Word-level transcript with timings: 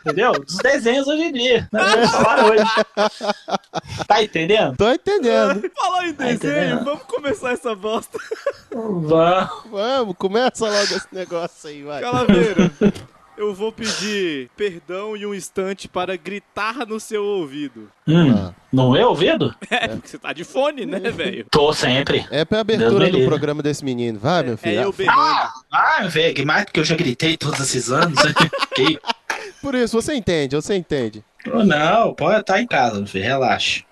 entendeu? 0.00 0.32
Dos 0.32 0.56
desenhos 0.56 1.06
hoje 1.06 1.22
em 1.22 1.32
dia. 1.32 1.68
Né? 1.72 2.06
Falar 2.08 2.44
hoje. 2.46 2.64
Tá 4.06 4.22
entendendo? 4.22 4.76
Tô 4.76 4.90
entendendo. 4.90 5.70
Falou 5.76 6.02
em 6.02 6.12
Tá 6.14 6.24
desenho, 6.24 6.52
entendendo? 6.52 6.84
vamos 6.84 7.02
começar 7.04 7.52
essa 7.52 7.74
bosta. 7.74 8.18
Vamos. 8.72 9.08
Vamos, 9.70 10.16
começa 10.16 10.64
logo 10.66 10.82
esse 10.82 11.06
negócio 11.12 11.68
aí, 11.68 11.82
vai. 11.82 12.00
Calaveira, 12.02 12.70
eu 13.36 13.54
vou 13.54 13.70
pedir 13.72 14.50
perdão 14.56 15.16
e 15.16 15.24
um 15.26 15.34
instante 15.34 15.86
para 15.88 16.16
gritar 16.16 16.86
no 16.86 16.98
seu 16.98 17.24
ouvido. 17.24 17.88
Hum, 18.06 18.34
Ah. 18.34 18.52
não 18.72 18.96
é 18.96 19.06
ouvido? 19.06 19.54
É, 19.70 19.88
porque 19.88 20.08
você 20.08 20.18
tá 20.18 20.32
de 20.32 20.42
fone, 20.44 20.84
né, 20.86 20.98
velho? 20.98 21.46
Tô 21.50 21.72
sempre. 21.72 22.26
É 22.30 22.44
pra 22.44 22.60
abertura 22.60 23.06
do 23.06 23.16
livre. 23.16 23.26
programa 23.26 23.62
desse 23.62 23.84
menino. 23.84 24.18
Vai, 24.18 24.42
meu 24.42 24.54
É 24.54 24.56
filho. 24.56 24.80
eu 24.82 24.92
berrando. 24.92 25.20
Ah, 25.20 25.52
ah, 25.70 26.06
velho, 26.08 26.34
que 26.34 26.44
mais 26.44 26.64
que 26.64 26.80
eu 26.80 26.84
já 26.84 26.96
gritei 26.96 27.36
todos 27.36 27.60
esses 27.60 27.90
anos. 27.90 28.18
que... 28.74 28.98
Por 29.60 29.74
isso, 29.74 30.00
você 30.00 30.14
entende, 30.14 30.56
você 30.56 30.74
entende. 30.74 31.24
Não, 31.46 32.14
pode 32.14 32.40
estar 32.40 32.60
em 32.60 32.66
casa, 32.66 33.04
filho, 33.06 33.24
relaxa. 33.24 33.82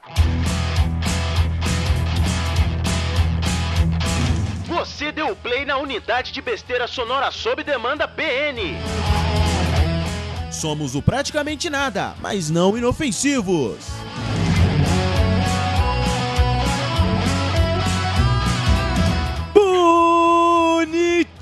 Você 4.67 5.11
deu 5.11 5.35
play 5.37 5.65
na 5.65 5.79
unidade 5.79 6.33
de 6.33 6.41
besteira 6.41 6.87
sonora 6.87 7.31
sob 7.31 7.65
demanda 7.65 8.07
BN. 8.07 8.77
Somos 10.51 10.95
o 10.95 11.03
praticamente 11.03 11.69
nada, 11.69 12.15
mas 12.21 12.51
não 12.51 12.77
inofensivos. 12.77 14.07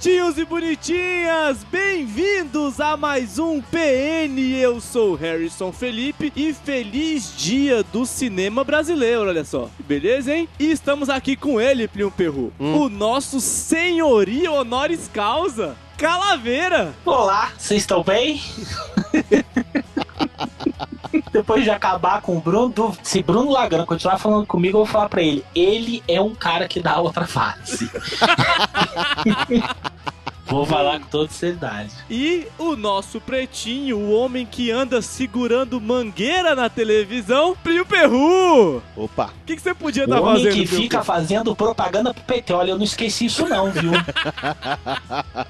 Bonitinhos 0.04 0.36
e 0.36 0.44
bonitinhas, 0.44 1.64
bem-vindos 1.72 2.78
a 2.78 2.94
mais 2.94 3.38
um 3.38 3.62
PN. 3.62 4.38
Eu 4.54 4.78
sou 4.78 5.14
Harrison 5.14 5.72
Felipe 5.72 6.30
e 6.36 6.52
feliz 6.52 7.34
dia 7.34 7.82
do 7.84 8.04
cinema 8.04 8.62
brasileiro, 8.62 9.22
olha 9.22 9.46
só. 9.46 9.70
Beleza, 9.78 10.36
hein? 10.36 10.46
E 10.58 10.70
estamos 10.70 11.08
aqui 11.08 11.34
com 11.34 11.58
ele, 11.58 11.88
Plio 11.88 12.10
Perru, 12.10 12.52
o 12.58 12.90
nosso 12.90 13.40
senhorio 13.40 14.52
honoris 14.52 15.08
causa, 15.10 15.74
Calaveira. 15.96 16.94
Olá, 17.06 17.50
vocês 17.56 17.80
estão 17.80 18.02
bem? 18.02 18.42
Depois 21.32 21.62
de 21.64 21.70
acabar 21.70 22.20
com 22.20 22.36
o 22.36 22.40
Bruno, 22.40 22.68
do- 22.68 22.96
se 23.02 23.22
Bruno 23.22 23.50
Lagano 23.50 23.86
continuar 23.86 24.18
falando 24.18 24.46
comigo, 24.46 24.78
eu 24.78 24.84
vou 24.84 24.92
falar 24.92 25.08
pra 25.08 25.22
ele: 25.22 25.44
ele 25.54 26.02
é 26.08 26.20
um 26.20 26.34
cara 26.34 26.66
que 26.68 26.80
dá 26.80 26.98
outra 26.98 27.26
face. 27.26 27.90
vou 30.54 30.66
falar 30.66 31.00
com 31.00 31.06
toda 31.06 31.30
seriedade. 31.30 31.90
E 32.10 32.46
o 32.58 32.76
nosso 32.76 33.20
pretinho, 33.20 33.98
o 33.98 34.12
homem 34.12 34.46
que 34.46 34.70
anda 34.70 35.00
segurando 35.02 35.80
mangueira 35.80 36.54
na 36.54 36.68
televisão, 36.68 37.56
Plio 37.62 37.84
Perru. 37.84 38.82
Opa. 38.96 39.26
O 39.26 39.44
que, 39.46 39.56
que 39.56 39.62
você 39.62 39.74
podia 39.74 40.04
O 40.04 40.06
estar 40.06 40.20
homem 40.20 40.44
fazendo, 40.44 40.52
que 40.54 40.66
Plio 40.68 40.80
fica 40.82 40.98
Perru? 40.98 41.04
fazendo 41.04 41.56
propaganda 41.56 42.12
pro 42.14 42.22
PT. 42.24 42.52
Olha, 42.52 42.70
eu 42.70 42.76
não 42.76 42.84
esqueci 42.84 43.26
isso 43.26 43.46
não, 43.48 43.70
viu? 43.70 43.92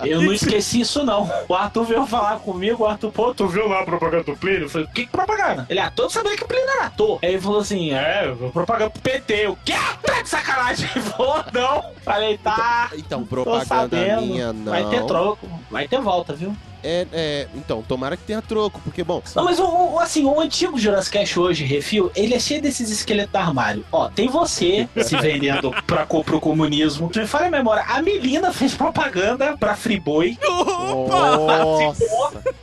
Eu 0.05 0.23
não 0.23 0.33
esqueci 0.33 0.81
isso 0.81 1.05
não. 1.05 1.31
O 1.49 1.55
Arthur 1.55 1.85
veio 1.85 2.07
falar 2.07 2.39
comigo, 2.39 2.85
o 2.85 2.87
Arthur, 2.87 3.11
pô, 3.13 3.35
tu 3.35 3.47
viu 3.47 3.69
lá 3.69 3.81
a 3.81 3.85
propaganda 3.85 4.25
do 4.25 4.37
Plínio? 4.37 4.63
Eu 4.63 4.69
falei, 4.71 4.87
que, 4.95 5.07
que 5.07 5.13
propaganda? 5.13 5.67
Ele, 5.69 5.81
ah, 5.81 5.91
todos 5.91 6.13
sabiam 6.13 6.37
que 6.37 6.45
o 6.45 6.49
Plínio 6.49 6.69
era 6.69 6.87
ator. 6.87 7.19
Aí 7.23 7.31
ele 7.31 7.41
falou 7.41 7.61
assim, 7.61 7.93
é, 7.93 8.35
propaganda 8.53 8.91
pro 8.91 9.03
PT. 9.03 9.49
O 9.49 9.59
quê? 9.65 9.75
Tá 10.03 10.23
de 10.23 10.29
sacanagem? 10.29 10.89
Ele 10.95 11.05
falou, 11.05 11.45
não. 11.53 11.85
Falei, 12.03 12.39
tá. 12.39 12.91
Então, 12.97 13.21
Tô 13.21 13.27
propaganda 13.27 14.21
minha 14.21 14.53
não. 14.53 14.73
Vai 14.95 15.03
ter 15.03 15.07
troco, 15.07 15.49
vai 15.71 15.89
ter 15.89 16.01
volta, 16.01 16.35
viu? 16.35 16.57
É, 16.85 17.07
é, 17.13 17.49
então, 17.55 17.83
tomara 17.83 18.15
que 18.17 18.23
tenha 18.25 18.43
troco, 18.43 18.79
porque, 18.85 19.03
bom, 19.03 19.23
Não, 19.35 19.45
mas 19.45 19.59
o, 19.59 19.65
o- 19.95 19.99
assim, 19.99 20.25
o 20.27 20.39
antigo 20.39 20.79
Jurassic 20.79 21.19
Cast 21.19 21.41
hoje, 21.41 21.65
Refil, 21.65 22.13
ele 22.15 22.35
é 22.35 22.39
cheio 22.39 22.61
desses 22.61 22.91
esqueletos 22.91 23.33
do 23.33 23.37
armário. 23.37 23.85
Ó, 23.91 24.09
tem 24.11 24.29
você 24.29 24.87
se 25.03 25.17
vendendo 25.17 25.71
pra, 25.87 26.05
pro 26.07 26.41
comunismo. 26.41 27.09
Tu 27.09 27.21
me 27.21 27.27
fala 27.27 27.47
a 27.47 27.51
memória, 27.51 27.83
a 27.89 28.03
Melina 28.03 28.53
fez 28.53 28.75
propaganda 28.75 29.57
pra 29.57 29.75
Friboi. 29.75 30.37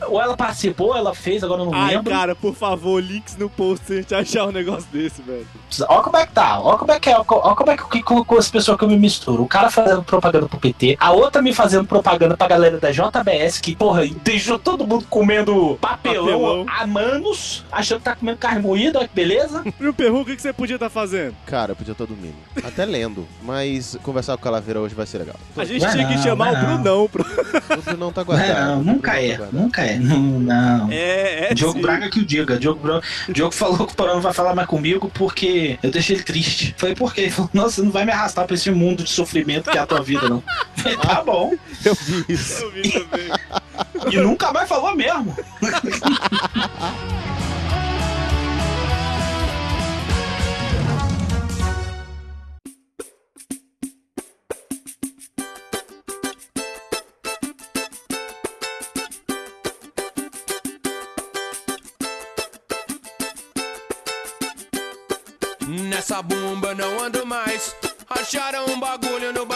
Ou 0.08 0.22
ela 0.22 0.36
participou, 0.36 0.96
ela 0.96 1.14
fez, 1.16 1.44
agora 1.44 1.62
eu 1.62 1.66
não 1.66 1.74
Ai, 1.74 1.96
lembro. 1.96 2.12
cara, 2.12 2.36
por 2.36 2.53
favor, 2.53 3.02
links 3.02 3.38
no 3.38 3.50
post 3.50 3.86
se 3.86 3.94
a 3.94 3.96
gente 3.98 4.16
achar 4.16 4.46
um 4.46 4.52
negócio 4.52 4.86
desse, 4.92 5.22
velho. 5.22 5.48
Ó 5.88 6.02
como 6.02 6.18
é 6.18 6.26
que 6.26 6.34
tá, 6.34 6.59
ó 6.59 6.78
como 6.78 6.92
é 6.92 7.00
que 7.00 7.09
é, 7.09 7.18
ó, 7.18 7.24
co- 7.24 7.40
ó 7.44 7.56
como 7.56 7.72
é 7.72 7.78
que, 7.78 7.88
que 7.90 8.03
colocou 8.03 8.38
as 8.38 8.50
pessoas 8.52 8.78
que 8.78 8.84
eu 8.84 8.90
me 8.90 8.98
misturo. 8.98 9.44
O 9.44 9.48
cara 9.48 9.70
fazendo 9.72 10.03
propaganda 10.03 10.48
pro 10.48 10.59
PT, 10.59 10.98
a 11.00 11.12
outra 11.12 11.42
me 11.42 11.53
fazendo 11.53 11.86
propaganda 11.88 12.36
pra 12.36 12.48
galera 12.48 12.78
da 12.78 12.92
JBS, 12.92 13.59
que, 13.59 13.76
porra, 13.76 14.03
deixou 14.24 14.58
todo 14.60 14.86
mundo 14.86 15.06
comendo 15.10 15.78
papelão, 15.82 16.26
Papelão. 16.26 16.66
a 16.68 16.88
manos, 16.88 17.66
achando 17.72 18.00
que 18.00 18.06
tá 18.06 18.16
comendo 18.16 18.38
carne 18.38 18.62
moída, 18.62 19.00
olha 19.00 19.08
que 19.08 19.16
beleza. 19.16 19.64
Plio 19.78 19.94
Perru, 19.94 20.22
o 20.22 20.26
que, 20.26 20.36
que 20.36 20.42
você 20.42 20.54
podia 20.54 20.76
estar 20.76 20.90
fazendo? 20.90 21.36
Cara, 21.46 21.72
eu 21.72 21.76
podia 21.76 21.92
estar 21.94 22.06
dormindo. 22.06 22.36
Até 22.64 22.86
lendo. 22.86 23.28
Mas 23.44 23.98
conversar 24.04 24.34
com 24.34 24.42
o 24.42 24.44
Calaveira 24.44 24.80
hoje 24.80 24.94
vai 24.96 25.06
ser 25.06 25.20
legal. 25.20 25.36
A 25.56 25.64
gente 25.66 25.82
Vai 25.82 25.92
tinha 25.92 26.08
que 26.08 26.16
não, 26.16 26.24
chamar 26.24 26.52
vai 26.54 26.64
o 26.64 26.68
não. 26.68 26.76
Brunão 26.82 27.08
pro... 27.08 27.24
O 27.78 27.82
Brunão 27.82 28.12
tá 28.12 28.22
Não, 28.22 28.26
guardado. 28.26 28.70
não, 28.76 28.84
nunca 28.84 29.12
O 29.12 29.16
é, 29.16 29.32
tá 29.32 29.38
guardado. 29.38 29.62
nunca 29.62 29.82
é. 29.84 29.98
Não, 30.00 30.20
não. 30.40 30.92
É, 30.92 31.52
é 31.52 31.54
Diogo 31.54 31.74
sim. 31.76 31.82
Braga 31.82 32.10
que 32.10 32.20
o 32.20 32.26
diga. 32.26 32.58
Diogo, 32.58 32.80
Bra... 32.80 33.02
Diogo 33.30 33.54
falou 33.54 33.86
que 33.88 33.94
o 33.94 33.96
Porão 33.96 34.16
não 34.16 34.22
vai 34.22 34.34
falar 34.34 34.54
mais 34.56 34.68
comigo 34.68 35.10
porque 35.14 35.78
eu 35.82 35.92
deixei 35.92 36.16
ele 36.18 36.24
triste. 36.24 36.74
Falei, 36.78 36.96
por 36.96 37.14
quê? 37.14 37.22
Ele 37.22 37.32
falou, 37.32 37.50
nossa, 37.54 37.76
você 37.76 37.82
não 37.84 37.92
vai 37.92 38.06
me 38.06 38.12
arrastar 38.12 38.46
pra 38.46 38.56
esse 38.56 38.70
mundo 38.72 39.04
de 39.04 39.10
sofrimento 39.10 39.70
que 39.70 39.78
é 39.78 39.82
a 39.82 39.86
tua 39.86 40.02
vida, 40.02 40.28
não. 40.30 40.44
Falei, 40.76 40.98
tá 40.98 41.24
bom. 41.24 41.54
Eu 41.86 41.96
vi 41.96 42.26
isso. 42.30 42.64
Eu 42.64 42.72
vi 42.72 42.92
também. 42.92 43.30
E 44.12 44.18
nunca 44.18 44.52
mais 44.52 44.68
falou 44.68 44.96
mesmo. 44.96 45.36
Nessa 65.90 66.22
bomba 66.22 66.74
não 66.75 67.00
ando 67.00 67.25
mais. 67.25 67.75
Acharam 68.09 68.66
um 68.66 68.80
bagulho 68.80 69.31
no. 69.31 69.51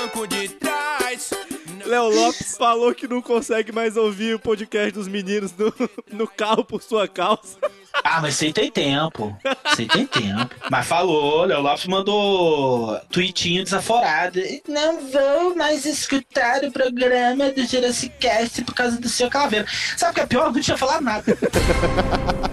Léo 1.96 2.10
Lopes 2.10 2.58
falou 2.58 2.94
que 2.94 3.08
não 3.08 3.22
consegue 3.22 3.72
mais 3.72 3.96
ouvir 3.96 4.36
o 4.36 4.40
podcast 4.40 4.92
dos 4.92 5.08
meninos 5.08 5.54
no, 5.54 5.74
no 6.12 6.28
carro 6.28 6.66
por 6.66 6.84
sua 6.84 7.08
causa. 7.08 7.58
Ah, 8.04 8.22
mas 8.22 8.36
você 8.36 8.52
tem 8.52 8.70
tempo. 8.72 9.36
Você 9.66 9.86
tem 9.86 10.06
tempo. 10.06 10.50
Mas 10.70 10.86
falou, 10.88 11.46
Léo 11.46 11.62
Lopes 11.62 11.86
mandou 11.88 13.00
tweetinho 13.12 13.64
desaforado. 13.64 14.40
Não 14.68 15.00
vou 15.10 15.56
mais 15.56 15.86
escutar 15.86 16.64
o 16.64 16.72
programa 16.72 17.50
do 17.52 17.66
Jurassic 17.66 18.14
Cast 18.20 18.64
por 18.64 18.74
causa 18.76 19.00
do 19.00 19.10
seu 19.10 19.30
calaveira. 19.30 19.66
Sabe 19.98 20.12
o 20.12 20.16
que 20.16 20.22
é 20.22 20.26
pior? 20.26 20.48
Eu 20.48 20.52
não 20.54 20.62
tinha 20.62 20.78
falado 20.78 21.02
nada. 21.04 21.24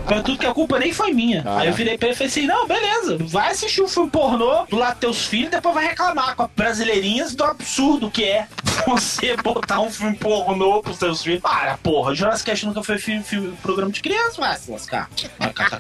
Mas 0.09 0.23
tudo 0.25 0.39
que 0.39 0.47
a 0.47 0.53
culpa 0.53 0.79
nem 0.79 0.93
foi 0.93 1.13
minha. 1.13 1.43
Aí 1.47 1.69
eu 1.69 1.73
virei 1.75 1.97
pra 1.97 2.09
ele 2.09 2.15
e 2.15 2.19
falei 2.19 2.29
assim: 2.31 2.47
não, 2.47 2.67
beleza, 2.67 3.17
vai 3.21 3.51
assistir 3.51 3.81
o 3.83 3.89
filme 3.89 4.11
pornô 4.11 4.67
do 4.67 4.77
lado 4.77 4.93
dos 4.93 5.01
teus 5.01 5.27
filhos, 5.27 5.51
depois 5.51 5.75
vai 5.75 5.87
reclamar 5.87 6.35
com 6.37 6.43
as 6.43 6.51
brasileirinhas 6.55 7.35
do 7.35 7.45
absurdo 7.45 8.11
que 8.11 8.25
é 8.25 8.47
você 8.87 9.37
botar 9.37 9.81
um 9.81 9.91
filme 9.91 10.17
pornô 10.17 10.83
pros 10.83 10.99
seus 10.99 11.23
filhos. 11.23 11.41
Para, 11.41 11.77
porra, 11.79 12.15
Jurassic 12.15 12.51
Cast 12.51 12.67
nunca 12.67 12.83
foi 12.83 12.99
filme, 12.99 13.23
filme- 13.23 13.57
programa 13.63 13.91
de 13.93 14.03
criança, 14.03 14.41
vai 14.41 14.57
se 14.57 14.71
lascar. 14.71 15.09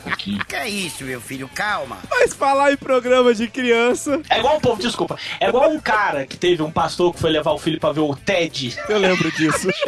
Coquinho. 0.03 0.45
Que 0.45 0.57
é 0.57 0.69
isso, 0.69 1.05
meu 1.05 1.21
filho? 1.21 1.49
Calma. 1.55 1.99
Mas 2.11 2.35
falar 2.35 2.73
em 2.73 2.77
programa 2.77 3.35
de 3.35 3.49
criança, 3.49 4.21
É 4.29 4.39
igual 4.39 4.57
um 4.57 4.61
povo, 4.61 4.81
desculpa. 4.81 5.17
É 5.41 5.49
igual 5.49 5.71
um 5.71 5.81
cara 5.81 6.27
que 6.27 6.37
teve 6.37 6.63
um 6.63 6.71
pastor 6.71 7.13
que 7.15 7.21
foi 7.21 7.31
levar 7.31 7.53
o 7.53 7.59
filho 7.59 7.79
pra 7.79 7.93
ver 7.93 8.01
o 8.01 8.15
Ted. 8.17 8.77
eu 8.89 8.99
lembro 8.99 9.31
disso. 9.33 9.69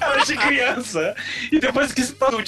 Era 0.00 0.24
de 0.24 0.36
criança. 0.36 1.14
E 1.50 1.58
depois 1.60 1.92
que 1.92 2.02
se 2.02 2.12
tornou 2.14 2.40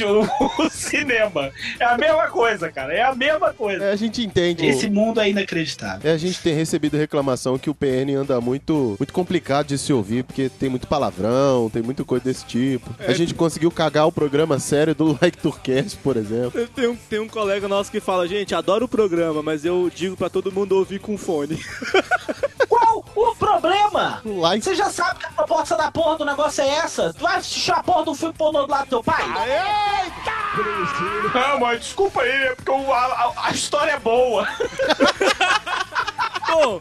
o 0.59 0.69
cinema. 0.71 1.51
É 1.79 1.85
a 1.85 1.97
mesma 1.97 2.27
coisa, 2.29 2.71
cara. 2.71 2.93
É 2.93 3.03
a 3.03 3.15
mesma 3.15 3.53
coisa. 3.53 3.85
É, 3.85 3.93
a 3.93 3.97
gente 3.97 4.23
entende. 4.25 4.67
Esse 4.67 4.89
mundo 4.89 5.21
é 5.21 5.29
inacreditável. 5.29 6.11
É, 6.11 6.15
a 6.15 6.19
gente 6.19 6.41
tem 6.41 6.55
recebido 6.55 6.97
reclamação 6.97 7.59
que 7.59 7.71
o 7.71 7.75
PN 7.75 8.15
anda 8.17 8.41
muito, 8.41 8.97
muito 8.99 9.13
complicado 9.13 9.67
de 9.69 9.79
se 9.79 9.93
ouvir, 9.93 10.25
porque 10.25 10.49
tem 10.49 10.69
muito 10.69 10.87
palavrão, 10.87 11.71
tem 11.71 11.83
muita 11.83 12.05
coisa 12.05 12.25
desse 12.25 12.45
tipo. 12.45 12.95
A 13.07 13.13
gente 13.13 13.35
conseguiu 13.35 13.71
cagar 13.71 14.07
o 14.07 14.13
programa 14.13 14.59
sério 14.59 14.95
do 14.95 15.19
Like 15.21 15.39
Tourcast, 15.85 15.99
por 15.99 16.17
exemplo. 16.17 16.67
Tem 16.69 16.89
um, 16.89 16.97
tem 16.97 17.19
um 17.19 17.29
colega 17.29 17.69
nosso 17.69 17.91
que 17.91 18.01
fala, 18.01 18.27
gente, 18.27 18.55
adoro 18.55 18.87
o 18.87 18.89
programa, 18.89 19.43
mas 19.43 19.65
eu 19.65 19.91
digo 19.95 20.17
pra 20.17 20.31
todo 20.31 20.53
mundo 20.53 20.73
ouvir 20.73 20.99
com 20.99 21.19
fone. 21.19 21.63
Qual 22.69 23.05
o 23.15 23.35
problema? 23.37 24.21
O 24.25 24.41
like. 24.41 24.65
Você 24.65 24.75
já 24.75 24.91
sabe 24.91 25.21
que 25.21 25.27
a 25.27 25.31
proposta 25.31 25.77
da 25.77 25.91
porra 25.91 26.19
do 26.19 26.25
negócio 26.25 26.63
é 26.63 26.69
essa? 26.69 27.13
Tu 27.13 27.23
vai 27.23 27.37
assistir 27.37 27.73
a 27.73 27.83
porra 27.83 28.05
do 28.05 28.15
filme 28.15 28.35
pornô 28.35 28.67
do 28.67 28.71
lado 28.71 28.85
do 28.85 28.89
teu 28.89 29.05
pai? 29.05 29.25
Não, 31.35 31.61
mas 31.61 31.81
desculpa 31.81 32.23
aí, 32.23 32.31
é 32.31 32.55
porque 32.55 32.71
a, 32.71 33.51
história 33.53 33.93
é 33.93 33.99
boa. 33.99 34.49
Bom, 36.49 36.81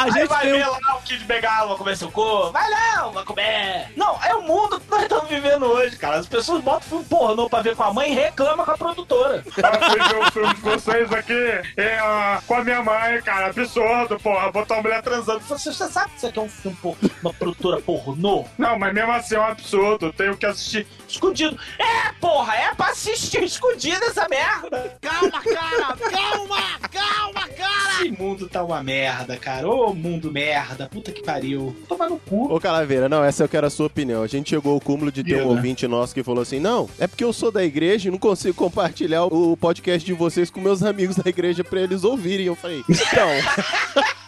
A 0.00 0.04
Aí 0.04 0.12
gente 0.12 0.28
vai 0.28 0.40
tem 0.42 0.52
um- 0.54 0.56
ver 0.56 0.66
lá 0.66 0.96
o 0.96 1.02
Kid 1.02 1.24
Bengala 1.24 1.68
vai 1.68 1.76
comer 1.76 1.96
seu 1.96 2.10
corpo. 2.10 2.52
Vai 2.52 2.68
não, 2.70 3.12
vai 3.12 3.24
comer. 3.24 3.88
Não, 3.96 4.18
é 4.24 4.34
o 4.34 4.42
mundo 4.42 4.80
que 4.80 4.90
nós 4.90 5.02
estamos 5.02 5.28
vivendo 5.28 5.66
hoje, 5.66 5.96
cara. 5.96 6.16
As 6.16 6.26
pessoas 6.26 6.62
botam 6.62 6.80
filme 6.88 7.04
pornô 7.04 7.50
pra 7.50 7.60
ver 7.60 7.76
com 7.76 7.82
a 7.82 7.92
mãe 7.92 8.12
e 8.12 8.14
reclamam 8.14 8.64
com 8.64 8.70
a 8.70 8.78
produtora. 8.78 9.44
Eu 9.44 9.52
fui 9.52 9.62
ver 9.62 10.18
o 10.26 10.32
filme 10.32 10.54
de 10.54 10.60
vocês 10.62 11.12
aqui 11.12 11.60
é, 11.76 11.98
com 12.46 12.54
a 12.54 12.64
minha 12.64 12.82
mãe, 12.82 13.20
cara. 13.22 13.48
Absurdo, 13.48 14.18
porra. 14.20 14.50
Botar 14.50 14.76
uma 14.76 14.82
mulher 14.82 15.02
transando. 15.02 15.40
Você, 15.40 15.70
você 15.72 15.88
sabe 15.88 16.10
que 16.12 16.16
isso 16.16 16.26
aqui 16.28 16.38
é 16.38 16.42
um 16.42 16.48
filme, 16.48 16.76
por- 16.80 16.96
uma 17.22 17.34
produtora 17.34 17.80
pornô? 17.82 18.46
Não, 18.56 18.78
mas 18.78 18.94
mesmo 18.94 19.12
assim 19.12 19.34
é 19.34 19.40
um 19.40 19.44
absurdo. 19.44 20.12
Tenho 20.14 20.34
que 20.36 20.46
assistir. 20.46 20.86
Escondido. 21.06 21.58
É, 21.78 22.12
porra, 22.20 22.54
é 22.56 22.74
pra 22.74 22.86
assistir 22.86 23.42
escondido 23.42 24.02
essa 24.06 24.26
merda. 24.28 24.96
Calma, 25.02 25.42
cara! 25.42 25.96
Calma! 26.10 26.56
Calma, 26.90 27.48
cara! 27.48 27.90
Esse 28.00 28.10
mundo 28.12 28.48
tá 28.48 28.62
uma 28.62 28.82
merda, 28.82 29.36
cara. 29.36 29.68
Ô 29.68 29.89
mundo 29.94 30.30
merda. 30.32 30.88
Puta 30.88 31.12
que 31.12 31.22
pariu. 31.22 31.74
Toma 31.88 32.08
no 32.08 32.18
cu. 32.18 32.52
Ô 32.52 32.60
Calaveira, 32.60 33.08
não, 33.08 33.24
essa 33.24 33.44
eu 33.44 33.48
quero 33.48 33.66
a 33.66 33.70
sua 33.70 33.86
opinião. 33.86 34.22
A 34.22 34.26
gente 34.26 34.50
chegou 34.50 34.74
ao 34.74 34.80
cúmulo 34.80 35.10
de 35.10 35.22
ter 35.22 35.36
um 35.36 35.38
Diga. 35.38 35.48
ouvinte 35.48 35.86
nosso 35.86 36.14
que 36.14 36.22
falou 36.22 36.42
assim: 36.42 36.60
não, 36.60 36.88
é 36.98 37.06
porque 37.06 37.24
eu 37.24 37.32
sou 37.32 37.50
da 37.50 37.64
igreja 37.64 38.08
e 38.08 38.10
não 38.10 38.18
consigo 38.18 38.54
compartilhar 38.54 39.24
o 39.24 39.56
podcast 39.56 40.04
de 40.04 40.12
vocês 40.12 40.50
com 40.50 40.60
meus 40.60 40.82
amigos 40.82 41.16
da 41.16 41.28
igreja 41.28 41.64
pra 41.64 41.80
eles 41.80 42.04
ouvirem. 42.04 42.46
Eu 42.46 42.54
falei, 42.56 42.82
então. 42.88 43.28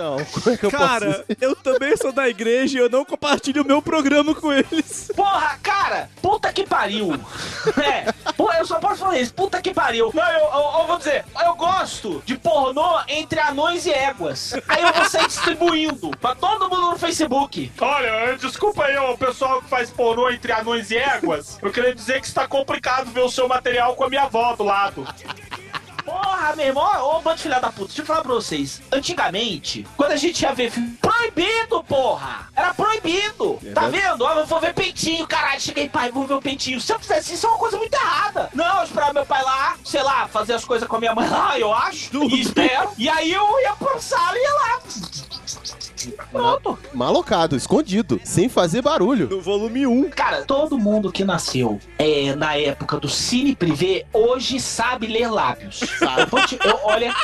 Então, 0.00 0.16
como 0.32 0.54
é 0.54 0.56
que 0.56 0.64
eu 0.64 0.70
Cara, 0.70 1.12
posso. 1.12 1.24
eu 1.42 1.54
também 1.56 1.94
sou 1.94 2.10
da 2.10 2.26
igreja 2.26 2.78
e 2.78 2.80
eu 2.80 2.88
não 2.88 3.04
compartilho 3.04 3.62
o 3.62 3.66
meu 3.66 3.82
programa 3.82 4.34
com 4.34 4.50
eles. 4.50 5.10
Porra, 5.14 5.58
cara, 5.62 6.08
puta 6.22 6.50
que 6.52 6.64
pariu. 6.66 7.10
É, 7.80 8.10
pô, 8.32 8.50
eu 8.52 8.64
só 8.66 8.78
posso 8.78 9.00
falar 9.00 9.18
isso, 9.18 9.34
puta 9.34 9.60
que 9.60 9.72
pariu. 9.74 10.10
Não, 10.14 10.26
eu, 10.32 10.38
eu, 10.38 10.80
eu 10.80 10.86
vou 10.86 10.96
dizer, 10.98 11.24
eu 11.44 11.54
gosto 11.54 12.22
de 12.24 12.38
pornô 12.38 12.98
entre 13.08 13.38
anões 13.38 13.84
e 13.84 13.90
éguas. 13.92 14.54
Aí 14.66 14.82
eu 14.82 14.92
vou 14.92 15.04
sair 15.04 15.26
distribuindo 15.26 16.10
pra 16.18 16.34
todo 16.34 16.68
mundo 16.68 16.90
no 16.92 16.98
Facebook. 16.98 17.70
Olha, 17.80 18.36
desculpa 18.38 18.84
aí, 18.84 18.96
o 18.96 19.18
pessoal 19.18 19.60
que 19.60 19.68
faz 19.68 19.90
pornô 19.90 20.30
entre 20.30 20.52
anões 20.52 20.90
e 20.90 20.96
éguas. 20.96 21.58
Eu 21.60 21.70
queria 21.70 21.94
dizer 21.94 22.20
que 22.20 22.26
está 22.26 22.48
complicado 22.48 23.10
ver 23.10 23.20
o 23.20 23.30
seu 23.30 23.46
material 23.46 23.94
com 23.94 24.04
a 24.04 24.08
minha 24.08 24.22
avó 24.22 24.54
do 24.56 24.64
lado. 24.64 25.06
Porra, 26.22 26.54
meu 26.54 26.66
irmão, 26.66 27.16
ô 27.16 27.20
bando 27.20 27.36
de 27.36 27.42
filha 27.44 27.58
da 27.58 27.72
puta, 27.72 27.86
deixa 27.86 28.02
eu 28.02 28.06
falar 28.06 28.20
pra 28.20 28.34
vocês. 28.34 28.82
Antigamente, 28.92 29.86
quando 29.96 30.12
a 30.12 30.16
gente 30.16 30.42
ia 30.42 30.52
ver 30.52 30.70
filme, 30.70 30.90
proibido, 31.00 31.82
porra! 31.84 32.48
Era 32.54 32.74
proibido! 32.74 33.58
Tá 33.74 33.88
vendo? 33.88 34.22
Ó, 34.22 34.32
eu 34.34 34.46
vou 34.46 34.60
ver 34.60 34.74
peitinho, 34.74 35.26
caralho. 35.26 35.60
Cheguei, 35.60 35.88
pai, 35.88 36.12
vamos 36.12 36.28
ver 36.28 36.34
o 36.34 36.42
peitinho. 36.42 36.78
Se 36.78 36.92
eu 36.92 37.00
fizesse 37.00 37.34
isso, 37.34 37.46
é 37.46 37.48
uma 37.48 37.58
coisa 37.58 37.78
muito 37.78 37.94
errada. 37.94 38.50
Não, 38.54 38.78
eu 38.78 38.84
esperava 38.84 39.14
meu 39.14 39.24
pai 39.24 39.42
lá, 39.42 39.76
sei 39.82 40.02
lá, 40.02 40.28
fazer 40.28 40.52
as 40.52 40.64
coisas 40.64 40.86
com 40.86 40.96
a 40.96 41.00
minha 41.00 41.14
mãe 41.14 41.28
lá, 41.28 41.58
eu 41.58 41.72
acho. 41.72 42.10
E 42.24 42.40
espero. 42.40 42.90
E 42.98 43.08
aí 43.08 43.32
eu 43.32 43.60
ia 43.60 43.72
pro 43.76 43.98
sala 44.00 44.36
e 44.36 44.42
ia 44.42 44.52
lá. 44.52 44.80
Pronto. 46.30 46.78
Malocado, 46.92 47.56
escondido, 47.56 48.20
sem 48.24 48.48
fazer 48.48 48.82
barulho. 48.82 49.28
No 49.28 49.40
volume 49.40 49.86
1. 49.86 50.10
Cara, 50.10 50.42
todo 50.42 50.78
mundo 50.78 51.10
que 51.12 51.24
nasceu 51.24 51.78
é, 51.98 52.34
na 52.34 52.56
época 52.56 52.98
do 52.98 53.08
cine 53.08 53.54
privê 53.54 54.04
hoje 54.12 54.58
sabe 54.60 55.06
ler 55.06 55.28
lábios. 55.30 55.80
Te- 56.48 56.58
eu- 56.64 56.78
olha, 56.84 57.14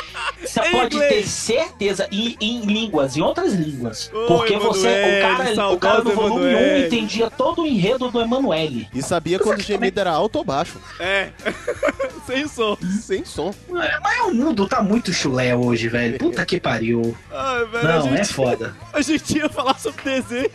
você 0.43 0.59
Em 0.61 0.71
pode 0.71 0.95
inglês. 0.95 1.13
ter 1.15 1.27
certeza 1.27 2.07
em, 2.11 2.35
em 2.39 2.61
línguas, 2.61 3.15
em 3.17 3.21
outras 3.21 3.53
línguas. 3.53 4.11
Ô, 4.13 4.25
porque 4.27 4.57
você, 4.57 4.87
o 4.87 5.21
cara, 5.21 5.71
o 5.73 5.77
cara 5.79 6.03
no 6.03 6.11
volume 6.11 6.45
1 6.45 6.49
Emanuele. 6.49 6.85
entendia 6.87 7.29
todo 7.29 7.63
o 7.63 7.67
enredo 7.67 8.09
do 8.11 8.21
Emanuele. 8.21 8.87
E 8.93 9.01
sabia 9.01 9.39
quando 9.39 9.59
o 9.59 9.63
gemido 9.63 9.99
era 9.99 10.11
alto 10.11 10.37
ou 10.37 10.43
baixo. 10.43 10.79
É. 10.99 11.29
Sem 12.27 12.47
som. 12.47 12.77
Sem 13.01 13.23
som. 13.25 13.53
É, 13.69 13.99
Mas 14.03 14.19
o 14.27 14.33
mundo 14.33 14.67
tá 14.67 14.81
muito 14.83 15.13
chulé 15.13 15.55
hoje, 15.55 15.87
velho. 15.87 16.17
Puta 16.17 16.45
que 16.45 16.59
pariu. 16.59 17.15
Ai, 17.31 17.65
velho, 17.65 17.83
Não, 17.87 18.07
é 18.13 18.17
gente, 18.17 18.33
foda. 18.69 18.87
a 18.93 19.01
gente 19.01 19.37
ia 19.37 19.49
falar 19.49 19.79
sobre 19.79 20.03
desenho. 20.03 20.49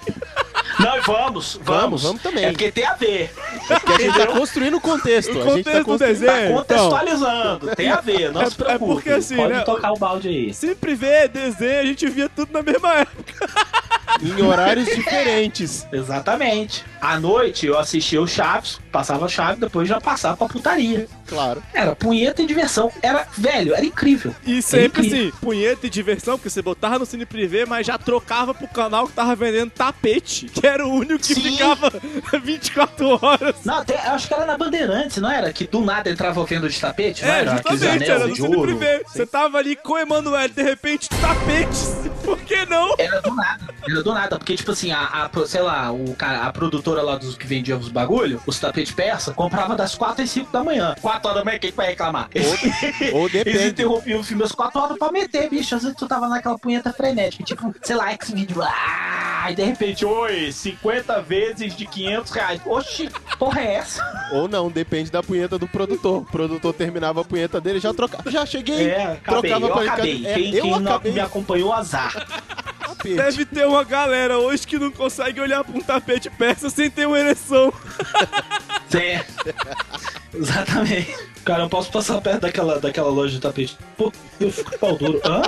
Não, 0.78 1.02
vamos, 1.02 1.06
vamos. 1.06 1.58
Vamos, 1.62 2.02
vamos 2.02 2.22
também. 2.22 2.44
É 2.46 2.50
porque 2.50 2.72
tem 2.72 2.86
a 2.86 2.94
ver. 2.94 3.32
Porque 3.68 3.92
a 3.92 3.98
gente 3.98 4.18
tá 4.18 4.26
construindo 4.26 4.76
o 4.76 4.80
contexto. 4.80 5.36
O 5.38 5.42
a 5.42 5.54
gente 5.56 5.64
tá 5.64 5.70
contexto 5.72 5.78
do 5.78 5.84
construindo. 5.84 5.98
Tá 5.98 6.32
desenho. 6.32 6.44
então. 6.46 6.56
contextualizando. 6.58 7.76
Tem 7.76 7.90
a 7.90 8.00
ver, 8.00 8.32
não 8.32 8.42
É- 8.42 8.50
se 8.50 8.54
preocupe. 8.56 8.84
é 8.84 8.94
porque 8.94 9.10
assim, 9.10 9.36
Pode 9.36 9.52
né, 9.52 9.60
tocar 9.60 9.92
o 9.92 9.96
balde 9.98 10.28
aí. 10.28 10.54
Sempre 10.54 10.94
vê 10.94 11.28
desenho, 11.28 11.80
a 11.80 11.84
gente 11.84 12.08
via 12.08 12.28
tudo 12.28 12.52
na 12.52 12.62
mesma 12.62 12.94
época. 12.94 13.48
Em 14.22 14.42
horários 14.42 14.86
diferentes. 14.86 15.86
Exatamente. 15.92 16.84
À 17.00 17.18
noite 17.18 17.66
eu 17.66 17.78
assistia 17.78 18.20
o 18.20 18.26
Chaves, 18.28 18.78
passava 18.92 19.26
Chaves, 19.28 19.58
depois 19.58 19.88
já 19.88 20.00
passava 20.00 20.36
pra 20.36 20.48
putaria. 20.48 21.08
Claro. 21.32 21.62
Era 21.72 21.94
punheta 21.96 22.42
e 22.42 22.46
diversão. 22.46 22.90
Era, 23.02 23.26
velho, 23.36 23.74
era 23.74 23.84
incrível. 23.84 24.34
E 24.46 24.60
sempre 24.62 25.06
incrível. 25.06 25.28
assim, 25.28 25.38
punheta 25.40 25.86
e 25.86 25.90
diversão, 25.90 26.36
porque 26.36 26.50
você 26.50 26.62
botava 26.62 26.98
no 26.98 27.06
cine 27.06 27.24
privê, 27.26 27.64
mas 27.66 27.86
já 27.86 27.96
trocava 27.98 28.52
pro 28.54 28.68
canal 28.68 29.06
que 29.06 29.12
tava 29.14 29.34
vendendo 29.34 29.70
tapete, 29.70 30.46
que 30.52 30.66
era 30.66 30.86
o 30.86 30.92
único 30.92 31.18
que 31.18 31.34
Sim. 31.34 31.52
ficava 31.52 31.90
24 32.42 33.18
horas. 33.24 33.56
Não, 33.64 33.78
até, 33.78 33.94
eu 33.94 34.12
acho 34.12 34.28
que 34.28 34.34
era 34.34 34.46
na 34.46 34.56
Bandeirantes, 34.58 35.16
não 35.18 35.30
era? 35.30 35.52
Que 35.52 35.66
do 35.66 35.80
nada 35.80 36.10
entrava 36.10 36.44
vendo 36.44 36.68
de 36.68 36.78
tapete, 36.80 37.24
não 37.24 37.32
É, 37.32 37.40
era? 37.40 37.52
Aqueles 37.54 37.80
justamente, 37.80 38.10
era 38.10 38.26
no 38.26 38.36
cine 38.36 38.60
privê. 38.62 39.02
Você 39.06 39.26
tava 39.26 39.58
ali 39.58 39.76
com 39.76 39.94
o 39.94 39.98
Emanuel, 39.98 40.48
de 40.48 40.62
repente, 40.62 41.08
tapetes. 41.08 41.92
Por 42.22 42.38
que 42.38 42.64
não? 42.66 42.94
Era 42.98 43.20
do 43.20 43.34
nada, 43.34 43.74
era 43.88 44.02
do 44.02 44.14
nada, 44.14 44.38
porque, 44.38 44.54
tipo 44.56 44.70
assim, 44.70 44.92
a, 44.92 45.00
a- 45.34 45.46
sei 45.46 45.60
lá, 45.60 45.90
o 45.90 46.14
cara, 46.14 46.44
a 46.44 46.52
produtora 46.52 47.02
lá 47.02 47.16
dos 47.16 47.36
que 47.36 47.46
vendia 47.46 47.76
os 47.76 47.88
bagulho, 47.88 48.40
os 48.46 48.60
tapetes 48.60 48.92
persa, 48.94 49.32
comprava 49.32 49.74
das 49.74 49.96
4 49.96 50.22
às 50.22 50.30
5 50.30 50.52
da 50.52 50.62
manhã. 50.62 50.94
4 51.02 51.21
horas 51.28 51.40
da 51.40 51.44
manhã, 51.44 51.58
quem 51.58 51.70
que 51.70 51.76
vai 51.76 51.86
reclamar? 51.88 52.28
Ou 53.12 53.26
Eles 53.28 53.32
depende. 53.44 53.68
interrompiam 53.68 54.20
o 54.20 54.24
filme 54.24 54.42
às 54.44 54.52
4 54.52 54.80
horas 54.80 54.98
pra 54.98 55.10
meter, 55.12 55.48
bicho. 55.48 55.74
Às 55.74 55.82
vezes 55.82 55.96
tu 55.96 56.06
tava 56.06 56.28
naquela 56.28 56.58
punheta 56.58 56.92
frenética, 56.92 57.42
tipo, 57.44 57.74
sei 57.82 57.96
lá, 57.96 58.10
X-Video. 58.12 58.62
Ah, 58.62 59.46
e 59.50 59.54
de 59.54 59.62
repente, 59.64 60.04
oi, 60.04 60.52
50 60.52 61.20
vezes 61.22 61.74
de 61.76 61.86
500 61.86 62.30
reais. 62.32 62.60
Oxi, 62.64 63.08
porra 63.38 63.60
é 63.60 63.74
essa? 63.74 64.30
Ou 64.32 64.46
não, 64.48 64.70
depende 64.70 65.10
da 65.10 65.22
punheta 65.22 65.58
do 65.58 65.66
produtor. 65.68 66.22
O 66.22 66.24
produtor 66.24 66.72
terminava 66.72 67.20
a 67.20 67.24
punheta 67.24 67.60
dele 67.60 67.80
já 67.80 67.92
trocava. 67.92 68.30
Já 68.30 68.46
cheguei. 68.46 68.88
É, 68.90 69.12
acabei, 69.12 69.50
trocava 69.50 69.66
eu 69.66 69.72
pra 69.72 69.82
acabei. 69.92 70.26
É, 70.26 70.34
quem 70.34 70.54
eu 70.54 70.62
quem 70.62 70.74
acabei. 70.74 71.12
me 71.12 71.20
acompanhou, 71.20 71.72
azar. 71.72 72.12
Tapete. 72.94 73.16
Deve 73.16 73.44
ter 73.44 73.66
uma 73.66 73.84
galera 73.84 74.38
hoje 74.38 74.66
que 74.66 74.78
não 74.78 74.90
consegue 74.90 75.40
olhar 75.40 75.64
pra 75.64 75.76
um 75.76 75.80
tapete 75.80 76.30
persa 76.30 76.70
sem 76.70 76.90
ter 76.90 77.06
uma 77.06 77.18
ereção. 77.18 77.72
É. 78.94 79.24
Exatamente. 80.34 81.16
Cara, 81.46 81.62
eu 81.62 81.68
posso 81.70 81.90
passar 81.90 82.20
perto 82.20 82.42
daquela, 82.42 82.78
daquela 82.78 83.08
loja 83.08 83.32
de 83.32 83.40
tapete. 83.40 83.78
Pô, 83.96 84.12
eu 84.38 84.52
fico 84.52 84.78
pau 84.78 84.98
duro. 84.98 85.18
Hã? 85.24 85.40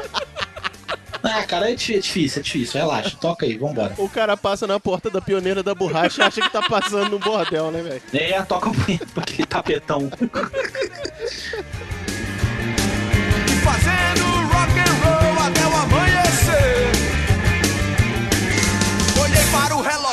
Ah, 1.22 1.42
cara, 1.42 1.70
é 1.70 1.72
é 1.72 1.74
difícil, 1.74 2.40
é 2.40 2.42
difícil. 2.42 2.80
Relaxa, 2.80 3.16
toca 3.18 3.46
aí, 3.46 3.56
vambora. 3.56 3.94
O 3.98 4.08
cara 4.08 4.36
passa 4.36 4.66
na 4.66 4.80
porta 4.80 5.10
da 5.10 5.20
pioneira 5.20 5.62
da 5.62 5.74
borracha 5.74 6.22
e 6.22 6.24
acha 6.24 6.40
que 6.40 6.50
tá 6.50 6.62
passando 6.62 7.10
no 7.10 7.18
bordel, 7.18 7.70
né, 7.70 7.82
velho? 7.82 8.02
É, 8.12 8.42
toca 8.42 8.68
o 8.68 8.74
punheta 8.74 9.06
pra 9.12 9.22
aquele 9.22 9.46
tapetão. 9.46 10.10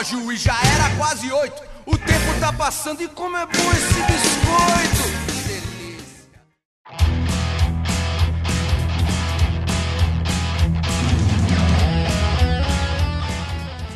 relógio 0.01 0.31
e 0.31 0.38
já 0.38 0.53
era 0.75 0.96
quase 0.98 1.31
oito. 1.31 1.62
O 1.86 1.98
tempo 1.98 2.39
tá 2.39 2.51
passando 2.53 3.01
e 3.01 3.08
como 3.08 3.38
é 3.38 3.46
bom 3.46 3.72
esse 3.72 4.01
biscoito. 4.03 5.22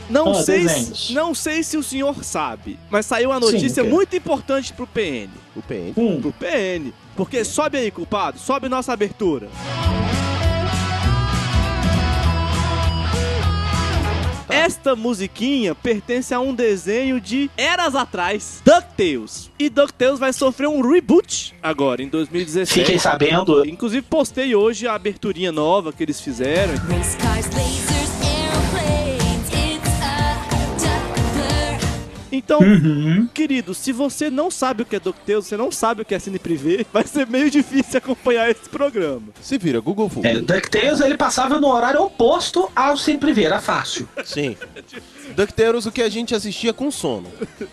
Não, 0.08 0.32
Ah, 0.32 0.44
sei 0.44 0.68
se, 0.70 1.14
não 1.14 1.34
sei 1.34 1.64
se 1.64 1.76
o 1.78 1.84
senhor 1.84 2.24
sabe, 2.24 2.80
mas 2.92 3.06
saiu 3.08 3.32
uma 3.32 3.40
Sim, 3.42 3.52
notícia 3.54 3.84
quê? 3.84 3.90
muito 3.90 4.16
importante 4.16 4.72
pro 4.72 4.86
PN. 4.86 5.30
O 5.56 5.62
PN. 5.64 5.94
Hum, 5.98 6.22
Pro 6.22 6.32
PN. 6.32 6.94
Porque 7.16 7.44
sobe 7.44 7.78
aí, 7.78 7.90
culpado, 7.90 8.38
sobe 8.38 8.70
nossa 8.70 8.94
abertura. 8.94 9.50
Esta 14.56 14.96
musiquinha 14.96 15.76
pertence 15.76 16.34
a 16.34 16.40
um 16.40 16.54
desenho 16.54 17.20
de 17.20 17.52
eras 17.58 17.94
atrás, 17.94 18.62
DuckTales. 18.64 19.52
E 19.60 19.70
DuckTales 19.70 20.18
vai 20.18 20.32
sofrer 20.32 20.68
um 20.68 20.82
reboot 20.82 21.54
agora, 21.62 22.02
em 22.02 22.08
2017. 22.08 22.80
fiquem 22.80 22.98
sabendo. 22.98 23.68
Inclusive 23.68 24.02
postei 24.02 24.56
hoje 24.56 24.88
a 24.88 24.94
aberturinha 24.94 25.52
nova 25.52 25.92
que 25.92 26.04
eles 26.04 26.22
fizeram. 26.22 26.74
Race 26.88 27.18
cars, 27.18 27.48
lasers, 27.48 27.95
Então, 32.36 32.60
Uhum. 32.60 33.27
querido, 33.34 33.74
se 33.74 33.92
você 33.92 34.30
não 34.30 34.51
sabe 34.51 34.84
o 34.84 34.86
que 34.86 34.96
é 34.96 35.00
DuckTales, 35.00 35.46
você 35.46 35.56
não 35.58 35.72
sabe 35.72 36.01
o 36.01 36.06
que 36.06 36.13
é 36.13 36.20
Cine 36.20 36.38
Privé, 36.39 36.86
vai 36.92 37.06
ser 37.06 37.25
meio 37.27 37.50
difícil 37.50 37.98
acompanhar 37.98 38.50
esse 38.50 38.68
programa. 38.70 39.24
Se 39.42 39.58
vira, 39.58 39.80
Google 39.80 40.10
Full. 40.10 40.25
É, 40.25 40.36
DuckTales 40.39 41.00
ele 41.01 41.18
passava 41.18 41.60
no 41.60 41.68
horário 41.68 42.01
oposto 42.01 42.70
ao 42.75 42.98
sempre 42.98 43.32
ver, 43.34 43.46
era 43.46 43.62
fácil. 43.62 44.08
Sim. 44.24 44.56
DuckTales, 45.36 45.86
o 45.86 45.91
que 45.91 46.01
a 46.01 46.10
gente 46.10 46.34
assistia 46.36 46.74
com 46.74 46.91
sono. 46.91 47.27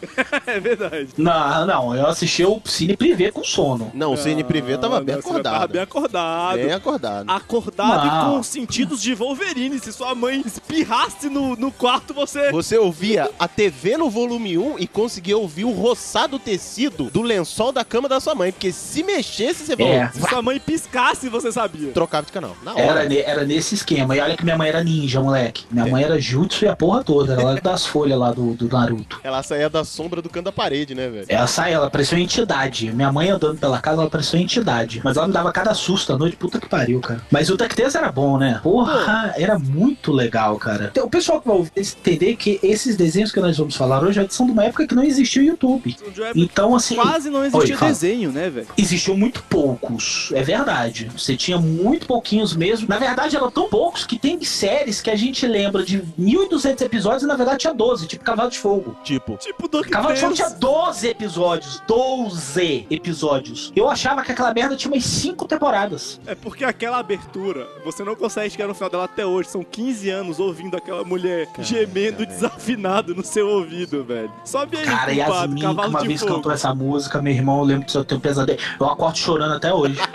É 0.47 0.59
verdade. 0.61 1.09
Não, 1.17 1.67
não, 1.67 1.97
eu 1.97 2.07
assisti 2.07 2.45
o 2.45 2.61
Cine 2.65 2.97
Privé 2.97 3.31
com 3.31 3.43
sono. 3.45 3.91
Não, 3.95 4.13
o 4.13 4.17
Cine 4.17 4.43
Privé 4.45 4.77
tava 4.77 5.01
bem 5.01 5.15
Não, 5.17 5.23
você 5.23 5.29
Tava 5.29 5.39
acordado. 5.65 5.73
bem 5.73 5.83
acordado. 5.83 6.57
Bem 6.59 6.73
acordado. 6.73 7.31
Acordado 7.31 8.07
Não. 8.07 8.33
e 8.33 8.35
com 8.37 8.43
sentidos 8.43 9.01
de 9.01 9.15
Wolverine. 9.15 9.79
Se 9.79 9.93
sua 9.93 10.15
mãe 10.15 10.43
espirrasse 10.45 11.29
no, 11.29 11.57
no 11.57 11.71
quarto, 11.71 12.13
você. 12.13 12.51
Você 12.51 12.77
ouvia 12.77 13.31
a 13.39 13.47
TV 13.49 13.97
no 13.97 14.11
volume 14.11 14.59
1 14.59 14.79
e 14.81 14.87
conseguia 14.87 15.37
ouvir 15.39 15.65
o 15.65 15.71
roçado 15.73 16.39
tecido 16.39 17.05
do 17.11 17.23
lençol 17.23 17.73
da 17.73 17.85
cama 17.85 18.09
da 18.09 18.21
sua 18.21 18.35
mãe. 18.35 18.53
Porque 18.53 18.73
se 18.73 19.03
mexesse, 19.03 19.65
você 19.65 19.83
É. 19.83 20.11
Se 20.13 20.21
sua 20.29 20.43
mãe 20.43 20.59
piscasse, 20.61 21.29
você 21.29 21.51
sabia. 21.53 21.93
trocava 21.93 22.27
de 22.27 22.33
canal. 22.33 22.57
Na 22.63 22.73
hora. 22.75 23.05
Era, 23.05 23.15
era 23.15 23.45
nesse 23.45 23.75
esquema. 23.75 24.17
E 24.17 24.21
olha 24.21 24.37
que 24.37 24.45
minha 24.45 24.57
mãe 24.57 24.69
era 24.69 24.83
ninja, 24.83 25.21
moleque. 25.21 25.65
Minha 25.71 25.87
mãe 25.87 26.03
era 26.03 26.21
jutsu 26.21 26.65
e 26.65 26.69
a 26.69 26.77
porra 26.77 27.03
toda. 27.05 27.37
Era 27.43 27.55
lá 27.55 27.61
das 27.61 27.87
folhas 27.87 28.19
lá 28.19 28.33
do, 28.33 28.55
do 28.55 28.69
Naruto. 28.69 29.21
Ela 29.23 29.43
saía 29.43 29.69
da 29.69 29.85
sombra 29.85 30.23
do 30.23 30.29
canto 30.29 30.45
da 30.45 30.53
parede, 30.53 30.95
né, 30.95 31.09
velho? 31.09 31.27
Ela 31.29 31.47
saiu, 31.47 31.75
ela 31.75 31.91
parecia 31.91 32.17
uma 32.17 32.25
entidade. 32.25 32.93
Minha 32.93 33.13
mãe 33.13 33.31
andando 33.31 33.59
pela 33.59 33.81
casa, 33.81 34.01
ela 34.01 34.11
parecia 34.11 34.39
uma 34.39 34.45
entidade. 34.45 35.01
Mas 35.03 35.17
ela 35.17 35.27
me 35.27 35.33
dava 35.33 35.53
cada 35.53 35.75
susto 35.75 36.13
à 36.13 36.19
noite, 36.19 36.37
puta 36.37 36.61
que 36.61 36.69
pariu, 36.69 37.01
cara. 37.01 37.21
Mas 37.31 37.51
o 37.51 37.57
DuckTales 37.57 37.95
era 37.95 38.11
bom, 38.11 38.39
né? 38.39 38.61
Porra, 38.63 39.35
era 39.37 39.59
muito 39.59 40.13
legal, 40.13 40.57
cara. 40.57 40.89
Então, 40.93 41.07
o 41.07 41.11
pessoal 41.11 41.41
que 41.41 41.49
vai 41.49 41.57
ouvir 41.57 41.73
entender 41.77 42.37
que 42.37 42.59
esses 42.63 42.97
desenhos 42.97 43.33
que 43.33 43.41
nós 43.41 43.57
vamos 43.57 43.77
falar 43.77 44.03
hoje 44.03 44.25
são 44.31 44.47
de 44.47 44.53
uma 44.53 44.65
época 44.65 44.87
que 44.87 44.95
não 44.95 45.03
existia 45.03 45.43
o 45.43 45.45
YouTube. 45.45 45.97
Então, 46.35 46.75
assim. 46.75 46.95
Quase 46.95 47.31
não 47.31 47.45
existia 47.45 47.77
Oi, 47.77 47.89
desenho, 47.89 48.33
né, 48.33 48.51
velho? 48.51 48.67
Existiam 48.77 49.17
muito 49.17 49.43
poucos, 49.45 50.31
é 50.35 50.43
verdade. 50.43 51.11
Você 51.17 51.37
tinha 51.37 51.59
muito 51.59 52.07
pouquinhos 52.07 52.55
mesmo. 52.55 52.89
Na 52.89 52.99
verdade, 52.99 53.37
eram 53.37 53.51
tão 53.51 53.69
poucos 53.69 54.05
que 54.05 54.19
tem 54.19 54.43
séries 54.45 55.01
que 55.01 55.11
a 55.11 55.17
gente 55.17 55.47
lembra 55.47 55.85
de 55.85 56.03
1.200 56.19 56.83
episódios 56.83 57.23
e 57.23 57.27
na 57.33 57.37
verdade 57.37 57.59
tinha 57.59 57.75
12, 57.75 58.07
tipo 58.07 58.25
Cavalo 58.25 58.51
de 58.51 58.59
Fogo. 58.59 58.97
Tipo, 59.03 59.37
Tipo 59.37 59.69
Cavalo 59.91 60.15
de 60.15 60.21
Fogo 60.21 60.35
tinha 60.35 60.51
12 60.51 61.09
episódios. 61.09 61.83
12 61.87 62.87
episódios. 62.91 63.73
Eu 63.75 63.89
achava 63.89 64.23
que 64.23 64.33
aquela 64.33 64.53
merda 64.55 64.77
tinha 64.77 64.93
umas 64.93 65.05
5 65.05 65.47
temporadas. 65.47 66.21
É 66.27 66.35
porque 66.35 66.65
aquela 66.65 66.99
abertura, 66.99 67.67
você 67.85 68.05
não 68.05 68.15
consegue 68.15 68.51
chegar 68.51 68.67
no 68.69 68.75
final 68.75 68.91
dela 68.91 69.05
até 69.05 69.25
hoje. 69.27 69.49
São 69.49 69.63
15 69.63 70.11
anos 70.11 70.39
ouvindo 70.41 70.77
aquela 70.77 71.05
mulher 71.05 71.49
gemendo 71.61 72.25
desafinado 72.27 73.15
no 73.15 73.25
seu 73.25 73.49
ouvido, 73.49 74.05
velho. 74.05 74.33
Sobe 74.45 74.77
aí, 74.77 74.85
Cara, 74.85 75.15
culpado, 75.15 75.33
Yasmin, 75.41 75.55
que 75.57 75.63
cavalo 75.63 75.89
uma 75.89 76.01
de 76.03 76.09
vez 76.09 76.21
fogo. 76.21 76.35
cantou 76.35 76.53
essa 76.53 76.75
música, 76.75 77.23
meu 77.23 77.33
irmão, 77.33 77.59
eu 77.61 77.65
lembro 77.65 77.87
que 77.87 77.97
eu 77.97 78.05
tenho 78.05 78.19
um 78.19 78.23
pesadelo. 78.23 78.59
Eu 78.79 78.87
acordo 78.87 79.19
chorando 79.19 79.55
até 79.55 79.73
hoje. 79.73 79.99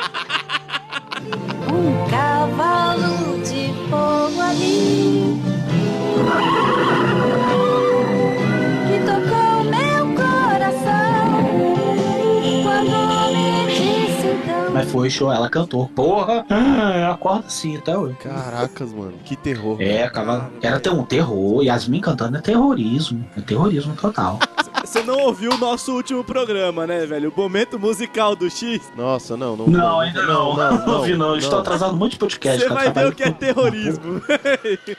Um 1.67 2.09
cavalo 2.09 3.41
de 3.43 3.73
fogo 3.89 4.39
ali 4.41 5.37
Mas 14.77 14.91
foi 14.91 15.09
show, 15.09 15.31
ela 15.31 15.49
cantou. 15.49 15.87
Porra, 15.89 16.45
ah, 16.49 16.97
eu 16.99 17.11
acordo 17.11 17.47
assim 17.47 17.77
até 17.77 17.97
hoje. 17.97 18.15
caracas, 18.15 18.93
mano. 18.93 19.13
Que 19.25 19.35
terror. 19.35 19.81
É, 19.81 20.07
cavalo. 20.07 20.51
Era 20.61 20.79
ter 20.79 20.91
um 20.91 21.03
terror. 21.03 21.63
Yasmin 21.63 21.99
cantando 21.99 22.37
é 22.37 22.41
terrorismo. 22.41 23.25
É 23.35 23.41
terrorismo 23.41 23.95
total. 23.95 24.39
Você 24.85 25.01
não 25.01 25.19
ouviu 25.19 25.51
o 25.51 25.57
nosso 25.57 25.91
último 25.93 26.23
programa, 26.23 26.87
né, 26.87 27.05
velho? 27.05 27.33
O 27.35 27.41
momento 27.41 27.77
musical 27.77 28.35
do 28.35 28.49
X. 28.49 28.81
Nossa, 28.95 29.35
não, 29.35 29.57
não. 29.57 29.67
Não, 29.67 29.99
ainda 29.99 30.21
não. 30.23 30.55
Não, 30.55 30.85
não, 30.85 30.93
ouvi 30.99 31.17
não. 31.17 31.35
Estou 31.35 31.59
atrasado 31.59 31.95
muito 31.95 32.13
de 32.13 32.19
podcast. 32.19 32.61
Você 32.61 32.69
cara. 32.69 32.91
vai 32.91 33.03
ver 33.03 33.11
o 33.11 33.15
que 33.15 33.23
é 33.23 33.31
terrorismo. 33.31 34.21
Pra 34.23 34.37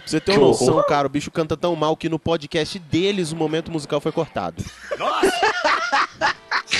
você 0.04 0.20
ter 0.20 0.32
Que 0.32 0.38
uma 0.38 0.49
noção, 0.49 0.82
cara, 0.87 1.06
o 1.06 1.11
bicho 1.11 1.30
canta 1.30 1.56
tão 1.56 1.75
mal 1.76 1.97
que 1.97 2.08
no 2.08 2.18
podcast 2.18 2.78
deles 2.78 3.32
o 3.32 3.37
momento 3.37 3.70
musical 3.70 4.00
foi 4.00 4.12
cortado. 4.12 4.62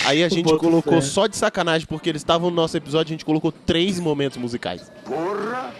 Aí 0.04 0.23
a 0.23 0.28
gente 0.28 0.45
colocou 0.57 0.95
fé. 0.95 1.00
só 1.00 1.26
de 1.26 1.37
sacanagem, 1.37 1.87
porque 1.87 2.09
eles 2.09 2.21
estavam 2.21 2.50
no 2.50 2.57
nosso 2.57 2.76
episódio, 2.76 3.11
a 3.11 3.14
gente 3.14 3.25
colocou 3.25 3.52
três 3.52 3.99
momentos 3.99 4.37
musicais. 4.38 4.90
Porra, 5.04 5.73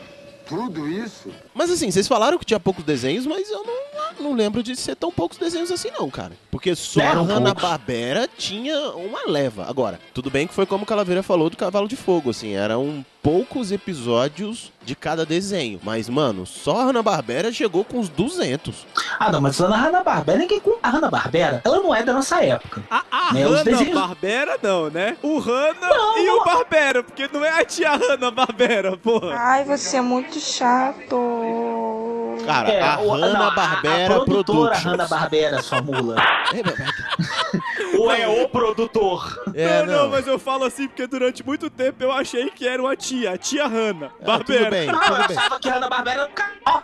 tudo 0.49 0.89
isso? 0.89 1.31
Mas 1.55 1.71
assim, 1.71 1.91
vocês 1.91 2.09
falaram 2.09 2.39
que 2.39 2.45
tinha 2.45 2.59
poucos 2.59 2.85
desenhos, 2.85 3.27
mas 3.27 3.51
eu 3.51 3.63
não, 3.65 4.31
não 4.31 4.35
lembro 4.35 4.63
de 4.63 4.75
ser 4.75 4.97
tão 4.97 5.13
poucos 5.13 5.37
desenhos 5.37 5.71
assim 5.71 5.91
não, 5.91 6.09
cara. 6.09 6.33
Porque 6.51 6.75
só 6.75 7.01
Eram 7.01 7.23
a. 7.23 7.25
Hanna-Barbera 7.25 8.29
tinha 8.37 8.91
uma 8.93 9.27
leva. 9.27 9.67
Agora, 9.69 10.01
tudo 10.15 10.31
bem 10.31 10.47
que 10.47 10.55
foi 10.55 10.65
como 10.65 10.85
o 10.85 10.87
Calaveira 10.87 11.23
falou 11.23 11.51
do 11.51 11.57
Cavalo 11.57 11.87
de 11.87 11.97
Fogo, 11.97 12.31
assim, 12.31 12.55
eram 12.55 13.05
poucos 13.23 13.71
episódios 13.71 14.73
de 14.89 14.97
cada 14.97 15.27
desenho. 15.27 15.79
Mas, 15.85 16.09
mano, 16.09 16.47
só 16.47 16.81
a 16.81 16.85
Hanna-Barbera 16.87 17.53
chegou 17.53 17.85
com 17.85 17.99
uns 17.99 18.09
200. 18.09 18.87
Ah, 19.21 19.31
não, 19.31 19.41
mas 19.41 19.61
a 19.61 19.67
Hanna-Barbera, 19.69 20.39
ninguém 20.39 20.59
com 20.61 20.77
a 20.83 20.89
Hanna-Barbera, 20.89 21.61
ela 21.65 21.77
não 21.79 21.95
é 21.95 22.03
da 22.03 22.15
nossa 22.15 22.43
época. 22.43 22.83
A, 22.91 23.03
a 23.11 23.33
Né, 23.35 23.45
os 23.47 23.53
Hanna 23.53 23.65
desenhos- 23.65 23.95
Barbera 23.95 24.59
não, 24.63 24.89
né? 24.89 25.17
O 25.23 25.39
Hanna 25.39 25.75
Não, 25.89 26.19
e 26.19 26.27
não. 26.27 26.41
o 26.41 26.45
Barbera, 26.45 27.03
porque 27.03 27.29
não 27.33 27.45
é 27.45 27.51
a 27.61 27.65
tia 27.65 27.93
Hanna 27.97 28.31
Barbera, 28.31 28.97
porra. 28.97 29.35
Ai, 29.37 29.65
você 29.65 29.99
é 29.99 30.01
muito 30.01 30.41
chato. 30.41 31.17
Cara, 32.47 32.69
É, 32.71 32.81
a 32.81 32.97
Hanna-Barbera 32.97 34.15
a, 34.15 34.17
a 34.17 34.25
produtora. 34.25 34.77
Hanna-Barbera, 34.79 35.63
sua 35.63 35.83
mula. 35.83 36.17
É, 36.55 37.58
Ou 37.97 38.11
é 38.11 38.27
o 38.29 38.49
produtor? 38.49 39.41
é, 39.55 39.85
não, 39.85 40.05
não, 40.05 40.09
mas 40.11 40.27
eu 40.27 40.39
falo 40.39 40.65
assim 40.65 40.87
porque 40.89 41.07
durante 41.07 41.45
muito 41.45 41.71
tempo 41.71 42.03
eu 42.03 42.13
achei 42.13 42.51
que 42.51 42.67
era 42.67 42.83
uma 42.83 42.97
tia, 42.97 43.33
a 43.33 43.39
tia 43.39 43.67
Hanna 43.67 44.11
Ah, 44.21 44.25
Barbera. 44.27 44.65
tudo 44.65 44.71
bem, 44.71 44.89
Ah, 44.89 44.93
eu 44.93 45.01
tudo 45.01 45.29
bem. 45.29 45.37
achava 45.37 45.61
que 45.61 45.69
a 45.69 45.75
Hanna-Barbera 45.75 46.21
era 46.23 46.31
um 46.31 46.33
canal. 46.35 46.83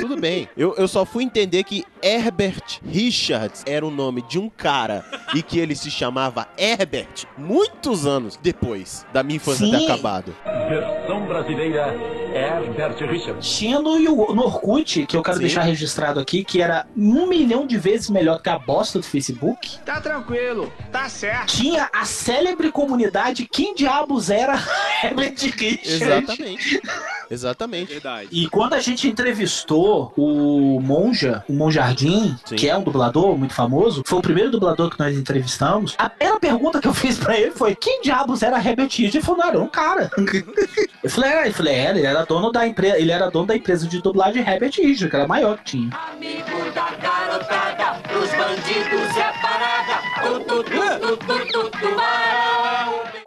Tudo 0.00 0.16
bem. 0.16 0.48
Eu, 0.56 0.74
eu 0.76 0.86
só 0.86 1.04
fui 1.04 1.24
entender 1.24 1.64
que 1.64 1.84
Herbert 2.02 2.80
Richards 2.86 3.62
era 3.66 3.84
o 3.86 3.90
nome 3.90 4.22
de 4.22 4.38
um 4.38 4.48
cara 4.50 5.04
e 5.34 5.42
que 5.42 5.58
ele 5.58 5.74
se 5.74 5.90
chamava 5.90 6.46
Herbert 6.58 7.24
muitos 7.36 8.06
anos 8.06 8.38
depois 8.42 9.06
da 9.12 9.22
minha 9.22 9.36
infância 9.36 9.68
ter 9.70 9.78
Sim. 9.78 9.84
acabado. 9.90 10.34
Versão 10.68 11.26
brasileira 11.26 11.94
Herbert 12.34 12.96
Richards. 13.10 13.56
Tinha 13.56 13.80
no, 13.80 13.98
no 13.98 14.42
Orkut, 14.44 15.06
que 15.06 15.16
eu 15.16 15.22
quero 15.22 15.36
Sim. 15.36 15.42
deixar 15.42 15.62
registrado 15.62 16.20
aqui, 16.20 16.44
que 16.44 16.60
era 16.60 16.86
um 16.96 17.26
milhão 17.26 17.66
de 17.66 17.78
vezes 17.78 18.10
melhor 18.10 18.40
que 18.42 18.48
a 18.50 18.58
bosta 18.58 18.98
do 18.98 19.04
Facebook. 19.04 19.78
Tá 19.84 20.00
tranquilo, 20.04 20.70
tá 20.92 21.08
certo. 21.08 21.46
Tinha 21.46 21.88
a 21.92 22.04
célebre 22.04 22.70
comunidade 22.70 23.48
Quem 23.50 23.74
Diabos 23.74 24.28
Era 24.28 24.54
Herbert 25.02 25.34
Richards. 25.34 26.02
Exatamente. 26.02 26.82
Exatamente. 27.30 27.92
Verdade. 27.94 28.28
E 28.30 28.48
quando 28.48 28.74
a 28.74 28.80
gente 28.80 29.08
entrevistou 29.08 30.12
o 30.16 30.78
Monja, 30.80 31.42
o 31.48 31.54
Monjardim, 31.54 32.36
Sim. 32.44 32.56
que 32.56 32.68
é 32.68 32.76
um 32.76 32.82
dublador 32.82 33.36
muito 33.36 33.54
famoso, 33.54 34.02
foi 34.06 34.18
o 34.18 34.22
primeiro 34.22 34.50
dublador 34.50 34.90
que 34.90 34.98
nós 34.98 35.16
entrevistamos, 35.16 35.94
a 35.98 36.08
primeira 36.08 36.38
pergunta 36.38 36.80
que 36.80 36.86
eu 36.86 36.92
fiz 36.94 37.18
pra 37.18 37.38
ele 37.38 37.50
foi: 37.52 37.74
quem 37.74 38.02
diabos 38.02 38.42
era 38.42 38.58
Herbert 38.58 38.90
Richards? 38.90 39.14
Ele 39.14 39.24
falou: 39.24 39.40
não, 39.40 39.48
era 39.48 39.60
um 39.60 39.68
cara. 39.68 40.10
eu 41.02 41.10
falei, 41.10 41.30
é, 41.30 41.48
eu 41.48 41.54
falei, 41.54 41.74
é, 41.74 41.90
ele 41.90 42.06
era 42.06 42.24
dono 42.24 42.52
da 42.52 42.66
empresa, 42.66 42.98
ele 42.98 43.10
era 43.10 43.30
dono 43.30 43.46
da 43.46 43.56
empresa 43.56 43.88
de 43.88 44.02
dublagem 44.02 44.46
Herbert 44.46 44.72
Richards, 44.76 45.08
que 45.08 45.16
era 45.16 45.24
a 45.24 45.28
maior 45.28 45.56
que 45.58 45.64
tinha. 45.64 45.90
Amigo 46.12 46.70
da 46.74 46.90
garotada, 46.90 47.93
pros 48.24 48.38
bandidos 48.38 49.16
é 49.16 49.32
parada. 49.42 50.02
Tu, 50.22 50.40
tu, 50.40 50.64
tu, 50.64 50.80
tu, 51.00 51.16
tu, 51.16 51.52
tu, 51.52 51.70
tubarão. 51.78 53.04
Mas, 53.12 53.23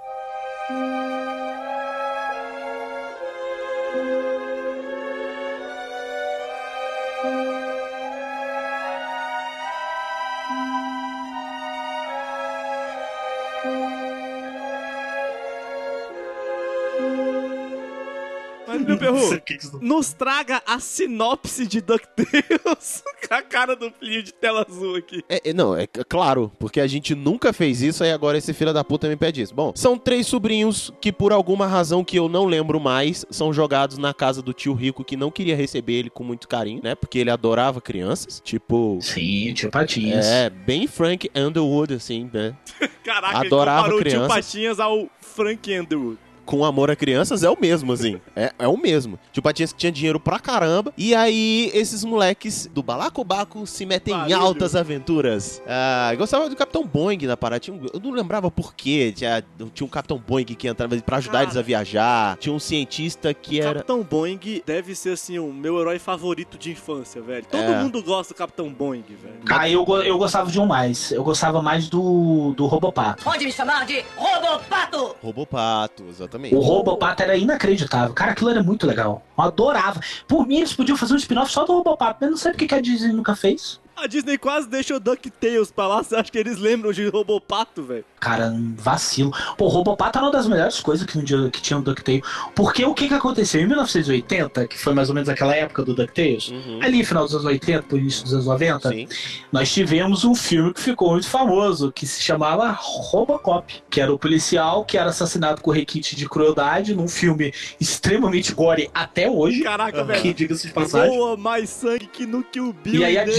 meu 18.87 18.97
perru, 18.97 19.41
nos 19.81 20.13
traga 20.13 20.61
a 20.65 20.79
sinopse 20.79 21.67
de 21.67 21.81
DuckTales. 21.81 23.03
Com 23.27 23.33
a 23.33 23.41
cara 23.41 23.75
do 23.75 23.91
filho 23.91 24.23
de 24.23 24.33
tela 24.33 24.65
azul 24.67 24.95
aqui. 24.95 25.23
É, 25.27 25.49
é, 25.49 25.53
não, 25.53 25.75
é 25.75 25.85
claro, 25.87 26.51
porque 26.59 26.79
a 26.79 26.87
gente 26.87 27.13
nunca 27.13 27.51
fez 27.51 27.81
isso 27.81 28.03
e 28.03 28.11
agora 28.11 28.37
esse 28.37 28.53
filho 28.53 28.73
da 28.73 28.83
puta 28.83 29.07
me 29.07 29.15
pede 29.15 29.41
isso. 29.41 29.53
Bom, 29.53 29.73
são 29.75 29.97
três 29.97 30.27
sobrinhos 30.27 30.91
que, 31.01 31.11
por 31.11 31.33
alguma 31.33 31.67
razão 31.67 32.03
que 32.03 32.17
eu 32.17 32.29
não 32.29 32.45
lembro 32.45 32.79
mais, 32.79 33.25
são 33.29 33.51
jogados 33.51 33.97
na 33.97 34.13
casa 34.13 34.41
do 34.41 34.53
tio 34.53 34.73
rico 34.73 35.03
que 35.03 35.17
não 35.17 35.29
queria 35.29 35.55
receber 35.55 35.93
ele 35.93 36.09
com 36.09 36.23
muito 36.23 36.47
carinho, 36.47 36.81
né? 36.83 36.95
Porque 36.95 37.19
ele 37.19 37.29
adorava 37.29 37.81
crianças. 37.81 38.41
Tipo. 38.43 38.99
Sim, 39.01 39.53
tio 39.53 39.69
Patinhas. 39.69 40.25
É, 40.25 40.49
bem 40.49 40.87
Frank 40.87 41.29
Underwood, 41.35 41.93
assim, 41.93 42.29
né? 42.33 42.55
Caraca, 43.03 43.39
Adorava 43.39 43.87
ele 43.87 43.95
comparou 43.95 43.97
o 43.97 44.01
crianças. 44.01 44.27
tio 44.27 44.35
Patinhas 44.35 44.79
ao 44.79 45.09
Frank 45.21 45.79
Underwood. 45.79 46.26
Com 46.47 46.63
amor 46.65 46.89
a 46.89 46.95
crianças 46.95 47.43
é 47.43 47.49
o 47.49 47.57
mesmo, 47.59 47.91
assim. 47.91 48.19
É, 48.35 48.53
é 48.57 48.67
o 48.67 48.77
mesmo. 48.77 49.19
Tio 49.33 49.43
Patinhas 49.43 49.73
que 49.73 49.77
tinha 49.79 49.91
dinheiro 49.91 50.19
pra 50.19 50.39
caramba. 50.39 50.93
E 50.97 51.13
aí, 51.13 51.69
esses 51.73 52.03
moleques 52.05 52.67
do 52.73 52.81
Balacobaco 52.81 53.67
se 53.67 53.85
metem 53.85 54.15
em 54.29 54.33
altas 54.33 54.73
aventuras. 54.75 55.61
Ah, 55.67 56.09
eu 56.13 56.17
gostava 56.17 56.49
do 56.49 56.55
Capitão 56.55 56.85
Boeing 56.85 57.25
na 57.27 57.35
parada. 57.35 57.59
Tinha 57.59 57.75
um- 57.75 57.85
eu 57.93 57.99
não 57.99 58.11
lembrava 58.11 58.49
por 58.49 58.73
quê. 58.73 59.13
Tinha, 59.15 59.43
tinha 59.73 59.85
um 59.85 59.89
Capitão 59.89 60.17
Boeing 60.17 60.45
que 60.45 60.67
entrava 60.67 60.95
pra 61.01 61.17
ajudar 61.17 61.33
Cara. 61.39 61.43
eles 61.45 61.57
a 61.57 61.61
viajar. 61.61 62.37
Tinha 62.37 62.53
um 62.55 62.59
cientista 62.59 63.33
que 63.33 63.59
era. 63.59 63.75
Capitão 63.75 64.01
Boeing 64.01 64.39
deve 64.65 64.95
ser, 64.95 65.11
assim, 65.11 65.37
o 65.37 65.51
meu 65.51 65.79
herói 65.81 65.99
favorito 65.99 66.57
de 66.57 66.71
infância, 66.71 67.21
velho. 67.21 67.45
Todo 67.51 67.61
É. 67.61 67.83
mundo 67.83 68.01
gosta 68.01 68.33
do 68.33 68.37
Capitão 68.37 68.69
Boeing, 68.71 69.03
velho. 69.09 69.35
Ah, 69.49 69.69
eu, 69.69 69.85
eu 70.03 70.17
gostava 70.17 70.49
de 70.49 70.59
um 70.59 70.65
mais. 70.65 71.11
Eu 71.11 71.23
gostava 71.25 71.61
mais 71.61 71.89
do, 71.89 72.53
do 72.55 72.65
Robopato. 72.67 73.23
Pode 73.23 73.43
me 73.45 73.51
chamar 73.51 73.85
de 73.85 74.01
Robopato! 74.15 75.15
Robopato, 75.21 76.03
exatamente. 76.09 76.36
O 76.55 76.59
Robopato 76.59 77.23
era 77.23 77.35
inacreditável. 77.35 78.13
Cara, 78.13 78.31
aquilo 78.31 78.49
era 78.49 78.63
muito 78.63 78.85
legal. 78.85 79.23
Eu 79.37 79.43
adorava. 79.43 79.99
Por 80.27 80.45
mim, 80.47 80.57
eles 80.57 80.73
podiam 80.73 80.97
fazer 80.97 81.13
um 81.13 81.17
spin-off 81.17 81.51
só 81.51 81.65
do 81.65 81.73
Robopato. 81.73 82.17
Mas 82.21 82.29
não 82.29 82.37
sei 82.37 82.51
porque 82.51 82.67
que 82.67 82.75
a 82.75 82.81
Disney 82.81 83.13
nunca 83.13 83.35
fez. 83.35 83.79
A 83.97 84.05
Disney 84.07 84.37
quase 84.37 84.67
deixou 84.69 84.99
DuckTales 84.99 85.71
pra 85.71 85.87
lá. 85.87 86.03
Você 86.03 86.15
acha 86.15 86.31
que 86.31 86.37
eles 86.37 86.57
lembram 86.59 86.91
de 86.91 87.07
Robopato, 87.09 87.81
velho? 87.83 88.05
Cara, 88.19 88.53
vacilo. 88.75 89.31
Pô, 89.57 89.67
Robopato 89.67 90.17
era 90.19 90.25
uma 90.27 90.31
das 90.31 90.47
melhores 90.47 90.79
coisas 90.79 91.05
que, 91.05 91.17
um 91.17 91.23
dia, 91.23 91.49
que 91.49 91.61
tinha 91.61 91.77
no 91.77 91.83
DuckTales. 91.83 92.21
Porque 92.55 92.85
o 92.85 92.93
que 92.93 93.07
que 93.07 93.13
aconteceu? 93.13 93.59
Em 93.61 93.65
1980, 93.67 94.67
que 94.67 94.77
foi 94.77 94.93
mais 94.93 95.09
ou 95.09 95.15
menos 95.15 95.27
aquela 95.29 95.55
época 95.55 95.83
do 95.83 95.95
DuckTales, 95.95 96.49
Uhum. 96.49 96.79
ali 96.81 97.03
final 97.03 97.23
dos 97.25 97.33
anos 97.33 97.45
80, 97.45 97.83
pro 97.83 97.97
início 97.97 98.23
dos 98.23 98.33
anos 98.33 98.45
90, 98.45 98.89
Sim. 98.89 99.07
nós 99.51 99.71
tivemos 99.73 100.23
um 100.23 100.35
filme 100.35 100.73
que 100.73 100.81
ficou 100.81 101.11
muito 101.11 101.27
famoso, 101.27 101.91
que 101.91 102.05
se 102.05 102.21
chamava 102.21 102.71
Robocop, 102.79 103.81
que 103.89 103.99
era 103.99 104.13
o 104.13 104.19
policial 104.19 104.85
que 104.85 104.97
era 104.97 105.09
assassinado 105.09 105.61
com 105.61 105.71
requinte 105.71 106.15
de 106.15 106.27
crueldade 106.29 106.95
num 106.95 107.07
filme 107.07 107.51
extremamente 107.79 108.53
gore 108.53 108.89
até 108.93 109.29
hoje. 109.29 109.61
Caraca, 109.63 110.01
que 110.01 110.03
velho. 110.21 110.33
diga-se 110.33 110.67
de 110.67 110.73
passagem. 110.73 111.15
Voa 111.17 111.35
mais 111.37 111.69
sangue 111.69 112.07
que 112.07 112.25
no 112.25 112.43
Kill 112.43 112.73
Bill. 112.73 113.01
E 113.01 113.05
aí 113.05 113.17
a 113.17 113.23
Di- 113.25 113.31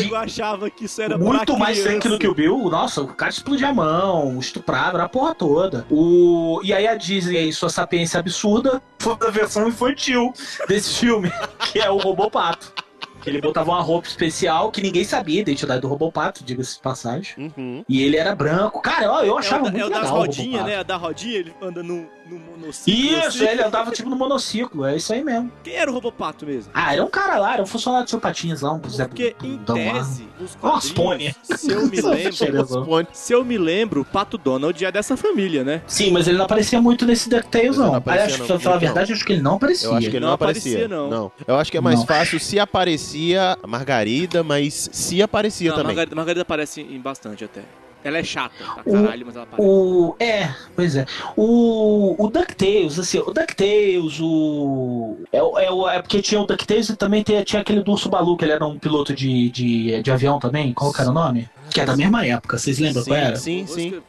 achava 0.48 0.70
que 0.70 0.84
isso 0.84 1.00
era 1.02 1.18
Muito 1.18 1.58
mais 1.58 1.78
sangue 1.78 2.08
do 2.08 2.18
que 2.18 2.26
o 2.26 2.34
Bill. 2.34 2.68
Nossa, 2.70 3.02
o 3.02 3.08
cara 3.08 3.30
explodia 3.30 3.68
a 3.68 3.74
mão, 3.74 4.38
estuprava, 4.38 4.96
era 4.98 5.04
a 5.04 5.08
porra 5.08 5.34
toda. 5.34 5.86
O... 5.90 6.60
E 6.62 6.72
aí 6.72 6.86
a 6.86 6.94
Disney, 6.94 7.48
em 7.48 7.52
sua 7.52 7.68
sapiência 7.68 8.18
absurda, 8.20 8.82
foi 8.98 9.16
a 9.26 9.30
versão 9.30 9.68
infantil 9.68 10.32
desse 10.68 10.94
filme, 10.98 11.30
que 11.72 11.78
é 11.78 11.90
o 11.90 11.98
Robopato. 11.98 12.72
Que 13.20 13.28
ele 13.30 13.40
botava 13.40 13.72
uma 13.72 13.82
roupa 13.82 14.06
especial 14.06 14.70
que 14.70 14.80
ninguém 14.80 15.02
sabia 15.02 15.38
a 15.38 15.42
identidade 15.42 15.80
do 15.80 15.88
Robopato, 15.88 16.44
diga-se 16.44 16.76
de 16.76 16.82
passagem. 16.82 17.52
Uhum. 17.56 17.84
E 17.88 18.02
ele 18.02 18.16
era 18.16 18.32
branco. 18.34 18.80
Cara, 18.80 19.06
eu, 19.06 19.12
eu 19.26 19.36
É 19.36 19.38
achava 19.40 19.62
o, 19.62 19.64
da- 19.66 19.70
muito 19.72 19.82
é 19.82 19.86
o 19.86 19.90
das 19.90 20.00
legal 20.02 20.14
o 20.14 20.18
rodinhas, 20.20 20.46
Robopato. 20.46 20.70
né? 20.70 20.76
A 20.78 20.82
da 20.84 20.96
rodinha, 20.96 21.36
ele 21.36 21.54
anda 21.60 21.82
no, 21.82 22.06
no 22.28 22.38
monociclo. 22.38 22.92
Isso, 22.92 23.26
assim. 23.28 23.46
ele 23.46 23.62
andava 23.62 23.90
tipo 23.90 24.08
no 24.10 24.16
monociclo, 24.16 24.84
é 24.84 24.96
isso 24.96 25.12
aí 25.12 25.24
mesmo. 25.24 25.50
Quem 25.64 25.74
era 25.74 25.90
o 25.90 25.94
Robopato 25.94 26.44
mesmo? 26.46 26.70
Ah, 26.74 26.92
era 26.92 27.04
um 27.04 27.08
cara 27.08 27.38
lá, 27.38 27.54
era 27.54 27.62
um 27.62 27.66
funcionário 27.66 28.04
de 28.04 28.10
seu 28.10 28.20
Patinhas 28.20 28.60
lá, 28.60 28.72
um 28.72 28.88
Zé 28.88 29.06
Porque, 29.06 29.34
em 29.42 29.56
Bundão 29.56 29.76
lá. 29.76 29.92
tese, 29.94 30.28
os 30.40 30.54
quadrinhos, 30.54 31.34
se 31.42 31.70
eu 31.70 31.86
me 31.86 32.00
lembro... 32.02 33.08
Se 33.12 33.32
eu 33.32 33.44
me 33.44 33.58
lembro, 33.58 34.00
o 34.02 34.04
Pato 34.04 34.36
Donald 34.36 34.84
é 34.84 34.92
dessa 34.92 35.16
família, 35.16 35.64
né? 35.64 35.82
Sim, 35.86 36.10
mas 36.10 36.28
ele 36.28 36.36
não 36.38 36.44
aparecia 36.44 36.80
muito 36.80 37.06
nesse 37.06 37.28
DuckTales, 37.28 37.76
não. 37.76 37.86
não 37.88 37.94
aparecia, 37.96 38.38
não, 38.38 38.46
pra 38.46 38.58
falar 38.58 38.76
a 38.76 38.78
verdade, 38.78 39.12
acho 39.12 39.24
que 39.24 39.32
ele 39.32 39.42
não 39.42 39.54
aparecia. 39.54 39.88
Eu 39.88 39.94
acho 39.94 40.10
que 40.10 40.16
ele 40.16 40.20
não, 40.20 40.28
Não 40.28 40.34
aparecia. 40.34 40.84
aparecia, 40.86 40.88
não. 41.10 41.32
Eu 41.46 41.56
acho 41.56 41.70
que 41.70 41.76
é 41.76 41.80
mais 41.80 41.98
Não. 42.00 42.06
fácil 42.06 42.38
se 42.38 42.58
aparecia 42.58 43.56
a 43.62 43.66
Margarida, 43.66 44.42
mas 44.42 44.88
se 44.92 45.22
aparecia 45.22 45.70
Não, 45.70 45.76
também. 45.76 45.86
Margarida, 45.94 46.16
Margarida 46.16 46.42
aparece 46.42 46.80
em 46.82 47.00
bastante 47.00 47.44
até. 47.44 47.62
Ela 48.04 48.18
é 48.18 48.22
chata 48.24 48.54
pra 48.58 48.82
O- 48.86 48.92
caralho, 48.92 49.26
mas 49.26 49.34
ela 49.36 49.44
aparece. 49.44 49.68
O. 49.68 50.16
É, 50.20 50.50
pois 50.76 50.96
é. 50.96 51.04
O. 51.36 52.14
O 52.24 52.28
DuckTales, 52.30 52.98
assim, 52.98 53.18
o 53.18 53.32
DuckTales, 53.32 54.18
o. 54.20 55.16
É, 55.32 55.42
o- 55.42 55.58
é, 55.58 55.70
o- 55.70 55.88
é 55.88 56.00
porque 56.00 56.22
tinha 56.22 56.40
o 56.40 56.46
DuckTales 56.46 56.88
e 56.88 56.96
também 56.96 57.22
tinha, 57.22 57.44
tinha 57.44 57.60
aquele 57.60 57.82
do 57.82 57.90
Urso 57.92 58.08
Balu, 58.08 58.36
que 58.36 58.44
ele 58.44 58.52
era 58.52 58.64
um 58.66 58.78
piloto 58.78 59.12
de, 59.14 59.50
de, 59.50 60.02
de 60.02 60.10
avião 60.12 60.38
também. 60.38 60.72
Qual 60.72 60.92
que 60.92 61.00
era 61.00 61.10
o 61.10 61.12
nome? 61.12 61.48
Que 61.70 61.80
é 61.80 61.84
da 61.84 61.96
mesma 61.96 62.24
época, 62.24 62.56
vocês 62.56 62.78
lembram 62.78 63.02
Sim, 63.02 63.10
qual 63.10 63.20
era? 63.20 63.36
sim, 63.36 63.66
sim. 63.66 64.00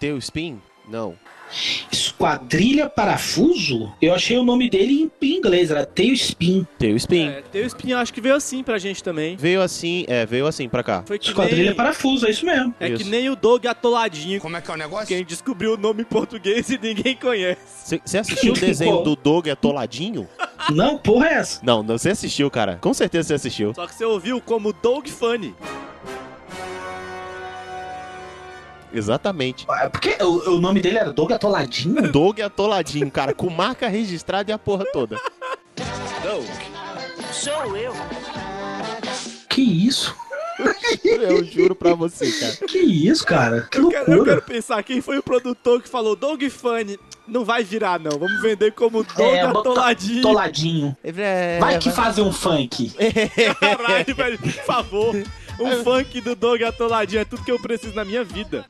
Teu 0.00 0.16
spin? 0.18 0.58
Não. 0.88 1.14
Esquadrilha 1.90 2.88
Parafuso? 2.88 3.92
Eu 4.00 4.14
achei 4.14 4.38
o 4.38 4.44
nome 4.44 4.70
dele 4.70 5.10
em, 5.20 5.36
inglês, 5.36 5.70
era 5.70 5.84
Tailspin. 5.84 6.66
Teu 6.78 6.94
spin. 6.96 7.28
É, 7.28 7.60
o 7.60 7.66
Spin, 7.66 7.92
acho 7.94 8.12
que 8.14 8.20
veio 8.20 8.36
assim 8.36 8.62
pra 8.62 8.78
gente 8.78 9.02
também. 9.02 9.36
Veio 9.36 9.60
assim, 9.60 10.04
é, 10.06 10.24
veio 10.24 10.46
assim 10.46 10.68
pra 10.68 10.82
cá. 10.82 11.02
Foi 11.04 11.18
que 11.18 11.26
Esquadrilha 11.26 11.66
nem... 11.66 11.74
Parafuso, 11.74 12.26
é 12.26 12.30
isso 12.30 12.46
mesmo. 12.46 12.74
É 12.78 12.88
que 12.90 13.02
Isso. 13.02 13.10
nem 13.10 13.28
o 13.28 13.36
Doug 13.36 13.66
Atoladinho. 13.66 14.40
Como 14.40 14.56
é 14.56 14.60
que 14.60 14.70
é 14.70 14.74
o 14.74 14.76
negócio? 14.76 15.08
Quem 15.08 15.24
descobriu 15.24 15.74
o 15.74 15.76
nome 15.76 16.02
em 16.02 16.04
português 16.04 16.70
e 16.70 16.78
ninguém 16.78 17.16
conhece. 17.16 18.00
Você 18.04 18.18
assistiu 18.18 18.52
o 18.52 18.56
desenho 18.56 19.02
do 19.02 19.16
Doug 19.16 19.48
atoladinho? 19.48 20.28
Não, 20.70 20.98
porra 20.98 21.28
é 21.28 21.34
essa? 21.34 21.60
Não, 21.64 21.82
não, 21.82 21.98
você 21.98 22.10
assistiu, 22.10 22.50
cara. 22.50 22.78
Com 22.80 22.94
certeza 22.94 23.28
você 23.28 23.34
assistiu. 23.34 23.74
Só 23.74 23.86
que 23.86 23.94
você 23.94 24.04
ouviu 24.04 24.40
como 24.40 24.72
Doug 24.72 25.08
Funny. 25.08 25.54
Exatamente. 28.92 29.66
É 29.70 29.88
Porque 29.88 30.16
o, 30.22 30.56
o 30.56 30.60
nome 30.60 30.80
dele 30.80 30.98
era 30.98 31.12
Doug 31.12 31.30
Atoladinho? 31.32 32.10
Doug 32.10 32.40
atoladinho, 32.40 33.10
cara, 33.10 33.32
com 33.34 33.48
marca 33.50 33.88
registrada 33.88 34.50
e 34.50 34.54
a 34.54 34.58
porra 34.58 34.84
toda. 34.92 35.16
Sou 37.32 37.76
eu. 37.76 37.94
Que 39.48 39.62
isso? 39.62 40.14
Eu 41.04 41.42
juro 41.44 41.74
pra 41.74 41.94
você, 41.94 42.30
cara. 42.32 42.56
Que 42.68 42.78
isso, 42.78 43.24
cara? 43.24 43.62
Que 43.70 43.78
Eu 43.78 43.88
quero, 43.88 44.04
eu 44.10 44.16
loucura. 44.16 44.36
quero 44.36 44.42
pensar 44.46 44.82
quem 44.82 45.00
foi 45.00 45.16
o 45.18 45.22
produtor 45.22 45.80
que 45.80 45.88
falou 45.88 46.14
Doug 46.14 46.42
Funny. 46.50 46.98
Não 47.26 47.44
vai 47.44 47.62
virar, 47.64 47.98
não. 47.98 48.18
Vamos 48.18 48.42
vender 48.42 48.72
como 48.72 49.02
Doug 49.04 49.20
É, 49.20 49.40
Atoladinho. 49.42 50.22
Toladinho. 50.22 50.96
Vai 51.58 51.78
que 51.78 51.90
fazem 51.90 52.24
um 52.24 52.32
funk. 52.32 52.92
Caralho, 53.60 54.14
velho, 54.14 54.38
por 54.38 54.50
favor. 54.50 55.14
Um 55.60 55.84
funk 55.84 56.20
do 56.20 56.34
Doug 56.34 56.62
Atoladinho 56.62 57.20
é 57.20 57.24
tudo 57.24 57.44
que 57.44 57.52
eu 57.52 57.60
preciso 57.60 57.94
na 57.94 58.04
minha 58.04 58.24
vida. 58.24 58.64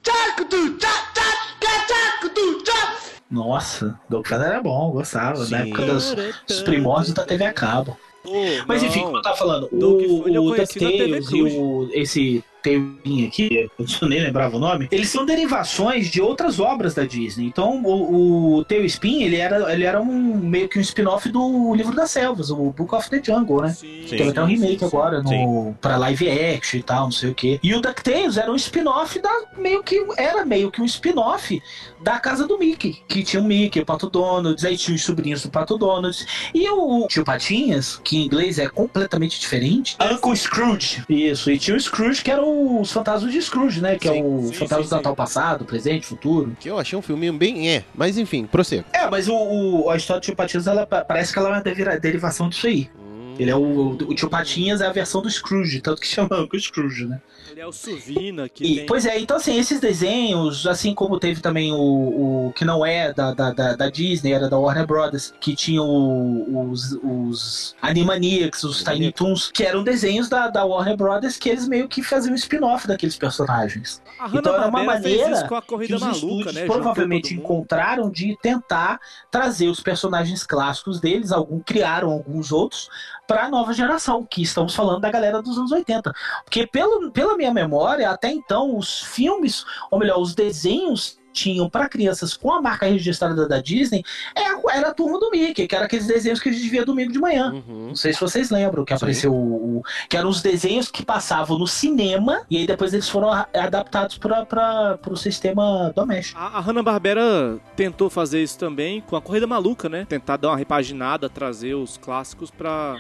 Nossa, 3.31 3.99
Doug 4.09 4.27
Funny 4.27 4.45
era 4.45 4.61
bom, 4.61 4.91
gostava. 4.91 5.45
Sim. 5.45 5.53
Na 5.53 5.59
época 5.61 5.87
dos, 5.87 6.15
dos 6.49 6.63
primórdios 6.63 7.15
da 7.15 7.25
TV 7.25 7.45
a 7.45 7.53
cabo. 7.53 7.97
Pô, 8.25 8.33
Mas 8.67 8.83
enfim, 8.83 9.03
como 9.03 9.17
eu 9.17 9.23
tava 9.23 9.37
falando, 9.37 9.69
Doug 9.73 10.03
o, 10.03 10.23
o 10.23 10.57
DuckTales 10.57 11.31
e 11.31 11.43
o, 11.43 11.89
esse 11.93 12.45
Teurinho 12.63 13.27
aqui, 13.27 13.69
eu 13.79 14.09
nem 14.09 14.21
lembrava 14.21 14.57
o 14.57 14.61
nome, 14.61 14.89
eles 14.91 15.09
são 15.09 15.25
derivações 15.25 16.09
de 16.09 16.21
outras 16.21 16.61
obras 16.61 16.95
da 16.95 17.05
Disney. 17.05 17.47
Então, 17.47 17.83
o, 17.83 18.59
o 18.59 18.65
Tailspin, 18.65 19.23
ele 19.23 19.37
era, 19.37 19.73
ele 19.73 19.85
era 19.85 20.01
um, 20.01 20.37
meio 20.39 20.69
que 20.69 20.79
um 20.79 20.83
spin-off 20.83 21.29
do 21.29 21.75
Livro 21.75 21.95
das 21.95 22.11
Selvas, 22.11 22.51
o 22.51 22.71
Book 22.71 22.95
of 22.95 23.11
the 23.11 23.21
Jungle, 23.23 23.63
né? 23.63 23.71
Sim. 23.71 24.05
Teve 24.09 24.31
até 24.31 24.43
um 24.43 24.47
remake 24.47 24.73
sim, 24.73 24.79
sim. 24.79 24.85
agora 24.85 25.23
no, 25.23 25.75
pra 25.81 25.97
live 25.97 26.29
action 26.29 26.81
e 26.81 26.83
tal, 26.83 27.05
não 27.05 27.13
sei 27.13 27.31
o 27.31 27.35
que. 27.35 27.61
E 27.63 27.75
o 27.75 27.81
DuckTales 27.81 28.37
era 28.37 28.51
um 28.51 28.57
spin-off 28.57 29.19
da. 29.21 29.31
meio 29.57 29.83
que. 29.83 30.05
Era 30.17 30.45
meio 30.45 30.71
que 30.71 30.81
um 30.81 30.85
spin-off 30.85 31.61
da 32.03 32.19
casa 32.19 32.47
do 32.47 32.59
Mickey. 32.59 32.99
Que 33.09 33.23
tinha 33.23 33.43
o 33.43 33.45
Mickey, 33.45 33.81
o 33.81 33.87
Pato 33.87 34.09
Donald, 34.09 34.67
aí 34.67 34.77
tinha 34.77 34.95
os 34.95 35.05
sobrinhos 35.05 35.43
do 35.43 35.51
Pato 35.51 35.77
Donald. 35.77 36.17
E 36.55 36.69
o 36.69 37.07
Tio 37.09 37.25
Patinhas, 37.25 38.01
que 38.03 38.17
em 38.17 38.27
inglês 38.27 38.59
é 38.59 38.69
completamente 38.69 39.39
diferente. 39.39 39.97
Uncle 40.01 40.37
Scrooge. 40.37 41.05
Isso. 41.09 41.51
E 41.51 41.59
tinha 41.59 41.77
o 41.77 41.81
Scrooge, 41.81 42.23
que 42.23 42.31
era 42.31 42.45
os 42.81 42.91
fantasmas 42.93 43.33
de 43.33 43.41
Scrooge, 43.43 43.81
né? 43.81 43.97
Que 43.99 44.09
é 44.09 44.13
Sim, 44.15 44.23
o 44.23 44.43
sim, 44.49 44.55
fantasma 44.55 44.85
sim, 44.85 44.91
do. 44.91 44.97
Natal 44.97 45.17
passado, 45.17 45.65
presente, 45.65 46.07
futuro. 46.07 46.57
Que 46.59 46.69
eu 46.71 46.79
achei 46.79 46.99
um 46.99 47.03
filminho 47.03 47.33
bem 47.33 47.71
é. 47.71 47.85
Mas 47.95 48.17
enfim, 48.19 48.45
prossiga. 48.47 48.85
É, 48.93 49.09
mas 49.09 49.29
o, 49.29 49.35
o- 49.35 49.91
a 49.91 49.97
história 49.97 50.21
do 50.21 50.25
Tio 50.25 50.37
Patinhas, 50.37 50.67
ela 50.67 50.87
pa- 50.87 51.05
parece 51.05 51.33
que 51.33 51.39
ela 51.39 51.49
é 51.49 51.53
uma 51.53 51.99
derivação 51.99 52.49
disso 52.49 52.67
aí. 52.67 52.91
Ele 53.39 53.51
é 53.51 53.57
o, 53.57 53.91
o 53.93 54.15
Tio 54.15 54.29
Patinhas 54.29 54.81
é 54.83 54.87
a 54.87 54.93
versão 54.93 55.23
do 55.23 55.31
Scrooge, 55.31 55.81
tanto 55.81 56.01
que 56.01 56.07
chama 56.09 56.41
Uncle 56.41 56.61
Scrooge, 56.61 57.07
né? 57.07 57.21
Ele 57.61 57.67
é 57.67 57.69
o 57.69 57.73
Suvina, 57.73 58.49
que 58.49 58.65
E, 58.65 58.77
tem... 58.77 58.87
Pois 58.87 59.05
é, 59.05 59.19
então 59.21 59.37
assim, 59.37 59.59
esses 59.59 59.79
desenhos, 59.81 60.67
assim 60.67 60.95
como 60.95 61.21
teve 61.21 61.43
também 61.43 61.71
o, 61.73 62.47
o 62.49 62.53
que 62.55 62.65
não 62.65 62.87
é 62.87 63.13
da, 63.13 63.35
da, 63.35 63.53
da, 63.53 63.77
da 63.77 63.91
Disney, 63.91 64.33
era 64.33 64.49
da 64.49 64.59
Warner 64.59 64.87
Brothers, 64.87 65.35
que 65.39 65.55
tinha 65.55 65.83
o- 65.83 66.71
os, 66.71 66.93
os 67.03 67.77
Animaniacs, 67.83 68.65
os 68.65 68.83
Tiny 68.83 69.13
Toons, 69.13 69.51
que 69.53 69.63
eram 69.63 69.85
desenhos 69.85 70.27
da, 70.31 70.49
da 70.49 70.65
Warner 70.65 70.97
Brothers 70.97 71.37
que 71.37 71.51
eles 71.51 71.69
meio 71.69 71.87
que 71.87 72.03
faziam 72.03 72.33
um 72.33 72.37
spin-off 72.37 72.89
daqueles 72.89 73.17
personagens. 73.17 74.01
A 74.19 74.29
então 74.33 74.55
era 74.55 74.67
uma 74.69 74.83
maneira 74.83 75.47
com 75.47 75.55
a 75.55 75.61
Que 75.61 75.69
Corrida 75.69 75.97
os 75.97 76.01
Maluca, 76.01 76.17
estúdios 76.17 76.55
né? 76.55 76.65
provavelmente 76.65 77.35
encontraram 77.35 78.11
de 78.11 78.39
tentar 78.41 78.99
trazer 79.31 79.69
os 79.69 79.81
personagens 79.81 80.45
clássicos 80.45 80.99
deles, 80.99 81.31
alguns 81.31 81.63
criaram 81.67 82.11
alguns 82.11 82.53
outros, 82.53 82.89
para 83.27 83.45
a 83.45 83.49
nova 83.49 83.73
geração, 83.73 84.27
que 84.29 84.43
estamos 84.43 84.75
falando 84.75 85.01
da 85.03 85.11
galera 85.11 85.41
dos 85.41 85.57
anos 85.57 85.71
80. 85.71 86.13
Porque 86.45 86.67
pelo, 86.67 87.13
pela 87.13 87.37
minha 87.37 87.50
memória, 87.53 88.11
até 88.11 88.31
então, 88.31 88.77
os 88.77 89.03
filmes, 89.03 89.65
ou 89.91 89.99
melhor, 89.99 90.21
os 90.21 90.35
desenhos 90.35 91.20
tinham 91.33 91.69
pra 91.69 91.89
crianças 91.89 92.37
com 92.37 92.53
a 92.53 92.61
marca 92.61 92.87
registrada 92.87 93.47
da 93.49 93.61
Disney 93.61 94.03
é- 94.37 94.77
era 94.77 94.89
a 94.89 94.95
turma 94.95 95.19
do 95.19 95.31
Mickey, 95.31 95.67
que 95.67 95.75
era 95.75 95.85
aqueles 95.87 96.07
desenhos 96.07 96.41
que 96.41 96.49
a 96.49 96.53
gente 96.53 96.69
via 96.69 96.85
domingo 96.85 97.13
de 97.13 97.19
manhã. 97.19 97.53
Uhum. 97.53 97.89
Não 97.89 97.97
sei 97.97 98.13
se 98.13 98.21
vocês 98.21 98.51
lembram 98.51 98.85
que 98.85 98.93
apareceu 98.93 99.33
o, 99.35 99.79
o- 99.79 99.83
que 100.09 100.17
eram 100.17 100.29
os 100.29 100.43
desenhos 100.43 100.91
que 100.91 101.05
passavam 101.05 101.59
no 101.59 101.67
cinema 101.67 102.43
e 102.51 102.57
aí 102.59 102.67
depois 102.67 102.93
eles 102.93 103.09
foram 103.09 103.33
a- 103.33 103.47
adaptados 103.55 104.19
para 104.19 104.99
o 105.09 105.17
sistema 105.17 105.93
doméstico. 105.95 106.39
A, 106.39 106.59
a 106.59 106.61
Hanna-Barbera 106.61 107.59
tentou 107.77 108.11
fazer 108.11 108.43
isso 108.43 108.59
também 108.59 109.01
com 109.01 109.17
a 109.17 109.23
Corrida 109.23 109.47
Maluca, 109.47 109.89
né? 109.89 110.05
Tentar 110.09 110.37
dar 110.37 110.49
uma 110.49 110.57
repaginada, 110.57 111.29
trazer 111.29 111.75
os 111.75 111.97
clássicos 111.97 112.51
pra... 112.51 112.97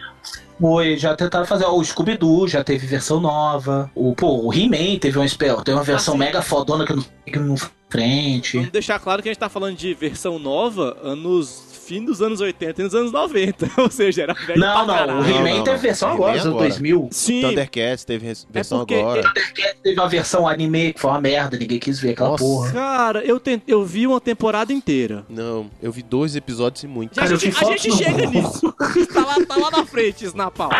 Foi, 0.60 0.96
já 0.98 1.16
tentaram 1.16 1.46
fazer. 1.46 1.64
ó, 1.64 1.72
O 1.74 1.82
Scooby-Doo 1.84 2.46
já 2.46 2.62
teve 2.62 2.86
versão 2.86 3.18
nova. 3.18 3.90
O, 3.94 4.14
pô, 4.14 4.46
o 4.46 4.52
He-Man 4.52 4.98
teve 4.98 5.18
uma, 5.18 5.26
teve 5.26 5.72
uma 5.72 5.82
versão 5.82 6.12
sim. 6.14 6.18
mega 6.18 6.42
fodona 6.42 6.84
que 6.84 6.92
não 6.94 7.04
que 7.26 7.38
não 7.38 7.54
frente. 7.90 8.56
Vamos 8.56 8.70
deixar 8.72 8.98
claro 8.98 9.22
que 9.22 9.28
a 9.28 9.32
gente 9.32 9.40
tá 9.40 9.48
falando 9.48 9.76
de 9.76 9.92
versão 9.94 10.38
nova 10.38 10.96
anos 11.02 11.68
fim 11.90 12.04
dos 12.04 12.22
anos 12.22 12.40
80 12.40 12.80
e 12.80 12.84
nos 12.84 12.94
anos 12.94 13.10
90. 13.10 13.68
Ou 13.82 13.90
seja, 13.90 14.22
era 14.22 14.32
velho 14.32 14.60
Não, 14.60 14.72
pra 14.72 14.86
não, 14.86 14.94
caralho. 14.94 15.18
o 15.22 15.24
He-Man 15.28 15.64
teve 15.64 15.70
não. 15.76 15.78
versão 15.78 16.12
agora, 16.12 16.32
nos 16.34 16.42
anos 16.42 16.54
agora. 16.54 16.68
2000. 16.68 17.08
Sim, 17.10 17.40
Thundercats 17.40 18.04
teve 18.04 18.26
res- 18.28 18.46
versão 18.48 18.78
porque 18.78 18.94
agora. 18.94 19.22
Thundercats 19.24 19.76
teve 19.82 20.00
uma 20.00 20.08
versão 20.08 20.46
anime 20.46 20.92
que 20.92 21.00
foi 21.00 21.10
uma 21.10 21.20
merda, 21.20 21.58
ninguém 21.58 21.80
quis 21.80 21.98
ver 21.98 22.10
aquela 22.12 22.30
Nossa. 22.30 22.44
porra. 22.44 22.72
cara, 22.72 23.24
eu, 23.24 23.42
eu 23.66 23.84
vi 23.84 24.06
uma 24.06 24.20
temporada 24.20 24.72
inteira. 24.72 25.26
Não, 25.28 25.68
eu 25.82 25.90
vi 25.90 26.04
dois 26.04 26.36
episódios 26.36 26.84
e 26.84 26.86
muito. 26.86 27.18
A 27.18 27.22
Cara, 27.22 27.34
eu 27.34 27.38
gente, 27.38 27.56
a 27.64 27.76
gente 27.76 27.92
chega 27.96 28.26
nisso. 28.26 28.72
tá, 29.12 29.24
lá, 29.26 29.44
tá 29.44 29.56
lá 29.56 29.70
na 29.72 29.84
frente, 29.84 30.24
Snapal. 30.26 30.70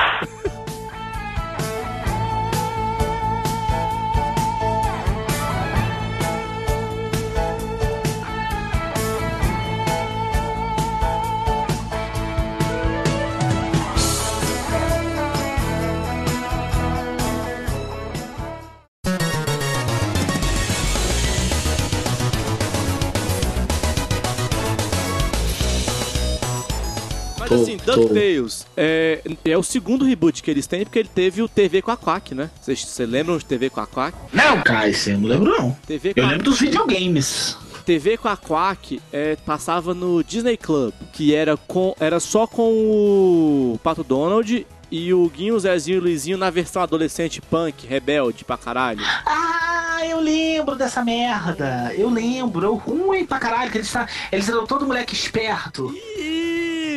Mas 27.51 27.59
Tô- 27.59 27.63
assim, 27.65 27.77
DuckTales 27.77 28.67
é, 28.77 29.21
é 29.45 29.59
o 29.59 29.63
segundo 29.63 30.05
reboot 30.05 30.43
que 30.43 30.51
eles 30.51 30.67
têm, 30.67 30.85
porque 30.85 30.99
ele 31.01 31.11
teve 31.13 31.43
o 31.43 31.49
TV 31.49 31.83
com 31.83 31.91
a 31.91 31.97
Quack, 31.97 32.35
né? 32.35 32.49
Vocês 32.61 32.97
lembram 33.01 33.37
de 33.39 33.45
TV 33.45 33.69
com 33.71 33.81
a 33.81 33.87
Quack? 33.87 34.17
Não, 34.33 34.61
cara, 34.63 34.89
isso 34.89 35.11
eu 35.11 35.19
não 35.19 35.29
lembro 35.29 35.51
não. 35.59 35.77
TV 35.87 36.13
Eu 36.15 36.27
lembro 36.27 36.45
dos 36.45 36.61
videogames. 36.61 37.57
TV 37.85 38.17
com 38.17 38.29
a 38.29 38.37
Quack 38.37 39.01
é, 39.13 39.37
passava 39.37 39.93
no 39.95 40.23
Disney 40.23 40.57
Club, 40.57 40.93
que 41.13 41.35
era, 41.35 41.57
com, 41.57 41.95
era 41.99 42.21
só 42.21 42.47
com 42.47 42.63
o 42.73 43.81
Pato 43.83 44.05
Donald 44.05 44.67
e 44.91 45.13
o 45.15 45.29
Guinho, 45.29 45.57
o 45.57 45.61
Zezinho 45.61 45.97
e 45.97 45.99
o 45.99 46.03
Luizinho 46.03 46.39
na 46.39 46.51
versão 46.51 46.83
adolescente 46.83 47.41
punk, 47.41 47.87
rebelde 47.87 48.45
pra 48.45 48.57
caralho. 48.57 49.01
Ah, 49.27 50.01
eu 50.07 50.21
lembro 50.21 50.77
dessa 50.77 51.03
merda. 51.05 51.93
Eu 51.97 52.09
lembro. 52.11 52.65
Eu 52.67 52.75
ruim 52.75 53.25
pra 53.25 53.39
caralho. 53.39 53.71
Que 53.71 53.79
eles, 53.79 53.91
tá, 53.93 54.07
eles 54.31 54.49
eram 54.49 54.67
todo 54.67 54.87
moleque 54.87 55.15
esperto. 55.15 55.93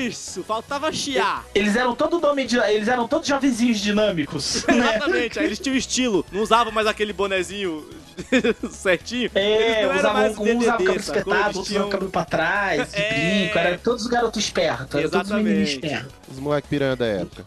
Isso, 0.08 0.44
faltava 0.44 0.92
chiar. 0.92 1.46
Eles 1.54 1.76
eram 1.76 1.96
todo 1.96 2.20
nome 2.20 2.46
de, 2.46 2.58
Eles 2.58 2.88
eram 2.88 3.08
todos 3.08 3.28
jovenzinhos 3.28 3.80
dinâmicos. 3.80 4.66
né? 4.68 4.78
Exatamente, 4.96 5.40
aí 5.40 5.46
eles 5.46 5.60
tinham 5.60 5.76
estilo, 5.78 6.26
não 6.32 6.42
usavam 6.42 6.72
mais 6.74 6.88
aquele 6.88 7.14
bonezinho 7.14 7.88
certinho. 8.72 9.30
É, 9.34 9.88
usavam, 9.96 10.26
um 10.26 10.30
usava 10.32 10.44
DDD, 10.44 10.66
cabelo 10.66 10.86
sacou? 10.86 10.96
espetado, 10.98 11.32
Eles 11.46 11.46
outro 11.58 11.62
usava 11.62 11.66
tinham- 11.66 11.90
cabelo 11.90 12.12
pra 12.12 12.26
trás, 12.26 12.92
de 12.92 13.02
É. 13.02 13.42
brinco. 13.44 13.58
Era 13.58 13.78
todos 13.78 14.02
os 14.04 14.08
garotos 14.08 14.44
espertos. 14.44 14.96
Era 15.00 15.10
todos 15.10 15.30
os 15.32 15.36
meninos 15.38 15.70
Exatamente. 15.70 15.86
espertos. 15.88 16.14
Os 16.32 16.40
moleque 16.40 16.68
piranha 16.68 16.96
da 16.96 17.06
época. 17.06 17.44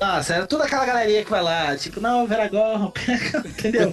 Nossa, 0.00 0.34
era 0.34 0.46
toda 0.46 0.64
aquela 0.64 0.86
galerinha 0.86 1.24
que 1.24 1.30
vai 1.30 1.42
lá, 1.42 1.76
tipo, 1.76 2.00
não, 2.00 2.26
Veragorro, 2.26 2.92
entendeu? 3.44 3.90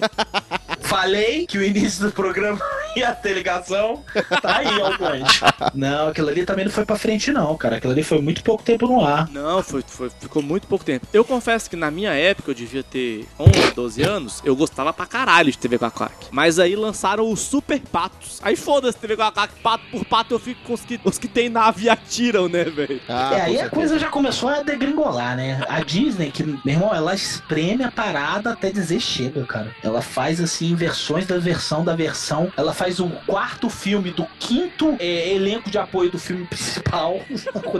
Falei 0.80 1.46
que 1.46 1.58
o 1.58 1.62
início 1.64 2.06
do 2.06 2.12
programa 2.12 2.58
ia 3.00 3.12
ter 3.14 3.34
ligação. 3.34 4.02
Tá 4.42 4.58
aí, 4.58 4.66
ó. 4.80 5.70
Não, 5.74 6.08
aquilo 6.08 6.28
ali 6.28 6.44
também 6.44 6.64
não 6.64 6.72
foi 6.72 6.84
pra 6.84 6.96
frente, 6.96 7.30
não, 7.32 7.56
cara. 7.56 7.76
Aquilo 7.76 7.92
ali 7.92 8.02
foi 8.02 8.20
muito 8.20 8.42
pouco 8.42 8.62
tempo 8.62 8.86
no 8.86 9.04
ar. 9.04 9.28
Não, 9.30 9.62
foi, 9.62 9.82
foi- 9.86 10.10
ficou 10.20 10.42
muito 10.42 10.66
pouco 10.66 10.84
tempo. 10.84 11.06
Eu 11.12 11.24
confesso 11.24 11.68
que 11.68 11.76
na 11.76 11.90
minha 11.90 12.12
época, 12.12 12.50
eu 12.50 12.54
devia 12.54 12.82
ter 12.82 13.26
11, 13.38 13.72
12 13.74 14.02
anos, 14.02 14.42
eu 14.44 14.54
gostava 14.56 14.92
pra 14.92 15.06
caralho 15.06 15.50
de 15.50 15.58
TV 15.58 15.78
com 15.78 15.84
a 15.86 15.90
Quack. 15.90 16.28
Mas 16.30 16.58
aí 16.58 16.74
lançaram 16.76 17.30
os 17.30 17.40
Super 17.40 17.80
Patos. 17.80 18.40
Aí 18.42 18.56
foda-se 18.56 18.98
TV 18.98 19.16
com 19.16 19.22
a 19.22 19.32
Quack, 19.32 19.54
pato 19.62 19.84
por 19.90 20.04
pato 20.04 20.34
eu 20.34 20.38
fico 20.38 20.60
com 20.64 20.72
os 20.74 20.84
que, 20.84 21.00
os 21.04 21.18
que 21.18 21.28
tem 21.28 21.48
nave 21.48 21.86
e 21.86 21.90
atiram, 21.90 22.48
né, 22.48 22.64
velho? 22.64 23.00
Ah, 23.08 23.34
é, 23.34 23.40
aí 23.42 23.60
a 23.60 23.68
coisa 23.70 23.98
já 23.98 24.08
começou 24.08 24.48
a 24.48 24.62
degringolar, 24.62 25.36
né? 25.36 25.60
A 25.68 25.80
Disney, 25.80 26.30
que, 26.30 26.42
meu 26.42 26.60
irmão, 26.66 26.94
ela 26.94 27.14
espreme 27.14 27.84
a 27.84 27.90
parada 27.90 28.52
até 28.52 28.70
dizer 28.70 29.00
chega, 29.00 29.44
cara. 29.44 29.74
Ela 29.82 30.00
faz, 30.00 30.40
assim, 30.40 30.74
versões 30.74 31.26
da 31.26 31.38
versão 31.38 31.84
da 31.84 31.94
versão. 31.94 32.52
Ela 32.56 32.72
faz 32.72 32.85
o 33.00 33.08
quarto 33.26 33.68
filme 33.68 34.10
do 34.10 34.26
quinto 34.38 34.96
é, 34.98 35.32
elenco 35.34 35.70
de 35.70 35.78
apoio 35.78 36.10
do 36.10 36.18
filme 36.18 36.44
principal. 36.48 37.20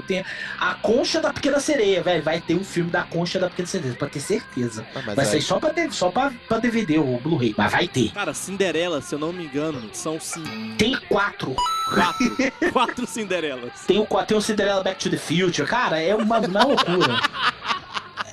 Tem 0.06 0.24
a 0.60 0.74
Concha 0.74 1.20
da 1.20 1.32
Pequena 1.32 1.60
Sereia, 1.60 2.02
velho. 2.02 2.22
Vai 2.22 2.40
ter 2.40 2.54
um 2.54 2.64
filme 2.64 2.90
da 2.90 3.02
Concha 3.02 3.38
da 3.38 3.48
Pequena 3.48 3.66
Sereia, 3.68 3.94
pra 3.94 4.08
ter 4.08 4.20
certeza. 4.20 4.86
Ah, 4.94 5.02
mas 5.06 5.14
Vai 5.16 5.24
aí- 5.24 5.30
sair 5.30 5.42
só 5.42 5.58
pra, 5.58 5.70
ter- 5.70 5.92
só 5.92 6.10
pra, 6.10 6.32
pra 6.48 6.58
DVD, 6.58 6.98
o 6.98 7.18
Blu-ray. 7.18 7.54
Mas 7.56 7.72
vai 7.72 7.88
ter. 7.88 8.10
Cara, 8.12 8.34
Cinderela, 8.34 9.00
se 9.00 9.14
eu 9.14 9.18
não 9.18 9.32
me 9.32 9.44
engano, 9.44 9.88
são 9.92 10.18
sim, 10.20 10.74
Tem 10.78 10.96
quatro. 11.08 11.54
quatro. 11.94 12.36
quatro 12.72 13.06
Cinderelas. 13.06 13.72
Tem 13.86 13.98
o, 13.98 14.06
tem 14.24 14.36
o 14.36 14.40
Cinderella 14.40 14.82
Back 14.82 14.98
to 15.00 15.10
the 15.10 15.16
Future. 15.16 15.66
Cara, 15.68 16.00
é 16.00 16.14
uma, 16.14 16.38
uma 16.40 16.64
loucura. 16.64 17.20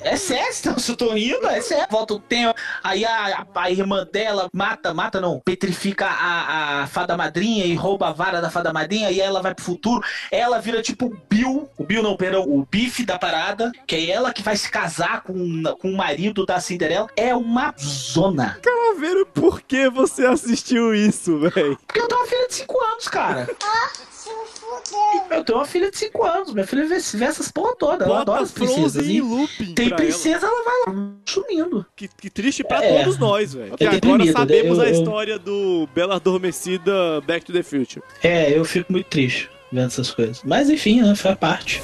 É 0.03 0.15
sério, 0.17 0.79
se 0.79 0.91
eu 0.91 0.95
tô 0.95 1.13
rindo, 1.13 1.47
é 1.47 1.61
sério. 1.61 1.87
Volta 1.89 2.13
o 2.13 2.19
tempo, 2.19 2.53
aí 2.83 3.05
a, 3.05 3.45
a, 3.53 3.61
a 3.61 3.71
irmã 3.71 4.05
dela 4.11 4.47
mata, 4.53 4.93
mata 4.93 5.21
não, 5.21 5.39
petrifica 5.39 6.05
a, 6.05 6.81
a 6.83 6.87
fada 6.87 7.15
madrinha 7.15 7.65
e 7.65 7.73
rouba 7.73 8.09
a 8.09 8.11
vara 8.11 8.41
da 8.41 8.49
fada 8.49 8.73
madrinha, 8.73 9.11
e 9.11 9.19
ela 9.19 9.41
vai 9.41 9.55
pro 9.55 9.63
futuro. 9.63 10.03
Ela 10.31 10.59
vira 10.59 10.81
tipo 10.81 11.05
o 11.05 11.17
Bill, 11.29 11.69
o 11.77 11.83
Bill 11.83 12.03
não, 12.03 12.17
perdão, 12.17 12.43
o 12.43 12.67
bife 12.69 13.05
da 13.05 13.17
parada, 13.17 13.71
que 13.87 13.95
é 13.95 14.09
ela 14.11 14.33
que 14.33 14.43
vai 14.43 14.57
se 14.57 14.69
casar 14.69 15.21
com, 15.21 15.63
com 15.79 15.91
o 15.91 15.97
marido 15.97 16.45
da 16.45 16.59
Cinderela. 16.59 17.07
É 17.15 17.33
uma 17.33 17.73
zona. 17.79 18.59
Pra 18.61 18.99
ver 18.99 19.17
o 19.17 19.25
porquê 19.25 19.89
você 19.89 20.25
assistiu 20.25 20.93
isso, 20.93 21.39
velho. 21.39 21.77
Porque 21.87 21.99
eu 21.99 22.07
uma 22.13 22.27
filha 22.27 22.47
de 22.47 22.55
5 22.55 22.83
anos, 22.85 23.07
cara. 23.07 23.47
Eu 25.31 25.43
tenho 25.43 25.57
uma 25.59 25.65
filha 25.65 25.89
de 25.91 25.97
5 25.97 26.23
anos. 26.23 26.53
Minha 26.53 26.65
filha 26.67 26.85
vê, 26.87 26.97
vê 26.99 27.25
essas 27.25 27.51
porra 27.51 27.75
toda. 27.75 28.05
Ela 28.05 28.21
adora 28.21 28.41
as 28.43 28.51
princesas. 28.51 29.05
Em 29.07 29.13
E 29.17 29.21
looping 29.21 29.73
tem 29.73 29.89
princesa, 29.89 30.45
ela 30.45 30.63
vai 30.63 30.95
lá 30.95 31.11
sumindo. 31.25 31.85
Que, 31.95 32.07
que 32.07 32.29
triste 32.29 32.63
pra 32.63 32.83
É. 32.83 33.03
todos 33.03 33.17
nós, 33.17 33.53
velho. 33.53 33.69
Porque 33.69 33.83
É 33.83 33.87
agora 33.87 33.99
deprimido, 34.01 34.31
sabemos 34.37 34.77
eu- 34.77 34.83
a 34.83 34.87
eu- 34.89 34.93
história 34.93 35.39
do 35.39 35.87
Bela 35.93 36.15
Adormecida 36.15 37.21
Back 37.21 37.45
to 37.45 37.53
the 37.53 37.63
Future. 37.63 38.03
É, 38.21 38.57
eu 38.57 38.63
fico 38.65 38.91
muito 38.91 39.07
triste 39.07 39.49
vendo 39.71 39.87
essas 39.87 40.11
coisas. 40.11 40.41
Mas 40.43 40.69
enfim, 40.69 41.01
né? 41.01 41.15
Faz 41.15 41.37
parte. 41.37 41.81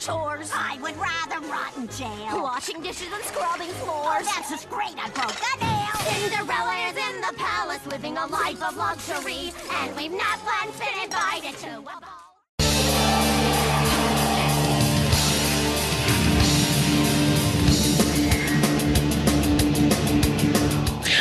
Chores? 0.00 0.50
I 0.52 0.78
would 0.80 0.96
rather 0.96 1.46
rot 1.46 1.76
in 1.76 1.86
jail. 1.88 2.42
Washing 2.42 2.82
dishes 2.82 3.12
and 3.12 3.22
scrubbing 3.24 3.68
floors. 3.84 4.24
Oh, 4.26 4.32
that's 4.34 4.50
just 4.50 4.68
great. 4.70 4.96
I 4.96 5.10
broke 5.10 5.36
a 5.36 5.54
nail. 5.60 5.94
Cinderella 6.08 6.76
is 6.88 6.96
in 6.96 7.20
the 7.20 7.34
palace, 7.36 7.86
living 7.86 8.16
a 8.16 8.26
life 8.26 8.62
of 8.62 8.76
luxury, 8.76 9.52
and 9.70 9.94
we've 9.96 10.12
not 10.12 10.40
once 10.44 10.78
been 10.80 11.04
invited 11.04 11.56
to 11.58 11.78
a 11.78 11.82
ball. 11.82 12.99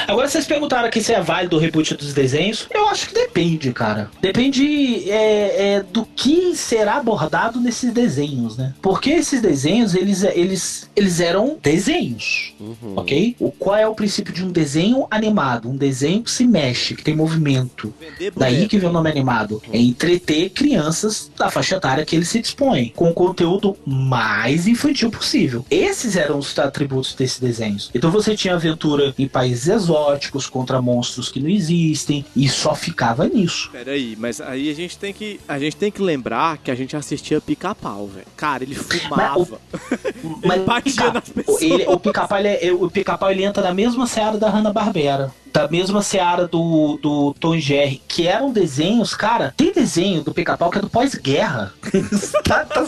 Agora 0.10 0.28
vocês 0.28 0.48
perguntaram 0.48 0.88
aqui 0.88 1.04
se 1.04 1.13
é 1.13 1.22
válido 1.22 1.56
o 1.56 1.60
reboot 1.60 1.93
dos 1.93 2.15
desenhos. 2.15 2.65
Eu 2.74 2.89
acho 2.89 3.10
que 3.10 3.13
depende, 3.13 3.72
cara. 3.72 4.10
Depende 4.19 5.08
é, 5.08 5.76
é, 5.76 5.84
do 5.84 6.04
que 6.04 6.56
será 6.56 6.95
abordado 6.95 7.60
nesses 7.60 7.93
desenhos, 7.93 8.58
né? 8.58 8.74
Porque 8.82 9.12
esses 9.12 9.39
desenhos, 9.39 9.93
eles, 9.93 10.24
eles, 10.24 10.89
eles 10.95 11.19
eram 11.19 11.60
desenhos, 11.62 12.54
Uhum. 12.60 12.93
ok? 12.95 13.36
O, 13.39 13.52
qual 13.52 13.76
é 13.76 13.88
o 13.88 13.93
princípio 13.93 14.34
de 14.34 14.43
um 14.43 14.52
desenho 14.52 15.06
animado? 15.12 15.69
Um 15.69 15.78
desenho 15.78 16.24
que 16.24 16.32
se 16.32 16.45
mexe, 16.45 16.95
que 16.95 17.04
tem 17.04 17.15
movimento. 17.15 17.93
Daí 18.36 18.67
que 18.67 18.80
vem 18.80 18.89
o 18.89 18.93
nome 18.93 19.12
animado. 19.12 19.62
É 19.72 19.78
entreter 19.78 20.50
crianças 20.50 21.30
da 21.38 21.52
faixa 21.52 21.76
etária 21.76 22.04
que 22.04 22.15
ele 22.15 22.26
se 22.26 22.41
dispõe, 22.41 22.91
com 22.95 23.12
o 23.12 23.13
conteúdo 23.13 23.78
mais 23.86 24.67
infantil 24.67 25.12
possível. 25.12 25.63
Esses 25.69 26.15
eram 26.15 26.39
os 26.39 26.58
atributos 26.58 27.13
desses 27.13 27.39
desenhos. 27.39 27.91
Então 27.93 28.10
você 28.10 28.36
tinha 28.36 28.56
aventura 28.56 29.13
em 29.17 29.28
países 29.28 29.67
exóticos 29.67 29.98
contra 30.49 30.81
monstros 30.81 31.29
que 31.29 31.39
não 31.39 31.49
existem 31.49 32.25
e 32.35 32.47
só 32.47 32.73
ficava 32.75 33.27
nisso. 33.27 33.69
Peraí, 33.71 34.15
mas 34.19 34.39
aí 34.41 34.69
a 34.69 34.75
gente 34.75 34.97
tem 34.97 35.13
que 35.13 35.39
a 35.47 35.57
gente 35.59 35.75
tem 35.75 35.91
que 35.91 36.01
lembrar 36.01 36.57
que 36.57 36.71
a 36.71 36.75
gente 36.75 36.95
assistia 36.95 37.39
pica-pau, 37.41 38.07
velho. 38.07 38.25
Cara, 38.35 38.63
ele 38.63 38.75
fumava. 38.75 39.59
Mas 40.45 40.62
batia 40.63 41.12
pica- 41.21 41.43
ele- 41.62 41.85
o 41.88 41.99
pica-pau 41.99 42.38
ele, 42.39 42.47
é- 42.47 42.71
o 42.71 42.89
pica-pau 42.89 43.31
ele 43.31 43.43
entra 43.43 43.63
na 43.63 43.73
mesma 43.73 44.05
seara 44.07 44.38
da 44.38 44.49
Hanna-Barbera. 44.49 45.33
Da 45.51 45.67
mesma 45.67 46.01
seara 46.03 46.47
do, 46.47 46.97
do 47.01 47.33
Tom 47.39 47.57
Jerry, 47.57 48.01
que 48.07 48.27
eram 48.27 48.51
desenhos, 48.51 49.15
cara. 49.15 49.53
Tem 49.57 49.73
desenho 49.73 50.23
do 50.23 50.31
pica-pau 50.33 50.69
que 50.69 50.77
é 50.77 50.81
do 50.81 50.89
pós-guerra. 50.89 51.73
tá, 52.43 52.65
tá 52.65 52.83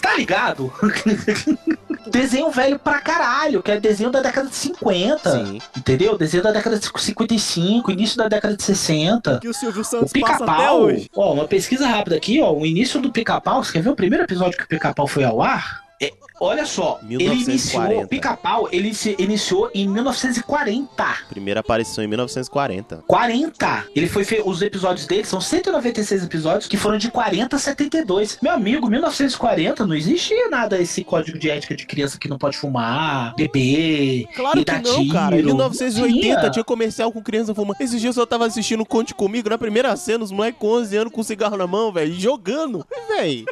tá 0.00 0.14
ligado? 0.16 0.72
desenho 2.10 2.50
velho 2.50 2.78
pra 2.78 3.00
caralho, 3.00 3.62
que 3.62 3.70
é 3.70 3.78
desenho 3.80 4.10
da 4.10 4.20
década 4.20 4.48
de 4.48 4.54
50. 4.54 5.30
Sim. 5.44 5.58
Entendeu? 5.76 6.16
Desenho 6.18 6.42
da 6.42 6.52
década 6.52 6.78
de 6.78 6.86
55, 7.00 7.90
início 7.90 8.16
da 8.16 8.28
década 8.28 8.56
de 8.56 8.62
60. 8.62 9.38
Que 9.40 9.48
o 9.48 9.54
Silvio 9.54 9.82
O 9.82 9.84
Santos 9.84 10.12
passa 10.12 10.34
até 10.34 10.44
pica-pau, 10.44 10.82
hoje. 10.82 11.10
ó, 11.14 11.32
uma 11.32 11.46
pesquisa 11.46 11.86
rápida 11.86 12.16
aqui, 12.16 12.40
ó, 12.40 12.52
o 12.52 12.64
início 12.66 13.00
do 13.00 13.10
pica-pau, 13.10 13.62
você 13.62 13.72
quer 13.72 13.82
ver 13.82 13.90
o 13.90 13.96
primeiro 13.96 14.24
episódio 14.24 14.56
que 14.58 14.64
o 14.64 14.68
pica-pau 14.68 15.06
foi 15.06 15.24
ao 15.24 15.40
ar? 15.42 15.81
É, 16.02 16.12
olha 16.40 16.66
só, 16.66 16.98
ele 17.02 17.18
1940. 17.18 17.50
iniciou, 17.52 18.04
o 18.04 18.08
pica-pau, 18.08 18.68
ele 18.72 18.92
se 18.92 19.14
iniciou 19.20 19.70
em 19.72 19.88
1940. 19.88 21.04
Primeira 21.28 21.60
aparição 21.60 22.02
em 22.02 22.08
1940. 22.08 23.04
40! 23.06 23.86
Ele 23.94 24.08
foi 24.08 24.24
fe... 24.24 24.42
Os 24.44 24.60
episódios 24.62 25.06
dele 25.06 25.24
são 25.24 25.40
196 25.40 26.24
episódios 26.24 26.66
que 26.66 26.76
foram 26.76 26.98
de 26.98 27.08
40 27.08 27.54
a 27.54 27.58
72. 27.58 28.38
Meu 28.42 28.52
amigo, 28.52 28.88
1940 28.88 29.86
não 29.86 29.94
existia 29.94 30.48
nada 30.48 30.80
esse 30.80 31.04
código 31.04 31.38
de 31.38 31.48
ética 31.48 31.76
de 31.76 31.86
criança 31.86 32.18
que 32.18 32.28
não 32.28 32.36
pode 32.36 32.56
fumar, 32.58 33.34
beber. 33.36 34.26
Claro 34.34 34.64
que 34.64 34.72
não, 34.72 35.08
cara. 35.08 35.36
Em 35.36 35.38
tiro. 35.38 35.54
1980 35.54 36.20
Tinha. 36.20 36.50
tinha 36.50 36.64
comercial 36.64 37.12
com 37.12 37.22
criança 37.22 37.54
fumando. 37.54 37.76
Esses 37.80 38.00
dias 38.00 38.16
eu 38.16 38.26
tava 38.26 38.46
assistindo 38.46 38.84
Conte 38.84 39.14
Comigo, 39.14 39.48
na 39.48 39.56
primeira 39.56 39.94
cena, 39.94 40.24
os 40.24 40.32
moleques 40.32 40.58
com 40.58 40.68
11 40.68 40.96
anos 40.96 41.12
com 41.12 41.22
cigarro 41.22 41.56
na 41.56 41.66
mão, 41.66 41.92
velho, 41.92 42.12
jogando. 42.12 42.84
Véi, 43.08 43.44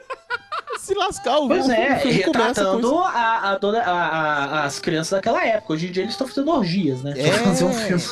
se 0.81 0.95
lascar 0.95 1.39
o 1.39 1.49
Pois 1.49 1.69
é, 1.69 1.95
retratando 2.05 2.89
isso. 2.89 2.99
a, 2.99 3.09
a, 3.09 3.55
a- 3.55 3.91
a- 3.91 4.65
as 4.65 4.79
crianças 4.79 5.11
daquela 5.13 5.45
época. 5.45 5.73
Hoje 5.75 5.89
em 5.89 5.93
dia 5.93 6.03
eles 6.03 6.15
estão 6.15 6.27
fazendo 6.27 6.51
orgias, 6.51 7.03
né? 7.03 7.15
É. 7.17 7.31
Fazer 7.33 7.65
um 7.65 7.73
filme, 7.73 8.03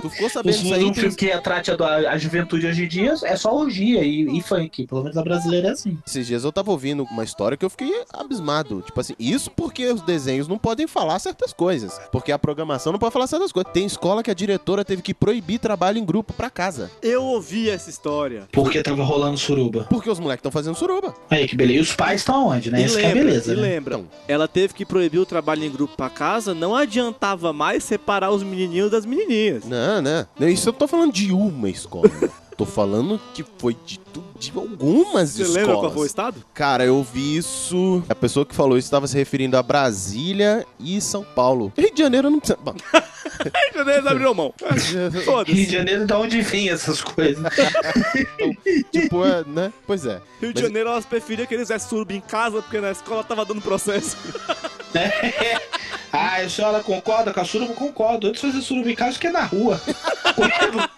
Tu 0.00 0.08
ficou 0.10 0.30
sabendo 0.30 0.56
disso 0.58 0.74
aí? 0.74 0.84
um 0.84 0.94
filme 0.94 1.14
que 1.14 1.26
retrate 1.26 1.70
a 1.70 2.16
juventude 2.18 2.66
hoje 2.66 2.84
em 2.84 2.88
dia 2.88 3.14
é 3.24 3.36
só 3.36 3.54
orgia 3.54 4.02
e, 4.02 4.38
e 4.38 4.42
funk. 4.42 4.86
Pelo 4.86 5.02
menos 5.02 5.16
a 5.16 5.22
brasileira 5.22 5.68
é 5.68 5.70
assim. 5.72 5.98
Esses 6.06 6.26
dias 6.26 6.44
eu 6.44 6.52
tava 6.52 6.70
ouvindo 6.70 7.02
uma 7.10 7.22
história 7.24 7.56
que 7.56 7.64
eu 7.64 7.70
fiquei 7.70 8.02
abismado. 8.12 8.82
Tipo 8.82 8.98
assim, 9.00 9.14
isso 9.18 9.50
porque 9.50 9.86
os 9.86 10.00
desenhos 10.02 10.48
não 10.48 10.56
podem 10.58 10.86
falar 10.86 11.18
certas 11.18 11.52
coisas. 11.52 12.00
Porque 12.10 12.32
a 12.32 12.38
programação 12.38 12.92
não 12.92 12.98
pode 12.98 13.12
falar 13.12 13.26
certas 13.26 13.52
coisas. 13.52 13.72
Tem 13.72 13.84
escola 13.84 14.22
que 14.22 14.30
a 14.30 14.34
diretora 14.34 14.84
teve 14.84 15.02
que 15.02 15.12
proibir 15.12 15.58
trabalho 15.58 15.98
em 15.98 16.04
grupo 16.04 16.32
pra 16.32 16.48
casa. 16.48 16.90
Eu 17.02 17.22
ouvi 17.24 17.68
essa 17.68 17.90
história. 17.90 18.48
Porque 18.52 18.82
tava 18.82 19.02
rolando 19.04 19.36
suruba. 19.36 19.86
Porque 19.90 20.08
os 20.08 20.18
moleques 20.18 20.40
estão 20.40 20.52
fazendo 20.52 20.74
suruba. 20.76 21.14
Aí 21.28 21.46
que 21.46 21.56
beleza. 21.56 21.78
E 21.78 21.80
os 21.82 21.92
pais 22.00 22.20
estão 22.20 22.48
onde, 22.48 22.70
né? 22.70 22.80
E 22.80 22.84
Essa 22.84 22.98
que 22.98 23.04
é 23.06 23.10
a 23.10 23.14
lembra, 23.14 23.24
beleza. 23.24 23.52
e 23.52 23.56
né? 23.56 23.62
lembra, 23.62 23.94
Então. 23.96 24.08
ela 24.26 24.48
teve 24.48 24.74
que 24.74 24.84
proibir 24.86 25.18
o 25.18 25.26
trabalho 25.26 25.64
em 25.64 25.70
grupo 25.70 25.96
pra 25.96 26.08
casa, 26.10 26.54
não 26.54 26.74
adiantava 26.74 27.52
mais 27.52 27.84
separar 27.84 28.30
os 28.30 28.42
menininhos 28.42 28.90
das 28.90 29.04
menininhas. 29.04 29.64
Não. 29.64 30.00
Não, 30.02 30.48
Isso 30.48 30.68
eu 30.68 30.72
tô 30.72 30.88
falando 30.88 31.12
de 31.12 31.32
uma 31.32 31.68
escola. 31.68 32.10
tô 32.60 32.66
falando 32.66 33.18
que 33.32 33.42
foi 33.56 33.74
de, 33.86 33.98
de 34.38 34.52
algumas 34.54 35.30
Você 35.30 35.42
escolas. 35.44 35.66
lembra 35.66 35.80
qual 35.80 35.92
foi 35.92 36.02
o 36.02 36.06
estado? 36.06 36.44
Cara, 36.52 36.84
eu 36.84 37.02
vi 37.02 37.38
isso. 37.38 38.02
A 38.06 38.14
pessoa 38.14 38.44
que 38.44 38.54
falou 38.54 38.76
isso 38.76 38.84
estava 38.84 39.06
se 39.06 39.16
referindo 39.16 39.56
a 39.56 39.62
Brasília 39.62 40.66
e 40.78 41.00
São 41.00 41.24
Paulo. 41.24 41.72
Rio 41.74 41.94
de 41.94 42.02
Janeiro 42.02 42.28
não 42.28 42.38
precisa. 42.38 42.58
Bom, 42.62 42.74
Em 42.74 43.78
janeiro 43.78 44.06
abriram 44.06 44.34
mão. 44.34 44.52
Rio 44.60 45.44
de. 45.46 45.64
Janeiro, 45.72 46.04
de 46.06 46.12
onde 46.12 46.42
vem 46.42 46.68
essas 46.68 47.00
coisas? 47.02 47.42
tipo, 48.92 49.24
é, 49.24 49.42
né? 49.46 49.72
Pois 49.86 50.04
é. 50.04 50.20
Rio 50.38 50.52
de 50.52 50.60
Mas- 50.60 50.68
Janeiro 50.68 50.90
elas 50.90 51.06
preferiam 51.06 51.46
que 51.46 51.54
eles 51.54 51.66
fizessem 51.66 51.88
suruba 51.88 52.12
em 52.12 52.20
casa, 52.20 52.60
porque 52.60 52.78
na 52.78 52.90
escola 52.90 53.24
tava 53.24 53.46
dando 53.46 53.62
processo. 53.62 54.18
ah, 56.12 56.36
a 56.36 56.48
senhora 56.48 56.80
concorda 56.82 57.32
com 57.32 57.40
a 57.40 57.44
suruba? 57.44 57.72
Concordo. 57.72 58.26
Antes 58.26 58.42
de 58.42 58.48
fazer 58.48 58.62
suruba 58.62 58.90
em 58.90 58.94
casa, 58.94 59.18
que 59.18 59.28
é 59.28 59.30
na 59.30 59.44
rua. 59.44 59.80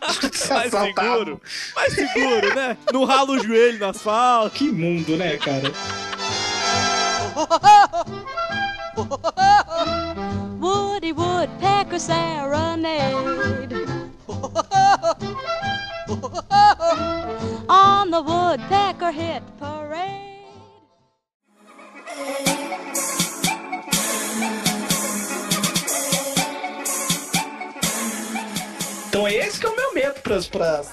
Mais 0.49 0.71
seguro. 0.71 1.41
Mais 1.75 1.95
seguro, 1.95 2.55
né? 2.55 2.77
Não 2.93 3.05
rala 3.05 3.31
o 3.31 3.39
joelho 3.39 3.79
no 3.79 3.87
asfalto. 3.87 4.57
Que 4.57 4.71
mundo, 4.71 5.17
né, 5.17 5.37
cara? 5.39 5.73
Woody 10.61 11.13
Woodpecker 11.13 11.99
serenade 11.99 13.03
on 17.69 18.11
the 18.11 18.21
Woodpecker 18.21 19.13
Hit 19.13 19.43
Parade. 19.59 20.33
Então 29.23 29.29
esse 29.29 29.61
que 29.61 29.67
é 29.67 29.69
o 29.69 29.77
meu 29.77 29.95
medo 29.95 30.21
pras... 30.21 30.91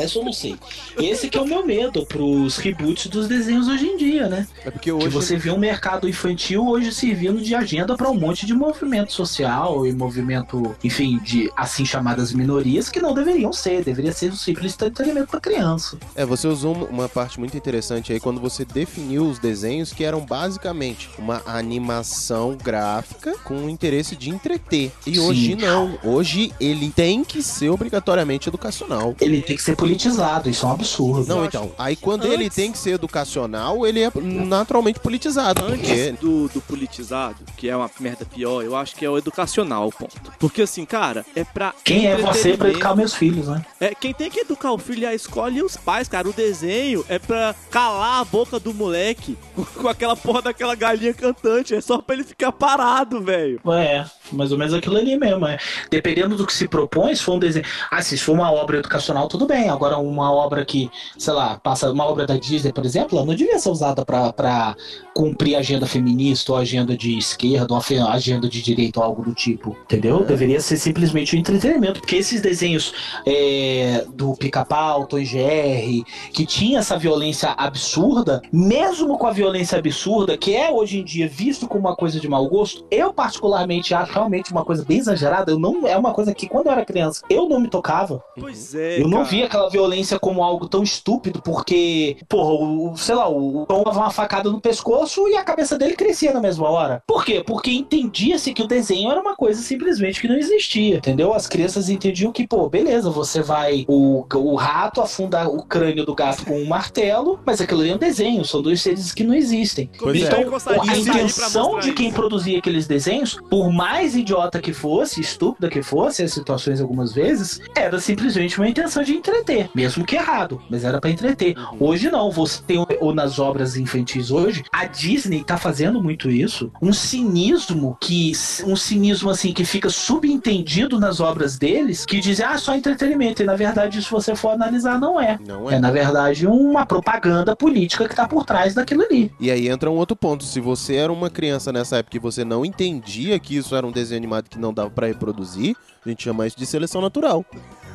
Até 0.00 0.06
isso 0.06 0.18
eu 0.18 0.24
não 0.24 0.32
sei. 0.32 0.56
Esse 0.98 1.28
que 1.28 1.36
é 1.36 1.40
o 1.40 1.46
meu 1.46 1.64
medo 1.66 2.06
pros 2.06 2.56
reboots 2.56 3.06
dos 3.08 3.28
desenhos 3.28 3.68
hoje 3.68 3.86
em 3.86 3.96
dia, 3.96 4.28
né? 4.28 4.46
É 4.64 4.70
porque 4.70 4.90
Que 4.90 4.92
hoje. 4.92 5.08
você 5.08 5.36
vê 5.36 5.50
um 5.50 5.58
mercado 5.58 6.08
infantil 6.08 6.66
hoje 6.66 6.92
servindo 6.92 7.40
de 7.40 7.54
agenda 7.54 7.96
para 7.96 8.08
um 8.10 8.14
monte 8.14 8.46
de 8.46 8.54
movimento 8.54 9.12
social 9.12 9.86
e 9.86 9.92
movimento, 9.92 10.74
enfim, 10.82 11.18
de 11.22 11.50
assim 11.56 11.84
chamadas 11.84 12.32
minorias 12.32 12.88
que 12.88 13.00
não 13.00 13.12
deveriam 13.14 13.52
ser, 13.52 13.84
deveria 13.84 14.12
ser 14.12 14.30
um 14.32 14.36
simples 14.36 14.74
entretenimento 14.74 15.28
para 15.28 15.40
criança. 15.40 15.98
É, 16.14 16.24
você 16.24 16.46
usou 16.48 16.74
uma- 16.74 16.86
uma 16.86 17.08
parte 17.08 17.38
muito 17.38 17.56
interessante 17.56 18.12
aí 18.12 18.20
quando 18.20 18.40
você 18.40 18.64
definiu 18.64 19.24
os 19.26 19.38
desenhos 19.38 19.92
que 19.92 20.04
eram 20.04 20.20
basicamente 20.20 21.10
uma 21.18 21.42
animação 21.46 22.56
gráfica 22.62 23.34
com 23.44 23.64
o 23.64 23.68
interesse 23.70 24.14
de 24.16 24.30
entreter. 24.30 24.92
E 25.06 25.14
Sim. 25.14 25.20
hoje 25.20 25.54
não. 25.56 25.98
Hoje 26.04 26.52
ele 26.60 26.90
tem 26.90 27.24
que 27.24 27.42
ser 27.42 27.68
obrigatoriamente 27.70 28.48
educacional. 28.48 29.14
Ele 29.20 29.40
tem 29.42 29.56
que 29.56 29.62
ser 29.62 29.76
politizado, 29.90 30.48
isso 30.48 30.64
é 30.64 30.68
um 30.68 30.72
absurdo. 30.72 31.26
Não, 31.26 31.44
então. 31.44 31.72
Aí 31.78 31.96
quando 31.96 32.22
Antes- 32.24 32.34
ele 32.34 32.50
tem 32.50 32.72
que 32.72 32.78
ser 32.78 32.90
educacional, 32.92 33.86
ele 33.86 34.00
é 34.02 34.10
naturalmente 34.14 35.00
politizado. 35.00 35.64
Antes 35.64 35.80
Porque 35.80 36.12
do, 36.12 36.48
do 36.48 36.60
politizado, 36.60 37.36
que 37.56 37.68
é 37.68 37.76
uma 37.76 37.90
merda 37.98 38.24
pior, 38.24 38.62
eu 38.64 38.76
acho 38.76 38.94
que 38.96 39.04
é 39.04 39.10
o 39.10 39.18
educacional, 39.18 39.90
ponto. 39.90 40.16
Porque 40.38 40.62
assim, 40.62 40.84
cara, 40.84 41.24
é 41.34 41.44
pra. 41.44 41.74
Quem 41.84 42.06
é 42.06 42.16
você 42.16 42.20
para 42.20 42.28
entretenimento. 42.30 42.66
educar 42.68 42.94
meus 42.96 43.14
filhos, 43.14 43.48
né? 43.48 43.64
É, 43.80 43.94
quem 43.94 44.14
tem 44.14 44.30
que 44.30 44.40
educar 44.40 44.72
o 44.72 44.78
filho 44.78 45.04
é 45.06 45.08
a 45.08 45.14
escola 45.14 45.50
e 45.50 45.62
os 45.62 45.76
pais, 45.76 46.08
cara. 46.08 46.28
O 46.28 46.32
desenho 46.32 47.04
é 47.08 47.18
pra 47.18 47.54
calar 47.70 48.20
a 48.20 48.24
boca 48.24 48.58
do 48.60 48.72
moleque 48.72 49.36
com, 49.54 49.64
com 49.82 49.88
aquela 49.88 50.16
porra 50.16 50.42
daquela 50.42 50.74
galinha 50.74 51.12
cantante. 51.14 51.74
É 51.74 51.80
só 51.80 51.98
pra 52.00 52.14
ele 52.14 52.24
ficar 52.24 52.52
parado, 52.52 53.20
velho. 53.22 53.60
É, 53.72 54.04
mais 54.32 54.52
ou 54.52 54.58
menos 54.58 54.72
aquilo 54.74 54.96
ali 54.96 55.16
mesmo. 55.18 55.46
É. 55.46 55.58
Dependendo 55.90 56.36
do 56.36 56.46
que 56.46 56.52
se 56.52 56.68
propõe, 56.68 57.14
se 57.14 57.22
for 57.22 57.34
um 57.34 57.38
desenho. 57.38 57.64
Ah, 57.90 58.02
se 58.02 58.16
for 58.18 58.32
uma 58.32 58.50
obra 58.52 58.78
educacional, 58.78 59.28
tudo 59.28 59.46
bem. 59.46 59.68
Agora, 59.80 59.96
uma 59.96 60.30
obra 60.30 60.62
que, 60.62 60.90
sei 61.16 61.32
lá, 61.32 61.58
passa 61.58 61.90
uma 61.90 62.04
obra 62.04 62.26
da 62.26 62.36
Disney, 62.36 62.70
por 62.70 62.84
exemplo, 62.84 63.16
ela 63.16 63.26
não 63.26 63.34
devia 63.34 63.58
ser 63.58 63.70
usada 63.70 64.04
pra, 64.04 64.30
pra 64.30 64.76
cumprir 65.14 65.56
agenda 65.56 65.86
feminista 65.86 66.52
ou 66.52 66.58
agenda 66.58 66.94
de 66.94 67.16
esquerda 67.16 67.72
ou 67.72 67.80
agenda 68.06 68.46
de 68.46 68.60
direita 68.60 69.00
ou 69.00 69.06
algo 69.06 69.24
do 69.24 69.32
tipo. 69.32 69.74
Entendeu? 69.84 70.22
Deveria 70.22 70.60
ser 70.60 70.76
simplesmente 70.76 71.34
um 71.34 71.38
entretenimento. 71.38 72.00
Porque 72.00 72.16
esses 72.16 72.42
desenhos 72.42 72.92
é, 73.24 74.04
do 74.12 74.34
Pica-Pau, 74.34 75.06
Tom 75.06 75.24
Jerry, 75.24 76.04
que 76.30 76.44
tinha 76.44 76.80
essa 76.80 76.98
violência 76.98 77.54
absurda, 77.56 78.42
mesmo 78.52 79.16
com 79.16 79.26
a 79.26 79.32
violência 79.32 79.78
absurda, 79.78 80.36
que 80.36 80.54
é 80.54 80.70
hoje 80.70 80.98
em 80.98 81.04
dia 81.04 81.26
visto 81.26 81.66
como 81.66 81.88
uma 81.88 81.96
coisa 81.96 82.20
de 82.20 82.28
mau 82.28 82.46
gosto, 82.46 82.84
eu 82.90 83.14
particularmente 83.14 83.94
acho 83.94 84.12
realmente 84.12 84.52
uma 84.52 84.62
coisa 84.62 84.84
bem 84.84 84.98
exagerada. 84.98 85.50
Eu 85.50 85.58
não 85.58 85.86
é 85.86 85.96
uma 85.96 86.12
coisa 86.12 86.34
que 86.34 86.46
quando 86.46 86.66
eu 86.66 86.72
era 86.72 86.84
criança 86.84 87.22
eu 87.30 87.48
não 87.48 87.58
me 87.58 87.68
tocava. 87.68 88.22
Pois 88.38 88.74
é. 88.74 89.00
Eu 89.00 89.08
não 89.08 89.18
cara. 89.18 89.30
via 89.30 89.46
aquela 89.46 89.59
violência 89.68 90.18
como 90.18 90.42
algo 90.42 90.68
tão 90.68 90.82
estúpido, 90.82 91.40
porque, 91.42 92.16
porra, 92.28 92.52
o, 92.52 92.96
sei 92.96 93.14
lá, 93.14 93.28
o 93.28 93.64
Tom 93.66 93.82
dava 93.82 94.00
uma 94.00 94.10
facada 94.10 94.50
no 94.50 94.60
pescoço 94.60 95.28
e 95.28 95.36
a 95.36 95.44
cabeça 95.44 95.78
dele 95.78 95.94
crescia 95.94 96.32
na 96.32 96.40
mesma 96.40 96.68
hora. 96.68 97.02
Por 97.06 97.24
quê? 97.24 97.42
Porque 97.44 97.70
entendia-se 97.70 98.52
que 98.52 98.62
o 98.62 98.66
desenho 98.66 99.10
era 99.10 99.20
uma 99.20 99.36
coisa 99.36 99.60
simplesmente 99.60 100.20
que 100.20 100.28
não 100.28 100.36
existia, 100.36 100.96
entendeu? 100.96 101.32
As 101.32 101.46
crianças 101.46 101.88
entendiam 101.88 102.32
que, 102.32 102.46
pô, 102.46 102.68
beleza, 102.68 103.10
você 103.10 103.42
vai. 103.42 103.84
O, 103.88 104.24
o 104.34 104.54
rato 104.56 105.00
afunda 105.00 105.48
o 105.48 105.62
crânio 105.62 106.04
do 106.04 106.14
gato 106.14 106.44
com 106.44 106.58
um 106.58 106.66
martelo, 106.66 107.40
mas 107.44 107.60
aquilo 107.60 107.80
ali 107.80 107.90
é 107.90 107.94
um 107.94 107.98
desenho, 107.98 108.44
são 108.44 108.62
dois 108.62 108.80
seres 108.80 109.12
que 109.12 109.24
não 109.24 109.34
existem. 109.34 109.90
Pois 109.98 110.22
é. 110.22 110.26
então, 110.26 110.44
gostaria 110.44 110.92
a 110.92 110.96
intenção 110.96 111.78
de 111.78 111.92
quem 111.92 112.08
isso. 112.08 112.16
produzia 112.16 112.58
aqueles 112.58 112.86
desenhos, 112.86 113.38
por 113.48 113.70
mais 113.72 113.90
mais 113.90 114.14
idiota 114.14 114.60
que 114.60 114.72
fosse, 114.72 115.20
estúpida 115.20 115.68
que 115.68 115.82
fosse, 115.82 116.22
as 116.22 116.32
situações 116.32 116.80
algumas 116.80 117.12
vezes, 117.12 117.60
era 117.76 117.98
simplesmente 118.00 118.58
uma 118.58 118.68
intenção 118.68 119.02
de 119.02 119.12
entreter, 119.12 119.49
mesmo 119.74 120.04
que 120.04 120.16
errado, 120.16 120.60
mas 120.70 120.84
era 120.84 121.00
pra 121.00 121.10
entreter. 121.10 121.54
Hoje 121.78 122.10
não, 122.10 122.30
você 122.30 122.62
tem, 122.62 122.84
ou 123.00 123.14
nas 123.14 123.38
obras 123.38 123.76
infantis 123.76 124.30
hoje, 124.30 124.64
a 124.72 124.86
Disney 124.86 125.44
tá 125.44 125.56
fazendo 125.56 126.02
muito 126.02 126.30
isso, 126.30 126.70
um 126.80 126.92
cinismo 126.92 127.96
que, 128.00 128.32
um 128.64 128.76
cinismo 128.76 129.30
assim, 129.30 129.52
que 129.52 129.64
fica 129.64 129.88
subentendido 129.90 130.98
nas 130.98 131.20
obras 131.20 131.58
deles, 131.58 132.04
que 132.04 132.20
dizem, 132.20 132.44
ah, 132.46 132.58
só 132.58 132.74
entretenimento, 132.74 133.42
e 133.42 133.46
na 133.46 133.56
verdade, 133.56 134.02
se 134.02 134.10
você 134.10 134.34
for 134.34 134.50
analisar, 134.50 134.98
não 134.98 135.20
é. 135.20 135.38
Não 135.46 135.70
É, 135.70 135.78
na 135.78 135.90
verdade, 135.90 136.46
uma 136.46 136.86
propaganda 136.86 137.54
política 137.56 138.08
que 138.08 138.14
tá 138.14 138.26
por 138.26 138.44
trás 138.44 138.74
daquilo 138.74 139.02
ali. 139.02 139.32
E 139.40 139.50
aí 139.50 139.68
entra 139.68 139.90
um 139.90 139.96
outro 139.96 140.16
ponto. 140.16 140.44
Se 140.44 140.60
você 140.60 140.96
era 140.96 141.12
uma 141.12 141.30
criança 141.30 141.72
nessa 141.72 141.98
época 141.98 142.16
e 142.16 142.20
você 142.20 142.44
não 142.44 142.64
entendia 142.64 143.38
que 143.38 143.56
isso 143.56 143.74
era 143.74 143.86
um 143.86 143.92
desenho 143.92 144.18
animado 144.18 144.48
que 144.48 144.58
não 144.58 144.72
dava 144.72 144.90
pra 144.90 145.06
reproduzir, 145.06 145.76
a 146.04 146.08
gente 146.08 146.22
chama 146.22 146.46
isso 146.46 146.58
de 146.58 146.66
seleção 146.66 147.00
natural. 147.00 147.44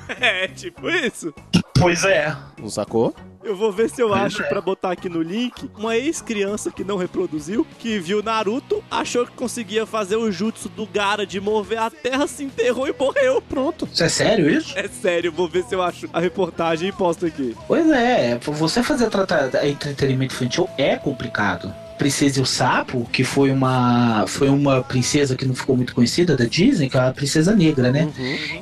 É, 0.20 0.48
tipo 0.48 0.89
isso. 0.89 1.34
Pois 1.80 2.04
é. 2.06 2.36
Não 2.60 2.70
sacou? 2.70 3.13
Eu 3.44 3.56
vou 3.56 3.72
ver 3.72 3.91
se 3.91 4.02
eu 4.02 4.12
acho 4.12 4.41
é. 4.41 4.46
pra 4.48 4.60
botar 4.60 4.91
aqui 4.91 5.08
no 5.08 5.22
link 5.22 5.70
uma 5.78 5.96
ex-criança 5.96 6.72
que 6.72 6.84
não 6.84 6.98
reproduziu, 6.98 7.65
que 7.78 8.00
viu 8.00 8.24
Naruto, 8.24 8.84
achou 8.89 9.24
que 9.24 9.34
conseguia 9.34 9.86
fazer 9.86 10.15
o 10.15 10.32
jutsu 10.32 10.68
do 10.68 10.88
Gara 10.88 11.28
de 11.28 11.39
mover 11.39 11.78
a 11.78 11.91
terra, 11.91 12.26
se 12.26 12.44
enterrou 12.44 12.88
e 12.88 12.96
morreu. 12.98 13.39
Pronto. 13.44 13.88
Isso 13.91 14.04
é 14.04 14.10
sério 14.10 14.50
isso? 14.50 14.76
É 14.78 14.88
sério, 14.88 15.32
vou 15.32 15.48
ver 15.48 15.63
se 15.63 15.76
eu 15.76 15.82
acho 15.84 16.10
a 16.12 16.20
reportagem 16.20 16.89
e 16.89 16.91
posto 16.91 17.28
aqui. 17.28 17.56
Pois 17.68 17.88
é, 17.91 18.39
você 18.39 18.82
fazer 18.82 19.10
trata- 19.12 19.52
entretenimento 19.68 20.34
infantil 20.34 20.68
é 20.76 20.96
complicado. 20.96 21.72
Princesa 21.98 22.40
e 22.40 22.42
o 22.42 22.46
Sapo, 22.46 23.08
que 23.12 23.24
foi 23.24 23.52
uma 23.52 24.26
foi 24.28 24.50
uma 24.50 24.82
princesa 24.82 25.36
que 25.36 25.46
não 25.46 25.56
ficou 25.56 25.76
muito 25.76 25.94
conhecida 25.94 26.36
da 26.36 26.46
Disney, 26.46 26.90
que 26.90 26.98
é 26.98 27.02
a 27.02 27.12
princesa 27.14 27.56
negra, 27.56 27.92
né? 27.92 28.08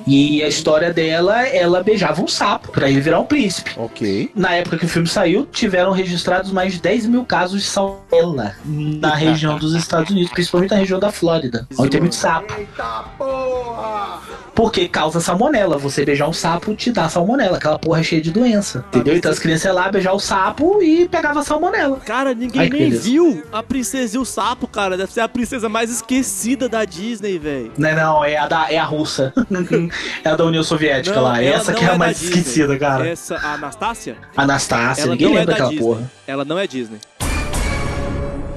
E 0.06 0.44
a 0.44 0.48
história 0.48 0.94
dela, 0.94 1.46
ela 1.48 1.84
beijava 1.84 2.22
um 2.22 2.28
sapo 2.28 2.72
pra 2.72 2.90
ele 2.90 3.02
virar 3.02 3.20
um 3.20 3.26
príncipe. 3.26 3.72
Ok. 3.78 4.32
Na 4.36 4.54
época 4.54 4.78
que 4.78 4.86
o 4.86 4.90
filme 4.90 5.08
saiu, 5.08 5.46
tiveram 5.46 5.92
registrados 5.92 6.52
mais 6.52 6.74
de 6.74 6.82
10 6.82 7.08
mil 7.08 7.26
casos 7.26 7.62
de 7.62 7.68
salmonela 7.68 8.56
na 8.66 9.14
região 9.16 9.58
dos 9.58 9.74
Estados 9.74 10.10
Unidos, 10.12 10.32
principalmente 10.32 10.72
na 10.72 10.78
região 10.78 11.00
da 11.00 11.12
Flórida, 11.12 11.68
onde 11.78 11.90
tem 11.90 12.02
muito 12.02 12.16
sapo. 12.16 12.54
Porque 14.56 14.88
causa 14.88 15.20
salmonela. 15.20 15.78
Você 15.78 16.06
beijar 16.06 16.28
um 16.28 16.34
sapo 16.34 16.76
te 16.76 16.92
dá 16.92 17.10
salmonela. 17.10 17.58
Aquela 17.58 17.80
porra 17.80 18.02
é 18.02 18.04
cheia 18.04 18.22
de 18.22 18.32
doença. 18.32 18.86
Entendeu? 18.90 19.16
Então 19.18 19.32
as 19.32 19.40
crianças 19.40 19.66
iam 19.66 19.76
lá 19.76 19.92
beijar 19.92 20.14
o 20.14 20.20
sapo 20.20 20.82
e 20.82 21.08
pegava 21.08 21.44
salmonela. 21.44 22.00
Cara, 22.00 22.36
ninguém 22.36 22.62
Ai, 22.62 22.70
nem 22.70 22.82
beleza. 22.84 23.04
viu 23.04 23.23
a 23.52 23.62
princesa 23.64 24.16
e 24.16 24.20
o 24.20 24.26
sapo, 24.26 24.68
cara. 24.68 24.98
Deve 24.98 25.12
ser 25.12 25.22
a 25.22 25.28
princesa 25.30 25.68
mais 25.70 25.90
esquecida 25.92 26.68
da 26.70 26.86
Disney, 26.86 27.38
velho. 27.38 27.72
Não, 27.78 27.90
é 27.90 27.96
não, 27.96 28.26
é 28.26 28.38
a, 28.38 28.48
da, 28.48 28.72
é 28.72 28.78
a 28.78 28.84
russa. 28.84 29.34
é 30.24 30.30
a 30.30 30.36
da 30.36 30.44
União 30.46 30.64
Soviética 30.64 31.20
lá. 31.20 31.42
ela 31.42 31.56
Essa 31.58 31.72
não 31.72 31.80
que 31.80 31.86
é 31.86 31.88
a 31.88 31.92
da 31.92 31.98
mais 31.98 32.20
Disney. 32.20 32.40
esquecida, 32.40 32.78
cara. 32.78 33.08
Essa, 33.08 33.36
a 33.38 33.54
Anastácia? 33.54 34.18
Anastácia, 34.36 35.04
ela 35.04 35.12
ninguém 35.12 35.28
não 35.28 35.36
é 35.36 35.40
lembra 35.40 35.54
da 35.54 35.60
daquela 35.60 35.70
Disney. 35.72 35.86
porra. 35.86 36.12
Ela 36.28 36.46
não 36.46 36.60
é 36.60 36.68
Disney. 36.68 37.00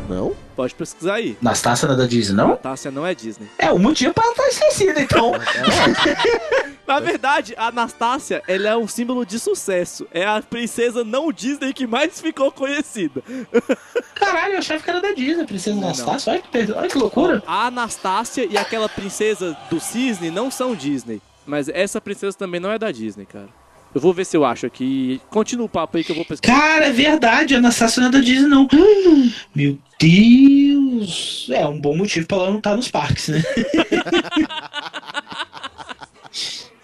Não? 0.09 0.35
Pode 0.57 0.75
pesquisar 0.75 1.15
aí. 1.17 1.37
Anastácia 1.43 1.87
não 1.87 1.95
é 1.95 1.99
da 1.99 2.07
Disney, 2.07 2.35
não? 2.35 2.47
Anastácia 2.47 2.91
não 2.91 3.07
é 3.07 3.15
Disney. 3.15 3.47
É 3.59 3.71
um 3.71 3.79
motivo 3.79 4.15
pra 4.15 4.25
ela 4.25 4.33
estar 4.33 4.49
esquecida, 4.49 5.01
então. 5.03 5.33
Na 6.87 7.01
verdade, 7.01 7.53
a 7.59 7.67
Anastácia, 7.67 8.43
ela 8.47 8.69
é 8.69 8.77
um 8.77 8.87
símbolo 8.87 9.27
de 9.27 9.39
sucesso. 9.39 10.07
É 10.11 10.25
a 10.25 10.41
princesa 10.41 11.05
não 11.05 11.33
Disney 11.33 11.75
que 11.75 11.87
mais 11.87 12.21
ficou 12.21 12.51
conhecida. 12.51 13.23
Caralho, 14.15 14.55
eu 14.55 14.59
achava 14.59 14.83
que 14.83 14.89
era 14.89 15.01
da 15.01 15.13
Disney, 15.13 15.45
Princesa 15.45 15.77
Anastácia. 15.77 16.33
Olha 16.33 16.43
que, 16.43 16.73
olha 16.73 16.89
que 16.89 16.99
loucura. 16.99 17.43
A 17.47 17.67
Anastácia 17.67 18.47
e 18.49 18.57
aquela 18.57 18.89
princesa 18.89 19.57
do 19.69 19.79
cisne 19.79 20.31
não 20.31 20.51
são 20.51 20.75
Disney. 20.75 21.21
Mas 21.45 21.69
essa 21.69 22.01
princesa 22.01 22.37
também 22.37 22.61
não 22.61 22.71
é 22.71 22.79
da 22.79 22.91
Disney, 22.91 23.27
cara. 23.27 23.49
Eu 23.97 24.01
vou 24.01 24.13
ver 24.13 24.27
se 24.27 24.37
eu 24.37 24.45
acho 24.45 24.67
aqui. 24.67 25.19
Continua 25.31 25.65
o 25.65 25.71
papo 25.71 25.97
aí 25.97 26.05
que 26.05 26.13
eu 26.13 26.17
vou 26.17 26.25
pesquisar. 26.27 26.55
Cara, 26.55 26.85
é 26.85 26.93
verdade, 26.93 27.55
a 27.55 27.59
Anastácia 27.59 28.03
não 28.03 28.11
é 28.11 28.13
da 28.13 28.21
Disney, 28.21 28.47
não. 28.47 28.69
Meu 29.57 29.79
Deus. 29.99 31.49
É 31.51 31.67
um 31.67 31.81
bom 31.81 31.97
motivo 31.97 32.27
pra 32.27 32.37
ela 32.37 32.51
não 32.51 32.59
estar 32.59 32.77
nos 32.77 32.89
parques, 32.89 33.29
né? 33.29 33.43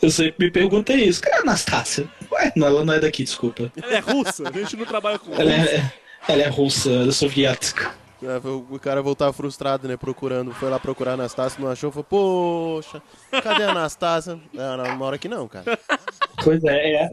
Eu 0.00 0.10
sempre 0.10 0.46
me 0.46 0.50
perguntei 0.50 1.04
isso. 1.04 1.20
Cadê 1.20 1.36
a 1.36 1.40
Anastácia? 1.40 2.08
Ué, 2.32 2.50
não, 2.56 2.66
ela 2.66 2.82
não 2.82 2.94
é 2.94 3.00
daqui, 3.00 3.24
desculpa. 3.24 3.70
Ela 3.76 3.92
é 3.92 3.98
russa, 3.98 4.48
a 4.48 4.52
gente 4.58 4.74
não 4.74 4.86
trabalha 4.86 5.18
com 5.18 5.34
Ela 5.34 5.52
é, 5.52 5.92
ela 6.26 6.42
é 6.42 6.48
russa, 6.48 6.90
ela 6.90 7.10
é 7.10 7.12
soviética. 7.12 7.92
É, 8.22 8.40
o 8.48 8.78
cara 8.78 9.02
voltava 9.02 9.32
frustrado, 9.32 9.88
né? 9.88 9.96
Procurando. 9.96 10.52
Foi 10.52 10.70
lá 10.70 10.78
procurar 10.78 11.12
a 11.12 11.14
Anastácia, 11.14 11.60
não 11.60 11.70
achou. 11.70 11.90
Falou, 11.90 12.04
poxa, 12.04 13.02
cadê 13.42 13.64
a 13.64 13.70
Anastácia? 13.70 14.38
Não, 14.52 14.76
não, 14.76 14.84
uma 14.94 15.06
hora 15.06 15.18
que 15.18 15.28
não, 15.28 15.48
cara. 15.48 15.78
Pois 16.44 16.62
é, 16.64 16.94
é. 16.94 17.10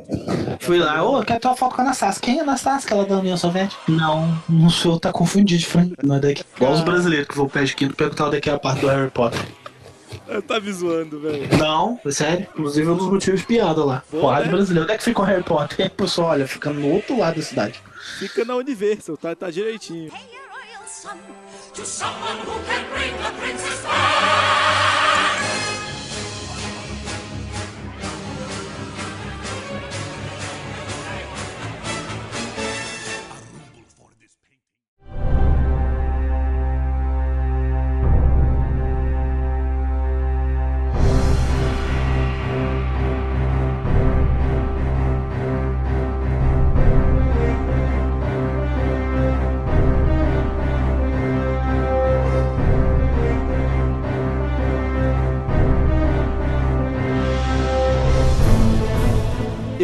Fui 0.59 0.77
lá, 0.77 1.03
ô, 1.03 1.19
eu 1.19 1.25
quero 1.25 1.39
ter 1.39 1.47
uma 1.47 1.55
foto 1.55 1.75
com 1.75 1.81
a 1.81 1.85
Anastácia. 1.85 2.21
Quem 2.21 2.37
é 2.37 2.39
a 2.39 2.43
Anastácia? 2.43 2.87
Que 2.87 2.93
ela 2.93 3.03
é 3.03 3.05
da 3.05 3.17
União 3.17 3.37
Soviética? 3.37 3.81
Não, 3.87 4.41
não 4.47 4.69
sou, 4.69 4.99
tá 4.99 5.11
confundido, 5.11 5.65
Frank. 5.65 5.93
Não 6.03 6.15
é 6.15 6.19
daqui. 6.19 6.43
Igual 6.55 6.73
os 6.73 6.81
brasileiros 6.81 7.27
que 7.27 7.35
vão 7.35 7.47
pé 7.47 7.63
de 7.63 7.75
quinto 7.75 7.95
perguntar 7.95 8.27
onde 8.27 8.37
é 8.37 8.49
é 8.49 8.53
a 8.53 8.59
parte 8.59 8.81
do 8.81 8.87
Harry 8.87 9.09
Potter. 9.09 9.39
Tá 10.47 10.59
me 10.59 10.71
zoando, 10.71 11.19
velho. 11.19 11.57
Não, 11.57 11.99
é 12.05 12.11
sério. 12.11 12.47
Inclusive 12.53 12.87
é 12.87 12.91
um 12.91 12.97
dos 12.97 13.07
motivos 13.07 13.39
de 13.39 13.45
piada 13.47 13.83
lá. 13.83 14.03
Boa, 14.11 14.21
Porrada 14.21 14.45
né? 14.45 14.51
brasileiro. 14.51 14.83
Onde 14.83 14.93
é 14.93 14.97
que 14.97 15.03
fica 15.03 15.21
o 15.21 15.25
Harry 15.25 15.43
Potter? 15.43 15.85
E, 15.85 15.89
pessoal, 15.89 16.29
olha, 16.29 16.47
fica 16.47 16.69
no 16.71 16.87
outro 16.87 17.17
lado 17.17 17.35
da 17.35 17.41
cidade. 17.41 17.81
Fica 18.19 18.45
na 18.45 18.55
Universal, 18.55 19.17
tá, 19.17 19.35
tá 19.35 19.49
direitinho. 19.49 20.11
To 21.01 21.85
someone 21.85 22.39
who 22.39 22.61
can 22.65 22.89
bring 22.91 23.15
the 23.23 23.31
princess 23.39 23.83
back. 23.83 24.48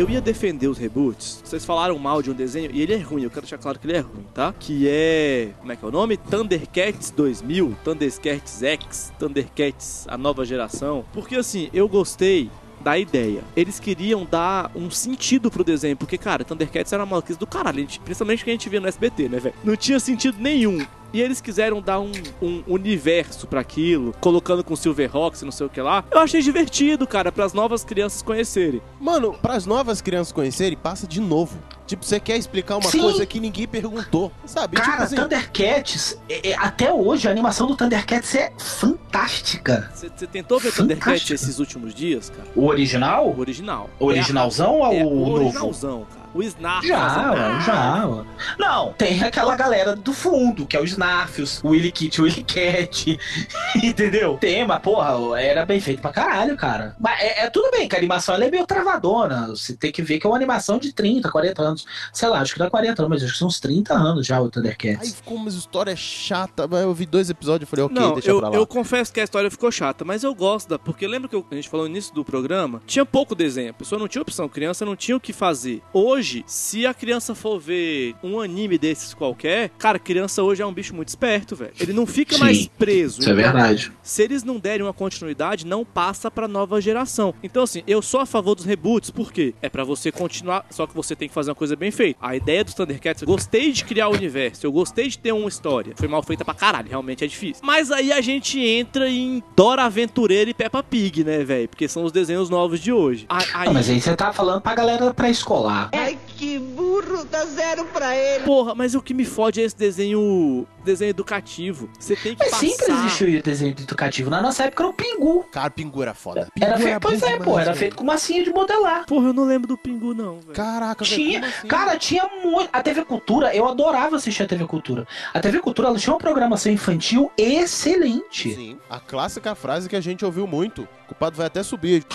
Eu 0.05 0.11
ia 0.11 0.21
defender 0.21 0.67
os 0.67 0.77
reboots. 0.77 1.41
Vocês 1.43 1.65
falaram 1.65 1.97
mal 1.97 2.21
de 2.21 2.29
um 2.29 2.33
desenho 2.35 2.69
e 2.71 2.79
ele 2.79 2.93
é 2.93 2.97
ruim, 2.97 3.23
eu 3.23 3.29
quero 3.31 3.41
deixar 3.41 3.57
claro 3.57 3.79
que 3.79 3.87
ele 3.87 3.97
é 3.97 4.01
ruim, 4.01 4.23
tá? 4.35 4.53
Que 4.59 4.87
é. 4.87 5.49
Como 5.57 5.71
é 5.71 5.75
que 5.75 5.83
é 5.83 5.87
o 5.87 5.91
nome? 5.91 6.15
Thundercats 6.15 7.09
2000, 7.09 7.75
Thundercats 7.83 8.61
X, 8.61 9.11
Thundercats 9.17 10.05
a 10.07 10.15
nova 10.15 10.45
geração. 10.45 11.03
Porque 11.11 11.35
assim, 11.35 11.71
eu 11.73 11.89
gostei 11.89 12.51
da 12.81 12.99
ideia. 12.99 13.43
Eles 13.55 13.79
queriam 13.79 14.27
dar 14.29 14.69
um 14.75 14.91
sentido 14.91 15.49
pro 15.49 15.63
desenho, 15.63 15.97
porque, 15.97 16.19
cara, 16.19 16.45
Thundercats 16.45 16.93
era 16.93 17.01
uma 17.01 17.09
maluquice 17.09 17.39
do 17.39 17.47
caralho, 17.47 17.87
principalmente 18.03 18.43
que 18.43 18.51
a 18.51 18.53
gente 18.53 18.69
via 18.69 18.79
no 18.79 18.87
SBT, 18.87 19.27
né, 19.27 19.39
velho? 19.39 19.55
Não 19.63 19.75
tinha 19.75 19.99
sentido 19.99 20.37
nenhum. 20.39 20.85
E 21.13 21.21
eles 21.21 21.39
quiseram 21.39 21.81
dar 21.81 21.99
um, 21.99 22.11
um 22.41 22.63
universo 22.67 23.47
pra 23.47 23.61
aquilo, 23.61 24.13
colocando 24.19 24.63
com 24.63 24.75
Silverhawks 24.75 25.41
e 25.41 25.45
não 25.45 25.51
sei 25.51 25.65
o 25.65 25.69
que 25.69 25.79
lá. 25.81 26.03
Eu 26.11 26.19
achei 26.19 26.41
divertido, 26.41 27.07
cara, 27.07 27.31
pras 27.31 27.53
novas 27.53 27.83
crianças 27.83 28.21
conhecerem. 28.21 28.81
Mano, 28.99 29.33
pras 29.41 29.65
novas 29.65 30.01
crianças 30.01 30.31
conhecerem, 30.33 30.77
passa 30.77 31.07
de 31.07 31.21
novo. 31.21 31.57
Tipo, 31.87 32.03
você 32.03 32.19
quer 32.19 32.35
explicar 32.35 32.77
uma 32.77 32.89
Sim. 32.89 32.99
coisa 32.99 33.25
que 33.25 33.39
ninguém 33.39 33.67
perguntou, 33.67 34.31
sabe? 34.45 34.75
Cara, 34.75 34.91
tipo 34.91 35.03
assim, 35.03 35.15
Thundercats, 35.15 36.17
é- 36.27 36.49
é- 36.49 36.55
até 36.57 36.91
hoje 36.91 37.27
a 37.27 37.31
animação 37.31 37.67
do 37.67 37.75
Thundercats 37.75 38.33
é 38.35 38.51
fantástica. 38.57 39.91
Você 39.93 40.27
tentou 40.27 40.59
ver 40.59 40.73
Thundercats 40.73 41.29
esses 41.29 41.59
últimos 41.59 41.93
dias, 41.93 42.29
cara? 42.29 42.47
O 42.55 42.65
original? 42.65 43.29
O 43.29 43.39
original. 43.39 43.89
O 43.99 44.05
originalzão 44.05 44.79
ou 44.79 44.85
é 44.93 45.03
o 45.03 45.07
o 45.07 45.15
novo? 45.19 45.33
originalzão, 45.43 46.05
cara. 46.11 46.24
O 46.35 46.43
Snarf. 46.43 46.85
Já, 46.85 47.09
fazendo- 47.09 47.33
ué, 47.33 47.61
já. 47.61 48.05
ué. 48.07 48.23
Não, 48.59 48.93
tem 48.93 49.23
aquela 49.23 49.55
galera 49.55 49.95
do 49.95 50.11
fundo, 50.13 50.65
que 50.65 50.75
é 50.75 50.81
o 50.81 50.83
Snarfios, 50.83 51.61
o 51.63 51.69
Willy 51.69 51.91
Kit, 51.93 52.19
o 52.19 52.25
Willy 52.25 52.43
Cat. 52.43 53.17
entendeu? 53.81 54.37
Tem, 54.37 54.65
mas, 54.67 54.79
porra, 54.81 55.39
era 55.41 55.65
bem 55.65 55.79
feito 55.79 56.01
pra 56.01 56.11
caralho, 56.11 56.57
cara. 56.57 56.95
Mas 56.99 57.19
é, 57.21 57.45
é 57.45 57.49
tudo 57.49 57.71
bem 57.71 57.87
que 57.87 57.95
a 57.95 57.97
animação 57.99 58.35
ela 58.35 58.45
é 58.45 58.51
meio 58.51 58.65
travadona. 58.65 59.47
Você 59.47 59.75
tem 59.75 59.91
que 59.91 60.01
ver 60.01 60.19
que 60.19 60.27
é 60.27 60.29
uma 60.29 60.35
animação 60.35 60.77
de 60.77 60.91
30, 60.91 61.31
40 61.31 61.61
anos. 61.61 61.85
Sei 62.11 62.27
lá, 62.27 62.39
acho 62.41 62.53
que 62.53 62.59
dá 62.59 62.69
40 62.69 63.01
anos, 63.01 63.09
mas 63.09 63.23
acho 63.23 63.31
que 63.33 63.39
são 63.39 63.47
uns 63.47 63.59
30 63.61 63.93
anos 63.93 64.27
já 64.27 64.39
o 64.41 64.49
Thundercats. 64.49 65.01
Aí 65.01 65.11
ficou 65.15 65.37
uma 65.37 65.47
história 65.49 65.95
chata, 65.95 66.67
eu 66.69 66.93
vi 66.93 67.05
dois 67.05 67.29
episódios 67.29 67.67
e 67.67 67.69
falei, 67.69 67.85
ok, 67.85 67.95
não, 67.97 68.13
deixa 68.13 68.29
eu, 68.29 68.39
pra 68.39 68.49
lá. 68.49 68.55
eu 68.57 68.67
confesso 68.67 69.13
que 69.13 69.21
a 69.21 69.23
história 69.23 69.49
ficou 69.49 69.71
chata, 69.71 70.03
mas 70.03 70.23
eu 70.23 70.35
gosto 70.35 70.67
da. 70.69 70.77
Porque 70.79 71.07
lembra 71.07 71.29
que 71.29 71.35
eu- 71.35 71.45
a 71.49 71.55
gente 71.55 71.69
falou 71.69 71.85
no 71.85 71.91
início 71.91 72.13
do 72.13 72.25
programa? 72.25 72.81
Tinha 72.85 73.05
pouco 73.05 73.33
desenho, 73.33 73.69
a 73.71 73.73
pessoa 73.73 73.97
não 73.97 74.07
tinha 74.07 74.21
opção, 74.21 74.49
criança 74.49 74.83
não 74.83 74.95
tinha 74.97 75.15
o 75.15 75.19
que 75.19 75.31
fazer. 75.31 75.81
Hoje, 75.93 76.24
se 76.47 76.85
a 76.85 76.93
criança 76.93 77.33
for 77.35 77.59
ver 77.59 78.15
um 78.23 78.39
anime 78.39 78.77
desses 78.77 79.13
qualquer, 79.13 79.69
cara, 79.77 79.99
criança 79.99 80.41
hoje 80.43 80.61
é 80.61 80.65
um 80.65 80.73
bicho 80.73 80.93
muito 80.95 81.09
esperto, 81.09 81.55
velho. 81.55 81.71
Ele 81.79 81.93
não 81.93 82.05
fica 82.05 82.35
Sim, 82.35 82.41
mais 82.41 82.67
preso. 82.67 83.21
Isso 83.21 83.29
é 83.29 83.33
Então, 83.33 83.43
verdade. 83.43 83.91
Se 84.01 84.23
eles 84.23 84.43
não 84.43 84.57
derem 84.59 84.85
uma 84.85 84.93
continuidade, 84.93 85.65
não 85.65 85.83
passa 85.85 86.29
pra 86.31 86.47
nova 86.47 86.79
geração. 86.81 87.33
Então, 87.43 87.63
assim, 87.63 87.83
eu 87.87 88.01
sou 88.01 88.19
a 88.19 88.25
favor 88.25 88.55
dos 88.55 88.65
reboots, 88.65 89.09
por 89.11 89.31
quê? 89.31 89.53
É 89.61 89.69
pra 89.69 89.83
você 89.83 90.11
continuar, 90.11 90.65
só 90.69 90.87
que 90.87 90.95
você 90.95 91.15
tem 91.15 91.27
que 91.27 91.33
fazer 91.33 91.49
uma 91.51 91.55
coisa 91.55 91.75
bem 91.75 91.91
feita. 91.91 92.17
A 92.21 92.35
ideia 92.35 92.63
dos 92.63 92.73
Thundercats, 92.73 93.21
eu 93.21 93.27
gostei 93.27 93.71
de 93.71 93.83
criar 93.83 94.07
o 94.09 94.13
universo, 94.13 94.65
eu 94.65 94.71
gostei 94.71 95.07
de 95.09 95.17
ter 95.17 95.31
uma 95.31 95.47
história. 95.49 95.93
Foi 95.95 96.07
mal 96.07 96.23
feita 96.23 96.43
pra 96.45 96.53
caralho, 96.53 96.89
realmente 96.89 97.23
é 97.23 97.27
difícil. 97.27 97.61
Mas 97.65 97.91
aí 97.91 98.11
a 98.11 98.21
gente 98.21 98.59
entra 98.59 99.09
em 99.09 99.43
Dora 99.55 99.83
Aventureira 99.83 100.49
e 100.49 100.53
Peppa 100.53 100.81
Pig, 100.83 101.23
né, 101.23 101.43
velho? 101.43 101.67
Porque 101.69 101.87
são 101.87 102.03
os 102.03 102.11
desenhos 102.11 102.49
novos 102.49 102.79
de 102.79 102.91
hoje. 102.91 103.25
A- 103.29 103.37
Aí, 103.55 103.67
Ah, 103.69 103.73
mas 103.73 103.89
aí 103.89 104.01
você 104.01 104.15
tá 104.15 104.33
falando 104.33 104.61
pra 104.61 104.73
galera 104.75 105.13
pré-escolar. 105.13 105.89
Ai, 106.15 106.19
que 106.37 106.59
burro, 106.59 107.25
dá 107.25 107.45
zero 107.45 107.85
pra 107.85 108.15
ele. 108.15 108.43
Porra, 108.43 108.73
mas 108.75 108.95
o 108.95 109.01
que 109.01 109.13
me 109.13 109.25
fode 109.25 109.61
é 109.61 109.63
esse 109.63 109.75
desenho. 109.75 110.65
desenho 110.83 111.09
educativo. 111.09 111.89
Você 111.99 112.15
tem 112.15 112.33
que 112.35 112.39
Mas 112.39 112.51
passar. 112.51 112.65
sempre 112.67 112.93
existiu 112.93 113.39
o 113.39 113.41
desenho 113.43 113.71
educativo. 113.71 114.29
Na 114.29 114.41
nossa 114.41 114.63
época 114.65 114.83
era 114.83 114.89
o 114.89 114.93
Pingu. 114.93 115.43
Cara, 115.51 115.69
Pingu 115.69 116.01
era 116.01 116.13
foda. 116.13 116.47
Era 116.59 116.73
Pingu 116.75 116.83
feito, 116.87 116.99
pois 117.01 117.19
bom 117.19 117.27
é, 117.27 117.37
pô, 117.39 117.53
era 117.59 117.65
velho. 117.65 117.77
feito 117.77 117.95
com 117.95 118.03
massinha 118.03 118.43
de 118.43 118.49
modelar. 118.51 119.05
Porra, 119.05 119.27
eu 119.29 119.33
não 119.33 119.45
lembro 119.45 119.67
do 119.67 119.77
Pingu, 119.77 120.13
não, 120.13 120.39
velho. 120.39 120.53
Caraca, 120.53 121.03
velho, 121.03 121.15
Tinha, 121.15 121.45
assim? 121.45 121.67
cara, 121.67 121.97
tinha 121.97 122.27
muito. 122.43 122.69
A 122.71 122.81
TV 122.81 123.03
Cultura, 123.05 123.55
eu 123.55 123.67
adorava 123.67 124.15
assistir 124.15 124.43
a 124.43 124.47
TV 124.47 124.65
Cultura. 124.65 125.07
A 125.33 125.39
TV 125.39 125.59
Cultura, 125.59 125.87
ela 125.89 125.97
tinha 125.97 126.13
uma 126.13 126.19
programação 126.19 126.71
infantil 126.71 127.31
excelente. 127.37 128.53
Sim, 128.53 128.77
a 128.89 128.99
clássica 128.99 129.55
frase 129.55 129.89
que 129.89 129.95
a 129.95 130.01
gente 130.01 130.23
ouviu 130.25 130.45
muito. 130.47 130.83
O 131.03 131.07
culpado 131.07 131.35
vai 131.37 131.47
até 131.47 131.63
subir. 131.63 132.05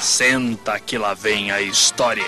Senta 0.00 0.78
que 0.78 0.96
lá 0.96 1.12
vem 1.14 1.50
a 1.50 1.60
história. 1.60 2.24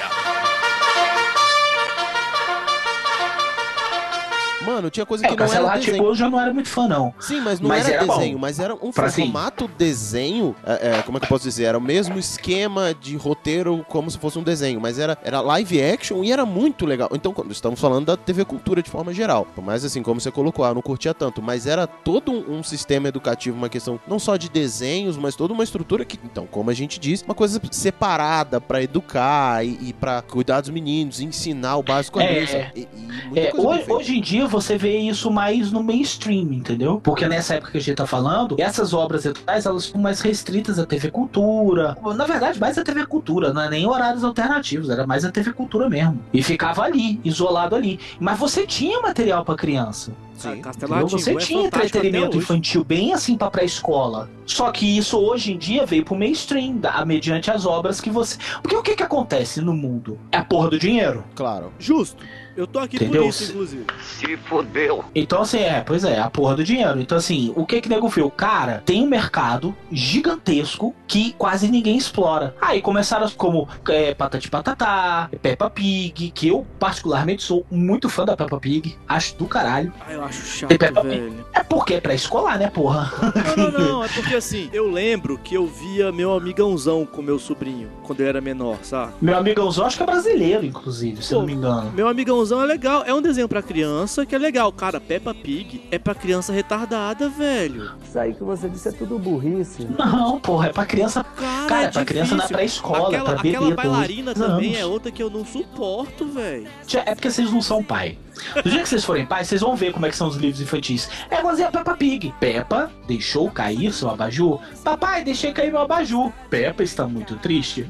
Mano, 4.65 4.91
tinha 4.91 5.07
coisa 5.07 5.25
É, 5.25 5.29
que 5.29 5.37
não 5.37 5.45
era 5.45 5.53
Cancelar, 5.55 5.79
desenho. 5.79 5.95
tipo, 5.97 6.07
eu 6.09 6.15
já 6.15 6.29
não 6.31 6.41
era 6.41 6.53
muito 6.53 6.69
fã, 6.69 6.87
não. 6.87 7.15
Sim, 7.19 7.41
mas 7.41 7.61
não 7.61 7.69
Mas 7.69 7.87
era, 7.89 7.97
era 7.97 8.07
bom. 8.07 8.19
desenho, 8.19 8.39
mas 8.39 8.59
era 8.61 8.75
um 8.75 8.91
Pra 8.93 9.09
sim. 9.11 9.23
formato 9.23 9.69
desenho. 9.79 10.55
é, 10.67 10.99
é, 10.99 11.03
como 11.03 11.17
é 11.17 11.21
que 11.21 11.25
eu 11.27 11.29
posso 11.29 11.45
dizer? 11.45 11.65
Era 11.65 11.79
o 11.79 11.81
mesmo 11.81 12.19
esquema 12.19 12.95
de 12.95 13.17
roteiro 13.17 13.85
como 13.89 14.11
se 14.11 14.19
fosse 14.19 14.39
um 14.39 14.43
desenho, 14.43 14.81
mas 14.81 14.99
era, 14.99 15.17
era 15.23 15.41
live 15.41 15.83
action 15.83 16.23
e 16.25 16.31
era 16.33 16.45
muito 16.45 16.85
legal. 16.87 17.09
Então, 17.13 17.33
quando 17.33 17.51
estamos 17.53 17.81
falando 17.81 18.07
da 18.07 18.17
TV 18.17 18.45
Cultura 18.45 18.83
de 18.83 18.91
forma 18.91 19.13
geral. 19.15 19.47
Mais 19.63 19.85
assim, 19.85 20.03
como 20.03 20.21
você 20.21 20.31
colocou, 20.31 20.65
ah, 20.65 20.75
não 20.75 20.83
curtia 20.83 21.15
tanto, 21.15 21.41
mas 21.43 21.67
era 21.67 21.87
todo 21.87 22.31
um, 22.33 22.59
um 22.59 22.63
sistema 22.63 23.09
educativo, 23.09 23.57
uma 23.57 23.69
questão 23.69 23.99
não 24.07 24.19
só 24.19 24.37
de 24.37 24.49
desenhos, 24.49 25.17
mas 25.17 25.35
toda 25.37 25.53
uma 25.55 25.65
estrutura 25.65 26.05
que, 26.05 26.19
então, 26.25 26.47
como 26.47 26.71
a 26.71 26.75
gente 26.75 26.99
diz, 26.99 27.23
uma 27.23 27.35
coisa 27.35 27.61
separada 27.71 28.61
pra 28.61 28.83
educar 28.83 29.65
e, 29.65 29.89
e 29.89 29.93
para 29.93 30.23
cuidar 30.23 30.61
dos 30.61 30.71
meninos, 30.71 31.21
ensinar 31.21 31.77
o 31.77 31.83
básico. 31.83 32.21
É. 32.21 32.47
sabe? 32.47 32.71
E, 32.75 32.89
e 33.35 33.39
É, 33.39 33.53
hoje, 33.57 33.85
hoje 33.91 34.19
em 34.19 34.21
dia 34.21 34.47
você 34.51 34.77
vê 34.77 34.99
isso 34.99 35.31
mais 35.31 35.73
no 35.73 35.83
mainstream, 35.83 36.53
entendeu? 36.53 37.01
Porque 37.03 37.27
nessa 37.27 37.55
época 37.55 37.73
que 37.73 37.79
a 37.79 37.81
gente 37.81 37.97
tá 37.97 38.07
falando, 38.07 38.57
essas 38.59 38.93
obras 38.93 39.25
educacionais 39.25 39.67
elas 39.67 39.87
ficam 39.87 40.01
mais 40.01 40.21
restritas 40.21 40.79
à 40.79 40.85
TV 40.85 41.11
Cultura. 41.11 41.97
Na 42.17 42.27
verdade, 42.27 42.59
mais 42.59 42.77
a 42.77 42.85
TV 42.85 43.07
Cultura, 43.07 43.53
não 43.53 43.63
é 43.63 43.71
nem 43.71 43.87
horários 43.87 44.25
alternativos, 44.25 44.91
era 44.91 45.07
mais 45.07 45.25
a 45.25 45.31
TV 45.31 45.53
Cultura 45.53 45.89
mesmo. 45.89 46.21
E 46.33 46.43
ficava 46.43 46.83
ali, 46.83 47.21
isolado 47.25 47.75
ali. 47.75 47.99
Mas 48.19 48.39
você 48.39 48.67
tinha 48.67 49.01
material 49.01 49.45
pra 49.45 49.55
criança. 49.55 50.13
Sim. 50.41 50.63
Rá-Tim-Bum 50.63 51.07
Você 51.07 51.33
é 51.33 51.37
tinha 51.37 51.65
fantástico 51.65 51.99
entretenimento 51.99 52.37
infantil 52.39 52.83
bem 52.83 53.13
assim 53.13 53.37
pra 53.37 53.51
pré-escola. 53.51 54.31
Só 54.47 54.73
que 54.73 54.97
isso 54.97 55.19
hoje 55.19 55.53
em 55.53 55.59
dia 55.59 55.85
veio 55.85 56.03
pro 56.03 56.17
mainstream, 56.17 56.79
da, 56.79 57.05
mediante 57.05 57.51
as 57.51 57.67
obras 57.67 58.01
que 58.01 58.11
você. 58.11 58.39
Porque 58.63 58.75
o 58.75 58.83
que 58.83 58.97
que 58.97 59.03
acontece 59.03 59.61
no 59.61 59.75
mundo? 59.75 60.19
É 60.33 60.39
a 60.39 60.45
porra 60.45 60.71
do 60.71 60.79
dinheiro. 60.79 61.23
Claro. 61.35 61.73
Justo. 61.79 62.25
Eu 62.57 62.67
tô 62.67 62.79
aqui 62.79 62.97
Entendeu? 62.97 63.23
por 63.23 63.29
isso, 63.29 63.53
inclusive. 63.53 63.85
Se 64.03 64.37
fodeu. 64.47 65.05
Então, 65.15 65.43
assim, 65.43 65.59
é, 65.59 65.81
pois 65.81 66.05
é, 66.05 66.19
a 66.19 66.31
porra 66.31 66.57
do 66.57 66.65
dinheiro. 66.65 67.01
Então, 67.01 67.17
assim, 67.19 67.53
o 67.57 67.65
que 67.67 67.81
que 67.81 67.89
nego 67.89 68.09
viu? 68.09 68.31
Cara, 68.31 68.83
tem 68.85 69.03
um 69.03 69.07
mercado 69.07 69.75
gigantesco 69.93 70.95
que 71.07 71.33
quase 71.39 71.69
ninguém 71.69 71.97
explora. 71.97 72.55
Aí 72.61 72.81
começaram 72.81 73.25
as- 73.25 73.35
como 73.35 73.69
é, 73.89 74.15
Patati 74.15 74.51
Patatá, 74.51 75.29
Peppa 75.43 75.69
Pig, 75.71 76.31
que 76.31 76.49
eu 76.49 76.67
particularmente 76.79 77.43
sou 77.43 77.65
muito 77.71 78.09
fã 78.09 78.25
da 78.25 78.37
Peppa 78.37 78.59
Pig, 78.61 78.97
acho 79.09 79.37
do 79.37 79.47
caralho. 79.47 79.93
Ah, 80.07 80.13
eu 80.13 80.25
acho 80.25 80.43
chato, 80.47 80.71
velho. 81.03 81.45
É 81.53 81.63
porque 81.63 81.95
é 81.95 82.01
pra 82.01 82.15
escolar, 82.15 82.59
né, 82.59 82.69
porra? 82.69 83.11
Não, 83.57 83.71
não, 83.71 83.81
não. 83.93 84.05
É 84.05 84.09
porque 84.09 84.35
assim, 84.37 84.69
eu 84.73 84.91
lembro 84.91 85.39
que 85.39 85.55
eu 85.55 85.67
via 85.67 86.13
meu 86.13 86.33
amigãozão 86.35 87.05
com 87.07 87.23
meu 87.23 87.39
sobrinho 87.39 87.89
quando 88.05 88.21
ele 88.21 88.29
era 88.29 88.41
menor, 88.41 88.77
sabe? 88.83 89.13
Meu 89.21 89.37
amigãozão 89.37 89.87
acho 89.87 89.97
que 89.97 90.03
é 90.03 90.07
brasileiro, 90.07 90.65
inclusive, 90.65 91.23
se 91.23 91.33
eu 91.33 91.41
Pô, 91.41 91.47
não 91.47 91.47
me 91.47 91.55
engano. 91.59 91.93
Meu 91.93 92.09
amigãozão 92.09 92.63
é 92.63 92.67
legal. 92.67 93.03
É 93.07 93.15
um 93.15 93.23
desenho 93.23 93.49
pra 93.49 93.63
criança 93.63 94.25
que 94.31 94.35
é 94.37 94.39
legal. 94.39 94.73
Cara, 94.73 95.01
Peppa 95.01 95.35
Pig 95.35 95.83
é 95.91 95.99
pra 95.99 96.15
criança 96.15 96.53
retardada, 96.53 97.29
velho. 97.29 97.91
Isso 98.03 98.19
aí 98.19 98.33
que 98.33 98.43
você 98.45 98.69
disse 98.69 98.89
é 98.89 98.93
tudo 98.93 99.19
burrice. 99.19 99.87
Não, 99.99 100.39
porra, 100.41 100.69
é 100.69 100.73
pra 100.73 100.87
criança. 100.87 101.25
Cara, 101.25 101.67
Cara, 101.69 101.83
é 101.83 101.87
é 101.87 101.91
pra 101.91 102.05
criança 102.05 102.37
na 102.37 102.47
pré-escola, 102.47 103.09
Aquela, 103.09 103.25
pra 103.25 103.43
bebê, 103.43 103.49
aquela 103.51 103.65
12 103.75 103.77
bailarina 103.77 104.33
também 104.35 104.69
anos. 104.71 104.79
é 104.81 104.87
outra 104.87 105.11
que 105.11 105.23
eu 105.23 105.29
não 105.29 105.45
suporto, 105.45 106.25
velho. 106.27 106.69
É 107.05 107.15
porque 107.15 107.29
vocês 107.31 107.51
não 107.53 107.61
são 107.61 107.83
pai. 107.83 108.17
No 108.57 108.71
dia 108.71 108.83
que 108.83 108.89
vocês 108.89 109.05
forem 109.05 109.27
pais, 109.27 109.49
vocês 109.49 109.61
vão 109.61 109.77
ver 109.77 109.93
como 109.93 110.07
é 110.07 110.11
que 110.11 110.17
são 110.17 110.29
os 110.29 110.37
livros 110.37 110.61
infantis. 110.61 111.09
É 111.31 111.39
igualzinho 111.39 111.69
a 111.69 111.71
Peppa 111.71 111.97
Pig. 111.97 112.35
Peppa 112.41 112.91
deixou 113.07 113.51
cair 113.51 113.93
seu 113.93 114.11
abajur. 114.11 114.61
Papai, 114.83 115.23
deixei 115.25 115.53
cair 115.53 115.71
meu 115.71 115.81
abajur. 115.81 116.33
Peppa 116.49 116.83
está 116.83 117.07
muito 117.07 117.37
triste. 117.37 117.87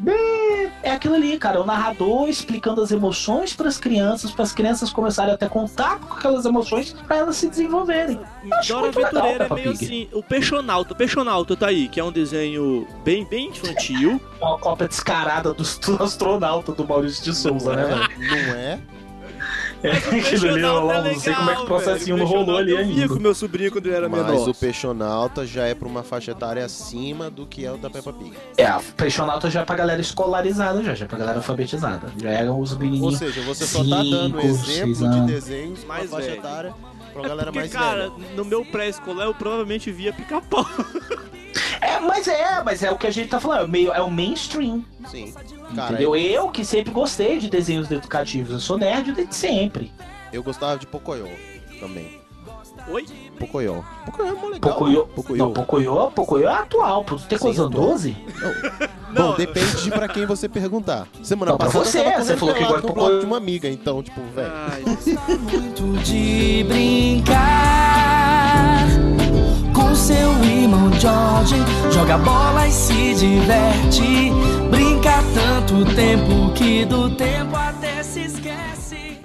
É 0.83 0.93
aquilo 0.93 1.15
ali, 1.15 1.39
cara. 1.39 1.61
O 1.61 1.67
narrador 1.67 2.29
explicando 2.29 2.83
as 2.83 2.91
emoções 2.91 3.55
para 3.55 3.69
as 3.69 3.79
crianças, 3.79 4.31
para 4.31 4.45
as 4.45 4.53
crianças 4.53 4.91
começarem 4.91 5.35
a 5.35 5.37
ter 5.37 5.49
contato 5.49 6.07
com 6.07 6.15
aquelas 6.15 6.45
emoções, 6.45 6.93
para 7.07 7.19
elas 7.19 7.37
se 7.37 7.49
desenvolverem. 7.49 8.19
Acho 8.53 8.69
Dora 8.73 8.83
muito 8.85 8.97
legal, 8.97 9.09
Aventureira 9.11 9.45
é 9.45 9.49
Peppa 9.49 9.55
meio 9.55 9.73
Pig. 9.73 9.85
assim. 9.85 10.09
O 10.13 10.23
Peixonauta. 10.23 10.93
O 10.93 10.97
Peixonauta 10.97 11.57
tá 11.57 11.67
aí, 11.67 11.89
que 11.89 12.01
é 12.01 12.05
um 12.05 12.13
desenho 12.13 12.87
bem, 13.05 13.25
bem 13.25 13.49
infantil. 13.49 14.21
Uma 14.41 14.59
cópia 14.59 14.89
descarada 14.89 15.53
do, 15.53 15.63
do 15.63 16.03
astronauta 16.03 16.73
do 16.73 16.87
Maurício 16.87 17.23
de 17.25 17.35
Souza, 17.35 17.77
né, 17.77 17.85
velho? 17.85 18.09
Não 18.19 18.55
é? 18.55 18.79
É, 19.83 19.91
aquilo 19.97 20.49
ali, 20.51 20.63
eu 20.63 21.03
não 21.03 21.21
sei 21.21 21.35
como 21.35 21.51
é 21.51 21.55
que 21.57 21.63
o 21.63 21.67
processinho 21.67 22.17
não 22.17 22.27
rolou 22.27 22.57
ali 22.59 22.73
Eu 22.73 22.85
via 22.85 23.03
ainda. 23.05 23.15
com 23.15 23.21
meu 23.21 23.35
sobrinho 23.35 23.71
quando 23.73 23.87
ele 23.87 23.95
era 23.97 24.09
Mas 24.09 24.27
menor. 24.27 24.49
o 24.49 24.55
Peixonauta 24.55 25.47
já 25.47 25.65
é 25.65 25.75
pra 25.75 25.89
uma 25.89 26.03
faixa 26.03 26.33
etária 26.33 26.65
acima 26.65 27.31
do 27.31 27.47
que 27.47 27.65
é 27.65 27.73
o 27.73 27.77
da 27.79 27.89
Peppa 27.89 28.13
Pig. 28.13 28.33
É, 28.59 28.67
a 28.67 28.81
Peixonauta 28.97 29.51
já 29.51 29.61
é 29.61 29.65
pra 29.65 29.77
galera 29.77 30.01
escolarizada, 30.01 30.83
já, 30.83 30.95
já 30.95 31.05
é 31.05 31.09
pra 31.09 31.19
galera 31.19 31.39
alfabetizada. 31.39 32.13
Já 32.21 32.31
eram 32.31 32.61
os 32.61 32.73
Ou 32.73 32.79
menininhos. 32.79 33.17
seja, 33.19 33.41
você 33.43 33.67
só 33.67 33.79
tá 33.79 34.03
dando 34.03 34.41
cinco, 34.41 34.47
exemplo 34.47 34.67
seis 34.67 34.99
de 34.99 35.05
anos. 35.05 35.27
desenhos 35.31 35.85
Mais 35.85 36.11
faixa 36.11 36.27
velho. 36.29 36.39
etária 36.41 36.75
pra 37.13 37.23
É 37.23 37.29
galera 37.29 37.45
porque, 37.47 37.59
mais 37.61 37.73
cara, 37.73 38.11
velha. 38.11 38.35
no 38.37 38.45
meu 38.45 38.65
pré-escolar 38.65 39.27
eu 39.27 39.35
provavelmente 39.35 39.91
via 39.91 40.13
pica-pau. 40.13 40.67
É, 41.81 41.99
mas 42.01 42.29
é, 42.29 42.63
mas 42.63 42.83
é 42.83 42.91
o 42.91 42.97
que 42.99 43.07
a 43.07 43.11
gente 43.11 43.29
tá 43.29 43.41
falando, 43.41 43.65
é, 43.65 43.67
meio, 43.67 43.93
é 43.93 44.01
o 44.03 44.11
mainstream. 44.11 44.85
Sim. 45.11 45.33
Cara, 45.75 45.95
entendeu? 45.95 46.15
Eu 46.17 46.51
que 46.51 46.65
sempre 46.65 46.93
gostei 46.93 47.39
de 47.39 47.49
desenhos 47.49 47.91
educativos, 47.91 48.53
eu 48.53 48.61
sou 48.61 48.77
nerd 48.79 49.13
desde 49.13 49.35
sempre. 49.35 49.93
eu 50.33 50.43
gostava 50.43 50.79
de 50.79 50.87
Pocoyo 50.87 51.29
também. 51.79 52.21
Oi? 52.89 53.07
Pocoyo. 53.39 53.85
Pocoyo 54.07 54.29
é 54.29 54.33
mó 54.33 54.49
legal. 54.49 54.73
Pocoyo, 54.73 55.07
Pocoyo. 55.07 55.39
não, 55.39 55.53
Pocoyo, 55.53 56.11
Pocoyo 56.13 56.49
é 56.49 56.53
atual, 56.53 57.05
pô. 57.05 57.17
Tu 57.17 57.27
tem 57.27 57.39
tô. 57.39 57.69
12? 57.69 58.17
Bom, 59.15 59.35
depende 59.37 59.83
de 59.83 59.91
pra 59.91 60.09
quem 60.09 60.25
você 60.25 60.49
perguntar. 60.49 61.07
Semana 61.23 61.53
Não, 61.53 61.59
pra 61.59 61.67
passada 61.67 61.85
você, 61.85 61.99
eu 62.01 62.05
tava 62.05 62.25
você 62.25 62.37
falou 62.37 62.55
que 62.55 62.65
gosta 62.65 62.81
de 62.81 62.87
Pocoyo. 62.87 63.21
de 63.21 63.27
uma 63.27 63.37
amiga, 63.37 63.69
então, 63.69 64.03
tipo, 64.03 64.21
velho. 64.35 64.51
Muito 65.51 65.99
de 66.05 66.65
brincar 66.69 67.41
seu 70.01 70.33
irmão 70.43 70.91
George. 70.99 71.57
Joga 71.93 72.17
bola 72.19 72.67
e 72.67 72.73
se 72.73 73.15
diverte. 73.15 74.33
Brinca 74.71 75.23
tanto 75.35 75.85
tempo 75.95 76.53
que 76.55 76.85
do 76.87 77.11
tempo 77.11 77.55
até 77.57 78.03
se 78.03 78.21
esquece. 78.25 79.21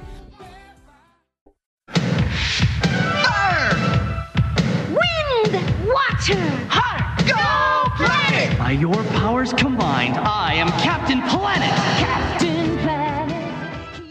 Wind! 4.90 5.54
Water! 5.88 6.44
Heart! 6.70 7.26
Go 7.26 7.90
planet! 7.98 8.58
By 8.58 8.72
your 8.72 9.04
powers 9.20 9.54
combined, 9.54 10.18
I 10.18 10.56
am 10.56 10.70
Captain 10.82 11.22
Planet. 11.22 11.74
Captain 12.00 12.36
Planet! 12.38 12.45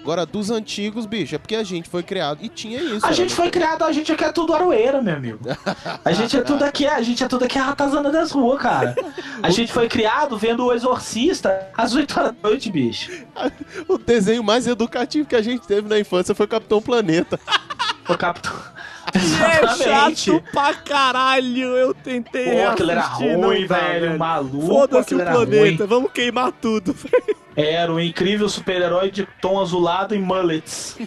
Agora, 0.04 0.26
dos 0.26 0.50
antigos, 0.50 1.06
bicho, 1.06 1.34
é 1.34 1.38
porque 1.38 1.56
a 1.56 1.62
gente 1.62 1.88
foi 1.88 2.02
criado 2.02 2.40
e 2.42 2.48
tinha 2.50 2.78
isso. 2.78 3.06
A 3.06 3.08
era 3.08 3.14
gente 3.14 3.34
foi 3.34 3.50
criado, 3.50 3.84
a 3.84 3.90
gente 3.90 4.12
aqui 4.12 4.22
é 4.22 4.30
tudo 4.30 4.52
aroeira, 4.52 5.00
meu 5.00 5.16
amigo. 5.16 5.38
A 6.04 6.12
gente 6.12 6.36
é 6.36 6.42
tudo 6.42 6.62
aqui, 6.62 6.86
a 6.86 7.00
gente 7.00 7.24
é 7.24 7.26
tudo 7.26 7.46
aqui 7.46 7.58
a 7.58 7.62
ratazana 7.62 8.12
das 8.12 8.30
ruas, 8.30 8.60
cara. 8.60 8.94
A 9.42 9.48
gente 9.48 9.72
foi 9.72 9.88
criado 9.88 10.36
vendo 10.36 10.66
o 10.66 10.74
Exorcista 10.74 11.68
às 11.74 11.94
8 11.94 12.20
horas 12.20 12.34
da 12.38 12.48
noite, 12.50 12.70
bicho. 12.70 13.10
O 13.88 13.96
desenho 13.96 14.44
mais 14.44 14.66
educativo 14.66 15.26
que 15.26 15.36
a 15.36 15.40
gente 15.40 15.66
teve 15.66 15.88
na 15.88 15.98
infância 15.98 16.34
foi 16.34 16.46
Capitão 16.46 16.82
Planeta. 16.82 17.40
O 18.06 18.14
Capitão. 18.14 18.52
É 19.14 19.68
chato 19.76 20.42
pra 20.50 20.74
caralho. 20.74 21.76
Eu 21.76 21.94
tentei 21.94 22.62
Pô, 22.62 22.68
aquilo 22.68 22.90
era 22.90 23.08
não 23.20 23.42
ruim, 23.42 23.66
dá, 23.66 23.78
velho, 23.78 24.18
maluco, 24.18 24.66
Foda-se 24.66 25.14
o 25.14 25.18
planeta, 25.18 25.84
ruim. 25.84 25.88
vamos 25.88 26.10
queimar 26.12 26.50
tudo. 26.52 26.94
Era 27.56 27.92
o 27.92 28.00
incrível 28.00 28.48
super-herói 28.48 29.10
de 29.10 29.26
tom 29.40 29.60
azulado 29.60 30.14
e 30.14 30.18
mullets. 30.18 30.98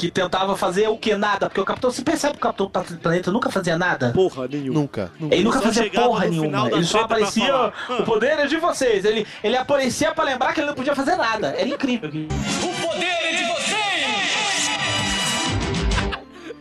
que 0.00 0.10
tentava 0.10 0.56
fazer 0.56 0.88
o 0.88 0.96
que? 0.96 1.14
Nada. 1.14 1.48
Porque 1.48 1.60
o 1.60 1.64
Capitão, 1.64 1.90
você 1.90 2.02
percebe 2.02 2.32
que 2.32 2.38
o 2.38 2.40
Capitão 2.40 2.70
Planeta 2.70 3.30
nunca 3.30 3.50
fazia 3.50 3.76
nada? 3.76 4.12
Porra 4.12 4.48
nenhuma. 4.48 4.80
Nunca. 4.80 5.12
nunca. 5.20 5.34
Ele 5.34 5.44
nunca 5.44 5.60
fazia 5.60 5.90
porra 5.90 6.26
nenhuma. 6.26 6.70
Ele 6.70 6.84
só 6.84 7.00
aparecia. 7.00 7.72
O 7.98 8.02
poder 8.04 8.38
é 8.38 8.46
de 8.46 8.56
vocês. 8.56 9.04
Ele, 9.04 9.26
ele 9.44 9.56
aparecia 9.58 10.12
pra 10.12 10.24
lembrar 10.24 10.54
que 10.54 10.60
ele 10.60 10.68
não 10.68 10.74
podia 10.74 10.94
fazer 10.94 11.16
nada. 11.16 11.48
Era 11.48 11.68
incrível. 11.68 12.08
O 12.08 12.86
poder 12.86 13.04
é 13.04 13.32
de 13.36 13.44
vocês! 13.44 14.70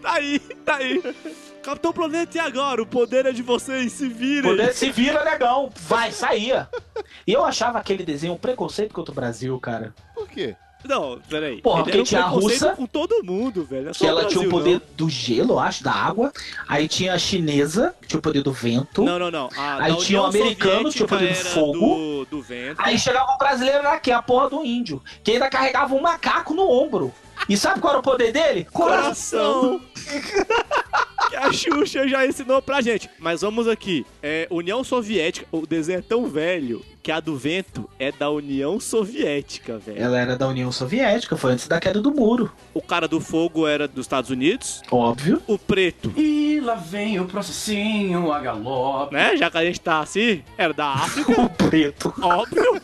Tá 0.02 0.14
aí, 0.14 0.40
tá 0.40 0.76
aí. 0.76 1.02
Capitão 1.70 1.94
Planeta 1.94 2.36
e 2.36 2.40
agora? 2.40 2.82
O 2.82 2.86
poder 2.86 3.28
é 3.28 3.32
de 3.32 3.44
vocês, 3.44 3.92
se 3.94 4.08
virem. 4.08 4.50
Poder 4.50 4.74
se 4.74 4.90
vira, 4.90 5.24
negão. 5.24 5.70
Vai, 5.88 6.12
saía. 6.12 6.68
E 7.28 7.32
eu 7.32 7.46
achava 7.46 7.78
aquele 7.78 8.04
desenho 8.04 8.34
um 8.34 8.38
preconceito 8.38 8.92
contra 8.92 9.12
o 9.12 9.16
Brasil, 9.16 9.60
cara. 9.60 9.94
Por 10.16 10.28
quê? 10.28 10.56
Não, 10.84 11.20
peraí. 11.30 11.62
Porra, 11.62 11.84
porque 11.84 11.98
era 11.98 12.02
um 12.02 12.06
tinha 12.06 12.22
a 12.24 12.28
russa- 12.28 12.74
com 12.74 12.88
todo 12.88 13.24
mundo, 13.24 13.64
velho. 13.66 13.90
É 13.90 13.92
Que 13.92 14.08
ela 14.08 14.24
o 14.24 14.28
tinha 14.28 14.40
o 14.40 14.50
Brasil, 14.50 14.80
poder 14.80 14.82
do 14.96 15.10
gelo, 15.10 15.54
eu 15.56 15.60
acho, 15.60 15.84
da 15.84 15.92
água. 15.92 16.32
Aí 16.68 16.88
tinha 16.88 17.14
a 17.14 17.20
chinesa, 17.20 17.94
que 18.02 18.08
tinha 18.08 18.18
o 18.20 18.22
poder 18.22 18.42
do 18.42 18.52
vento. 18.52 19.04
Não, 19.04 19.20
não, 19.20 19.30
não. 19.30 19.50
A, 19.56 19.84
Aí 19.84 19.96
tinha 19.98 20.22
o 20.22 20.26
americano, 20.26 20.90
tinha 20.90 21.06
o 21.06 21.10
poder 21.10 21.34
do 21.34 21.36
fogo. 21.36 21.78
era 21.78 21.98
Do, 21.98 22.26
do 22.32 22.42
vento. 22.42 22.80
Aí 22.80 22.98
chegava 22.98 23.32
o 23.34 23.38
brasileiro 23.38 23.88
aqui, 23.90 24.12
a 24.12 24.24
porra 24.24 24.50
do 24.50 24.66
índio, 24.66 25.04
que 25.24 25.32
ainda 25.34 25.50
carregava 25.50 25.94
um 25.94 26.02
macaco 26.02 26.56
no 26.56 26.68
ombro. 26.68 27.14
E 27.48 27.58
sabe 27.58 27.80
qual 27.80 27.94
era 27.94 28.00
o 28.00 28.04
poder 28.04 28.32
dele? 28.32 28.68
Coração. 28.72 29.82
que 31.30 31.36
a 31.36 31.52
Xuxa 31.52 32.08
já 32.08 32.26
ensinou 32.26 32.62
pra 32.62 32.82
gente. 32.82 33.10
Mas 33.20 33.42
vamos 33.42 33.68
aqui. 33.68 34.06
É, 34.22 34.48
União 34.50 34.84
Soviética, 34.84 35.48
o 35.52 35.66
desenho 35.66 36.00
é 36.00 36.02
tão 36.02 36.28
velho 36.28 36.84
que 37.02 37.12
a 37.12 37.20
do 37.20 37.38
vento 37.38 37.90
é 37.98 38.12
da 38.12 38.30
União 38.30 38.80
Soviética, 38.80 39.78
velho. 39.78 40.02
Ela 40.02 40.20
era 40.20 40.36
da 40.36 40.48
União 40.48 40.72
Soviética, 40.72 41.36
foi 41.38 41.54
antes 41.54 41.68
da 41.68 41.80
queda 41.80 42.02
do 42.02 42.12
muro. 42.12 42.52
O 42.74 42.82
cara 42.82 43.08
do 43.08 43.20
fogo 43.22 43.68
era 43.68 43.88
dos 43.88 44.06
Estados 44.06 44.30
Unidos. 44.30 44.82
Óbvio. 44.92 45.42
O 45.48 45.58
preto, 45.58 46.14
E 46.18 46.60
lá 46.62 46.76
vem 46.76 47.20
o 47.20 47.26
processinho, 47.26 48.32
a 48.32 48.40
galope. 48.40 49.14
né? 49.14 49.36
Já 49.38 49.50
que 49.50 49.58
a 49.58 49.64
gente 49.66 49.80
tá 49.80 50.00
assim, 50.00 50.44
era 50.58 50.74
da 50.74 50.88
África. 50.94 51.30
O 51.40 51.50
preto. 51.50 52.14
Óbvio. 52.22 52.82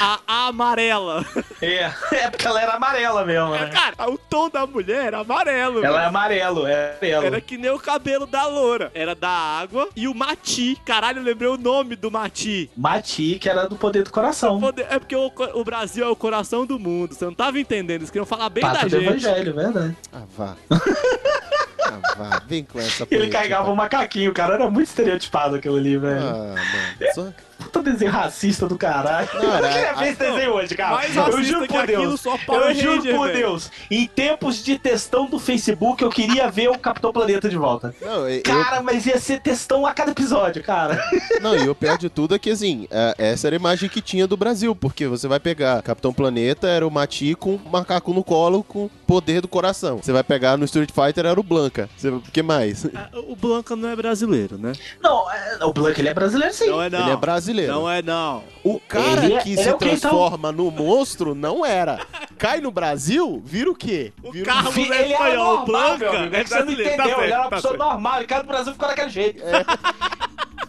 A, 0.00 0.20
a 0.26 0.46
amarela. 0.48 1.24
É, 1.62 1.90
é 2.12 2.30
porque 2.30 2.46
ela 2.46 2.60
era 2.60 2.72
amarela 2.74 3.24
mesmo, 3.24 3.50
né? 3.50 3.68
Cara, 3.68 4.10
o 4.10 4.18
tom 4.18 4.50
da 4.50 4.66
mulher 4.66 5.06
era 5.06 5.18
amarelo. 5.20 5.78
Ela 5.78 5.88
é 5.88 5.98
velho. 5.98 6.08
amarelo, 6.08 6.66
é 6.66 6.90
amarelo. 6.92 7.26
Era 7.26 7.40
que 7.40 7.56
nem 7.56 7.70
o 7.70 7.78
cabelo 7.78 8.26
da 8.26 8.46
loura. 8.46 8.90
Era 8.94 9.14
da 9.14 9.28
água 9.30 9.88
e 9.96 10.06
o 10.08 10.14
Mati. 10.14 10.76
Caralho, 10.84 11.18
eu 11.20 11.22
lembrei 11.24 11.48
o 11.48 11.56
nome 11.56 11.96
do 11.96 12.10
Mati. 12.10 12.70
Mati, 12.76 13.38
que 13.40 13.48
era 13.48 13.63
do 13.66 13.76
poder 13.76 14.02
do 14.04 14.10
coração. 14.10 14.60
Poder- 14.60 14.86
É 14.90 14.98
porque 14.98 15.14
o, 15.16 15.30
o 15.54 15.64
Brasil 15.64 16.04
é 16.04 16.08
o 16.08 16.16
coração 16.16 16.64
do 16.66 16.78
mundo. 16.78 17.14
Você 17.14 17.24
não 17.24 17.34
tava 17.34 17.58
entendendo. 17.58 18.00
Eles 18.00 18.10
queriam 18.10 18.26
falar 18.26 18.48
bem 18.48 18.62
Pata 18.62 18.78
da 18.78 18.82
do 18.84 18.90
gente. 18.90 19.04
evangelho, 19.08 19.54
verdade. 19.54 19.96
Ah, 20.12 20.22
vá. 20.36 20.56
ah, 21.84 22.14
vá. 22.16 22.42
Vem 22.46 22.64
com 22.64 22.78
essa 22.78 23.06
Ele 23.10 23.28
carregava 23.28 23.70
um 23.70 23.74
macaquinho, 23.74 24.32
cara. 24.32 24.54
Era 24.54 24.70
muito 24.70 24.88
estereotipado 24.88 25.56
aquilo 25.56 25.76
ali, 25.76 25.96
velho. 25.96 26.20
Ah, 26.26 26.54
mano. 26.54 27.12
Só... 27.14 27.28
Puta 27.56 27.82
desenho 27.84 28.10
racista 28.10 28.66
do 28.66 28.76
caralho. 28.76 29.28
Não, 29.34 29.42
eu 29.58 29.62
queria 29.70 29.94
ver 29.94 30.08
esse 30.08 30.22
não, 30.22 30.32
desenho 30.34 30.52
hoje, 30.54 30.74
cara. 30.74 30.94
mais 30.96 31.16
eu 31.16 31.42
juro 31.42 31.66
por 31.68 31.86
Deus. 31.86 32.20
só 32.20 32.36
Power 32.38 32.70
eu 32.70 32.74
juro 32.74 32.96
Ranger, 32.96 33.16
por 33.16 33.26
velho. 33.28 33.38
Deus. 33.38 33.70
Em 33.90 34.06
tempos 34.06 34.62
de 34.64 34.78
textão 34.78 35.26
do 35.26 35.38
Facebook, 35.38 36.02
eu 36.02 36.10
queria 36.10 36.50
ver 36.50 36.68
o 36.68 36.78
Capitão 36.78 37.12
Planeta 37.12 37.48
de 37.48 37.56
volta. 37.56 37.94
Não, 38.02 38.28
eu- 38.28 38.42
Cara, 38.42 38.82
mas 38.82 39.06
ia 39.06 39.18
ser 39.20 39.40
textão 39.40 39.86
a 39.86 39.92
cada 39.94 40.10
episódio, 40.10 40.62
cara. 40.62 41.02
Não, 41.40 41.56
e 41.56 41.68
o 41.68 41.74
pior 41.74 41.96
de 41.96 42.08
tudo 42.08 42.34
é 42.34 42.38
que, 42.38 42.50
assim, 42.50 42.86
é- 42.90 43.14
essa 43.18 43.46
era 43.46 43.54
a 43.56 43.58
imagem 43.58 43.88
que 43.88 44.00
tinha 44.00 44.26
do 44.26 44.36
Brasil, 44.36 44.74
porque 44.74 45.06
você 45.06 45.28
vai 45.28 45.38
pegar 45.38 45.80
Capitão 45.82 46.12
Planeta, 46.12 46.66
era 46.66 46.86
o 46.86 46.90
Mati 46.90 47.34
com 47.34 47.54
um 47.54 47.70
macaco 47.70 48.12
no 48.12 48.24
colo 48.24 48.64
com 48.64 48.90
poder 49.06 49.40
do 49.40 49.48
coração. 49.48 49.98
Você 50.02 50.12
vai 50.12 50.24
pegar 50.24 50.56
no 50.56 50.64
Street 50.64 50.90
Fighter, 50.90 51.24
era 51.26 51.38
o 51.38 51.42
Blanca. 51.74 51.88
O 52.28 52.30
que 52.30 52.42
mais? 52.42 52.86
Ah, 52.94 53.08
O 53.14 53.34
Blanca 53.34 53.74
não 53.74 53.88
é 53.88 53.96
brasileiro, 53.96 54.56
né? 54.56 54.72
Não, 55.02 55.30
é, 55.30 55.58
o 55.64 55.72
Blank 55.72 56.00
ele 56.00 56.08
é 56.08 56.14
brasileiro 56.14 56.54
sim. 56.54 56.68
Não 56.68 56.80
é 56.82 56.88
não. 56.88 57.00
Ele 57.00 57.10
é 57.10 57.16
brasileiro. 57.16 57.72
Não 57.72 57.90
é 57.90 58.00
não. 58.02 58.44
O 58.62 58.78
cara 58.80 59.24
Ele 59.24 59.34
é- 59.34 59.40
que 59.40 59.52
ele 59.52 59.62
se 59.62 59.68
é 59.68 59.74
o 59.74 59.78
quê, 59.78 59.86
então? 59.90 60.10
transforma 60.10 60.52
no 60.52 60.70
monstro 60.70 61.34
não 61.34 61.64
era. 61.66 61.98
Cai 62.38 62.60
no 62.60 62.70
Brasil, 62.70 63.42
vira 63.44 63.70
o 63.70 63.74
quê? 63.74 64.12
Vira 64.32 64.50
um- 64.52 64.54
Carlos 64.54 64.76
Ele 64.76 64.92
é 64.94 65.12
espanhol. 65.12 65.44
normal, 65.58 65.66
Blanca 65.66 65.98
meu 65.98 66.12
amigo. 66.12 66.34
é 66.36 66.40
É 66.40 66.42
que 66.44 66.48
você 66.48 66.54
não 66.58 66.64
brasileiro. 66.66 66.94
entendeu. 66.94 67.16
Tá 67.16 67.22
ele 67.24 67.32
era 67.32 67.40
uma 67.42 67.50
tá 67.50 67.56
pessoa 67.56 67.72
certo. 67.76 67.84
normal. 67.90 68.22
E 68.22 68.26
cara 68.26 68.42
do 68.42 68.48
Brasil 68.48 68.72
ficou 68.72 68.88
daquele 68.88 69.10
jeito. 69.10 69.42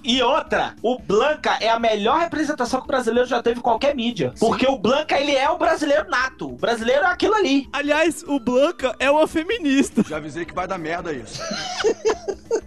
E 0.05 0.21
outra, 0.21 0.75
o 0.83 0.99
Blanca 0.99 1.57
é 1.59 1.67
a 1.67 1.79
melhor 1.79 2.19
representação 2.19 2.79
que 2.79 2.85
o 2.85 2.87
brasileiro 2.87 3.27
já 3.27 3.41
teve 3.41 3.57
em 3.57 3.61
qualquer 3.61 3.95
mídia. 3.95 4.31
Porque 4.39 4.67
o 4.67 4.77
Blanca, 4.77 5.19
ele 5.19 5.33
é 5.35 5.49
o 5.49 5.57
brasileiro 5.57 6.07
nato. 6.07 6.47
O 6.49 6.57
brasileiro 6.57 7.03
é 7.03 7.07
aquilo 7.07 7.33
ali. 7.33 7.67
Aliás, 7.73 8.23
o 8.27 8.39
Blanca 8.39 8.95
é 8.99 9.09
uma 9.09 9.27
feminista. 9.27 10.03
Já 10.07 10.17
avisei 10.17 10.45
que 10.45 10.53
vai 10.53 10.67
dar 10.67 10.77
merda 10.77 11.11
isso. 11.11 11.41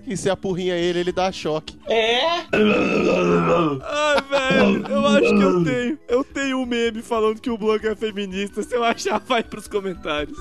E 0.05 0.16
se 0.16 0.28
apurrinha 0.28 0.74
ele, 0.74 0.99
ele 0.99 1.12
dá 1.12 1.30
choque. 1.30 1.78
É. 1.86 2.41
Ai, 2.41 4.22
velho, 4.30 4.86
eu 4.89 5.07
acho 5.07 5.36
que 5.36 5.43
eu 5.43 5.64
tenho. 5.64 5.99
Eu 6.09 6.24
tenho 6.24 6.59
um 6.59 6.66
meme 6.66 7.03
falando 7.03 7.41
que 7.41 7.51
o 7.51 7.57
Blanca 7.57 7.93
é 7.93 7.95
feminista. 7.95 8.64
Se 8.64 8.74
eu 8.74 8.82
achar, 8.82 9.20
vai 9.20 9.45
pros 9.45 9.68
comentários. 9.68 10.36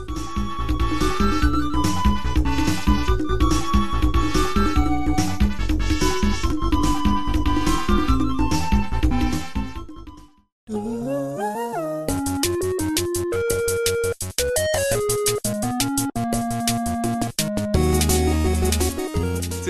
Vocês 10.67 10.81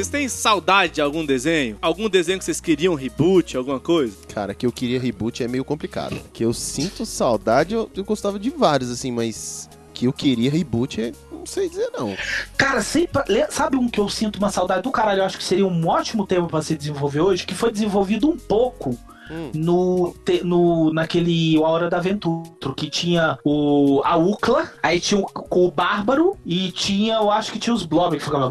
têm 0.07 0.27
saudade 0.27 0.93
de 0.93 1.01
algum 1.01 1.23
desenho? 1.23 1.77
Algum 1.83 2.09
desenho 2.09 2.39
que 2.39 2.45
vocês 2.45 2.59
queriam 2.59 2.95
reboot, 2.95 3.55
alguma 3.55 3.79
coisa? 3.79 4.17
Cara, 4.33 4.55
que 4.55 4.65
eu 4.65 4.71
queria 4.71 4.99
reboot 4.99 5.43
é 5.43 5.47
meio 5.47 5.63
complicado. 5.63 6.19
Que 6.33 6.43
eu 6.43 6.51
sinto 6.51 7.05
saudade, 7.05 7.75
eu, 7.75 7.87
eu 7.95 8.03
gostava 8.03 8.39
de 8.39 8.49
vários, 8.49 8.89
assim, 8.89 9.11
mas 9.11 9.69
que 9.93 10.05
eu 10.05 10.13
queria 10.13 10.49
reboot 10.49 10.99
é. 10.99 11.13
Não 11.31 11.45
sei 11.45 11.69
dizer, 11.69 11.91
não. 11.93 12.17
Cara, 12.57 12.81
sempre, 12.81 13.21
sabe 13.51 13.77
um 13.77 13.87
que 13.87 13.99
eu 13.99 14.09
sinto 14.09 14.37
uma 14.37 14.49
saudade 14.49 14.81
do 14.81 14.91
caralho? 14.91 15.19
Eu 15.19 15.25
acho 15.25 15.37
que 15.37 15.43
seria 15.43 15.67
um 15.67 15.87
ótimo 15.87 16.25
tema 16.25 16.47
pra 16.47 16.63
se 16.63 16.75
desenvolver 16.75 17.21
hoje, 17.21 17.45
que 17.45 17.53
foi 17.53 17.71
desenvolvido 17.71 18.27
um 18.27 18.35
pouco 18.35 18.97
no, 19.53 20.13
te- 20.25 20.43
no 20.43 20.91
naquele 20.93 21.57
Hora 21.59 21.89
da 21.89 21.97
Aventura, 21.97 22.47
que 22.75 22.89
tinha 22.89 23.37
o 23.43 24.01
a 24.03 24.15
Ucla, 24.17 24.71
aí 24.81 24.99
tinha 24.99 25.19
o, 25.21 25.27
o 25.49 25.71
Bárbaro 25.71 26.37
e 26.45 26.71
tinha, 26.71 27.15
eu 27.15 27.31
acho 27.31 27.51
que 27.51 27.59
tinha 27.59 27.73
os 27.73 27.83
Blob 27.85 28.17
que 28.17 28.23
ficava 28.23 28.45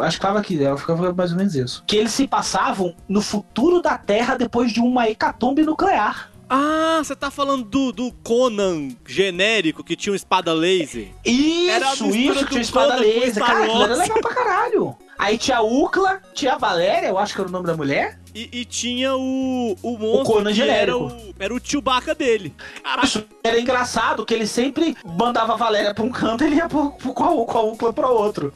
acho 0.00 0.10
que 0.10 0.12
ficava 0.16 0.38
aqui, 0.38 0.62
eu 0.62 0.76
ficava 0.78 1.12
mais 1.12 1.30
ou 1.32 1.36
menos 1.38 1.54
isso. 1.54 1.82
Que 1.86 1.96
eles 1.96 2.12
se 2.12 2.26
passavam 2.26 2.94
no 3.08 3.20
futuro 3.20 3.80
da 3.82 3.96
Terra 3.98 4.36
depois 4.36 4.72
de 4.72 4.80
uma 4.80 5.08
hecatombe 5.08 5.62
nuclear. 5.62 6.30
Ah, 6.54 7.00
você 7.02 7.16
tá 7.16 7.30
falando 7.30 7.64
do, 7.64 7.92
do 7.92 8.12
Conan 8.22 8.88
genérico 9.06 9.82
que 9.82 9.96
tinha 9.96 10.12
uma 10.12 10.16
espada 10.16 10.52
laser? 10.52 11.08
Isso, 11.24 12.04
isso, 12.14 12.40
que 12.40 12.50
tinha 12.50 12.60
espada 12.60 12.96
laser. 12.96 13.42
Cara, 13.42 13.60
era 13.84 13.96
legal 13.96 14.20
pra 14.20 14.34
caralho. 14.34 14.96
Aí 15.18 15.38
tinha 15.38 15.58
a 15.58 15.62
Ucla, 15.62 16.20
tinha 16.34 16.54
a 16.54 16.58
Valéria, 16.58 17.06
eu 17.08 17.18
acho 17.18 17.34
que 17.34 17.40
era 17.40 17.48
o 17.48 17.52
nome 17.52 17.66
da 17.66 17.74
mulher. 17.76 18.18
E, 18.34 18.48
e 18.60 18.64
tinha 18.64 19.14
o, 19.14 19.76
o 19.82 19.98
monstro 19.98 20.36
Conan 20.36 20.54
que 20.54 20.62
era 20.62 20.96
o, 20.96 21.34
era 21.38 21.54
o 21.54 21.60
Chewbacca 21.62 22.14
dele. 22.14 22.54
Isso 23.02 23.24
era 23.44 23.60
engraçado 23.60 24.24
que 24.24 24.32
ele 24.32 24.46
sempre 24.46 24.96
mandava 25.04 25.52
a 25.52 25.56
Valéria 25.56 25.92
pra 25.92 26.02
um 26.02 26.10
canto 26.10 26.42
e 26.42 26.46
ele 26.46 26.56
ia 26.56 26.68
pro, 26.68 26.92
pro, 26.92 27.12
a 27.22 27.30
Ucla 27.62 27.92
pra 27.92 28.08
outro. 28.08 28.52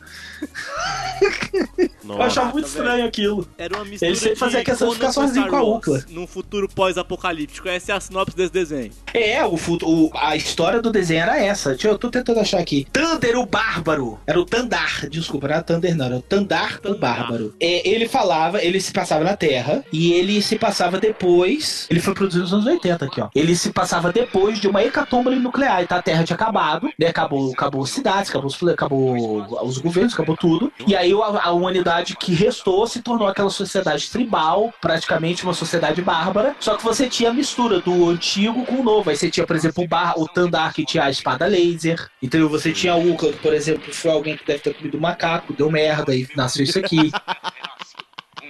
Eu 2.08 2.22
achava 2.22 2.52
muito 2.52 2.66
Nossa, 2.66 2.78
estranho 2.78 3.04
aquilo. 3.06 3.48
Era 3.58 3.76
uma 3.76 3.84
mistura 3.84 4.10
Ele 4.10 4.16
sempre 4.18 4.36
fazia 4.36 4.64
questão 4.64 4.88
de 4.88 4.94
ficar 4.94 5.12
sozinho 5.12 5.48
com 5.48 5.56
a 5.56 5.62
Ucla. 5.62 6.04
Num 6.10 6.26
futuro 6.26 6.68
pós-apocalíptico. 6.68 7.68
Essa 7.68 7.92
é 7.92 7.94
a 7.96 8.00
sinopse 8.00 8.36
desse 8.36 8.52
desenho. 8.52 8.92
É, 9.12 9.44
o, 9.44 9.54
o- 9.82 10.10
a 10.14 10.36
história 10.36 10.80
do 10.80 10.90
desenho 10.90 11.22
era 11.22 11.38
essa. 11.38 11.70
Deixa 11.70 11.88
eu, 11.88 11.92
eu 11.92 11.98
tô 11.98 12.10
tentando 12.10 12.40
achar 12.40 12.58
aqui. 12.60 12.86
Thunder 12.92 13.38
o 13.38 13.46
Bárbaro. 13.46 14.18
Era 14.26 14.40
o 14.40 14.44
Tandar, 14.44 15.08
desculpa, 15.08 15.48
não 15.48 15.54
era 15.54 15.62
Thunder 15.64 15.96
não, 15.96 16.06
era 16.06 16.16
o 16.16 16.22
Tandar, 16.22 16.80
o 16.84 16.94
Bárbaro. 16.96 17.54
É, 17.60 17.88
ele 17.88 18.08
falava, 18.08 18.62
ele 18.62 18.80
se 18.80 18.92
passava 18.92 19.24
na 19.24 19.36
Terra. 19.36 19.84
E 19.92 20.12
ele 20.12 20.40
se 20.42 20.56
passava 20.56 21.00
depois. 21.00 21.86
Ele 21.90 22.00
foi 22.00 22.14
produzido 22.14 22.44
nos 22.44 22.52
anos 22.52 22.66
80 22.66 23.04
aqui, 23.04 23.20
ó. 23.20 23.28
Ele 23.34 23.56
se 23.56 23.72
passava 23.72 24.12
depois 24.12 24.60
de 24.60 24.68
uma 24.68 24.82
hecatombe 24.82 25.30
nuclear. 25.36 25.82
Então 25.82 25.98
a 25.98 26.02
Terra 26.02 26.24
tinha 26.24 26.34
acabado, 26.36 26.88
né? 26.98 27.08
Acabou, 27.08 27.52
acabou 27.52 27.82
as 27.82 27.90
cidades, 27.90 28.30
acabou 28.30 28.46
os, 28.48 28.62
acabou 28.62 29.46
os 29.66 29.78
governos, 29.78 30.14
acabou 30.14 30.36
tudo. 30.36 30.72
E 30.86 30.94
aí 30.94 31.05
a, 31.14 31.44
a 31.44 31.50
humanidade 31.50 32.16
que 32.16 32.34
restou 32.34 32.86
se 32.86 33.02
tornou 33.02 33.26
aquela 33.28 33.50
sociedade 33.50 34.10
tribal, 34.10 34.72
praticamente 34.80 35.44
uma 35.44 35.54
sociedade 35.54 36.02
bárbara. 36.02 36.56
Só 36.60 36.76
que 36.76 36.84
você 36.84 37.08
tinha 37.08 37.30
a 37.30 37.34
mistura 37.34 37.80
do 37.80 38.08
antigo 38.08 38.64
com 38.64 38.76
o 38.76 38.82
novo. 38.82 39.10
Aí 39.10 39.16
você 39.16 39.30
tinha, 39.30 39.46
por 39.46 39.56
exemplo, 39.56 39.84
o, 39.84 39.88
bar, 39.88 40.14
o 40.18 40.26
Tandar 40.26 40.72
que 40.72 40.84
tinha 40.84 41.04
a 41.04 41.10
espada 41.10 41.46
laser. 41.46 42.08
Entendeu? 42.22 42.48
Você 42.48 42.72
tinha 42.72 42.92
a 42.92 42.96
Uka, 42.96 43.32
que, 43.32 43.38
por 43.38 43.54
exemplo, 43.54 43.92
foi 43.92 44.10
alguém 44.10 44.36
que 44.36 44.46
deve 44.46 44.60
ter 44.60 44.74
comido 44.74 45.00
macaco, 45.00 45.52
deu 45.52 45.70
merda 45.70 46.14
e 46.14 46.26
nasceu 46.36 46.64
isso 46.64 46.78
aqui. 46.78 47.10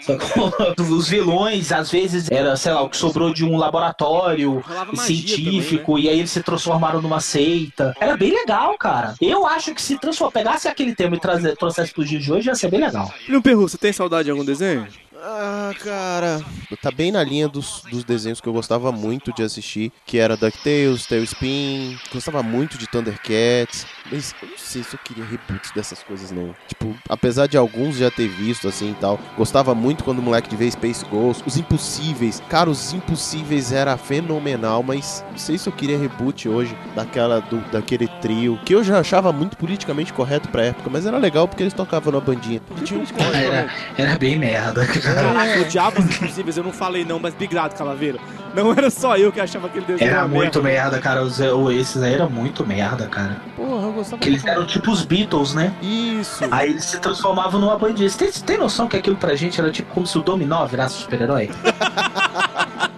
Os 0.91 1.09
vilões, 1.09 1.73
às 1.73 1.91
vezes, 1.91 2.31
era, 2.31 2.57
sei 2.57 2.73
lá, 2.73 2.83
o 2.83 2.89
que 2.89 2.97
sobrou 2.97 3.33
de 3.33 3.45
um 3.45 3.57
laboratório 3.57 4.63
científico, 4.95 5.93
também, 5.93 6.05
né? 6.05 6.11
e 6.11 6.13
aí 6.13 6.19
eles 6.19 6.31
se 6.31 6.43
transformaram 6.43 7.01
numa 7.01 7.21
seita. 7.21 7.95
Era 8.01 8.17
bem 8.17 8.33
legal, 8.33 8.77
cara. 8.79 9.15
Eu 9.21 9.47
acho 9.47 9.75
que 9.75 9.83
se 9.83 9.99
pegasse 10.33 10.69
aquele 10.69 10.95
tema 10.95 11.17
e 11.17 11.21
trazer, 11.21 11.57
trouxesse 11.57 11.93
pros 11.93 12.09
dias 12.09 12.23
de 12.23 12.33
hoje, 12.33 12.49
ia 12.49 12.55
ser 12.55 12.71
bem 12.71 12.81
legal. 12.81 13.13
Filho 13.25 13.43
Perru, 13.43 13.69
você 13.69 13.79
tem 13.79 13.93
saudade 13.93 14.25
de 14.25 14.31
algum 14.31 14.45
desenho? 14.45 14.87
Ah, 15.23 15.73
cara. 15.83 16.41
Tá 16.83 16.91
bem 16.91 17.11
na 17.11 17.23
linha 17.23 17.49
dos, 17.49 17.83
dos 17.91 18.05
desenhos 18.05 18.41
que 18.41 18.49
eu 18.49 18.53
gostava 18.53 18.93
muito 18.93 19.33
de 19.33 19.43
assistir, 19.43 19.93
que 20.05 20.19
era 20.19 20.37
DuckTales, 20.37 21.07
Tailspin, 21.07 21.97
gostava 22.13 22.43
muito 22.43 22.77
de 22.77 22.87
Thundercats, 22.87 23.87
mas 24.11 24.35
eu 24.43 24.49
não 24.49 24.59
sei 24.59 24.83
se 24.83 24.95
eu 24.95 25.01
queria 25.03 25.25
reboots 25.25 25.71
dessas 25.73 26.03
coisas 26.03 26.31
não. 26.31 26.55
Tipo, 26.69 26.95
apesar 27.09 27.47
de 27.47 27.57
alguns 27.57 27.97
já 27.97 28.11
ter 28.11 28.29
visto 28.29 28.69
assim 28.69 28.91
e 28.91 28.95
tal, 28.95 29.19
gostava 29.37 29.75
muito 29.75 30.05
quando 30.05 30.19
o 30.19 30.23
moleque 30.23 30.51
de 30.51 30.57
ver 30.57 30.71
Space 30.71 31.05
Ghost, 31.07 31.43
Os 31.47 31.57
Impossíveis. 31.57 32.43
Cara, 32.49 32.69
Os 32.69 32.93
Impossíveis 32.93 33.73
era 33.73 33.97
fenomenal, 33.97 34.83
mas 34.83 35.25
não 35.31 35.39
sei 35.39 35.57
se 35.57 35.69
eu 35.69 35.73
queria 35.73 35.99
reboot 35.99 36.49
hoje 36.49 36.77
daquela 36.95 37.41
do, 37.41 37.59
daquele 37.71 38.09
trio, 38.21 38.59
que 38.65 38.75
eu 38.75 38.83
já 38.85 38.99
achava 38.99 39.33
muito 39.33 39.57
politicamente 39.57 40.13
correto 40.13 40.49
pra 40.49 40.65
época, 40.65 40.91
mas 40.91 41.07
era 41.07 41.19
legal 41.19 41.49
porque 41.49 41.63
eles 41.63 41.75
tocavam 41.75 42.13
na 42.13 42.21
bandinha. 42.21 42.61
Tinha 42.85 43.01
um 43.01 43.07
Era, 43.37 43.71
era 43.97 44.19
bem 44.19 44.39
merda, 44.39 44.87
cara. 44.87 45.06
Caraca, 45.15 45.57
eu 45.57 45.63
odiava 45.63 46.01
os 46.01 46.07
impossíveis, 46.07 46.57
eu 46.57 46.65
não 46.65 46.73
falei 46.73 47.05
não, 47.05 47.19
mas 47.19 47.35
obrigado, 47.35 47.77
Calaveira. 47.77 48.19
Não 48.55 48.73
era 48.73 48.89
só 48.89 49.17
eu 49.19 49.31
que 49.31 49.39
achava 49.39 49.67
aquele 49.67 49.85
desenho 49.85 50.11
Era 50.11 50.27
muito 50.27 50.63
merda. 50.63 50.93
merda, 50.93 50.99
cara. 50.99 51.23
Os, 51.23 51.39
esses 51.79 52.03
aí 52.03 52.15
eram 52.15 52.31
muito 52.31 52.67
merda, 52.67 53.07
cara. 53.07 53.37
Porra, 53.55 53.87
eu 53.87 53.93
gostava 53.93 54.23
Que 54.23 54.31
eles 54.31 54.45
eram 54.47 54.65
tipo 54.67 54.91
os 54.91 55.05
Beatles, 55.05 55.53
né? 55.53 55.75
Isso. 55.83 56.43
Aí 56.51 56.71
eles 56.71 56.85
se 56.87 56.99
transformavam 56.99 57.61
numa 57.61 57.77
bandinha. 57.79 58.09
Você 58.09 58.17
tem, 58.17 58.33
tem 58.33 58.59
noção 58.59 58.89
que 58.89 58.97
aquilo 58.97 59.17
pra 59.17 59.35
gente 59.35 59.61
era 59.61 59.71
tipo 59.71 59.93
como 59.93 60.07
se 60.07 60.17
o 60.17 60.23
Dominó 60.23 60.65
virasse 60.65 60.95
super-herói? 61.03 61.51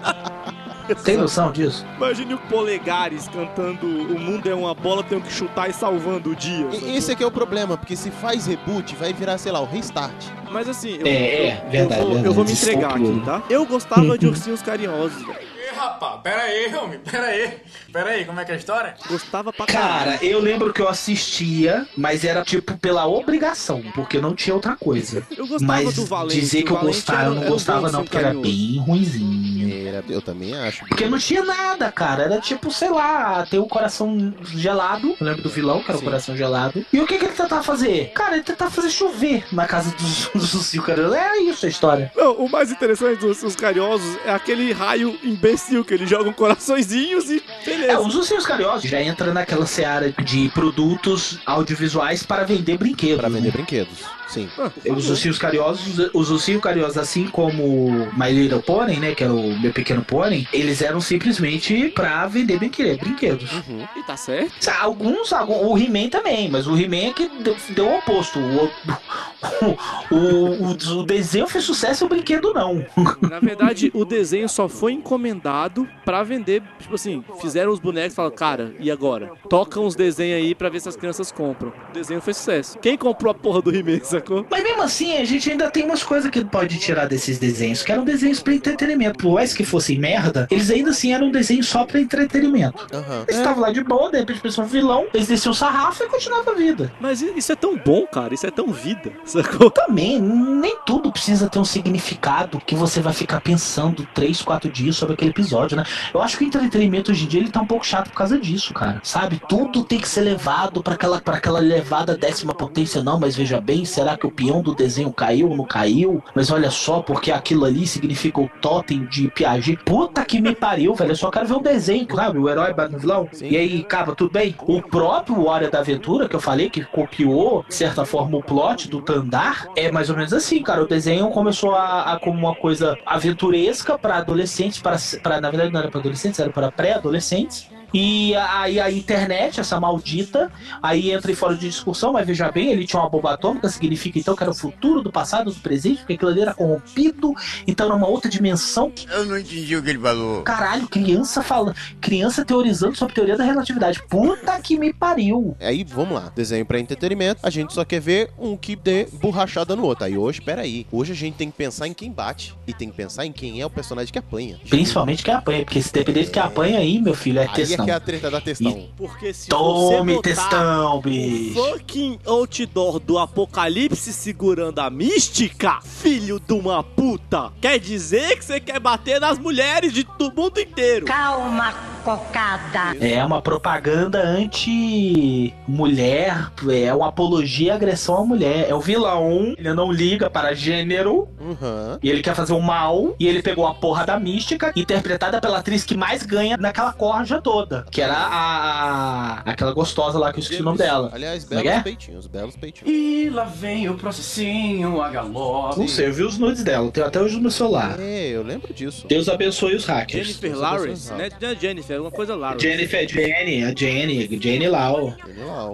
tem 0.94 1.16
noção 1.16 1.50
disso? 1.52 1.84
Imagine 1.96 2.34
o 2.34 2.38
Polegares 2.38 3.28
cantando 3.28 3.86
O 3.86 4.18
mundo 4.18 4.48
é 4.48 4.54
uma 4.54 4.74
bola, 4.74 5.02
tenho 5.02 5.20
que 5.20 5.32
chutar 5.32 5.68
e 5.68 5.72
salvando 5.72 6.30
o 6.30 6.36
dia. 6.36 6.66
E- 6.72 6.96
Esse 6.96 7.12
aqui 7.12 7.22
é 7.22 7.26
o 7.26 7.30
problema, 7.30 7.76
porque 7.76 7.96
se 7.96 8.10
faz 8.10 8.46
reboot, 8.46 8.94
vai 8.96 9.12
virar, 9.12 9.38
sei 9.38 9.52
lá, 9.52 9.60
o 9.60 9.64
restart. 9.66 10.14
Mas 10.50 10.68
assim, 10.68 10.96
eu, 11.00 11.06
É, 11.06 11.10
eu- 11.10 11.46
é, 11.48 11.64
verdade, 11.70 12.00
eu, 12.00 12.06
vou, 12.06 12.08
eu 12.08 12.14
verdade. 12.22 12.34
vou 12.34 12.44
me 12.44 12.52
entregar 12.52 12.98
Desculpa, 12.98 13.30
aqui, 13.32 13.42
tá? 13.42 13.42
Eu 13.54 13.66
gostava 13.66 14.16
de 14.18 14.26
ursinhos 14.26 14.62
carinhosos, 14.62 15.22
velho. 15.26 15.47
Rapaz, 15.74 16.20
pera 16.22 16.42
aí, 16.42 16.74
homem, 16.74 16.98
pera 16.98 17.26
aí. 17.26 17.58
Pera 17.92 18.10
aí, 18.10 18.24
como 18.24 18.40
é 18.40 18.44
que 18.44 18.50
é 18.52 18.54
a 18.54 18.58
história? 18.58 18.94
Gostava 19.08 19.52
pra 19.52 19.66
Cara, 19.66 20.18
eu 20.22 20.40
lembro 20.40 20.72
que 20.72 20.80
eu 20.80 20.88
assistia, 20.88 21.86
mas 21.96 22.24
era 22.24 22.42
tipo 22.44 22.76
pela 22.78 23.06
obrigação, 23.06 23.82
porque 23.94 24.20
não 24.20 24.34
tinha 24.34 24.54
outra 24.54 24.76
coisa. 24.76 25.26
Eu 25.36 25.46
gostava 25.46 25.64
mas 25.82 25.94
do 25.94 26.04
Valente, 26.06 26.40
dizer 26.40 26.62
que 26.62 26.70
eu 26.72 26.76
gostava, 26.78 27.18
eu 27.18 27.24
era- 27.26 27.30
não 27.34 27.36
era 27.42 27.46
um 27.50 27.52
gostava 27.52 27.90
não, 27.92 28.02
porque 28.04 28.16
era 28.16 28.34
bem 28.34 28.78
ruinzinho. 28.78 29.88
Era, 29.88 30.04
eu 30.08 30.20
também 30.22 30.54
acho. 30.56 30.84
Porque 30.86 31.06
não 31.08 31.18
tinha 31.18 31.44
nada, 31.44 31.90
cara. 31.92 32.24
Era 32.24 32.40
tipo, 32.40 32.70
sei 32.70 32.90
lá, 32.90 33.46
tem 33.48 33.58
o 33.60 33.66
coração 33.66 34.34
gelado. 34.54 35.14
Eu 35.20 35.26
lembro 35.26 35.42
do 35.42 35.48
vilão, 35.48 35.82
que 35.82 35.90
era 35.90 35.98
o 35.98 36.02
coração 36.02 36.36
gelado. 36.36 36.84
E 36.92 37.00
o 37.00 37.06
que, 37.06 37.18
que 37.18 37.24
ele 37.26 37.34
tentava 37.34 37.62
fazer? 37.62 38.10
Cara, 38.14 38.34
ele 38.34 38.44
tentava 38.44 38.70
fazer 38.70 38.90
chover 38.90 39.44
na 39.52 39.66
casa 39.66 39.94
dos, 39.96 40.28
dos 40.52 40.66
cinco 40.66 40.86
caras. 40.86 41.12
É 41.12 41.38
isso 41.38 41.66
a 41.66 41.68
história. 41.68 42.10
Não, 42.16 42.32
o 42.34 42.50
mais 42.50 42.70
interessante 42.70 43.16
dos 43.18 43.24
ursinhos 43.30 43.56
carinhosos 43.56 44.16
é 44.24 44.30
aquele 44.32 44.72
raio 44.72 45.18
imbecil 45.22 45.57
que 45.84 45.94
eles 45.94 46.08
jogam 46.08 46.32
coraçõezinhos 46.32 47.30
e 47.30 47.42
beleza. 47.64 47.92
É, 47.92 47.98
os 47.98 48.14
ursinhos 48.14 48.46
carinhosos 48.46 48.88
já 48.88 49.00
entra 49.00 49.32
naquela 49.32 49.66
seara 49.66 50.12
de 50.12 50.48
produtos 50.50 51.38
audiovisuais 51.46 52.22
para 52.22 52.44
vender 52.44 52.78
brinquedos. 52.78 53.18
Pra 53.18 53.28
vender 53.28 53.52
brinquedos, 53.52 54.04
sim. 54.28 54.48
Os 54.90 55.08
ursinhos 55.10 55.38
carinhosos, 55.38 56.10
os 56.14 56.30
ursinhos 56.30 56.62
carinhosos, 56.62 56.98
assim 56.98 57.26
como 57.28 57.88
My 58.16 58.30
Little 58.30 58.62
Pony, 58.62 58.96
né, 58.96 59.14
que 59.14 59.24
era 59.24 59.32
o 59.32 59.58
meu 59.60 59.72
pequeno 59.72 60.02
pônei, 60.04 60.46
eles 60.52 60.80
eram 60.82 61.00
simplesmente 61.00 61.88
pra 61.94 62.26
vender 62.26 62.58
brinque- 62.58 62.96
brinquedos. 62.96 63.50
E 63.96 64.02
tá 64.04 64.16
certo. 64.16 64.68
Alguns, 64.80 65.32
algum- 65.32 65.66
o 65.72 65.78
He-Man 65.78 66.08
também, 66.08 66.48
mas 66.50 66.66
o 66.66 66.76
He-Man 66.76 67.08
é 67.08 67.12
que 67.12 67.28
deu, 67.42 67.56
deu 67.70 67.86
o 67.86 67.98
oposto. 67.98 68.38
O, 68.38 68.70
o, 70.10 70.14
o, 70.14 70.72
o- 70.96 70.98
o 71.00 71.02
desenho 71.02 71.46
fez 71.46 71.64
sucesso 71.64 72.04
e 72.04 72.06
o 72.06 72.08
brinquedo 72.08 72.52
não. 72.52 72.84
Na 73.22 73.40
verdade, 73.40 73.90
o 73.94 74.04
desenho 74.04 74.48
só 74.48 74.68
foi 74.68 74.92
encomendado 74.92 75.88
pra 76.04 76.22
vender. 76.22 76.62
Tipo 76.78 76.94
assim, 76.94 77.24
fizeram 77.40 77.72
os 77.72 77.78
bonecos 77.80 78.12
e 78.12 78.16
falaram, 78.16 78.34
cara, 78.34 78.74
e 78.80 78.90
agora? 78.90 79.30
Tocam 79.48 79.86
os 79.86 79.94
desenhos 79.94 80.38
aí 80.42 80.54
pra 80.54 80.68
ver 80.68 80.80
se 80.80 80.88
as 80.88 80.96
crianças 80.96 81.30
compram. 81.32 81.72
O 81.90 81.92
desenho 81.92 82.20
fez 82.20 82.36
sucesso. 82.36 82.78
Quem 82.78 82.96
comprou 82.96 83.30
a 83.30 83.34
porra 83.34 83.62
do 83.62 83.74
He-Man, 83.74 84.00
sacou? 84.18 84.46
Mas 84.50 84.62
mesmo 84.62 84.82
assim, 84.82 85.16
a 85.16 85.24
gente 85.24 85.50
ainda 85.50 85.70
tem 85.70 85.84
umas 85.84 86.02
coisas 86.02 86.30
que 86.30 86.44
pode 86.44 86.78
tirar 86.78 87.06
desses 87.06 87.38
desenhos, 87.38 87.82
que 87.82 87.92
eram 87.92 88.04
desenhos 88.04 88.40
pra 88.40 88.54
entretenimento. 88.54 89.18
Por 89.18 89.34
mais 89.34 89.54
que 89.54 89.64
fossem 89.64 89.98
merda, 89.98 90.46
eles 90.50 90.70
ainda 90.70 90.90
assim 90.90 91.12
eram 91.12 91.30
desenhos 91.30 91.68
só 91.68 91.84
pra 91.84 92.00
entretenimento. 92.00 92.86
Aham. 92.92 93.24
Eles 93.26 93.36
estavam 93.36 93.62
lá 93.62 93.70
de 93.70 93.82
boa, 93.82 94.10
de 94.10 94.18
repente 94.18 94.40
pensou 94.40 94.64
um 94.64 94.66
vilão, 94.66 95.06
eles 95.14 95.28
desciam 95.28 95.52
o 95.52 95.54
sarrafo 95.54 96.02
e 96.02 96.08
continuava 96.08 96.52
a 96.52 96.54
vida. 96.54 96.92
Mas 97.00 97.22
isso 97.22 97.52
é 97.52 97.56
tão 97.56 97.76
bom, 97.76 98.06
cara. 98.06 98.34
Isso 98.34 98.46
é 98.46 98.50
tão 98.50 98.72
vida, 98.72 99.12
sacou? 99.24 99.70
Também, 99.70 100.20
nem 100.20 100.76
tudo 100.84 101.10
precisa 101.12 101.48
ter 101.48 101.58
um 101.58 101.64
significado 101.64 102.60
que 102.64 102.74
você 102.74 103.00
vai 103.00 103.12
ficar 103.12 103.40
pensando 103.40 104.06
três, 104.14 104.42
quatro 104.42 104.70
dias 104.70 104.96
sobre 104.96 105.14
aquele 105.14 105.30
episódio, 105.30 105.76
né? 105.76 105.84
Eu 106.12 106.20
acho 106.22 106.36
que 106.36 106.44
o 106.44 106.46
entretenimento 106.46 107.10
hoje 107.10 107.24
em 107.24 107.28
dia 107.28 107.40
ele 107.40 107.50
tá 107.50 107.60
um 107.60 107.66
pouco 107.66 107.86
chato 107.86 108.10
por 108.10 108.16
causa 108.16 108.38
disso, 108.38 108.72
cara. 108.74 109.00
Sabe? 109.02 109.40
Tudo 109.48 109.84
tem 109.84 109.98
que 110.00 110.08
ser 110.08 110.20
levado 110.22 110.82
pra 110.82 110.94
aquela, 110.94 111.20
pra 111.20 111.36
aquela 111.36 111.58
levada 111.58 112.16
décima 112.16 112.54
potência, 112.54 113.02
não, 113.02 113.18
mas 113.18 113.36
veja 113.36 113.60
bem, 113.60 113.84
será 113.84 114.07
que 114.16 114.26
o 114.26 114.30
peão 114.30 114.62
do 114.62 114.74
desenho 114.74 115.12
caiu 115.12 115.50
ou 115.50 115.56
não 115.56 115.64
caiu? 115.64 116.22
Mas 116.34 116.50
olha 116.50 116.70
só, 116.70 117.00
porque 117.00 117.30
aquilo 117.30 117.64
ali 117.64 117.86
significa 117.86 118.40
o 118.40 118.48
totem 118.60 119.04
de 119.06 119.28
Piaget. 119.28 119.82
Puta 119.84 120.24
que 120.24 120.40
me 120.40 120.54
pariu, 120.54 120.94
velho. 120.94 121.12
Eu 121.12 121.16
só 121.16 121.30
quero 121.30 121.46
ver 121.46 121.54
o 121.54 121.60
desenho, 121.60 122.06
sabe? 122.14 122.38
O 122.38 122.48
herói 122.48 122.72
bate 122.72 122.92
no 122.92 122.98
vilão. 122.98 123.28
E 123.40 123.56
aí, 123.56 123.82
cara, 123.84 124.14
tudo 124.14 124.32
bem? 124.32 124.54
O 124.60 124.80
próprio 124.82 125.46
Hora 125.46 125.70
da 125.70 125.80
Aventura, 125.80 126.28
que 126.28 126.36
eu 126.36 126.40
falei, 126.40 126.70
que 126.70 126.84
copiou, 126.84 127.64
de 127.68 127.74
certa 127.74 128.04
forma, 128.04 128.38
o 128.38 128.42
plot 128.42 128.88
do 128.88 129.00
Tandar, 129.00 129.68
é 129.76 129.90
mais 129.90 130.10
ou 130.10 130.16
menos 130.16 130.32
assim, 130.32 130.62
cara. 130.62 130.82
O 130.82 130.88
desenho 130.88 131.28
começou 131.30 131.74
a, 131.74 132.12
a 132.12 132.18
como 132.18 132.38
uma 132.38 132.54
coisa 132.54 132.96
aventuresca 133.04 133.98
pra 133.98 134.16
adolescentes, 134.16 134.80
para, 134.80 134.96
para 135.22 135.40
na 135.40 135.50
verdade 135.50 135.72
não 135.72 135.80
era 135.80 135.90
pra 135.90 136.00
adolescentes, 136.00 136.38
era 136.40 136.50
para 136.50 136.70
pré-adolescentes. 136.70 137.68
E 137.92 138.34
aí 138.34 138.78
a 138.78 138.90
internet, 138.90 139.60
essa 139.60 139.80
maldita, 139.80 140.50
aí 140.82 141.10
entra 141.10 141.32
em 141.32 141.34
fora 141.34 141.54
de 141.54 141.68
discussão, 141.68 142.12
mas 142.12 142.26
veja 142.26 142.50
bem, 142.50 142.70
ele 142.70 142.86
tinha 142.86 143.00
uma 143.00 143.08
bomba 143.08 143.32
atômica, 143.32 143.68
significa 143.68 144.18
então 144.18 144.36
que 144.36 144.42
era 144.42 144.50
o 144.50 144.54
futuro 144.54 145.02
do 145.02 145.10
passado, 145.10 145.50
do 145.50 145.60
presente, 145.60 145.98
porque 145.98 146.14
aquilo 146.14 146.30
ali 146.30 146.40
era 146.42 146.54
corrompido, 146.54 147.34
então 147.66 147.86
era 147.86 147.94
uma 147.94 148.06
outra 148.06 148.30
dimensão. 148.30 148.92
Eu 149.10 149.24
não 149.24 149.38
entendi 149.38 149.76
o 149.76 149.82
que 149.82 149.90
ele 149.90 149.98
falou. 149.98 150.42
Caralho, 150.42 150.86
criança 150.88 151.42
fala, 151.42 151.74
criança 152.00 152.44
teorizando 152.44 152.96
sobre 152.96 153.14
teoria 153.14 153.36
da 153.36 153.44
relatividade. 153.44 154.02
Puta 154.08 154.58
que 154.60 154.78
me 154.78 154.92
pariu. 154.92 155.56
Aí, 155.60 155.84
vamos 155.84 156.14
lá. 156.14 156.30
Desenho 156.34 156.66
pra 156.66 156.78
entretenimento, 156.78 157.40
a 157.42 157.50
gente 157.50 157.72
só 157.72 157.84
quer 157.84 158.00
ver 158.00 158.30
um 158.38 158.56
que 158.56 158.76
dê 158.76 159.06
borrachada 159.12 159.74
no 159.74 159.84
outro. 159.84 160.04
Aí 160.04 160.16
hoje, 160.16 160.40
peraí. 160.40 160.86
Hoje 160.92 161.12
a 161.12 161.16
gente 161.16 161.34
tem 161.34 161.50
que 161.50 161.56
pensar 161.56 161.86
em 161.86 161.94
quem 161.94 162.10
bate 162.10 162.54
e 162.66 162.72
tem 162.72 162.90
que 162.90 162.96
pensar 162.96 163.24
em 163.24 163.32
quem 163.32 163.60
é 163.60 163.66
o 163.66 163.70
personagem 163.70 164.12
que 164.12 164.18
apanha. 164.18 164.58
Principalmente 164.68 165.22
quem 165.22 165.34
apanha, 165.34 165.64
porque 165.64 165.82
se 165.82 165.92
depender 165.92 166.24
de 166.24 166.30
quem 166.30 166.42
apanha 166.42 166.78
aí, 166.78 167.00
meu 167.00 167.14
filho, 167.14 167.40
é 167.40 167.48
Aí 167.48 167.74
é 167.74 167.76
que 167.84 167.90
é 167.90 167.94
a 167.94 168.00
treta 168.00 168.30
da 168.30 168.40
testão. 168.40 168.88
Porque 168.96 169.32
se 169.32 169.48
Tome 169.48 170.14
você 170.14 170.22
textão, 170.22 170.96
o 170.96 171.00
bicho. 171.02 171.54
fucking 171.54 172.18
outdoor 172.26 172.98
do 173.00 173.18
apocalipse 173.18 174.12
segurando 174.12 174.78
a 174.78 174.90
mística, 174.90 175.80
filho 175.84 176.40
de 176.40 176.52
uma 176.52 176.82
puta, 176.82 177.52
quer 177.60 177.78
dizer 177.78 178.36
que 178.38 178.44
você 178.44 178.60
quer 178.60 178.78
bater 178.80 179.20
nas 179.20 179.38
mulheres 179.38 179.92
de, 179.92 180.04
do 180.18 180.32
mundo 180.32 180.60
inteiro. 180.60 181.06
Calma, 181.06 181.72
cocada. 182.16 182.96
É 183.04 183.22
uma 183.22 183.42
propaganda 183.42 184.22
anti-mulher, 184.26 186.50
é 186.70 186.94
uma 186.94 187.08
apologia 187.08 187.74
à 187.74 187.76
agressão 187.76 188.16
à 188.16 188.24
mulher. 188.24 188.66
É 188.70 188.74
o 188.74 188.80
vilão, 188.80 189.54
ele 189.58 189.74
não 189.74 189.92
liga 189.92 190.30
para 190.30 190.54
gênero, 190.54 191.28
Uhum. 191.38 191.98
e 192.02 192.08
ele 192.08 192.22
quer 192.22 192.34
fazer 192.34 192.54
o 192.54 192.62
mal, 192.62 193.14
e 193.20 193.28
ele 193.28 193.42
pegou 193.42 193.66
a 193.66 193.74
porra 193.74 194.06
da 194.06 194.18
mística, 194.18 194.72
interpretada 194.74 195.38
pela 195.40 195.58
atriz 195.58 195.84
que 195.84 195.94
mais 195.96 196.24
ganha 196.24 196.56
naquela 196.56 196.92
corja 196.94 197.42
toda, 197.42 197.84
que 197.90 198.00
era 198.00 198.14
a. 198.14 199.42
aquela 199.44 199.72
gostosa 199.72 200.18
lá 200.18 200.32
que 200.32 200.38
eu 200.38 200.42
esqueci 200.42 200.62
o 200.62 200.64
nome 200.64 200.78
dela. 200.78 201.10
Aliás, 201.12 201.44
é 201.44 201.48
belos 201.48 201.66
é? 201.66 201.80
peitinhos, 201.80 202.26
belos 202.26 202.56
peitinhos. 202.56 202.90
E 202.90 203.28
lá 203.28 203.44
vem 203.44 203.90
o 203.90 203.94
processinho, 203.94 205.02
a 205.02 205.10
galope. 205.10 205.78
Não 205.78 205.88
sei, 205.88 206.08
eu 206.08 206.14
vi 206.14 206.22
os 206.22 206.38
nudes 206.38 206.64
dela, 206.64 206.90
tenho 206.90 207.06
até 207.06 207.20
hoje 207.20 207.34
no 207.36 207.42
meu 207.42 207.50
celular. 207.50 207.96
É, 208.00 208.28
eu 208.28 208.42
lembro 208.42 208.72
disso. 208.72 209.06
Deus 209.06 209.28
abençoe 209.28 209.74
os 209.74 209.84
hackers. 209.84 210.26
Jennifer 210.26 210.56
Lawrence, 210.58 211.12
né? 211.12 211.28
É 211.40 211.54
Jennifer, 211.54 211.97
é 211.98 212.00
alguma 212.00 212.10
coisa 212.10 212.34
Lawrence. 212.34 212.66
Jennifer, 212.66 213.08
Jenny, 213.08 213.64
a 213.64 213.74
Jenny, 213.74 214.40
Jenny 214.40 214.68
Lau. 214.68 215.14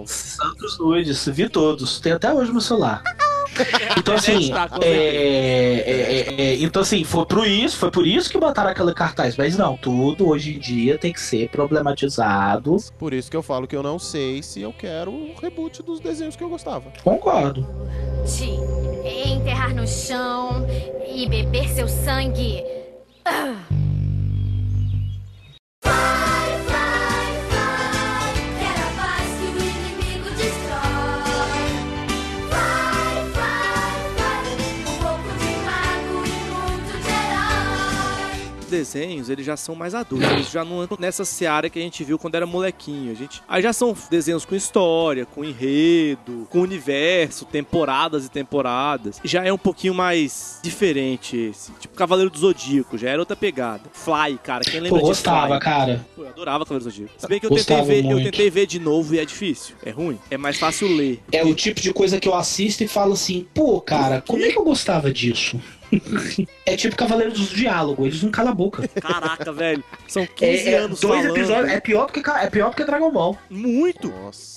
Santos 0.05 0.79
nudes, 0.79 1.27
vi 1.27 1.47
todos, 1.47 1.99
tem 1.99 2.13
até 2.13 2.33
hoje 2.33 2.47
no 2.47 2.53
meu 2.53 2.61
celular. 2.61 3.01
Então 3.97 4.15
assim, 4.15 4.49
com 4.49 4.83
é, 4.83 4.87
é, 4.87 6.25
é, 6.27 6.41
é, 6.41 6.55
então 6.55 6.81
assim, 6.81 7.05
foi 7.05 7.25
por 7.25 7.47
isso, 7.47 7.77
foi 7.77 7.89
por 7.89 8.05
isso 8.05 8.29
que 8.29 8.37
botaram 8.37 8.69
aquele 8.69 8.93
cartaz, 8.93 9.37
mas 9.37 9.55
não, 9.55 9.77
tudo 9.77 10.27
hoje 10.27 10.55
em 10.55 10.59
dia 10.59 10.97
tem 10.97 11.13
que 11.13 11.21
ser 11.21 11.47
problematizado. 11.47 12.75
Por 12.99 13.13
isso 13.13 13.31
que 13.31 13.37
eu 13.37 13.41
falo 13.41 13.65
que 13.65 13.73
eu 13.73 13.81
não 13.81 13.97
sei 13.97 14.43
se 14.43 14.61
eu 14.61 14.73
quero 14.73 15.09
o 15.09 15.33
reboot 15.41 15.81
dos 15.83 16.01
desenhos 16.01 16.35
que 16.35 16.43
eu 16.43 16.49
gostava. 16.49 16.91
Concordo. 17.01 17.65
Te 18.25 18.49
enterrar 19.29 19.73
no 19.73 19.87
chão 19.87 20.67
e 21.07 21.25
beber 21.25 21.69
seu 21.69 21.87
sangue. 21.87 22.61
Ah. 23.23 23.55
Os 25.85 26.34
desenhos, 38.75 39.29
eles 39.29 39.45
já 39.45 39.55
são 39.55 39.73
mais 39.75 39.95
adultos, 39.95 40.29
eles 40.29 40.51
já 40.51 40.65
não 40.65 40.83
entram 40.83 40.97
nessa 40.99 41.23
seara 41.23 41.69
que 41.69 41.79
a 41.79 41.81
gente 41.81 42.03
viu 42.03 42.17
quando 42.19 42.35
era 42.35 42.45
molequinho. 42.45 43.11
A 43.11 43.15
gente, 43.15 43.41
aí 43.47 43.61
já 43.61 43.71
são 43.71 43.95
desenhos 44.09 44.43
com 44.43 44.55
história, 44.55 45.25
com 45.25 45.43
enredo, 45.43 46.47
com 46.49 46.59
universo, 46.59 47.45
temporadas 47.45 48.25
e 48.25 48.29
temporadas. 48.29 49.19
Já 49.23 49.43
é 49.45 49.53
um 49.53 49.57
pouquinho 49.57 49.93
mais 49.93 50.59
diferente 50.61 51.37
esse. 51.37 51.71
Tipo 51.73 51.95
Cavaleiro 51.95 52.29
do 52.29 52.37
Zodíaco, 52.37 52.97
já 52.97 53.09
era 53.09 53.21
outra 53.21 53.35
pegada. 53.35 53.83
Fly, 53.93 54.37
cara, 54.43 54.63
quem 54.63 54.79
lembra 54.79 54.89
Pô, 54.89 54.97
de 54.97 55.09
gostava, 55.09 55.47
Fly? 55.47 55.59
cara. 55.59 56.05
Pô, 56.15 56.23
eu 56.23 56.29
adorava 56.29 56.65
Cavaleiro 56.65 56.83
do 56.83 56.91
Zodíaco. 56.91 57.13
Se 57.17 57.27
bem 57.27 57.39
que 57.39 57.45
eu 57.45 57.51
tentei, 57.51 57.81
ver, 57.81 58.05
eu 58.05 58.17
tentei 58.23 58.49
ver 58.49 58.65
de 58.65 58.79
novo 58.79 59.15
e 59.15 59.19
é 59.19 59.25
difícil. 59.25 59.75
É 59.83 59.91
ruim. 59.91 60.19
É 60.29 60.37
mais 60.37 60.57
fácil 60.57 60.87
ler. 60.87 61.21
É 61.31 61.43
o 61.43 61.55
tipo 61.55 61.79
de 61.79 61.93
coisa 61.93 62.19
que 62.19 62.27
eu 62.27 62.35
assisto 62.35 62.83
e 62.83 62.87
falo 62.87 63.13
assim, 63.13 63.47
pô, 63.53 63.79
cara, 63.79 64.21
como 64.27 64.43
é 64.43 64.51
que 64.51 64.57
eu 64.57 64.63
gostava 64.63 65.11
disso? 65.11 65.59
É 66.65 66.75
tipo 66.75 66.95
Cavaleiros 66.95 67.39
do 67.49 67.55
Diálogo, 67.55 68.05
eles 68.05 68.21
não 68.23 68.31
calam 68.31 68.51
a 68.51 68.55
boca. 68.55 68.87
Caraca, 68.87 69.51
velho. 69.51 69.83
São 70.07 70.25
15 70.25 70.51
É, 70.69 70.71
é 70.71 70.77
anos 70.77 70.99
dois 70.99 71.21
falando. 71.21 71.37
episódios, 71.37 71.71
é 71.71 71.79
pior 71.79 72.07
do 72.07 72.13
que 72.13 72.29
é 72.29 72.49
pior 72.49 72.69
do 72.69 72.75
que 72.75 72.83
Dragon 72.83 73.11
Ball. 73.11 73.37
Muito. 73.49 74.11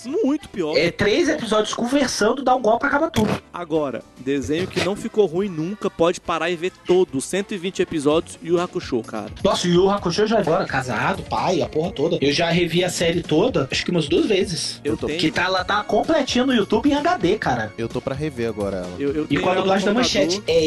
Muito 0.07 0.49
pior. 0.49 0.77
É 0.77 0.91
três 0.91 1.29
episódios 1.29 1.75
conversando, 1.75 2.43
dá 2.43 2.55
um 2.55 2.63
golpe 2.63 2.87
acaba 2.87 3.11
tudo. 3.11 3.31
Agora, 3.53 4.03
desenho 4.19 4.67
que 4.67 4.85
não 4.85 4.97
ficou 4.97 5.27
ruim 5.27 5.49
nunca, 5.49 5.91
pode 5.91 6.21
parar 6.21 6.51
e 6.51 6.57
ver 6.57 6.73
todos, 6.87 7.25
120 7.25 7.83
episódios 7.83 8.39
e 8.43 8.51
o 8.51 8.61
Hakusho, 8.61 9.03
cara. 9.03 9.31
Nossa, 9.45 9.67
e 9.69 9.77
o 9.77 9.91
Hakusho 9.91 10.27
já 10.27 10.39
agora, 10.39 10.65
casado, 10.65 11.23
pai, 11.25 11.61
a 11.63 11.69
porra 11.69 11.91
toda. 11.93 12.19
Eu 12.21 12.33
já 12.33 12.51
revi 12.51 12.83
a 12.85 12.91
série 12.91 13.23
toda, 13.23 13.69
acho 13.71 13.85
que 13.85 13.91
umas 13.91 14.09
duas 14.09 14.27
vezes. 14.27 14.81
Eu 14.85 14.97
tenho. 14.97 15.19
Que 15.19 15.31
tá, 15.31 15.45
ela 15.45 15.65
tá 15.65 15.83
completinha 15.83 16.47
no 16.47 16.55
YouTube 16.55 16.91
em 16.91 16.95
HD, 16.95 17.39
cara. 17.39 17.73
Eu 17.77 17.89
tô 17.89 18.01
pra 18.01 18.15
rever 18.15 18.49
agora 18.49 18.79
ela. 18.79 18.97
Eu, 18.99 19.13
eu 19.15 19.27
E 19.29 19.37
com 19.39 19.51
a 19.51 19.55
dublagem 19.55 19.85
da 19.87 19.93
manchete 19.95 20.43
é 20.47 20.65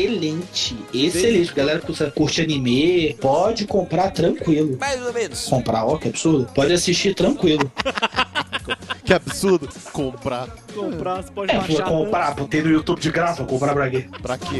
excelente. 0.00 0.76
Excelente. 0.92 1.52
Galera 1.54 1.80
que 1.80 2.10
curte 2.10 2.42
anime, 2.42 3.14
pode 3.20 3.66
comprar 3.66 4.10
tranquilo. 4.10 4.76
Mais 4.78 5.04
ou 5.04 5.12
menos. 5.12 5.46
Comprar, 5.48 5.84
ó, 5.84 5.96
que 5.96 6.08
absurdo. 6.08 6.46
Pode 6.54 6.72
assistir 6.72 7.14
tranquilo. 7.14 7.70
Que 9.04 9.14
absurdo. 9.14 9.68
Comprar. 9.92 10.48
Comprar, 10.74 11.22
você 11.22 11.30
pode 11.30 11.52
É, 11.52 11.58
baixar. 11.58 11.84
vou 11.88 12.04
comprar, 12.06 12.34
vou 12.34 12.48
ter 12.48 12.64
no 12.64 12.70
YouTube 12.72 12.98
de 12.98 13.12
graça, 13.12 13.44
vou 13.44 13.46
comprar 13.46 13.72
pra 13.72 13.88
quê? 13.88 14.04
Pra 14.20 14.36
quê? 14.36 14.58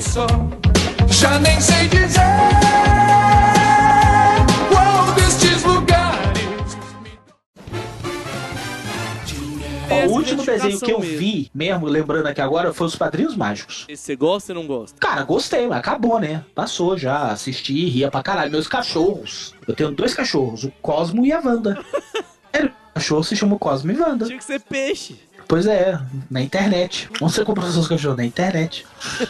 Já 1.09 1.41
nem 1.41 1.61
sei 1.61 1.89
dizer 1.89 2.21
Ó, 9.89 10.07
o 10.07 10.13
último 10.13 10.45
desenho 10.45 10.81
que 10.81 10.91
eu 10.91 10.99
mesmo. 10.99 11.19
vi, 11.19 11.51
mesmo 11.55 11.87
lembrando 11.87 12.27
aqui 12.27 12.41
agora, 12.41 12.73
foi 12.73 12.87
Os 12.87 12.97
Padrinhos 12.97 13.37
Mágicos. 13.37 13.85
Esse 13.89 14.03
Você 14.03 14.17
gosta 14.17 14.53
ou 14.53 14.59
não 14.61 14.67
gosta? 14.67 14.99
Cara, 14.99 15.23
gostei, 15.23 15.67
mas 15.67 15.79
acabou, 15.79 16.19
né? 16.19 16.45
Passou 16.55 16.99
já, 16.99 17.31
assisti, 17.31 17.87
ria 17.89 18.11
pra 18.11 18.23
caralho. 18.23 18.51
Meus 18.51 18.67
cachorros. 18.67 19.55
Eu 19.67 19.75
tenho 19.75 19.93
dois 19.93 20.15
cachorros, 20.15 20.65
o 20.65 20.73
Cosmo 20.83 21.25
e 21.25 21.33
a 21.33 21.41
Wanda. 21.41 21.79
Sério, 22.53 22.73
o 22.91 22.95
cachorro 22.95 23.23
se 23.23 23.37
chama 23.37 23.59
Cosmo 23.59 23.93
e 23.93 23.99
Wanda. 24.01 24.27
Tinha 24.27 24.39
que 24.39 24.45
ser 24.45 24.61
peixe. 24.61 25.17
Pois 25.49 25.67
é, 25.67 25.99
na 26.31 26.43
internet. 26.43 27.09
Onde 27.21 27.33
você 27.33 27.45
comprou 27.45 27.71
seus 27.71 27.87
cachorros? 27.87 28.17
Na 28.17 28.25
internet. 28.25 28.85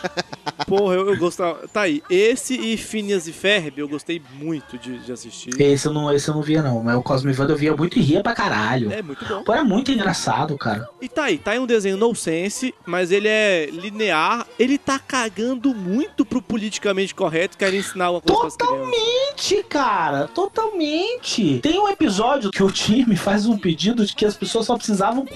Porra, 0.66 0.94
eu, 0.94 1.10
eu 1.10 1.16
gostava. 1.18 1.68
Tá 1.68 1.82
aí. 1.82 2.02
Esse 2.08 2.54
e 2.54 2.76
Phineas 2.76 3.28
e 3.28 3.32
Ferb 3.32 3.78
eu 3.78 3.88
gostei 3.88 4.22
muito 4.40 4.78
de, 4.78 4.98
de 4.98 5.12
assistir. 5.12 5.50
Esse 5.60 5.86
eu, 5.86 5.92
não, 5.92 6.12
esse 6.12 6.28
eu 6.28 6.34
não 6.34 6.42
via, 6.42 6.62
não. 6.62 6.82
Mas 6.82 6.96
o 6.96 7.02
Cosmo 7.02 7.30
e 7.30 7.38
Wanda 7.38 7.52
eu 7.52 7.56
via 7.56 7.76
muito 7.76 7.98
e 7.98 8.02
ria 8.02 8.22
pra 8.22 8.34
caralho. 8.34 8.90
É 8.90 9.02
muito 9.02 9.24
bom. 9.24 9.44
Pô, 9.44 9.52
era 9.52 9.64
muito 9.64 9.92
engraçado, 9.92 10.56
cara. 10.56 10.88
E 11.00 11.08
tá 11.08 11.24
aí, 11.24 11.38
tá 11.38 11.52
aí 11.52 11.58
um 11.58 11.66
desenho 11.66 11.96
no 11.96 12.14
sense, 12.14 12.74
mas 12.86 13.12
ele 13.12 13.28
é 13.28 13.68
linear. 13.70 14.46
Ele 14.58 14.78
tá 14.78 14.98
cagando 14.98 15.74
muito 15.74 16.24
pro 16.24 16.40
politicamente 16.40 17.14
correto, 17.14 17.58
quer 17.58 17.72
ensinar 17.74 18.10
uma 18.10 18.20
coisa. 18.20 18.56
Totalmente, 18.56 19.62
cara. 19.68 20.28
Totalmente. 20.28 21.58
Tem 21.60 21.78
um 21.78 21.88
episódio 21.88 22.50
que 22.50 22.62
o 22.62 22.70
time 22.70 23.14
faz 23.16 23.46
um 23.46 23.58
pedido 23.58 24.06
de 24.06 24.14
que 24.14 24.24
as 24.24 24.36
pessoas 24.36 24.66
só 24.66 24.76
precisavam 24.76 25.26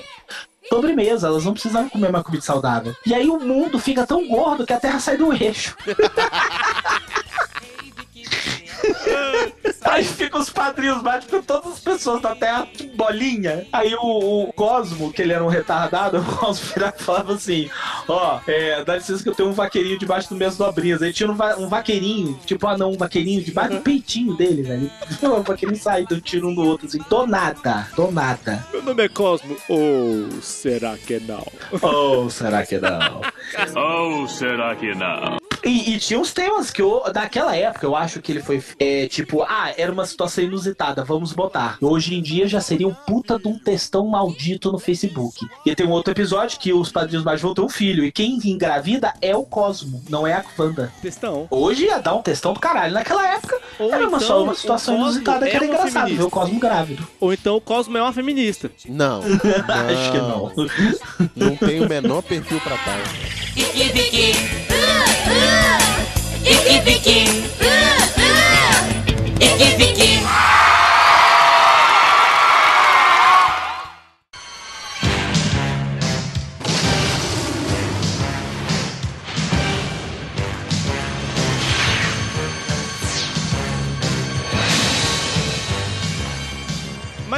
sobremesa, 0.70 1.26
elas 1.26 1.44
não 1.44 1.52
precisavam 1.52 1.90
comer 1.90 2.10
uma 2.10 2.22
comida 2.22 2.44
saudável. 2.44 2.94
E 3.04 3.12
aí 3.12 3.28
o 3.28 3.40
mundo 3.40 3.78
fica 3.78 4.06
tão 4.06 4.26
gordo 4.28 4.64
que 4.64 4.72
a 4.72 4.78
Terra 4.80 5.00
sai 5.00 5.16
do 5.16 5.32
eixo. 5.32 5.76
Aí 9.82 10.04
ficam 10.04 10.40
os 10.40 10.50
padrinhos 10.50 11.02
mágicos, 11.02 11.44
todas 11.46 11.72
as 11.72 11.80
pessoas 11.80 12.20
da 12.20 12.34
Terra, 12.34 12.66
tipo, 12.76 12.96
bolinha. 12.96 13.66
Aí 13.72 13.94
o, 13.94 14.44
o 14.44 14.52
Cosmo, 14.52 15.12
que 15.12 15.22
ele 15.22 15.32
era 15.32 15.42
um 15.42 15.48
retardado, 15.48 16.18
o 16.20 16.24
Cosmo 16.36 16.66
virava 16.74 16.94
e 16.98 17.02
falava 17.02 17.32
assim: 17.34 17.70
Ó, 18.06 18.40
é, 18.46 18.84
dá 18.84 18.96
licença 18.96 19.22
que 19.22 19.28
eu 19.28 19.34
tenho 19.34 19.48
um 19.48 19.52
vaqueirinho 19.52 19.98
debaixo 19.98 20.28
das 20.30 20.38
minhas 20.38 20.56
dobrinhas. 20.56 21.02
Aí 21.02 21.12
tinha 21.12 21.30
um, 21.30 21.34
va- 21.34 21.56
um 21.56 21.68
vaqueirinho, 21.68 22.38
tipo, 22.44 22.66
ah 22.66 22.76
não, 22.76 22.92
um 22.92 22.96
vaqueirinho 22.96 23.42
debaixo 23.42 23.74
do 23.74 23.80
peitinho 23.80 24.34
dele, 24.36 24.62
velho. 24.62 24.90
O 25.22 25.42
vaqueirinho 25.42 25.80
saía 25.80 26.04
do 26.06 26.20
tiro 26.20 26.48
um 26.48 26.54
do 26.54 26.62
outro, 26.62 26.86
assim, 26.86 26.98
do 27.08 27.26
nada, 27.26 27.88
do 27.96 28.10
nada. 28.10 28.64
Meu 28.72 28.82
nome 28.82 29.04
é 29.04 29.08
Cosmo. 29.08 29.56
Ou 29.68 30.30
será 30.42 30.96
que 30.96 31.18
não? 31.20 31.46
Ou 31.82 32.28
será 32.30 32.64
que 32.66 32.78
não? 32.78 33.20
Ou 33.76 34.28
será 34.28 34.74
que 34.76 34.94
não? 34.94 35.38
E, 35.62 35.94
e 35.94 35.98
tinha 35.98 36.18
uns 36.18 36.32
temas 36.32 36.70
que 36.70 36.80
eu, 36.80 37.02
daquela 37.12 37.54
época, 37.54 37.84
eu 37.84 37.94
acho 37.94 38.22
que 38.22 38.32
ele 38.32 38.40
foi 38.42 38.62
é, 38.78 38.99
tipo, 39.08 39.42
ah, 39.42 39.72
era 39.76 39.92
uma 39.92 40.06
situação 40.06 40.44
inusitada, 40.44 41.04
vamos 41.04 41.32
botar. 41.32 41.78
Hoje 41.80 42.14
em 42.14 42.22
dia 42.22 42.46
já 42.46 42.60
seria 42.60 42.88
um 42.88 42.94
puta 42.94 43.38
de 43.38 43.48
um 43.48 43.58
textão 43.58 44.06
maldito 44.06 44.70
no 44.72 44.78
Facebook. 44.78 45.46
E 45.64 45.74
tem 45.74 45.86
um 45.86 45.90
outro 45.90 46.12
episódio 46.12 46.58
que 46.58 46.72
os 46.72 46.90
padrinhos 46.90 47.24
mais 47.24 47.40
vão 47.40 47.54
ter 47.54 47.60
um 47.60 47.68
filho, 47.68 48.04
e 48.04 48.12
quem 48.12 48.38
engravida 48.44 49.12
é 49.20 49.34
o 49.34 49.44
Cosmo, 49.44 50.02
não 50.08 50.26
é 50.26 50.32
a 50.34 50.44
Wanda. 50.58 50.92
Textão. 51.00 51.46
Hoje 51.50 51.84
ia 51.84 51.98
dar 51.98 52.14
um 52.14 52.22
textão 52.22 52.52
do 52.52 52.60
caralho. 52.60 52.92
Naquela 52.94 53.26
época, 53.34 53.58
Ou 53.78 53.92
era 53.92 54.06
uma, 54.08 54.16
então, 54.16 54.28
só 54.28 54.42
uma 54.42 54.54
situação 54.54 54.96
inusitada 54.96 55.46
que 55.46 55.52
é 55.52 55.56
era 55.56 55.66
engraçado 55.66 55.92
feminista. 55.92 56.16
ver 56.22 56.26
o 56.26 56.30
Cosmo 56.30 56.60
grávido. 56.60 57.08
Ou 57.20 57.32
então 57.32 57.56
o 57.56 57.60
Cosmo 57.60 57.96
é 57.96 58.02
uma 58.02 58.12
feminista. 58.12 58.70
Não. 58.88 59.20
Acho 59.22 60.12
que 60.12 60.18
não. 60.18 60.52
Não 61.36 61.56
tem 61.56 61.80
o 61.80 61.88
menor 61.88 62.22
perfil 62.22 62.60
pra 62.60 62.76
tal. 62.78 62.98
Iki. 63.56 63.80
Iki 63.80 63.92
Viki. 66.80 67.20
Iki 67.20 68.19
Viki. 69.40 70.20
Mas 70.22 70.59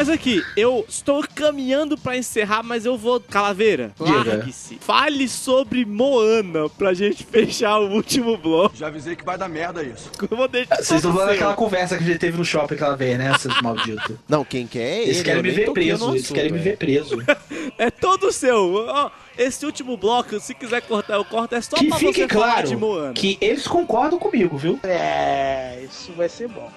Mas 0.03 0.09
aqui, 0.09 0.45
eu 0.57 0.85
estou 0.89 1.25
caminhando 1.33 1.97
pra 1.97 2.17
encerrar, 2.17 2.65
mas 2.65 2.85
eu 2.85 2.99
vou. 2.99 3.21
Calaveira, 3.21 3.93
largue-se. 4.01 4.77
Fale 4.81 5.29
sobre 5.29 5.85
Moana 5.85 6.69
pra 6.71 6.93
gente 6.93 7.23
fechar 7.23 7.79
o 7.79 7.89
último 7.89 8.37
bloco. 8.37 8.75
Já 8.75 8.89
avisei 8.89 9.15
que 9.15 9.25
vai 9.25 9.39
dar 9.39 9.49
merda 9.49 9.81
isso. 9.81 10.11
Eu 10.29 10.37
vou 10.37 10.49
deixar 10.49 10.75
Vocês 10.75 10.91
estão 10.97 11.13
falando 11.13 11.29
daquela 11.29 11.55
conversa 11.55 11.97
que 11.97 12.03
a 12.03 12.07
gente 12.09 12.19
teve 12.19 12.37
no 12.37 12.45
shopping 12.45 12.75
aquela 12.75 12.97
vez, 12.97 13.17
né, 13.17 13.33
seus 13.39 13.55
malditos? 13.63 14.17
Não, 14.29 14.45
quem 14.45 14.67
quer 14.67 14.81
é 14.81 15.03
ele. 15.03 15.11
Eles 15.11 15.23
querem 15.23 15.43
me 15.43 15.49
nem 15.53 15.57
ver 15.59 15.71
preso, 15.73 16.11
eles 16.11 16.25
assunto, 16.25 16.35
querem 16.35 16.51
me 16.51 16.59
é. 16.59 16.63
ver 16.63 16.77
preso. 16.77 17.19
É 17.79 17.91
todo 17.91 18.33
seu. 18.33 18.75
Esse 19.39 19.65
último 19.65 19.97
bloco, 19.97 20.39
se 20.41 20.53
quiser 20.53 20.83
cortar, 20.83 21.15
eu 21.15 21.25
corto. 21.25 21.55
É 21.55 21.61
só 21.61 21.77
Que 21.77 21.87
pra 21.87 21.97
fique 21.99 22.13
você 22.23 22.29
falar 22.29 22.53
claro 22.53 22.69
de 22.69 22.77
Moana. 22.77 23.13
que 23.15 23.39
eles 23.41 23.67
concordam 23.69 24.19
comigo, 24.19 24.57
viu? 24.57 24.79
É, 24.83 25.81
isso 25.85 26.13
vai 26.13 26.29
ser 26.29 26.49
bom. 26.49 26.71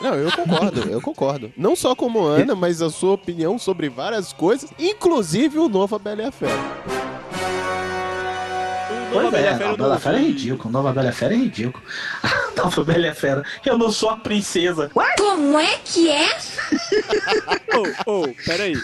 Não, 0.00 0.14
eu 0.14 0.30
concordo, 0.32 0.80
eu 0.90 1.00
concordo. 1.00 1.52
Não 1.56 1.74
só 1.74 1.94
com 1.94 2.08
Moana, 2.08 2.54
mas 2.54 2.82
a 2.82 2.90
sua 2.90 3.12
opinião 3.12 3.58
sobre 3.58 3.88
várias 3.88 4.32
coisas, 4.32 4.70
inclusive 4.78 5.58
o 5.58 5.68
novo 5.68 5.98
Bela 5.98 6.22
e 6.22 6.26
a 6.26 6.32
Fera. 6.32 7.15
Pois 9.12 9.30
Bela 9.30 9.42
e 9.42 9.46
é, 9.46 9.50
a 9.50 9.56
Fera 9.56 9.68
a 9.68 9.72
eu 9.72 9.76
Bela 9.76 9.98
Fera 9.98 10.16
é 10.16 10.20
ridículo. 10.20 10.70
Nova 10.72 10.92
Bela 10.92 11.12
Fera 11.12 11.34
é 11.34 11.36
ridículo. 11.36 11.84
Nova 12.56 12.84
Bela 12.84 13.14
Fera. 13.14 13.44
Eu 13.64 13.78
não 13.78 13.90
sou 13.90 14.10
a 14.10 14.16
princesa. 14.16 14.90
Como 15.18 15.58
é 15.58 15.78
que 15.84 16.10
é? 16.10 16.36
Ô, 18.06 18.22
ô, 18.22 18.28
peraí. 18.44 18.74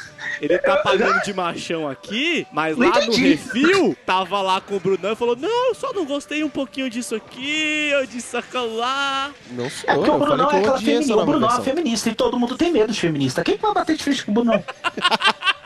Ele 0.41 0.59
tá 0.59 0.79
pagando 0.79 1.23
de 1.23 1.33
machão 1.33 1.89
aqui, 1.89 2.45
mas 2.53 2.77
Não 2.77 2.89
lá 2.89 2.97
no 2.97 3.03
entendi. 3.05 3.29
refil, 3.29 3.97
tava 4.05 4.41
lá 4.43 4.61
com 4.61 4.75
o 4.77 4.81
Brunão 4.81 5.13
e 5.13 5.17
falou: 5.17 5.37
Não, 5.37 5.69
eu 5.69 5.75
só 5.75 5.93
não 5.93 6.05
gostei 6.05 6.43
um 6.43 6.49
pouquinho 6.49 6.91
disso 6.91 7.15
aqui, 7.15 7.91
eu 7.93 8.05
disse 8.07 8.37
lá. 8.55 9.31
Não 9.53 9.71
sou, 9.71 9.89
É 9.89 9.95
porque 9.95 10.11
o 10.11 10.15
eu 10.15 10.19
falei 10.19 10.37
Brunão 10.37 10.51
é 10.51 10.59
aquela 10.59 10.79
feminista. 10.79 11.13
O 11.13 11.17
nova 11.17 11.31
Brunão 11.31 11.59
é 11.59 11.63
feminista 11.63 12.09
e 12.09 12.15
todo 12.15 12.39
mundo 12.41 12.57
tem 12.57 12.73
medo 12.73 12.93
de 12.93 13.01
feminista. 13.01 13.45
Quem 13.45 13.57
que 13.57 13.63
vai 13.63 13.73
bater 13.73 13.97
de 13.97 14.03
frente 14.03 14.25
com 14.25 14.33
o 14.33 14.35
Brunão? 14.35 14.65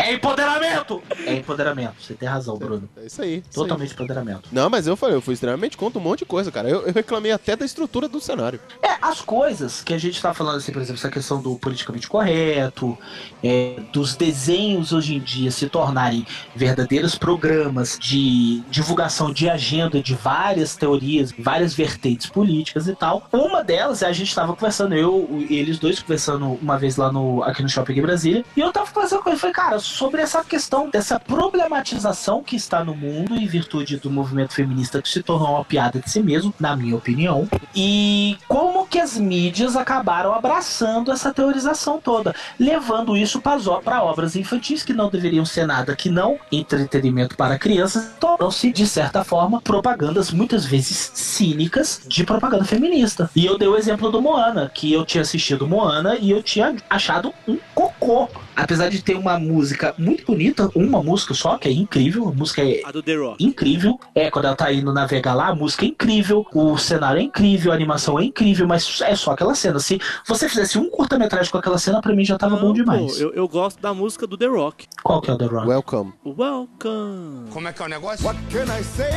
É 0.00 0.14
empoderamento! 0.14 1.02
É 1.26 1.34
empoderamento. 1.34 1.94
Você 2.00 2.14
tem 2.14 2.28
razão, 2.28 2.56
Bruno. 2.56 2.88
É 2.96 3.06
isso 3.06 3.22
aí. 3.22 3.38
isso 3.38 3.48
aí. 3.48 3.54
Totalmente 3.54 3.92
empoderamento. 3.92 4.48
Não, 4.50 4.70
mas 4.70 4.86
eu 4.86 4.96
falei, 4.96 5.16
eu 5.16 5.20
fui 5.20 5.34
extremamente 5.34 5.76
contra 5.76 5.98
um 5.98 6.02
monte 6.02 6.20
de 6.20 6.24
coisa, 6.24 6.50
cara. 6.50 6.68
Eu, 6.68 6.86
eu 6.86 6.92
reclamei 6.92 7.32
até 7.32 7.54
da 7.54 7.64
estrutura 7.64 8.08
do 8.08 8.20
cenário. 8.20 8.60
É, 8.82 8.96
as 9.02 9.20
coisas 9.20 9.82
que 9.82 9.92
a 9.92 9.98
gente 9.98 10.20
tá 10.20 10.32
falando, 10.32 10.56
assim, 10.56 10.72
por 10.72 10.80
exemplo, 10.80 10.98
essa 10.98 11.10
questão 11.10 11.40
do 11.40 11.56
politicamente 11.56 12.08
correto, 12.08 12.96
é, 13.42 13.76
dos 13.92 14.16
desenhos 14.16 14.92
hoje 14.92 15.16
em 15.16 15.20
dia 15.20 15.50
se 15.50 15.68
tornarem 15.68 16.26
verdadeiros 16.54 17.14
programas 17.14 17.98
de 17.98 18.62
divulgação 18.70 19.32
de 19.32 19.48
agenda 19.48 20.02
de 20.02 20.14
várias 20.14 20.76
teorias, 20.76 21.32
várias 21.38 21.74
vertentes 21.74 22.26
políticas 22.26 22.88
e 22.88 22.94
tal. 22.94 23.28
Uma 23.32 23.62
delas, 23.62 24.02
é 24.02 24.06
a 24.06 24.12
gente 24.12 24.34
tava 24.34 24.54
conversando, 24.54 24.94
eu 24.94 25.28
e 25.48 25.56
eles 25.56 25.78
dois 25.78 26.00
conversando 26.00 26.58
uma 26.60 26.78
vez 26.78 26.96
lá 26.96 27.12
no, 27.12 27.42
aqui 27.42 27.62
no 27.62 27.68
Shopping 27.68 28.00
Brasília, 28.00 28.44
e 28.56 28.60
eu 28.60 28.72
tava 28.72 28.90
conversando 28.90 29.22
com 29.22 29.30
ele, 29.30 29.38
falei, 29.38 29.54
cara, 29.54 29.78
sobre 29.90 30.22
essa 30.22 30.42
questão 30.44 30.88
dessa 30.88 31.18
problematização 31.18 32.42
que 32.42 32.56
está 32.56 32.84
no 32.84 32.94
mundo 32.94 33.34
em 33.34 33.46
virtude 33.46 33.96
do 33.96 34.10
movimento 34.10 34.54
feminista 34.54 35.02
que 35.02 35.08
se 35.08 35.22
tornou 35.22 35.54
uma 35.54 35.64
piada 35.64 36.00
de 36.00 36.10
si 36.10 36.22
mesmo, 36.22 36.54
na 36.58 36.76
minha 36.76 36.96
opinião, 36.96 37.48
e 37.74 38.36
como 38.48 38.86
que 38.86 38.98
as 38.98 39.16
mídias 39.16 39.76
acabaram 39.76 40.32
abraçando 40.34 41.12
essa 41.12 41.32
teorização 41.32 42.00
toda, 42.00 42.34
levando 42.58 43.16
isso 43.16 43.40
para 43.40 44.02
obras 44.02 44.36
infantis 44.36 44.82
que 44.82 44.92
não 44.92 45.10
deveriam 45.10 45.44
ser 45.44 45.66
nada 45.66 45.94
que 45.94 46.08
não 46.08 46.38
entretenimento 46.50 47.36
para 47.36 47.58
crianças, 47.58 48.14
tornam-se, 48.18 48.72
de 48.72 48.86
certa 48.86 49.24
forma, 49.24 49.60
propagandas 49.60 50.30
muitas 50.30 50.64
vezes 50.64 51.12
cínicas 51.14 52.02
de 52.06 52.24
propaganda 52.24 52.64
feminista. 52.64 53.30
E 53.34 53.46
eu 53.46 53.58
dei 53.58 53.68
o 53.68 53.76
exemplo 53.76 54.10
do 54.10 54.20
Moana, 54.20 54.70
que 54.72 54.92
eu 54.92 55.04
tinha 55.04 55.22
assistido 55.22 55.66
Moana 55.66 56.16
e 56.16 56.30
eu 56.30 56.42
tinha 56.42 56.74
achado 56.88 57.32
um 57.46 57.58
cocô. 57.74 58.28
Apesar 58.62 58.88
de 58.88 59.02
ter 59.02 59.16
uma 59.16 59.38
música 59.38 59.94
muito 59.98 60.24
bonita, 60.26 60.70
uma 60.74 61.02
música 61.02 61.34
só, 61.34 61.56
que 61.58 61.68
é 61.68 61.72
incrível, 61.72 62.28
a 62.28 62.32
música 62.32 62.62
é 62.62 62.82
A 62.84 62.92
do 62.92 63.02
The 63.02 63.14
Rock. 63.16 63.44
incrível. 63.44 63.98
É, 64.14 64.30
quando 64.30 64.44
ela 64.46 64.56
tá 64.56 64.72
indo 64.72 64.92
navegar 64.92 65.34
lá, 65.34 65.48
a 65.48 65.54
música 65.54 65.84
é 65.84 65.88
incrível, 65.88 66.46
o 66.52 66.76
cenário 66.78 67.20
é 67.20 67.22
incrível, 67.22 67.72
a 67.72 67.74
animação 67.74 68.18
é 68.18 68.24
incrível, 68.24 68.66
mas 68.66 69.00
é 69.02 69.14
só 69.16 69.32
aquela 69.32 69.54
cena. 69.54 69.78
Se 69.80 69.98
você 70.26 70.48
fizesse 70.48 70.78
um 70.78 70.88
curta-metragem 70.90 71.50
com 71.50 71.58
aquela 71.58 71.78
cena, 71.78 72.00
pra 72.00 72.14
mim 72.14 72.24
já 72.24 72.36
tava 72.38 72.56
bom 72.56 72.72
demais. 72.72 73.16
Pô, 73.16 73.22
eu, 73.22 73.32
eu 73.32 73.48
gosto 73.48 73.80
da 73.80 73.92
música 73.94 74.26
do 74.26 74.36
The 74.36 74.46
Rock. 74.46 74.86
Qual 75.02 75.20
que 75.20 75.30
é 75.30 75.34
o 75.34 75.38
The 75.38 75.46
Rock? 75.46 75.68
Welcome. 75.68 76.12
Welcome. 76.24 77.50
Como 77.50 77.68
é 77.68 77.72
que 77.72 77.82
é 77.82 77.84
o 77.86 77.88
negócio? 77.88 78.24
What 78.26 78.38
can 78.50 78.64
I 78.64 78.82
say 78.82 79.10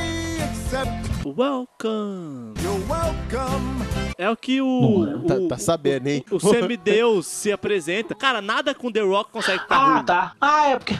except 0.51 0.91
Welcome. 1.25 2.53
you're 2.61 2.81
welcome? 2.87 4.02
É 4.17 4.29
o 4.29 4.35
que 4.37 4.61
o. 4.61 5.23
Tá, 5.27 5.33
o 5.35 5.47
tá 5.47 5.57
sabendo, 5.57 6.07
hein? 6.07 6.23
o 6.31 6.39
semideus 6.39 7.25
se 7.27 7.51
apresenta. 7.51 8.13
Cara, 8.15 8.41
nada 8.41 8.73
com 8.73 8.91
The 8.91 9.01
Rock 9.01 9.31
consegue 9.31 9.59
ficar 9.63 9.75
Ah, 9.75 9.93
ruim. 9.95 10.05
tá. 10.05 10.33
Ah, 10.39 10.67
é 10.69 10.77
porque, 10.77 10.93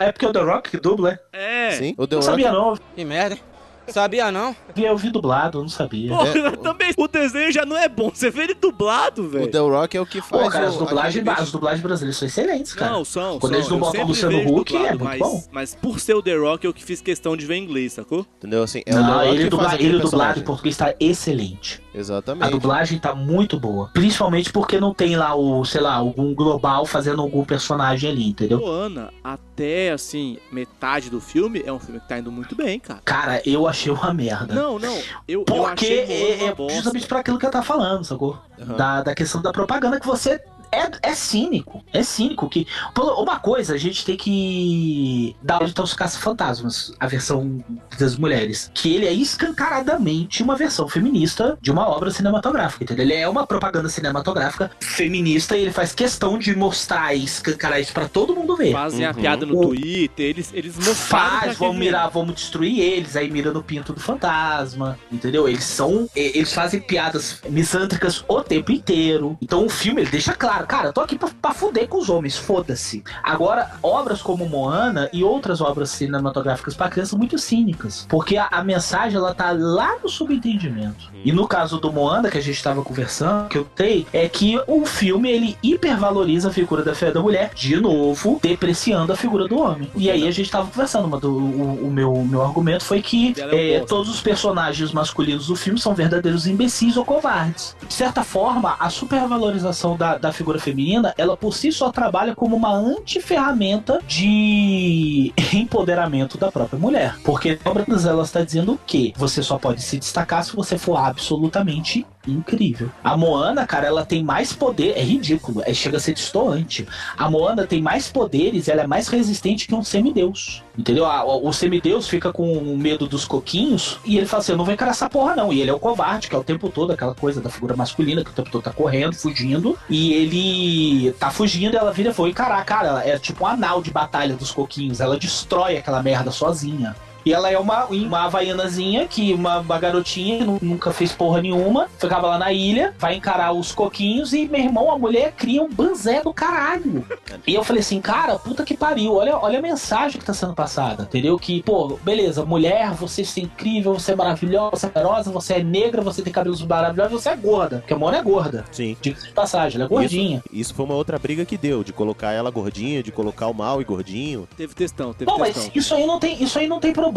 é 0.00 0.12
porque 0.12 0.24
é 0.24 0.28
o 0.28 0.32
The 0.32 0.40
Rock 0.42 0.70
que 0.70 0.76
dubla, 0.78 1.18
é? 1.32 1.68
É. 1.68 1.70
Sim, 1.72 1.94
o 1.98 2.06
The 2.06 2.16
Não 2.16 2.22
Rock. 2.22 2.30
sabia 2.30 2.52
não. 2.52 2.76
Que 2.96 3.04
merda, 3.04 3.34
hein? 3.36 3.40
Sabia 3.86 4.32
não? 4.32 4.56
Eu 4.74 4.96
vi 4.96 5.10
dublado, 5.10 5.58
eu 5.58 5.62
não 5.62 5.68
sabia. 5.68 6.08
Pô, 6.16 6.22
É, 6.24 6.52
também 6.56 6.90
o 6.96 7.06
desenho 7.06 7.52
já 7.52 7.66
não 7.66 7.76
é 7.76 7.86
bom. 7.86 8.08
Você 8.08 8.30
vê 8.30 8.44
ele 8.44 8.54
dublado, 8.54 9.24
O 9.24 9.28
velho. 9.28 9.50
The 9.50 9.58
Rock 9.58 9.94
é 9.94 10.00
o 10.00 10.06
que 10.06 10.22
faz. 10.22 10.42
Pô, 10.44 10.48
cara, 10.50 10.64
o- 10.64 10.68
as 10.68 10.76
dublagens, 10.76 11.28
as 11.28 11.80
brasileiras 11.80 12.16
são 12.16 12.26
excelentes, 12.26 12.72
cara. 12.72 12.92
Não, 12.92 13.04
são. 13.04 13.38
Quando 13.38 13.52
são. 13.52 13.60
eles 13.60 13.68
não 13.68 13.78
o 13.82 13.84
sempre 13.90 14.04
Luciano 14.06 14.36
vejo 14.38 14.54
Huck, 14.56 14.74
é 14.74 14.78
muito 14.88 15.04
mas, 15.04 15.18
bom. 15.18 15.44
Mas 15.52 15.74
por 15.74 16.00
ser 16.00 16.14
o 16.14 16.22
The 16.22 16.34
Rock, 16.34 16.64
eu 16.64 16.72
que 16.72 16.82
fiz 16.82 17.02
questão 17.02 17.36
de 17.36 17.44
ver 17.44 17.56
em 17.56 17.64
inglês, 17.64 17.92
sacou? 17.92 18.24
Entendeu? 18.38 18.62
Assim, 18.62 18.80
é 18.86 18.92
o 18.92 18.96
The 18.96 19.02
não, 19.02 19.14
Rock 19.16 19.28
ele, 19.28 19.44
que 19.44 19.50
dubla, 19.50 19.74
ele 19.78 19.98
dublado 19.98 20.40
em 20.40 20.42
português 20.44 20.76
tá 20.78 20.94
excelente. 20.98 21.83
A 21.94 21.98
Exatamente. 21.98 22.50
dublagem 22.50 22.98
tá 22.98 23.14
muito 23.14 23.58
boa. 23.58 23.88
Principalmente 23.92 24.52
porque 24.52 24.80
não 24.80 24.92
tem 24.92 25.16
lá 25.16 25.34
o, 25.34 25.64
sei 25.64 25.80
lá, 25.80 25.94
algum 25.94 26.34
global 26.34 26.84
fazendo 26.84 27.22
algum 27.22 27.44
personagem 27.44 28.10
ali, 28.10 28.28
entendeu? 28.28 28.58
Moana, 28.58 29.12
até 29.22 29.92
assim, 29.92 30.38
metade 30.50 31.08
do 31.08 31.20
filme, 31.20 31.62
é 31.64 31.72
um 31.72 31.78
filme 31.78 32.00
que 32.00 32.08
tá 32.08 32.18
indo 32.18 32.32
muito 32.32 32.56
bem, 32.56 32.80
cara. 32.80 33.00
Cara, 33.04 33.42
eu 33.46 33.66
achei 33.68 33.92
uma 33.92 34.12
merda. 34.12 34.52
Não, 34.54 34.78
não. 34.78 34.96
Eu, 35.28 35.40
eu 35.40 35.44
Porque 35.44 36.04
achei 36.04 36.06
Moana 36.06 36.54
é, 36.68 36.72
é 36.72 36.74
justamente 36.74 37.06
pra 37.06 37.20
aquilo 37.20 37.38
que 37.38 37.46
eu 37.46 37.50
tava 37.50 37.64
falando, 37.64 38.04
sacou? 38.04 38.38
Aham. 38.60 38.76
Da, 38.76 39.02
da 39.02 39.14
questão 39.14 39.40
da 39.40 39.52
propaganda 39.52 40.00
que 40.00 40.06
você. 40.06 40.40
É, 40.74 41.10
é 41.10 41.14
cínico, 41.14 41.84
é 41.92 42.02
cínico 42.02 42.48
que 42.48 42.66
uma 42.96 43.38
coisa 43.38 43.74
a 43.74 43.78
gente 43.78 44.04
tem 44.04 44.16
que 44.16 45.36
dar 45.42 45.56
onde 45.62 45.70
estão 45.70 45.84
os 45.84 45.94
caça-fantasmas, 45.94 46.92
a 46.98 47.06
versão 47.06 47.64
das 47.98 48.16
mulheres, 48.16 48.70
que 48.74 48.94
ele 48.94 49.06
é 49.06 49.12
escancaradamente 49.12 50.42
uma 50.42 50.56
versão 50.56 50.88
feminista 50.88 51.56
de 51.60 51.70
uma 51.70 51.88
obra 51.88 52.10
cinematográfica, 52.10 52.84
entendeu? 52.84 53.04
Ele 53.04 53.14
é 53.14 53.28
uma 53.28 53.46
propaganda 53.46 53.88
cinematográfica 53.88 54.70
feminista 54.80 55.56
e 55.56 55.62
ele 55.62 55.72
faz 55.72 55.92
questão 55.94 56.38
de 56.38 56.54
mostrar 56.56 57.14
e 57.14 57.24
escancarar 57.24 57.80
isso 57.80 57.92
pra 57.92 58.08
todo 58.08 58.34
mundo 58.34 58.56
ver. 58.56 58.72
Fazem 58.72 59.04
a 59.04 59.10
Uhum. 59.10 59.14
piada 59.14 59.46
no 59.46 59.56
O- 59.58 59.68
Twitter, 59.68 60.26
eles, 60.26 60.50
eles 60.52 60.74
mostraram 60.76 61.40
Faz, 61.40 61.58
vamos 61.58 61.76
vier. 61.76 61.86
mirar, 61.92 62.08
vamos 62.08 62.34
destruir 62.34 62.80
eles, 62.80 63.14
aí 63.16 63.30
mira 63.30 63.52
no 63.52 63.62
pinto 63.62 63.92
do 63.92 64.00
fantasma, 64.00 64.98
entendeu? 65.12 65.48
Eles 65.48 65.64
são, 65.64 66.08
eles 66.14 66.52
fazem 66.52 66.80
piadas 66.80 67.40
misântricas 67.48 68.24
o 68.26 68.42
tempo 68.42 68.72
inteiro. 68.72 69.36
Então 69.40 69.64
o 69.64 69.68
filme 69.68 70.02
ele 70.02 70.10
deixa 70.10 70.34
claro, 70.34 70.63
cara, 70.66 70.92
tô 70.92 71.00
aqui 71.00 71.18
pra, 71.18 71.28
pra 71.40 71.52
fuder 71.52 71.88
com 71.88 71.98
os 71.98 72.08
homens, 72.08 72.36
foda-se. 72.36 73.02
Agora, 73.22 73.70
obras 73.82 74.20
como 74.22 74.48
Moana 74.48 75.08
e 75.12 75.22
outras 75.24 75.60
obras 75.60 75.90
cinematográficas 75.90 76.74
pra 76.74 76.88
criança 76.88 77.10
são 77.10 77.18
muito 77.18 77.38
cínicas, 77.38 78.06
porque 78.08 78.36
a, 78.36 78.46
a 78.50 78.62
mensagem 78.64 79.16
ela 79.18 79.34
tá 79.34 79.50
lá 79.52 79.96
no 80.02 80.08
subentendimento. 80.08 81.12
E 81.24 81.32
no 81.32 81.46
caso 81.48 81.78
do 81.78 81.92
Moana 81.92 82.30
que 82.30 82.38
a 82.38 82.42
gente 82.42 82.62
tava 82.62 82.82
conversando, 82.82 83.48
que 83.48 83.56
eu 83.58 83.64
tenho, 83.64 84.06
é 84.12 84.28
que 84.28 84.60
o 84.66 84.84
filme 84.84 85.30
ele 85.30 85.56
hipervaloriza 85.62 86.48
a 86.48 86.52
figura 86.52 86.82
da 86.82 86.94
fé 86.94 87.10
da 87.10 87.20
mulher, 87.20 87.52
de 87.54 87.76
novo, 87.76 88.38
depreciando 88.42 89.12
a 89.12 89.16
figura 89.16 89.48
do 89.48 89.58
homem. 89.58 89.90
E 89.94 90.10
aí 90.10 90.26
a 90.28 90.30
gente 90.30 90.50
tava 90.50 90.68
conversando, 90.70 91.08
mas 91.08 91.20
do- 91.20 91.32
o, 91.34 91.86
o 91.86 91.90
meu, 91.90 92.12
meu 92.24 92.42
argumento 92.42 92.84
foi 92.84 93.00
que 93.00 93.34
é 93.38 93.74
é, 93.74 93.80
todos 93.80 94.08
os 94.10 94.20
personagens 94.20 94.92
masculinos 94.92 95.46
do 95.46 95.56
filme 95.56 95.80
são 95.80 95.94
verdadeiros 95.94 96.46
imbecis 96.46 96.96
ou 96.96 97.04
covardes. 97.04 97.74
De 97.86 97.94
certa 97.94 98.22
forma, 98.22 98.76
a 98.78 98.90
supervalorização 98.90 99.96
da, 99.96 100.18
da 100.18 100.32
figura 100.32 100.43
feminina, 100.58 101.14
ela 101.16 101.36
por 101.36 101.54
si 101.54 101.72
só 101.72 101.90
trabalha 101.90 102.34
como 102.34 102.56
uma 102.56 102.72
antiferramenta 102.72 104.00
de 104.06 105.32
empoderamento 105.52 106.38
da 106.38 106.50
própria 106.50 106.78
mulher. 106.78 107.16
Porque 107.24 107.58
a 107.64 107.70
obra 107.70 107.84
ela 108.08 108.22
está 108.22 108.42
dizendo 108.42 108.78
que 108.86 109.12
você 109.16 109.42
só 109.42 109.58
pode 109.58 109.82
se 109.82 109.98
destacar 109.98 110.44
se 110.44 110.54
você 110.54 110.78
for 110.78 110.96
absolutamente 110.96 112.06
incrível. 112.26 112.90
A 113.02 113.16
Moana, 113.16 113.66
cara, 113.66 113.86
ela 113.86 114.04
tem 114.04 114.22
mais 114.22 114.52
poder, 114.52 114.94
é 114.96 115.02
ridículo, 115.02 115.62
é, 115.64 115.72
chega 115.74 115.96
a 115.96 116.00
ser 116.00 116.14
distoante. 116.14 116.86
A 117.16 117.30
Moana 117.30 117.66
tem 117.66 117.82
mais 117.82 118.08
poderes, 118.08 118.68
ela 118.68 118.82
é 118.82 118.86
mais 118.86 119.08
resistente 119.08 119.66
que 119.66 119.74
um 119.74 119.82
semideus. 119.82 120.62
Entendeu? 120.76 121.04
A- 121.06 121.24
o, 121.24 121.48
o 121.48 121.52
semideus 121.52 122.08
fica 122.08 122.32
com 122.32 122.76
medo 122.76 123.06
dos 123.06 123.24
coquinhos 123.24 123.98
e 124.04 124.16
ele 124.16 124.26
fala 124.26 124.42
assim: 124.42 124.52
Eu 124.52 124.58
não 124.58 124.64
vou 124.64 124.74
encarar 124.74 124.90
essa 124.90 125.08
porra, 125.08 125.36
não. 125.36 125.52
E 125.52 125.60
ele 125.60 125.70
é 125.70 125.74
o 125.74 125.78
covarde, 125.78 126.28
que 126.28 126.34
é 126.34 126.38
o 126.38 126.42
tempo 126.44 126.68
todo 126.68 126.92
aquela 126.92 127.14
coisa 127.14 127.40
da 127.40 127.48
figura 127.50 127.76
masculina, 127.76 128.24
que 128.24 128.30
o 128.30 128.34
tempo 128.34 128.50
todo 128.50 128.62
tá 128.62 128.72
correndo, 128.72 129.14
fugindo. 129.14 129.78
E 129.88 130.12
ele 130.12 131.12
tá 131.12 131.30
fugindo, 131.30 131.76
ela 131.76 131.92
vira 131.92 132.10
e 132.10 132.14
foi 132.14 132.30
encarar, 132.30 132.64
cara. 132.64 132.88
Ela 132.88 133.04
é 133.06 133.18
tipo 133.18 133.44
um 133.44 133.46
anal 133.46 133.80
de 133.82 133.90
batalha 133.90 134.34
dos 134.34 134.50
coquinhos. 134.50 135.00
Ela 135.00 135.16
destrói 135.18 135.76
aquela 135.76 136.02
merda 136.02 136.30
sozinha. 136.30 136.96
E 137.24 137.32
ela 137.32 137.50
é 137.50 137.58
uma, 137.58 137.86
uma 137.86 138.24
havaianazinha, 138.24 139.06
que 139.06 139.32
uma, 139.32 139.58
uma 139.60 139.78
garotinha 139.78 140.38
que 140.38 140.44
nu- 140.44 140.58
nunca 140.60 140.92
fez 140.92 141.12
porra 141.12 141.40
nenhuma, 141.40 141.88
ficava 141.98 142.26
lá 142.26 142.38
na 142.38 142.52
ilha, 142.52 142.94
vai 142.98 143.14
encarar 143.14 143.52
os 143.52 143.72
coquinhos 143.72 144.32
e, 144.32 144.46
meu 144.46 144.60
irmão, 144.60 144.90
a 144.90 144.98
mulher 144.98 145.32
cria 145.36 145.62
um 145.62 145.68
banzé 145.68 146.22
do 146.22 146.32
caralho. 146.32 147.04
E 147.46 147.54
eu 147.54 147.64
falei 147.64 147.80
assim, 147.80 148.00
cara, 148.00 148.38
puta 148.38 148.64
que 148.64 148.76
pariu, 148.76 149.14
olha, 149.14 149.36
olha 149.38 149.58
a 149.58 149.62
mensagem 149.62 150.18
que 150.18 150.26
tá 150.26 150.34
sendo 150.34 150.54
passada, 150.54 151.04
entendeu? 151.04 151.38
Que, 151.38 151.62
pô, 151.62 151.98
beleza, 152.02 152.44
mulher, 152.44 152.90
você 152.92 153.22
é 153.22 153.40
incrível, 153.40 153.94
você 153.94 154.12
é 154.12 154.16
maravilhosa, 154.16 154.76
você 154.76 154.86
é 154.86 154.88
poderosa, 154.90 155.30
você 155.30 155.54
é 155.54 155.62
negra, 155.62 156.02
você 156.02 156.22
tem 156.22 156.32
cabelos 156.32 156.62
maravilhosos, 156.64 157.22
você 157.22 157.30
é 157.30 157.36
gorda. 157.36 157.78
Porque 157.78 157.94
a 157.94 157.98
Mona 157.98 158.18
é 158.18 158.22
gorda. 158.22 158.64
Sim. 158.70 158.96
Diga-se 159.00 159.26
de 159.28 159.32
passagem, 159.32 159.76
ela 159.76 159.86
é 159.86 159.88
gordinha. 159.88 160.42
Isso, 160.46 160.60
isso 160.60 160.74
foi 160.74 160.84
uma 160.84 160.94
outra 160.94 161.18
briga 161.18 161.44
que 161.44 161.56
deu, 161.56 161.82
de 161.84 161.92
colocar 161.92 162.32
ela 162.32 162.50
gordinha, 162.50 163.02
de 163.02 163.10
colocar 163.12 163.46
o 163.46 163.54
mal 163.54 163.80
e 163.80 163.84
gordinho. 163.84 164.48
Teve 164.56 164.74
textão, 164.74 165.12
teve 165.12 165.30
Não, 165.30 165.38
mas 165.38 165.70
isso 165.74 165.94
aí 165.94 166.06
não 166.06 166.18
tem, 166.18 166.42
isso 166.42 166.58
aí 166.58 166.66
não 166.66 166.80
tem 166.80 166.92
problema, 166.92 167.13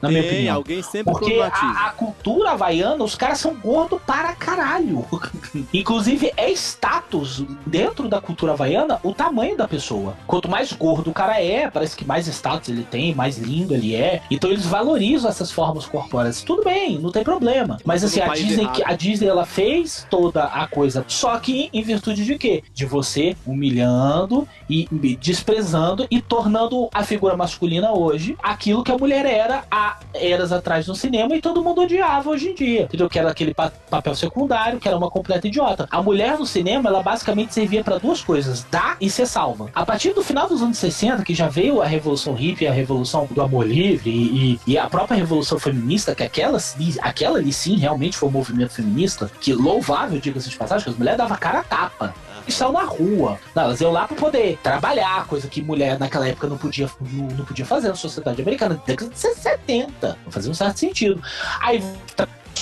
na 0.00 0.08
minha 0.08 0.22
Tem, 0.22 0.32
opinião. 0.32 0.56
alguém 0.56 0.82
sempre 0.82 1.12
Porque 1.12 1.40
a, 1.40 1.86
a 1.86 1.90
cultura 1.90 2.50
havaiana, 2.50 3.02
os 3.02 3.14
caras 3.14 3.38
são 3.38 3.54
gordos 3.54 4.00
para 4.06 4.34
caralho. 4.34 5.04
Inclusive, 5.72 6.32
é 6.36 6.50
status 6.50 7.44
dentro 7.66 8.08
da 8.08 8.20
cultura 8.20 8.52
havaiana 8.52 9.00
o 9.02 9.12
tamanho 9.12 9.56
da 9.56 9.68
pessoa. 9.68 10.16
Quanto 10.26 10.48
mais 10.48 10.72
gordo 10.72 11.10
o 11.10 11.14
cara 11.14 11.40
é, 11.40 11.70
parece 11.70 11.96
que 11.96 12.04
mais 12.04 12.26
status 12.26 12.68
ele 12.68 12.84
tem, 12.84 13.14
mais 13.14 13.38
lindo 13.38 13.74
ele 13.74 13.94
é. 13.94 14.22
Então 14.30 14.50
eles 14.50 14.66
valorizam 14.66 15.30
essas 15.30 15.50
formas 15.50 15.86
corpóreas. 15.86 16.42
Tudo 16.42 16.64
bem, 16.64 16.98
não 16.98 17.10
tem 17.10 17.24
problema. 17.24 17.78
Mas 17.84 18.04
assim, 18.04 18.20
a 18.20 18.28
Disney, 18.28 18.64
errado. 18.64 18.82
a 18.84 18.94
Disney 18.94 19.28
ela 19.28 19.46
fez 19.46 20.06
toda 20.10 20.44
a 20.44 20.66
coisa. 20.66 21.04
Só 21.08 21.38
que 21.38 21.68
em 21.72 21.82
virtude 21.82 22.24
de 22.24 22.38
quê? 22.38 22.62
De 22.72 22.86
você 22.86 23.36
humilhando 23.46 24.46
e 24.68 24.88
desprezando 25.20 26.06
e 26.10 26.20
tornando 26.20 26.88
a 26.92 27.02
figura 27.02 27.36
masculina 27.36 27.92
hoje 27.92 28.36
aquilo 28.42 28.82
que 28.82 28.92
a 28.92 28.98
mulher 28.98 29.24
era 29.32 29.64
há 29.70 29.96
eras 30.14 30.52
atrás 30.52 30.86
no 30.86 30.94
cinema 30.94 31.34
e 31.34 31.40
todo 31.40 31.62
mundo 31.62 31.82
odiava 31.82 32.30
hoje 32.30 32.50
em 32.50 32.54
dia. 32.54 32.82
Entendeu? 32.82 33.08
Que 33.08 33.18
era 33.18 33.30
aquele 33.30 33.54
pa- 33.54 33.72
papel 33.90 34.14
secundário, 34.14 34.78
que 34.78 34.86
era 34.88 34.96
uma 34.96 35.10
completa 35.10 35.46
idiota. 35.48 35.88
A 35.90 36.02
mulher 36.02 36.38
no 36.38 36.46
cinema, 36.46 36.88
ela 36.88 37.02
basicamente 37.02 37.54
servia 37.54 37.82
para 37.82 37.98
duas 37.98 38.20
coisas: 38.22 38.64
dar 38.70 38.96
e 39.00 39.08
ser 39.10 39.26
salva. 39.26 39.70
A 39.74 39.84
partir 39.84 40.12
do 40.12 40.22
final 40.22 40.48
dos 40.48 40.62
anos 40.62 40.78
60, 40.78 41.22
que 41.24 41.34
já 41.34 41.48
veio 41.48 41.80
a 41.82 41.86
revolução 41.86 42.34
hippie, 42.34 42.66
a 42.66 42.72
revolução 42.72 43.26
do 43.30 43.40
amor 43.42 43.66
livre 43.66 44.10
e, 44.10 44.52
e- 44.54 44.60
e 44.66 44.78
a 44.78 44.88
própria 44.88 45.16
revolução 45.16 45.58
feminista, 45.58 46.14
que 46.14 46.22
aquela, 46.22 46.58
aquela 47.00 47.38
ali 47.38 47.52
sim 47.52 47.76
realmente 47.76 48.16
foi 48.16 48.28
um 48.28 48.32
movimento 48.32 48.74
feminista, 48.74 49.30
que 49.40 49.52
louvável, 49.52 50.20
diga-se 50.20 50.48
de 50.50 50.56
passagem, 50.56 50.84
que 50.84 50.90
as 50.90 50.96
mulheres 50.96 51.18
davam 51.18 51.36
cara 51.36 51.60
a 51.60 51.64
tapa 51.64 52.14
e 52.46 52.52
saiu 52.52 52.72
na 52.72 52.84
rua. 52.84 53.38
Não, 53.54 53.64
elas 53.64 53.80
iam 53.80 53.90
lá 53.90 54.06
pra 54.06 54.16
poder 54.16 54.58
trabalhar, 54.62 55.26
coisa 55.26 55.48
que 55.48 55.62
mulher 55.62 55.98
naquela 55.98 56.28
época 56.28 56.46
não 56.46 56.58
podia, 56.58 56.90
não, 57.00 57.26
não 57.28 57.44
podia 57.44 57.64
fazer 57.64 57.88
na 57.88 57.94
sociedade 57.94 58.40
americana, 58.42 58.74
na 58.74 58.82
década 58.84 59.10
de 59.10 59.18
70. 59.18 60.18
Não 60.24 60.32
fazia 60.32 60.50
um 60.50 60.54
certo 60.54 60.78
sentido. 60.78 61.22
Aí 61.60 61.82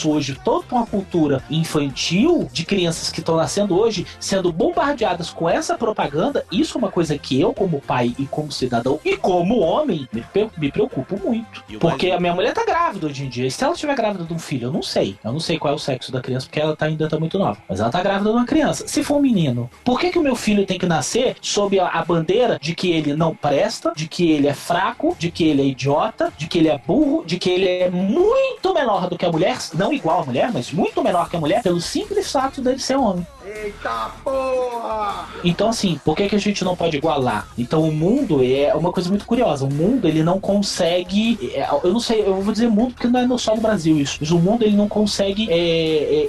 hoje 0.04 0.38
toda 0.44 0.64
uma 0.70 0.86
cultura 0.86 1.42
infantil 1.50 2.48
de 2.52 2.64
crianças 2.64 3.10
que 3.10 3.20
estão 3.20 3.36
nascendo 3.36 3.78
hoje 3.78 4.06
sendo 4.18 4.52
bombardeadas 4.52 5.30
com 5.30 5.48
essa 5.48 5.76
propaganda, 5.76 6.44
isso 6.50 6.76
é 6.76 6.78
uma 6.78 6.90
coisa 6.90 7.16
que 7.18 7.40
eu, 7.40 7.52
como 7.52 7.80
pai 7.80 8.14
e 8.18 8.26
como 8.26 8.50
cidadão 8.52 8.98
e 9.04 9.16
como 9.16 9.60
homem, 9.60 10.08
me, 10.12 10.20
pre- 10.22 10.50
me 10.58 10.70
preocupo 10.70 11.18
muito. 11.18 11.62
Porque 11.78 12.10
a 12.10 12.20
minha 12.20 12.34
mulher 12.34 12.52
tá 12.52 12.64
grávida 12.64 13.06
hoje 13.06 13.24
em 13.24 13.28
dia. 13.28 13.46
E 13.46 13.50
se 13.50 13.62
ela 13.62 13.72
estiver 13.74 13.94
grávida 13.94 14.24
de 14.24 14.32
um 14.32 14.38
filho, 14.38 14.68
eu 14.68 14.72
não 14.72 14.82
sei. 14.82 15.16
Eu 15.24 15.32
não 15.32 15.40
sei 15.40 15.58
qual 15.58 15.72
é 15.72 15.76
o 15.76 15.78
sexo 15.78 16.12
da 16.12 16.20
criança, 16.20 16.46
porque 16.46 16.60
ela 16.60 16.76
tá, 16.76 16.86
ainda 16.86 17.08
tá 17.08 17.18
muito 17.18 17.38
nova. 17.38 17.58
Mas 17.68 17.80
ela 17.80 17.90
tá 17.90 18.02
grávida 18.02 18.30
de 18.30 18.36
uma 18.36 18.46
criança. 18.46 18.86
Se 18.86 19.02
for 19.02 19.16
um 19.16 19.22
menino, 19.22 19.70
por 19.84 19.98
que, 19.98 20.10
que 20.10 20.18
o 20.18 20.22
meu 20.22 20.34
filho 20.36 20.66
tem 20.66 20.78
que 20.78 20.86
nascer 20.86 21.36
sob 21.40 21.78
a, 21.78 21.88
a 21.88 22.04
bandeira 22.04 22.58
de 22.60 22.74
que 22.74 22.90
ele 22.90 23.14
não 23.14 23.34
presta, 23.34 23.92
de 23.96 24.06
que 24.08 24.30
ele 24.30 24.46
é 24.46 24.54
fraco, 24.54 25.16
de 25.18 25.30
que 25.30 25.44
ele 25.44 25.62
é 25.62 25.64
idiota, 25.66 26.32
de 26.36 26.46
que 26.46 26.58
ele 26.58 26.68
é 26.68 26.78
burro, 26.78 27.24
de 27.24 27.38
que 27.38 27.50
ele 27.50 27.68
é 27.68 27.90
muito 27.90 28.72
menor 28.74 29.08
do 29.08 29.16
que 29.16 29.24
a 29.26 29.30
mulher, 29.32 29.56
não 29.80 29.92
igual 29.94 30.20
à 30.20 30.26
mulher, 30.26 30.52
mas 30.52 30.70
muito 30.70 31.02
menor 31.02 31.30
que 31.30 31.36
a 31.36 31.40
mulher, 31.40 31.62
pelo 31.62 31.80
simples 31.80 32.30
fato 32.30 32.60
dele 32.60 32.78
ser 32.78 32.96
homem. 32.96 33.26
Eita 33.52 34.12
porra! 34.22 35.26
Então, 35.42 35.68
assim, 35.70 36.00
por 36.04 36.16
que, 36.16 36.28
que 36.28 36.36
a 36.36 36.40
gente 36.40 36.62
não 36.64 36.76
pode 36.76 36.96
igualar? 36.96 37.48
Então, 37.58 37.82
o 37.82 37.92
mundo 37.92 38.44
é 38.44 38.72
uma 38.74 38.92
coisa 38.92 39.08
muito 39.08 39.24
curiosa. 39.26 39.64
O 39.64 39.72
mundo, 39.72 40.06
ele 40.06 40.22
não 40.22 40.38
consegue. 40.38 41.50
é, 41.54 41.68
Eu 41.82 41.92
não 41.92 42.00
sei, 42.00 42.20
eu 42.24 42.40
vou 42.40 42.52
dizer 42.52 42.68
mundo 42.68 42.94
porque 42.94 43.08
não 43.08 43.34
é 43.34 43.38
só 43.38 43.54
no 43.56 43.60
Brasil 43.60 43.98
isso. 43.98 44.18
Mas 44.20 44.30
o 44.30 44.38
mundo, 44.38 44.62
ele 44.64 44.76
não 44.76 44.88
consegue 44.88 45.48
é, 45.50 45.56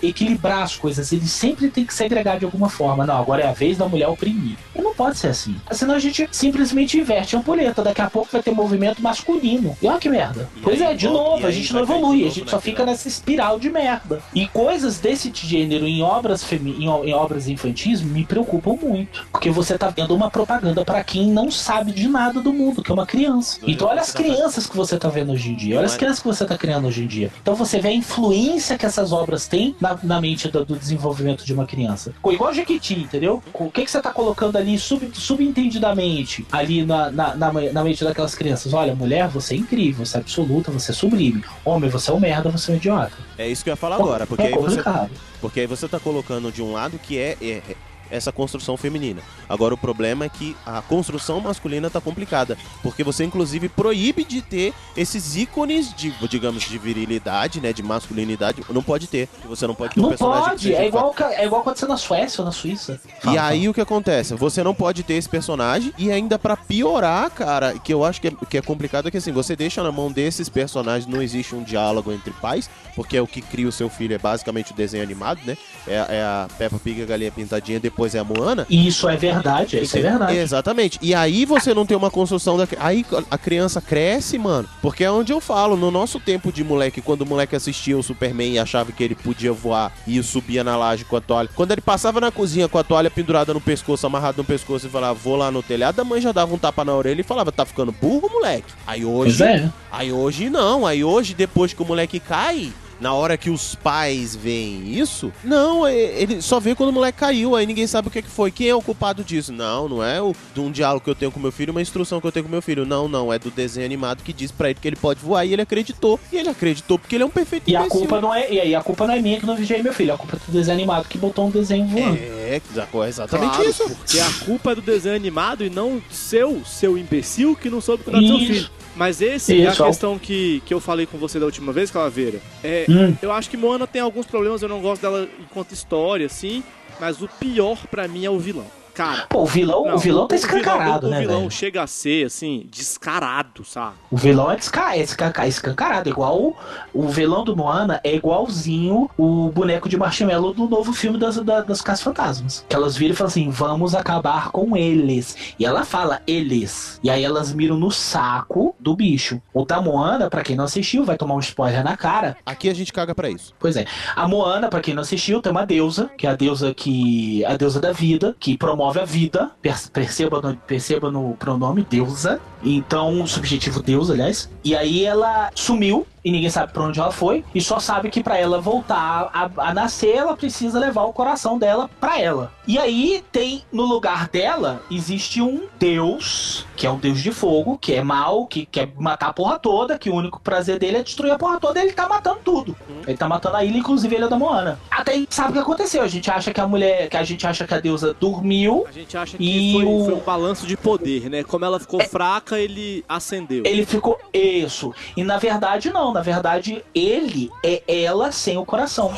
é, 0.03 0.05
equilibrar 0.05 0.63
as 0.63 0.75
coisas. 0.75 1.11
Ele 1.11 1.27
sempre 1.27 1.69
tem 1.69 1.85
que 1.85 1.93
segregar 1.93 2.39
de 2.39 2.45
alguma 2.45 2.69
forma. 2.69 3.05
Não, 3.05 3.17
agora 3.17 3.43
é 3.43 3.47
a 3.47 3.53
vez 3.53 3.77
da 3.77 3.87
mulher 3.87 4.07
oprimir. 4.07 4.57
E 4.75 4.81
não 4.81 4.93
pode 4.95 5.17
ser 5.17 5.27
assim. 5.27 5.55
Senão 5.71 5.95
a 5.95 5.99
gente 5.99 6.27
simplesmente 6.31 6.97
inverte 6.97 7.35
a 7.35 7.39
ampulheta. 7.39 7.83
Daqui 7.83 8.01
a 8.01 8.09
pouco 8.09 8.29
vai 8.31 8.41
ter 8.41 8.51
movimento 8.51 9.01
masculino. 9.01 9.77
E 9.81 9.87
olha 9.87 9.99
que 9.99 10.09
merda. 10.09 10.49
E 10.55 10.61
pois 10.61 10.81
aí 10.81 10.93
é, 10.93 10.95
de 10.95 11.07
volta- 11.07 11.31
novo, 11.31 11.47
a 11.47 11.51
gente 11.51 11.73
não 11.73 11.81
evolui. 11.81 12.21
A 12.25 12.29
gente 12.29 12.49
só 12.49 12.57
naquela- 12.57 12.61
fica 12.61 12.85
nessa 12.85 13.07
espiral 13.07 13.59
de 13.59 13.69
merda. 13.69 14.21
E 14.33 14.47
coisas 14.47 14.99
desse 14.99 15.31
gênero 15.33 15.85
em 15.87 16.01
obras, 16.01 16.43
femi- 16.43 16.77
em, 17.11 17.13
obras 17.13 17.47
infantis 17.47 18.01
me 18.01 18.25
preocupam 18.25 18.75
muito. 18.81 19.25
Porque 19.31 19.49
você 19.49 19.77
tá 19.77 19.89
vendo 19.89 20.15
uma 20.15 20.29
propaganda 20.29 20.83
pra 20.83 21.03
quem 21.03 21.27
não 21.27 21.51
sabe 21.51 21.91
de 21.91 22.07
nada 22.07 22.41
do 22.41 22.53
mundo, 22.53 22.81
que 22.81 22.91
é 22.91 22.93
uma 22.93 23.05
criança. 23.05 23.59
Então 23.65 23.87
olha 23.87 24.01
as 24.01 24.13
tá 24.13 24.19
crianças 24.19 24.65
que 24.65 24.75
você 24.75 24.97
tá 24.97 25.09
vendo 25.09 25.31
hoje 25.33 25.51
em 25.51 25.55
dia. 25.55 25.77
Olha 25.77 25.85
as 25.85 25.95
é- 25.95 25.97
crianças 25.97 26.19
que 26.19 26.27
você 26.27 26.45
tá 26.45 26.57
criando 26.57 26.87
hoje 26.87 27.03
em 27.03 27.07
dia. 27.07 27.31
Então 27.41 27.55
você 27.55 27.79
vê 27.79 27.89
a 27.89 27.93
influência 27.93 28.77
que 28.77 28.85
essas 28.85 29.11
obras 29.11 29.47
têm 29.47 29.75
na, 29.79 29.97
na 30.01 30.21
mente 30.21 30.47
do, 30.47 30.65
do 30.65 30.75
desenvolvimento 30.75 31.45
de 31.45 31.53
uma 31.53 31.65
criança. 31.65 32.13
Igual 32.25 32.53
Jequiti, 32.53 32.99
entendeu? 32.99 33.41
O 33.53 33.69
que, 33.69 33.83
que 33.83 33.91
você 33.91 34.01
tá 34.01 34.11
colocando 34.11 34.57
ali 34.57 34.77
sub, 34.79 35.09
subentendidamente 35.13 36.45
ali 36.51 36.85
na, 36.85 37.11
na, 37.11 37.35
na, 37.35 37.51
na 37.51 37.83
mente 37.83 38.03
daquelas 38.03 38.33
crianças? 38.33 38.73
Olha, 38.73 38.95
mulher, 38.95 39.27
você 39.27 39.53
é 39.53 39.57
incrível, 39.57 40.05
você 40.05 40.17
é 40.17 40.19
absoluta, 40.19 40.71
você 40.71 40.91
é 40.91 40.95
sublime. 40.95 41.43
Homem, 41.65 41.89
você 41.89 42.09
é 42.09 42.13
um 42.13 42.19
merda, 42.19 42.49
você 42.49 42.71
é 42.71 42.73
um 42.73 42.77
idiota. 42.77 43.11
É 43.37 43.47
isso 43.47 43.63
que 43.63 43.69
eu 43.69 43.73
ia 43.73 43.77
falar 43.77 43.95
agora, 43.95 44.25
porque 44.25 44.43
é 44.43 44.47
aí 44.47 44.53
você 44.53 44.77
complicado. 44.77 45.11
Porque 45.41 45.59
aí 45.61 45.67
você 45.67 45.87
tá 45.87 45.99
colocando 45.99 46.51
de 46.51 46.61
um 46.61 46.71
lado 46.71 46.99
que 46.99 47.17
é, 47.17 47.35
é- 47.41 47.61
é 47.67 47.75
essa 48.11 48.31
construção 48.31 48.77
feminina. 48.77 49.21
Agora 49.49 49.73
o 49.73 49.77
problema 49.77 50.25
é 50.25 50.29
que 50.29 50.55
a 50.65 50.81
construção 50.81 51.39
masculina 51.39 51.89
tá 51.89 52.01
complicada, 52.01 52.57
porque 52.83 53.03
você 53.03 53.23
inclusive 53.23 53.69
proíbe 53.69 54.23
de 54.23 54.41
ter 54.41 54.73
esses 54.95 55.35
ícones 55.35 55.93
de, 55.93 56.11
digamos, 56.27 56.63
de 56.63 56.77
virilidade, 56.77 57.61
né, 57.61 57.73
de 57.73 57.81
masculinidade, 57.81 58.63
não 58.69 58.83
pode 58.83 59.07
ter. 59.07 59.29
Você 59.45 59.65
não 59.65 59.75
pode 59.75 59.95
ter 59.95 59.99
um 59.99 60.03
Não 60.03 60.09
personagem 60.09 60.43
que 60.43 60.49
pode, 60.49 60.61
seja 60.61 60.81
é 60.81 60.87
igual, 60.87 61.15
é 61.19 61.45
igual 61.45 61.61
aconteceu 61.61 61.87
na 61.87 61.97
Suécia 61.97 62.41
ou 62.41 62.45
na 62.45 62.51
Suíça. 62.51 62.99
e 63.31 63.37
aí 63.37 63.67
o 63.69 63.73
que 63.73 63.81
acontece? 63.81 64.35
Você 64.35 64.63
não 64.63 64.73
pode 64.73 65.03
ter 65.03 65.13
esse 65.13 65.29
personagem 65.29 65.93
e 65.97 66.11
ainda 66.11 66.37
pra 66.37 66.57
piorar, 66.57 67.29
cara, 67.31 67.77
que 67.79 67.93
eu 67.93 68.03
acho 68.03 68.19
que 68.19 68.27
é, 68.27 68.31
que 68.49 68.57
é 68.57 68.61
complicado 68.61 69.07
é 69.07 69.11
que 69.11 69.17
assim, 69.17 69.31
você 69.31 69.55
deixa 69.55 69.81
na 69.83 69.91
mão 69.91 70.11
desses 70.11 70.49
personagens, 70.49 71.05
não 71.11 71.21
existe 71.21 71.55
um 71.55 71.63
diálogo 71.63 72.11
entre 72.11 72.31
pais, 72.33 72.69
porque 72.95 73.17
é 73.17 73.21
o 73.21 73.27
que 73.27 73.41
cria 73.41 73.67
o 73.67 73.71
seu 73.71 73.89
filho, 73.89 74.13
é 74.13 74.17
basicamente 74.17 74.71
o 74.71 74.75
desenho 74.75 75.03
animado, 75.03 75.39
né? 75.45 75.57
É, 75.87 75.93
é 75.93 76.21
a 76.21 76.47
Peppa 76.57 76.79
Pig, 76.79 77.01
a 77.01 77.05
galinha 77.05 77.31
pintadinha, 77.31 77.79
depois 77.79 78.00
é 78.15 78.19
a 78.19 78.23
Moana. 78.23 78.65
E 78.69 78.87
isso 78.87 79.07
é 79.07 79.15
verdade, 79.15 79.79
isso 79.79 79.97
é 79.97 80.01
verdade. 80.01 80.35
Exatamente. 80.35 80.99
E 81.01 81.13
aí 81.13 81.45
você 81.45 81.73
não 81.73 81.85
tem 81.85 81.95
uma 81.95 82.11
construção 82.11 82.57
da. 82.57 82.67
Aí 82.79 83.05
a 83.29 83.37
criança 83.37 83.81
cresce, 83.81 84.37
mano. 84.37 84.67
Porque 84.81 85.03
é 85.03 85.11
onde 85.11 85.31
eu 85.31 85.39
falo, 85.39 85.75
no 85.75 85.91
nosso 85.91 86.19
tempo 86.19 86.51
de 86.51 86.63
moleque, 86.63 87.01
quando 87.01 87.21
o 87.21 87.25
moleque 87.25 87.55
assistia 87.55 87.97
o 87.97 88.03
Superman 88.03 88.53
e 88.53 88.59
achava 88.59 88.91
que 88.91 89.03
ele 89.03 89.15
podia 89.15 89.53
voar 89.53 89.91
e 90.07 90.21
subia 90.23 90.63
na 90.63 90.75
laje 90.75 91.05
com 91.05 91.15
a 91.15 91.21
toalha. 91.21 91.49
Quando 91.55 91.71
ele 91.71 91.81
passava 91.81 92.19
na 92.19 92.31
cozinha 92.31 92.67
com 92.67 92.77
a 92.77 92.83
toalha 92.83 93.09
pendurada 93.09 93.53
no 93.53 93.61
pescoço, 93.61 94.05
amarrado 94.05 94.37
no 94.37 94.43
pescoço 94.43 94.87
e 94.87 94.89
falava, 94.89 95.13
vou 95.13 95.35
lá 95.35 95.51
no 95.51 95.61
telhado, 95.61 95.99
a 95.99 96.03
mãe 96.03 96.21
já 96.21 96.31
dava 96.31 96.53
um 96.53 96.57
tapa 96.57 96.83
na 96.83 96.95
orelha 96.95 97.21
e 97.21 97.23
falava, 97.23 97.51
tá 97.51 97.65
ficando 97.65 97.91
burro, 97.91 98.29
moleque. 98.31 98.73
Aí 98.85 99.05
hoje. 99.05 99.37
Pois 99.37 99.41
é. 99.41 99.69
Aí 99.91 100.11
hoje 100.11 100.49
não. 100.49 100.85
Aí 100.85 101.03
hoje, 101.03 101.33
depois 101.33 101.73
que 101.73 101.81
o 101.81 101.85
moleque 101.85 102.19
cai. 102.19 102.71
Na 103.01 103.13
hora 103.15 103.35
que 103.35 103.49
os 103.49 103.73
pais 103.73 104.35
veem 104.35 104.93
isso, 104.99 105.33
não, 105.43 105.87
é- 105.87 105.95
ele 106.21 106.39
só 106.39 106.59
vê 106.59 106.75
quando 106.75 106.89
o 106.89 106.93
moleque 106.93 107.17
caiu, 107.17 107.55
aí 107.55 107.65
ninguém 107.65 107.87
sabe 107.87 108.07
o 108.07 108.11
que 108.11 108.21
que 108.21 108.29
foi. 108.29 108.51
Quem 108.51 108.67
é 108.69 108.75
o 108.75 108.81
culpado 108.81 109.23
disso? 109.23 109.51
Não, 109.51 109.89
não 109.89 110.03
é 110.03 110.21
o, 110.21 110.35
de 110.53 110.59
um 110.59 110.71
diálogo 110.71 111.03
que 111.03 111.09
eu 111.09 111.15
tenho 111.15 111.31
com 111.31 111.39
meu 111.39 111.51
filho, 111.51 111.71
uma 111.71 111.81
instrução 111.81 112.21
que 112.21 112.27
eu 112.27 112.31
tenho 112.31 112.45
com 112.45 112.51
meu 112.51 112.61
filho. 112.61 112.85
Não, 112.85 113.07
não, 113.07 113.33
é 113.33 113.39
do 113.39 113.49
desenho 113.49 113.87
animado 113.87 114.21
que 114.21 114.31
diz 114.31 114.51
pra 114.51 114.69
ele 114.69 114.77
que 114.79 114.87
ele 114.87 114.95
pode 114.95 115.19
voar 115.19 115.43
e 115.45 115.51
ele 115.53 115.63
acreditou. 115.63 116.19
E 116.31 116.37
ele 116.37 116.49
acreditou 116.49 116.99
porque 116.99 117.15
ele 117.15 117.23
é 117.23 117.25
um 117.25 117.29
perfeito 117.31 117.67
E 117.67 117.75
a 117.75 117.79
imbecil. 117.81 117.99
culpa 118.01 118.21
não 118.21 118.31
é, 118.33 118.51
e 118.53 118.59
aí 118.59 118.75
a 118.75 118.83
culpa 118.83 119.07
não 119.07 119.15
é 119.15 119.19
minha 119.19 119.39
que 119.39 119.47
não 119.47 119.55
vigiei 119.55 119.81
meu 119.81 119.93
filho, 119.93 120.13
a 120.13 120.17
culpa 120.17 120.37
é 120.37 120.39
do 120.45 120.51
desenho 120.51 120.77
animado 120.77 121.07
que 121.07 121.17
botou 121.17 121.47
um 121.47 121.49
desenho 121.49 121.87
voando. 121.87 122.17
É, 122.17 122.61
é 123.01 123.07
exatamente 123.07 123.55
Claro, 123.55 123.67
isso. 123.69 123.89
Porque 123.89 124.19
a 124.19 124.29
culpa 124.45 124.73
é 124.73 124.75
do 124.75 124.81
desenho 124.81 125.15
animado 125.15 125.65
e 125.65 125.71
não 125.71 125.99
seu, 126.11 126.61
seu 126.65 126.95
imbecil 126.99 127.55
que 127.55 127.67
não 127.67 127.81
soube 127.81 128.03
cuidar 128.03 128.19
do 128.19 128.27
seu 128.27 128.37
filho. 128.37 128.69
Mas 128.95 129.21
esse 129.21 129.53
é 129.53 129.69
Isso, 129.69 129.81
a 129.81 129.85
ó. 129.85 129.89
questão 129.89 130.19
que, 130.19 130.61
que 130.65 130.73
eu 130.73 130.79
falei 130.79 131.05
com 131.05 131.17
você 131.17 131.39
da 131.39 131.45
última 131.45 131.71
vez, 131.71 131.89
Calaveira. 131.89 132.39
É, 132.63 132.85
Hum. 132.89 133.15
Eu 133.21 133.31
acho 133.31 133.49
que 133.49 133.55
Moana 133.57 133.87
tem 133.87 134.01
alguns 134.01 134.25
problemas, 134.25 134.61
eu 134.61 134.69
não 134.69 134.81
gosto 134.81 135.01
dela 135.01 135.27
enquanto 135.39 135.71
história, 135.71 136.25
assim. 136.25 136.63
Mas 136.99 137.21
o 137.21 137.27
pior 137.27 137.87
pra 137.87 138.07
mim 138.07 138.25
é 138.25 138.29
o 138.29 138.37
vilão. 138.37 138.65
Cara. 138.93 139.25
Pô, 139.29 139.43
o 139.43 139.45
vilão, 139.45 139.85
Não, 139.85 139.95
o 139.95 139.97
vilão 139.97 140.27
tá 140.27 140.35
o 140.35 140.37
vilão- 140.39 140.57
escancarado, 140.59 141.07
o, 141.07 141.09
né, 141.09 141.19
vilão 141.21 141.39
velho? 141.39 141.51
chega 141.51 141.83
a 141.83 141.87
ser, 141.87 142.25
assim, 142.25 142.67
descarado, 142.69 143.63
sabe? 143.65 143.95
O 144.11 144.17
vilão 144.17 144.51
é, 144.51 144.55
desca 144.55 144.95
é 144.95 145.01
escanca- 145.01 145.47
escancarado, 145.47 146.09
igual 146.09 146.37
o, 146.39 146.55
o 146.93 147.07
vilão 147.07 147.43
do 147.43 147.55
Moana 147.55 147.99
é 148.03 148.13
igualzinho 148.15 149.09
o 149.17 149.49
boneco 149.49 149.87
de 149.87 149.97
marshmallow 149.97 150.53
do 150.53 150.67
novo 150.67 150.91
filme 150.93 151.17
das, 151.17 151.37
da- 151.37 151.61
das 151.61 151.81
Caças 151.81 152.03
Fantasmas. 152.03 152.65
Que 152.67 152.75
elas 152.75 152.95
viram 152.97 153.13
e 153.13 153.15
falam 153.15 153.29
assim: 153.29 153.49
vamos 153.49 153.95
acabar 153.95 154.51
com 154.51 154.75
eles. 154.75 155.35
E 155.57 155.65
ela 155.65 155.85
fala 155.85 156.21
eles. 156.27 156.99
E 157.01 157.09
aí 157.09 157.23
elas 157.23 157.53
miram 157.53 157.77
no 157.77 157.89
saco 157.91 158.75
do 158.79 158.95
bicho. 158.95 159.41
O 159.53 159.63
da 159.65 159.81
Moana, 159.81 160.29
pra 160.29 160.43
quem 160.43 160.55
não 160.55 160.65
assistiu, 160.65 161.05
vai 161.05 161.17
tomar 161.17 161.35
um 161.35 161.39
spoiler 161.39 161.83
na 161.83 161.95
cara. 161.95 162.37
Aqui 162.45 162.69
a 162.69 162.73
gente 162.73 162.91
caga 162.93 163.15
pra 163.15 163.29
isso. 163.29 163.53
Pois 163.59 163.75
é. 163.75 163.85
A 164.15 164.27
Moana, 164.27 164.67
pra 164.69 164.81
quem 164.81 164.93
não 164.93 165.01
assistiu, 165.01 165.41
tem 165.41 165.51
uma 165.51 165.65
deusa, 165.65 166.09
que 166.17 166.27
é 166.27 166.29
a 166.29 166.35
deusa 166.35 166.73
que. 166.73 167.43
a 167.45 167.55
deusa 167.55 167.79
da 167.79 167.91
vida, 167.91 168.35
que 168.39 168.57
promove 168.57 168.80
a 168.89 169.05
vida. 169.05 169.51
Per- 169.61 169.89
Perceba 169.91 170.41
no, 170.41 170.55
perceba 170.57 171.11
no 171.11 171.33
pronome, 171.37 171.85
deusa. 171.89 172.39
Então, 172.63 173.25
subjetivo 173.27 173.81
deusa, 173.81 174.13
aliás. 174.13 174.49
E 174.63 174.75
aí 174.75 175.05
ela 175.05 175.49
sumiu. 175.55 176.05
E 176.23 176.31
ninguém 176.31 176.49
sabe 176.49 176.71
pra 176.71 176.83
onde 176.83 176.99
ela 176.99 177.11
foi. 177.11 177.43
E 177.53 177.59
só 177.61 177.79
sabe 177.79 178.09
que 178.09 178.21
pra 178.23 178.37
ela 178.37 178.61
voltar 178.61 179.29
a, 179.33 179.49
a 179.69 179.73
nascer, 179.73 180.15
ela 180.15 180.35
precisa 180.37 180.79
levar 180.79 181.03
o 181.03 181.13
coração 181.13 181.57
dela 181.57 181.89
pra 181.99 182.19
ela. 182.19 182.51
E 182.67 182.77
aí 182.77 183.23
tem 183.31 183.63
no 183.71 183.83
lugar 183.83 184.27
dela 184.29 184.81
existe 184.91 185.41
um 185.41 185.63
deus, 185.79 186.65
que 186.75 186.85
é 186.85 186.91
um 186.91 186.97
deus 186.97 187.21
de 187.21 187.31
fogo, 187.31 187.77
que 187.77 187.93
é 187.93 188.03
mau, 188.03 188.45
que 188.45 188.65
quer 188.65 188.91
matar 188.97 189.27
a 189.29 189.33
porra 189.33 189.57
toda, 189.59 189.97
que 189.97 190.09
o 190.09 190.15
único 190.15 190.39
prazer 190.41 190.79
dele 190.79 190.97
é 190.97 191.03
destruir 191.03 191.31
a 191.31 191.37
porra 191.37 191.59
toda, 191.59 191.79
e 191.79 191.83
ele 191.83 191.93
tá 191.93 192.07
matando 192.07 192.39
tudo. 192.43 192.75
Ele 193.07 193.17
tá 193.17 193.27
matando 193.27 193.57
a 193.57 193.63
ilha, 193.65 193.77
inclusive 193.77 194.15
a 194.15 194.17
ilha 194.19 194.27
da 194.27 194.37
Moana. 194.37 194.79
Até 194.89 195.13
aí 195.13 195.27
sabe 195.29 195.49
o 195.49 195.53
que 195.53 195.59
aconteceu? 195.59 196.01
A 196.03 196.07
gente 196.07 196.29
acha 196.29 196.53
que 196.53 196.61
a 196.61 196.67
mulher, 196.67 197.09
que 197.09 197.17
a 197.17 197.23
gente 197.23 197.45
acha 197.45 197.65
que 197.67 197.73
a 197.73 197.79
deusa 197.79 198.13
dormiu. 198.13 198.85
A 198.87 198.91
gente 198.91 199.17
acha 199.17 199.37
que 199.37 199.43
E 199.43 199.73
foi, 199.73 199.85
o- 199.85 200.05
foi 200.05 200.13
um 200.13 200.19
balanço 200.19 200.65
de 200.67 200.77
poder, 200.77 201.29
né? 201.29 201.43
Como 201.43 201.65
ela 201.65 201.79
ficou 201.79 201.99
fraca, 202.03 202.59
ele 202.59 203.03
acendeu. 203.09 203.63
Ele 203.65 203.85
ficou 203.85 204.19
isso. 204.33 204.93
E 205.17 205.23
na 205.23 205.37
verdade 205.37 205.89
não, 205.91 206.10
na 206.13 206.21
verdade 206.21 206.83
ele 206.93 207.49
é 207.63 208.03
ela 208.03 208.31
sem 208.31 208.57
o 208.57 208.65
coração. 208.65 209.11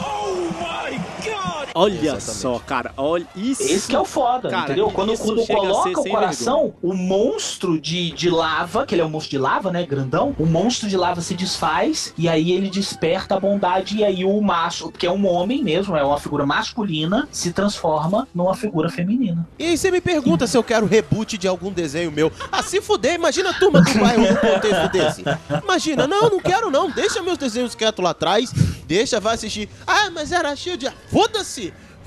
Olha 1.75 2.19
só, 2.19 2.59
cara, 2.59 2.93
olha 2.95 3.25
isso. 3.35 3.63
Esse 3.63 3.87
que 3.87 3.95
é 3.95 3.99
o 3.99 4.05
foda, 4.05 4.49
Cara, 4.49 4.65
entendeu? 4.65 4.91
Quando, 4.91 5.17
quando 5.17 5.45
coloca 5.45 5.99
o 5.99 6.09
coração, 6.09 6.73
o 6.81 6.93
monstro 6.93 7.79
de, 7.79 8.11
de 8.11 8.29
lava, 8.29 8.85
que 8.85 8.93
ele 8.93 9.01
é 9.01 9.05
um 9.05 9.09
monstro 9.09 9.31
de 9.31 9.37
lava, 9.37 9.71
né, 9.71 9.85
grandão, 9.85 10.35
o 10.37 10.45
monstro 10.45 10.87
de 10.87 10.95
lava 10.95 11.21
se 11.21 11.33
desfaz 11.33 12.13
e 12.17 12.29
aí 12.29 12.51
ele 12.51 12.69
desperta 12.69 13.35
a 13.35 13.39
bondade 13.39 13.97
e 13.97 14.03
aí 14.03 14.23
o 14.23 14.39
macho, 14.41 14.91
que 14.91 15.05
é 15.05 15.11
um 15.11 15.25
homem 15.27 15.63
mesmo, 15.63 15.95
é 15.95 16.03
uma 16.03 16.19
figura 16.19 16.45
masculina, 16.45 17.27
se 17.31 17.51
transforma 17.51 18.27
numa 18.33 18.55
figura 18.55 18.89
feminina. 18.89 19.47
E 19.57 19.65
aí 19.65 19.77
você 19.77 19.89
me 19.89 20.01
pergunta 20.01 20.45
se 20.45 20.57
eu 20.57 20.63
quero 20.63 20.85
reboot 20.85 21.37
de 21.37 21.47
algum 21.47 21.71
desenho 21.71 22.11
meu. 22.11 22.31
Ah, 22.51 22.61
se 22.61 22.81
fuder, 22.81 23.15
imagina 23.15 23.49
a 23.49 23.53
turma 23.53 23.81
do 23.81 23.99
bairro 23.99 24.21
num 24.21 24.35
contexto 24.35 24.91
desse. 24.91 25.23
Imagina, 25.63 26.05
não, 26.07 26.29
não 26.29 26.39
quero 26.39 26.69
não, 26.69 26.89
deixa 26.89 27.21
meus 27.21 27.37
desenhos 27.37 27.73
quietos 27.73 28.03
lá 28.03 28.11
atrás, 28.11 28.51
deixa, 28.85 29.19
vai 29.19 29.35
assistir. 29.35 29.69
Ah, 29.87 30.09
mas 30.11 30.31
era 30.31 30.55
cheio 30.55 30.77
de... 30.77 30.91
Foda-se! 31.11 31.62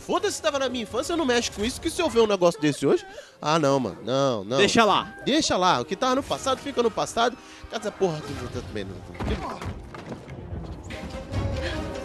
Foda-se, 0.06 0.40
tava 0.40 0.60
na 0.60 0.68
minha 0.68 0.84
infância, 0.84 1.12
eu 1.12 1.16
não 1.16 1.26
mexo 1.26 1.50
com 1.50 1.64
isso, 1.64 1.80
que 1.80 1.90
se 1.90 2.00
eu 2.00 2.08
ver 2.08 2.20
um 2.20 2.28
negócio 2.28 2.60
desse 2.60 2.86
hoje... 2.86 3.04
Ah, 3.42 3.58
não, 3.58 3.80
mano, 3.80 3.98
não, 4.04 4.44
não. 4.44 4.56
Deixa 4.56 4.84
lá. 4.84 5.12
Deixa 5.24 5.56
lá, 5.56 5.80
o 5.80 5.84
que 5.84 5.96
tava 5.96 6.14
no 6.14 6.22
passado 6.22 6.58
fica 6.58 6.80
no 6.80 6.92
passado. 6.92 7.36
Essa 7.72 7.90
porra 7.90 8.18
do... 8.20 8.62
também 8.62 8.84
não... 8.84 8.94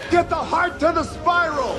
Get 0.10 0.28
the 0.28 0.36
heart 0.36 0.80
to 0.80 0.92
the 0.94 1.04
spiral! 1.04 1.78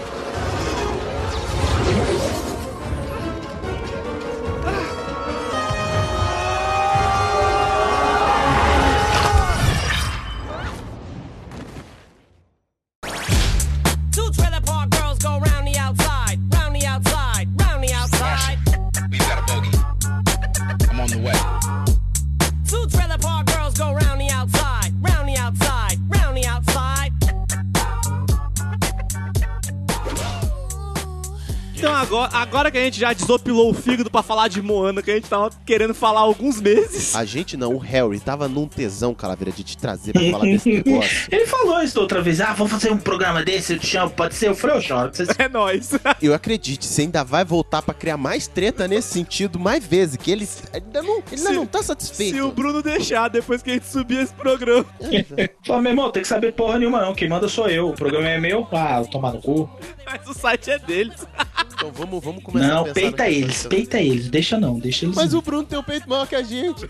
Agora, 32.52 32.70
que 32.70 32.76
a 32.76 32.84
gente 32.84 33.00
já 33.00 33.14
desopilou 33.14 33.70
o 33.70 33.74
fígado 33.74 34.10
pra 34.10 34.22
falar 34.22 34.46
de 34.48 34.60
Moana, 34.60 35.02
que 35.02 35.10
a 35.10 35.14
gente 35.14 35.26
tava 35.26 35.48
querendo 35.64 35.94
falar 35.94 36.20
há 36.20 36.24
alguns 36.24 36.60
meses. 36.60 37.16
A 37.16 37.24
gente 37.24 37.56
não, 37.56 37.74
o 37.74 37.78
Harry 37.78 38.20
tava 38.20 38.46
num 38.46 38.68
tesão, 38.68 39.14
Calaveira, 39.14 39.50
de 39.50 39.64
te 39.64 39.74
trazer 39.78 40.12
pra 40.12 40.20
falar 40.30 40.44
desse 40.44 40.68
negócio. 40.84 41.28
Ele 41.32 41.46
falou 41.46 41.82
isso 41.82 41.94
da 41.94 42.02
outra 42.02 42.20
vez, 42.20 42.42
ah, 42.42 42.52
vamos 42.52 42.70
fazer 42.70 42.92
um 42.92 42.98
programa 42.98 43.42
desse, 43.42 43.72
eu 43.72 43.78
te 43.78 43.86
chamo, 43.86 44.10
pode 44.10 44.34
ser? 44.34 44.48
Eu 44.48 44.54
falei, 44.54 44.76
eu 44.76 44.80
choro. 44.82 45.10
Vocês... 45.14 45.30
É 45.38 45.48
nóis. 45.48 45.92
Eu 46.20 46.34
acredito, 46.34 46.84
você 46.84 47.02
ainda 47.02 47.24
vai 47.24 47.42
voltar 47.42 47.80
pra 47.80 47.94
criar 47.94 48.18
mais 48.18 48.46
treta 48.46 48.86
nesse 48.86 49.08
sentido 49.08 49.58
mais 49.58 49.84
vezes, 49.86 50.16
que 50.18 50.30
ele 50.30 50.46
ainda 50.74 51.02
não, 51.02 51.16
ele 51.18 51.24
ainda 51.30 51.48
Se- 51.48 51.52
não 51.54 51.66
tá 51.66 51.82
satisfeito. 51.82 52.36
Se 52.36 52.42
o 52.42 52.52
Bruno 52.52 52.82
deixar 52.82 53.28
depois 53.28 53.62
que 53.62 53.70
a 53.70 53.74
gente 53.74 53.86
subir 53.86 54.18
esse 54.18 54.34
programa. 54.34 54.84
Fala, 55.66 55.80
meu 55.80 55.92
irmão, 55.92 56.10
tem 56.10 56.20
que 56.22 56.28
saber 56.28 56.52
porra 56.52 56.78
nenhuma 56.78 57.00
não, 57.00 57.14
quem 57.14 57.30
manda 57.30 57.48
sou 57.48 57.66
eu, 57.68 57.88
o 57.88 57.94
programa 57.94 58.28
é 58.28 58.38
meu, 58.38 58.68
ah, 58.72 58.98
eu 59.00 59.06
tomar 59.06 59.32
no 59.32 59.40
cu. 59.40 59.70
Mas 60.04 60.28
o 60.28 60.34
site 60.34 60.70
é 60.70 60.78
deles. 60.78 61.26
Então 61.82 61.90
vamos, 61.90 62.22
vamos 62.24 62.44
começar 62.44 62.66
a 62.66 62.74
Não, 62.76 62.92
peita 62.92 63.28
eles, 63.28 63.66
peita 63.66 64.00
eles, 64.00 64.30
deixa 64.30 64.56
não, 64.56 64.78
deixa 64.78 65.04
eles. 65.04 65.16
Mas 65.16 65.34
o 65.34 65.42
Bruno 65.42 65.64
tem 65.64 65.76
o 65.76 65.82
peito 65.82 66.08
maior 66.08 66.28
que 66.28 66.36
a 66.36 66.42
gente. 66.42 66.88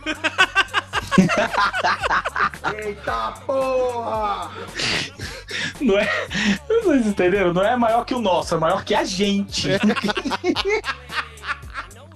Eita 2.76 3.32
porra! 3.47 4.51
Não 5.80 5.99
é. 5.99 6.07
Vocês 6.84 7.07
entenderam? 7.07 7.55
Não 7.55 7.64
é 7.64 7.74
maior 7.74 8.05
que 8.05 8.14
o 8.14 8.20
nosso, 8.20 8.55
é 8.55 8.59
maior 8.59 8.84
que 8.84 8.95
a 8.95 9.03
gente. 9.03 9.68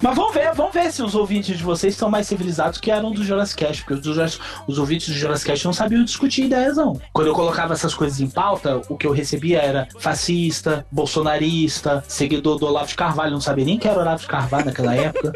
Mas 0.02 0.14
vamos 0.16 0.34
ver, 0.34 0.52
vamos 0.54 0.72
ver 0.72 0.92
se 0.92 1.02
os 1.02 1.14
ouvintes 1.14 1.56
de 1.56 1.64
vocês 1.64 1.94
são 1.94 2.10
mais 2.10 2.26
civilizados 2.26 2.78
que 2.80 2.90
eram 2.90 3.12
do 3.12 3.24
Jurassic 3.24 3.64
Cast, 3.64 3.82
porque 3.84 3.94
os, 4.08 4.14
Jurassic- 4.14 4.42
os 4.66 4.78
ouvintes 4.78 5.08
do 5.08 5.14
Jurassic 5.14 5.50
Cast 5.50 5.64
não 5.64 5.72
sabiam 5.72 6.04
discutir 6.04 6.44
ideias, 6.44 6.76
não. 6.76 7.00
Quando 7.12 7.28
eu 7.28 7.34
colocava 7.34 7.72
essas 7.74 7.94
coisas 7.94 8.20
em 8.20 8.28
pauta, 8.28 8.80
o 8.88 8.96
que 8.96 9.06
eu 9.06 9.12
recebia 9.12 9.60
era 9.60 9.88
fascista, 9.98 10.86
bolsonarista, 10.92 12.04
seguidor 12.06 12.58
do 12.58 12.66
Olavo 12.66 12.88
de 12.88 12.94
Carvalho, 12.94 13.32
não 13.32 13.40
sabia 13.40 13.64
nem 13.64 13.78
que 13.78 13.88
era 13.88 14.00
Olavo 14.00 14.20
de 14.20 14.26
Carvalho 14.26 14.66
naquela 14.66 14.94
época. 14.96 15.32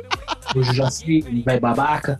O 0.54 0.62
Jaci, 0.62 1.42
vai 1.44 1.60
babaca. 1.60 2.18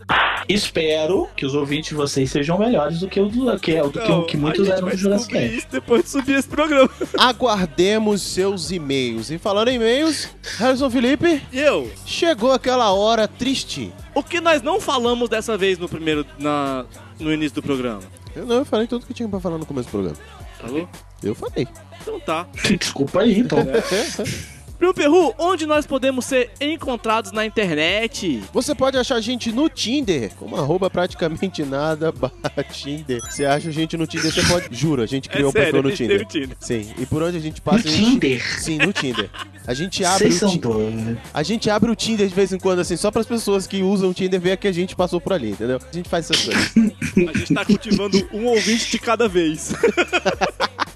Espero 0.49 1.27
que 1.35 1.45
os 1.45 1.53
ouvintes 1.53 1.89
de 1.89 1.95
vocês 1.95 2.29
sejam 2.31 2.57
melhores 2.57 2.99
do 2.99 3.07
que 3.07 3.19
o 3.19 3.27
do 3.29 3.59
que, 3.59 3.79
do 3.81 3.91
que, 3.91 4.11
o 4.11 4.23
que 4.25 4.37
muitos 4.37 4.67
eram 4.67 4.89
do 4.89 4.97
Jurassic 4.97 5.27
descobrir 5.33 5.41
Cast. 5.49 5.57
isso 5.57 5.67
depois 5.71 6.03
de 6.03 6.09
subir 6.09 6.35
esse 6.37 6.47
programa. 6.47 6.89
Aguardemos 7.17 8.21
seus 8.21 8.71
e-mails. 8.71 9.29
E 9.29 9.37
falando 9.37 9.67
em 9.69 9.75
e-mails, 9.75 10.29
Harrison 10.57 10.89
Felipe, 10.89 11.41
E 11.51 11.59
eu? 11.59 11.91
Chegou 12.31 12.53
aquela 12.53 12.91
hora 12.91 13.27
triste. 13.27 13.93
O 14.15 14.23
que 14.23 14.39
nós 14.39 14.61
não 14.61 14.79
falamos 14.79 15.29
dessa 15.29 15.57
vez 15.57 15.77
no 15.77 15.89
primeiro. 15.89 16.25
Na, 16.39 16.85
no 17.19 17.31
início 17.31 17.55
do 17.55 17.61
programa? 17.61 18.01
Eu 18.33 18.45
não, 18.45 18.57
eu 18.57 18.65
falei 18.65 18.87
tudo 18.87 19.05
que 19.05 19.13
tinha 19.13 19.27
pra 19.27 19.39
falar 19.39 19.57
no 19.57 19.65
começo 19.65 19.89
do 19.89 19.91
programa. 19.91 20.17
Falou? 20.59 20.89
Eu 21.21 21.35
falei. 21.35 21.67
Então 22.01 22.19
tá. 22.21 22.47
Desculpa 22.79 23.21
aí, 23.21 23.39
então. 23.39 23.59
Primo 24.81 24.95
Perru, 24.95 25.35
onde 25.37 25.67
nós 25.67 25.85
podemos 25.85 26.25
ser 26.25 26.49
encontrados 26.59 27.31
na 27.31 27.45
internet? 27.45 28.43
Você 28.51 28.73
pode 28.73 28.97
achar 28.97 29.17
a 29.17 29.21
gente 29.21 29.51
no 29.51 29.69
Tinder, 29.69 30.33
como 30.33 30.55
arroba 30.55 30.89
praticamente 30.89 31.63
nada 31.63 32.09
barra 32.11 32.63
Tinder. 32.63 33.21
Você 33.21 33.45
acha 33.45 33.69
a 33.69 33.71
gente 33.71 33.95
no 33.95 34.07
Tinder, 34.07 34.33
você 34.33 34.41
pode. 34.41 34.75
Juro, 34.75 35.03
a 35.03 35.05
gente 35.05 35.29
criou 35.29 35.49
um 35.49 35.51
sério, 35.51 35.71
perfil 35.71 35.83
no 35.83 35.95
Tinder. 35.95 36.25
Tinder. 36.25 36.57
Sim, 36.59 36.95
e 36.97 37.05
por 37.05 37.21
onde 37.21 37.37
a 37.37 37.39
gente 37.39 37.61
passa. 37.61 37.87
No 37.87 37.91
gente... 37.91 38.09
Tinder? 38.09 38.59
Sim, 38.59 38.77
no 38.79 38.91
Tinder. 38.91 39.29
A 39.67 39.73
gente 39.75 40.03
abre 40.03 40.31
Vocês 40.31 40.41
o 40.41 40.49
são 40.49 40.57
doidos. 40.57 41.17
A 41.31 41.43
gente 41.43 41.69
abre 41.69 41.91
o 41.91 41.95
Tinder 41.95 42.27
de 42.27 42.33
vez 42.33 42.51
em 42.51 42.57
quando, 42.57 42.79
assim, 42.79 42.97
só 42.97 43.11
para 43.11 43.21
as 43.21 43.27
pessoas 43.27 43.67
que 43.67 43.83
usam 43.83 44.09
o 44.09 44.13
Tinder 44.15 44.41
ver 44.41 44.57
que 44.57 44.67
a 44.67 44.71
gente 44.71 44.95
passou 44.95 45.21
por 45.21 45.33
ali, 45.33 45.51
entendeu? 45.51 45.77
A 45.77 45.95
gente 45.95 46.09
faz 46.09 46.27
essas 46.27 46.43
coisas. 46.43 46.71
A 46.75 47.37
gente 47.37 47.53
tá 47.53 47.63
cultivando 47.63 48.27
um 48.33 48.47
ouvinte 48.47 48.89
de 48.89 48.97
cada 48.97 49.27
vez. 49.27 49.73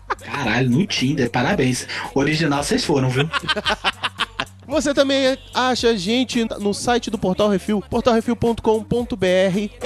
Caralho, 0.56 0.70
no 0.70 0.88
Tinder, 0.88 1.30
parabéns. 1.30 1.86
Original 2.14 2.64
vocês 2.64 2.86
foram, 2.86 3.10
viu? 3.10 3.30
Você 4.68 4.96
também 4.96 5.38
acha 5.54 5.90
a 5.90 5.96
gente 5.96 6.44
no 6.60 6.74
site 6.74 7.12
do 7.12 7.20
Portal 7.20 7.50
Refil, 7.50 7.84
portalrefil.com.br. 7.88 9.85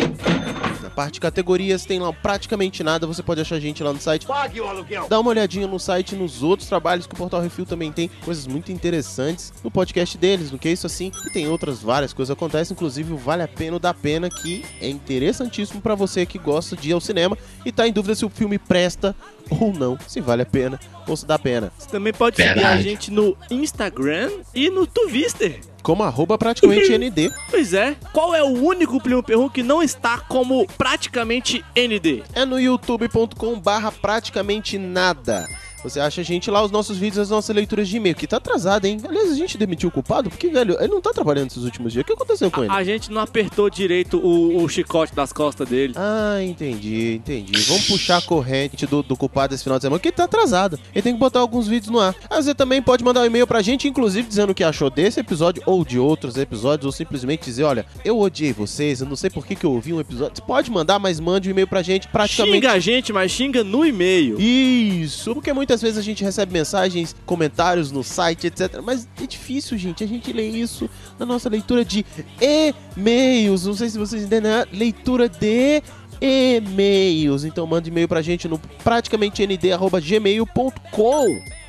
Parte 0.99 1.13
de 1.13 1.19
categorias 1.21 1.85
tem 1.85 1.97
lá 1.97 2.11
praticamente 2.11 2.83
nada, 2.83 3.07
você 3.07 3.23
pode 3.23 3.39
achar 3.39 3.55
a 3.55 3.59
gente 3.61 3.81
lá 3.81 3.93
no 3.93 4.01
site. 4.01 4.25
Pague 4.25 4.59
o 4.59 4.67
aluguel! 4.67 5.07
Dá 5.07 5.17
uma 5.17 5.29
olhadinha 5.29 5.65
no 5.65 5.79
site, 5.79 6.13
nos 6.13 6.43
outros 6.43 6.67
trabalhos 6.67 7.07
que 7.07 7.13
o 7.13 7.17
Portal 7.17 7.39
Refil 7.39 7.65
também 7.65 7.89
tem, 7.89 8.09
coisas 8.25 8.45
muito 8.45 8.69
interessantes 8.69 9.53
no 9.63 9.71
podcast 9.71 10.17
deles, 10.17 10.51
no 10.51 10.59
que 10.59 10.67
é 10.67 10.73
isso 10.73 10.85
assim, 10.85 11.09
e 11.25 11.29
tem 11.29 11.47
outras 11.47 11.81
várias 11.81 12.11
coisas 12.11 12.35
que 12.35 12.37
acontecem, 12.37 12.75
inclusive 12.75 13.13
o 13.13 13.17
Vale 13.17 13.43
a 13.43 13.47
Pena 13.47 13.77
o 13.77 13.79
da 13.79 13.93
Pena, 13.93 14.29
que 14.29 14.65
é 14.81 14.89
interessantíssimo 14.89 15.79
pra 15.79 15.95
você 15.95 16.25
que 16.25 16.37
gosta 16.37 16.75
de 16.75 16.89
ir 16.89 16.91
ao 16.91 16.99
cinema 16.99 17.37
e 17.65 17.71
tá 17.71 17.87
em 17.87 17.93
dúvida 17.93 18.13
se 18.13 18.25
o 18.25 18.29
filme 18.29 18.59
presta 18.59 19.15
ou 19.49 19.71
não, 19.71 19.97
se 20.05 20.19
vale 20.19 20.41
a 20.41 20.45
pena 20.45 20.77
ou 21.07 21.15
se 21.15 21.25
dá 21.25 21.39
pena. 21.39 21.71
Você 21.77 21.89
também 21.89 22.11
pode 22.11 22.35
seguir 22.35 22.49
a 22.49 22.53
Verdade. 22.55 22.83
gente 22.83 23.09
no 23.09 23.37
Instagram 23.49 24.31
e 24.53 24.69
no 24.69 24.85
Twitter. 24.85 25.61
Como 25.81 26.03
arroba 26.03 26.37
praticamente 26.37 26.97
ND. 26.97 27.31
Pois 27.49 27.73
é. 27.73 27.95
Qual 28.13 28.35
é 28.35 28.43
o 28.43 28.47
único 28.47 29.01
Primo 29.01 29.23
Perrum 29.23 29.49
que 29.49 29.63
não 29.63 29.81
está 29.81 30.19
como 30.19 30.65
praticamente 30.77 31.63
ND? 31.75 32.23
É 32.33 32.45
no 32.45 32.59
youtube.com 32.59 33.59
barra 33.59 33.91
praticamente 33.91 34.77
nada. 34.77 35.47
Você 35.83 35.99
acha 35.99 36.21
a 36.21 36.23
gente 36.23 36.49
lá, 36.51 36.63
os 36.63 36.71
nossos 36.71 36.97
vídeos, 36.97 37.19
as 37.19 37.29
nossas 37.29 37.55
leituras 37.55 37.87
de 37.87 37.97
e-mail, 37.97 38.15
que 38.15 38.27
tá 38.27 38.37
atrasado, 38.37 38.85
hein? 38.85 38.99
Aliás, 39.07 39.31
a 39.31 39.35
gente 39.35 39.57
demitiu 39.57 39.89
o 39.89 39.91
culpado, 39.91 40.29
porque, 40.29 40.49
velho, 40.49 40.75
ele 40.79 40.87
não 40.93 41.01
tá 41.01 41.11
trabalhando 41.11 41.47
esses 41.47 41.63
últimos 41.63 41.93
dias. 41.93 42.03
O 42.03 42.05
que 42.05 42.13
aconteceu 42.13 42.51
com 42.51 42.63
ele? 42.63 42.73
A 42.73 42.83
gente 42.83 43.11
não 43.11 43.21
apertou 43.21 43.69
direito 43.69 44.17
o, 44.17 44.63
o 44.63 44.69
chicote 44.69 45.13
das 45.15 45.31
costas 45.31 45.67
dele. 45.67 45.93
Ah, 45.95 46.41
entendi, 46.43 47.15
entendi. 47.15 47.59
Vamos 47.61 47.87
puxar 47.87 48.17
a 48.17 48.21
corrente 48.21 48.85
do, 48.85 49.01
do 49.01 49.15
culpado 49.15 49.53
esse 49.53 49.63
final 49.63 49.77
de 49.77 49.83
semana, 49.83 49.99
que 49.99 50.09
ele 50.09 50.15
tá 50.15 50.25
atrasado. 50.25 50.79
Ele 50.93 51.01
tem 51.01 51.13
que 51.13 51.19
botar 51.19 51.39
alguns 51.39 51.67
vídeos 51.67 51.91
no 51.91 51.99
ar. 51.99 52.15
Aí 52.29 52.41
você 52.43 52.53
também 52.53 52.81
pode 52.81 53.03
mandar 53.03 53.21
um 53.21 53.25
e-mail 53.25 53.47
pra 53.47 53.61
gente, 53.61 53.87
inclusive 53.87 54.27
dizendo 54.27 54.51
o 54.51 54.55
que 54.55 54.63
achou 54.63 54.89
desse 54.89 55.19
episódio 55.19 55.63
ou 55.65 55.85
de 55.85 55.97
outros 55.97 56.37
episódios, 56.37 56.85
ou 56.85 56.91
simplesmente 56.91 57.45
dizer, 57.45 57.63
olha, 57.63 57.85
eu 58.03 58.19
odiei 58.19 58.53
vocês, 58.53 59.01
eu 59.01 59.07
não 59.07 59.15
sei 59.15 59.29
por 59.29 59.45
que, 59.45 59.55
que 59.55 59.65
eu 59.65 59.71
ouvi 59.71 59.93
um 59.93 59.99
episódio. 59.99 60.35
Você 60.35 60.41
pode 60.41 60.69
mandar, 60.69 60.99
mas 60.99 61.19
mande 61.19 61.47
um 61.49 61.51
e-mail 61.51 61.67
pra 61.67 61.81
gente 61.81 62.07
praticamente. 62.07 62.55
Xinga 62.57 62.71
a 62.71 62.79
gente, 62.79 63.13
mas 63.13 63.31
xinga 63.31 63.63
no 63.63 63.85
e-mail. 63.85 64.39
Isso, 64.39 65.33
porque 65.33 65.53
muitas 65.69 65.81
vezes 65.83 65.99
a 65.99 66.01
gente 66.01 66.23
recebe 66.23 66.51
mensagens, 66.51 67.15
comentários 67.27 67.91
no 67.91 68.03
site, 68.03 68.47
etc. 68.47 68.81
Mas 68.83 69.07
é 69.21 69.27
difícil, 69.27 69.77
gente. 69.77 70.03
A 70.03 70.07
gente 70.07 70.33
lê 70.33 70.47
isso 70.47 70.89
na 71.19 71.27
nossa 71.27 71.47
leitura 71.47 71.85
de 71.85 72.03
e-mails. 72.41 73.67
Não 73.67 73.75
sei 73.75 73.87
se 73.87 73.99
vocês 73.99 74.23
entendem, 74.23 74.51
é 74.51 74.65
leitura 74.73 75.29
de 75.29 75.83
e-mails. 76.19 77.43
Então 77.43 77.67
manda 77.67 77.87
e-mail 77.87 78.07
pra 78.07 78.23
gente 78.23 78.47
no 78.47 78.57
praticamente 78.83 79.45
nd@gmail.com. 79.45 80.47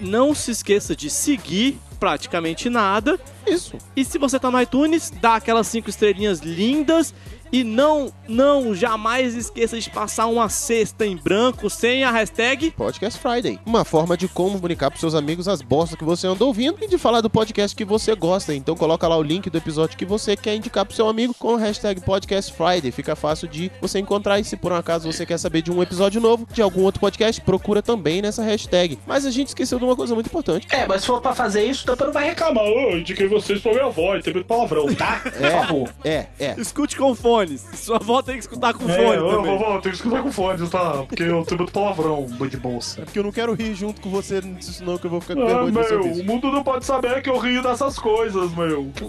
Não 0.01 0.35
se 0.35 0.51
esqueça 0.51 0.97
de 0.97 1.11
seguir 1.11 1.79
praticamente 1.99 2.71
nada. 2.71 3.21
Isso. 3.47 3.77
E 3.95 4.03
se 4.03 4.17
você 4.17 4.39
tá 4.39 4.51
no 4.51 4.59
iTunes, 4.59 5.13
dá 5.21 5.35
aquelas 5.37 5.67
cinco 5.67 5.91
estrelinhas 5.91 6.41
lindas. 6.41 7.13
E 7.53 7.65
não, 7.65 8.13
não, 8.29 8.73
jamais 8.75 9.35
esqueça 9.35 9.79
de 9.81 9.91
passar 9.91 10.27
uma 10.27 10.49
cesta 10.49 11.05
em 11.05 11.17
branco 11.17 11.69
sem 11.69 12.05
a 12.05 12.11
hashtag 12.11 12.71
Podcast 12.71 13.19
Friday. 13.19 13.59
Uma 13.67 13.85
forma 13.85 14.17
de 14.17 14.29
comunicar 14.29 14.89
pros 14.89 15.01
seus 15.01 15.17
amigos 15.17 15.49
as 15.49 15.61
bostas 15.61 15.99
que 15.99 16.05
você 16.05 16.29
anda 16.29 16.45
ouvindo 16.45 16.79
e 16.81 16.87
de 16.87 16.97
falar 16.97 17.21
do 17.21 17.29
podcast 17.29 17.77
que 17.77 17.85
você 17.85 18.15
gosta. 18.15 18.55
Então 18.55 18.77
coloca 18.77 19.09
lá 19.09 19.17
o 19.17 19.23
link 19.23 19.51
do 19.51 19.59
episódio 19.59 19.99
que 19.99 20.05
você 20.05 20.37
quer 20.37 20.55
indicar 20.55 20.87
pro 20.87 20.95
seu 20.95 21.09
amigo 21.09 21.35
com 21.35 21.57
a 21.57 21.59
hashtag 21.59 22.01
Podcast 22.01 22.53
Friday. 22.53 22.93
Fica 22.93 23.17
fácil 23.17 23.49
de 23.49 23.71
você 23.81 23.99
encontrar 23.99 24.39
e 24.39 24.45
se 24.45 24.57
por 24.57 24.71
um 24.71 24.77
acaso 24.77 25.11
você 25.11 25.27
quer 25.27 25.39
saber 25.39 25.63
de 25.63 25.73
um 25.73 25.83
episódio 25.83 26.21
novo 26.21 26.47
de 26.53 26.63
algum 26.63 26.83
outro 26.83 27.01
podcast, 27.01 27.41
procura 27.41 27.83
também 27.83 28.23
nessa 28.23 28.45
hashtag. 28.45 28.97
Mas 29.07 29.27
a 29.27 29.31
gente 29.31 29.49
esqueceu 29.49 29.79
de 29.79 29.85
uma 29.85 29.97
coisa 29.97 30.15
muito 30.15 30.29
importante. 30.29 30.69
É, 30.71 30.87
mas 30.87 31.01
se 31.01 31.09
for 31.09 31.21
pra 31.21 31.35
fazer 31.35 31.65
isso, 31.65 31.91
o 31.91 31.97
não 32.05 32.13
vai 32.13 32.27
reclamar. 32.27 32.65
Eu 32.65 32.99
indiquei 32.99 33.27
vocês 33.27 33.61
pra 33.61 33.73
minha 33.73 33.87
avó, 33.87 34.19
tem 34.21 34.33
muito 34.33 34.47
palavrão, 34.47 34.95
tá? 34.95 35.21
Por 35.21 35.51
favor. 35.51 35.91
É, 36.05 36.27
é. 36.39 36.55
Escute 36.57 36.97
com 36.97 37.15
fones. 37.41 37.67
Sua 37.75 37.97
avó 37.97 38.23
tem 38.23 38.35
que 38.35 38.41
escutar 38.41 38.75
com 38.75 38.89
É, 38.89 38.95
fone 38.97 39.17
eu, 39.17 39.29
também. 39.31 39.59
vovó, 39.59 39.75
eu 39.77 39.81
tenho 39.81 39.95
que 39.95 40.01
escutar 40.03 40.23
com 40.23 40.33
fones, 40.33 40.71
tá? 40.71 40.91
Porque 41.09 41.23
eu 41.23 41.45
tenho 41.45 41.59
muito 41.59 41.73
palavrão 41.73 42.27
de 42.27 42.57
bolsa. 42.57 43.01
É 43.03 43.05
porque 43.05 43.19
eu 43.19 43.23
não 43.25 43.33
quero 43.33 43.55
rir 43.55 43.75
junto 43.75 44.01
com 44.01 44.11
você 44.11 44.41
nisso, 44.41 44.73
senão 44.73 44.99
que 44.99 45.07
eu 45.07 45.11
vou 45.11 45.21
ficar 45.21 45.35
com 45.35 45.43
Ah, 45.43 45.47
vergonha 45.47 45.67
de 45.67 45.73
você 45.79 45.97
meu, 45.97 46.13
o 46.23 46.25
mundo 46.25 46.51
não 46.53 46.63
pode 46.63 46.85
saber 46.85 47.23
que 47.23 47.31
eu 47.31 47.39
rio 47.39 47.63
dessas 47.63 47.99
coisas, 47.99 48.53
meu. 48.55 48.91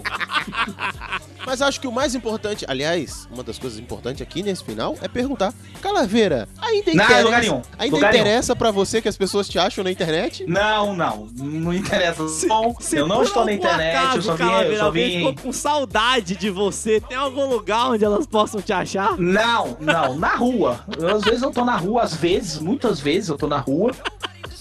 Mas 1.46 1.60
acho 1.60 1.80
que 1.80 1.86
o 1.86 1.92
mais 1.92 2.14
importante, 2.14 2.64
aliás, 2.68 3.28
uma 3.32 3.42
das 3.42 3.58
coisas 3.58 3.78
importantes 3.78 4.22
aqui 4.22 4.42
nesse 4.42 4.62
final 4.64 4.96
é 5.00 5.08
perguntar: 5.08 5.52
Calaveira, 5.80 6.48
ainda 6.60 6.92
Não, 6.94 7.04
interessa, 7.04 7.24
lugar 7.24 7.40
nenhum. 7.40 7.62
ainda 7.78 7.96
Lugar 7.96 8.14
interessa 8.14 8.56
pra 8.56 8.70
você 8.70 9.02
que 9.02 9.08
as 9.08 9.16
pessoas 9.16 9.48
te 9.48 9.58
acham 9.58 9.82
na 9.82 9.90
internet? 9.90 10.44
Não, 10.46 10.94
não. 10.94 11.28
Não 11.36 11.74
interessa. 11.74 12.22
Não, 12.46 12.74
eu 12.92 13.06
não 13.06 13.22
estou 13.22 13.44
na 13.44 13.52
internet, 13.52 13.96
acaso, 13.96 14.18
eu 14.18 14.22
só 14.22 14.36
vim. 14.36 14.42
Eu 14.44 14.48
Calaveira, 14.48 14.78
só 14.78 14.84
alguém 14.84 15.10
vim... 15.10 15.18
ficou 15.18 15.34
com 15.44 15.52
saudade 15.52 16.36
de 16.36 16.50
você. 16.50 17.00
Tem 17.00 17.16
algum 17.16 17.46
lugar 17.46 17.90
onde 17.90 18.04
elas 18.04 18.26
possam 18.26 18.60
te 18.60 18.72
achar? 18.72 19.16
Não, 19.18 19.76
não, 19.80 20.16
na 20.16 20.36
rua. 20.36 20.80
Eu, 20.98 21.16
às 21.16 21.22
vezes 21.22 21.42
eu 21.42 21.50
tô 21.50 21.64
na 21.64 21.76
rua, 21.76 22.02
às 22.02 22.14
vezes, 22.14 22.58
muitas 22.58 23.00
vezes 23.00 23.28
eu 23.28 23.36
tô 23.36 23.46
na 23.46 23.58
rua. 23.58 23.92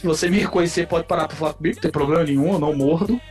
Se 0.02 0.08
você 0.08 0.28
me 0.32 0.40
reconhecer, 0.40 0.88
pode 0.88 1.06
parar 1.06 1.28
pra 1.28 1.38
falar 1.38 1.54
comigo, 1.54 1.76
não 1.76 1.82
tem 1.84 1.92
problema 1.92 2.24
nenhum, 2.24 2.54
eu 2.54 2.60
não 2.60 2.74
mordo. 2.74 3.22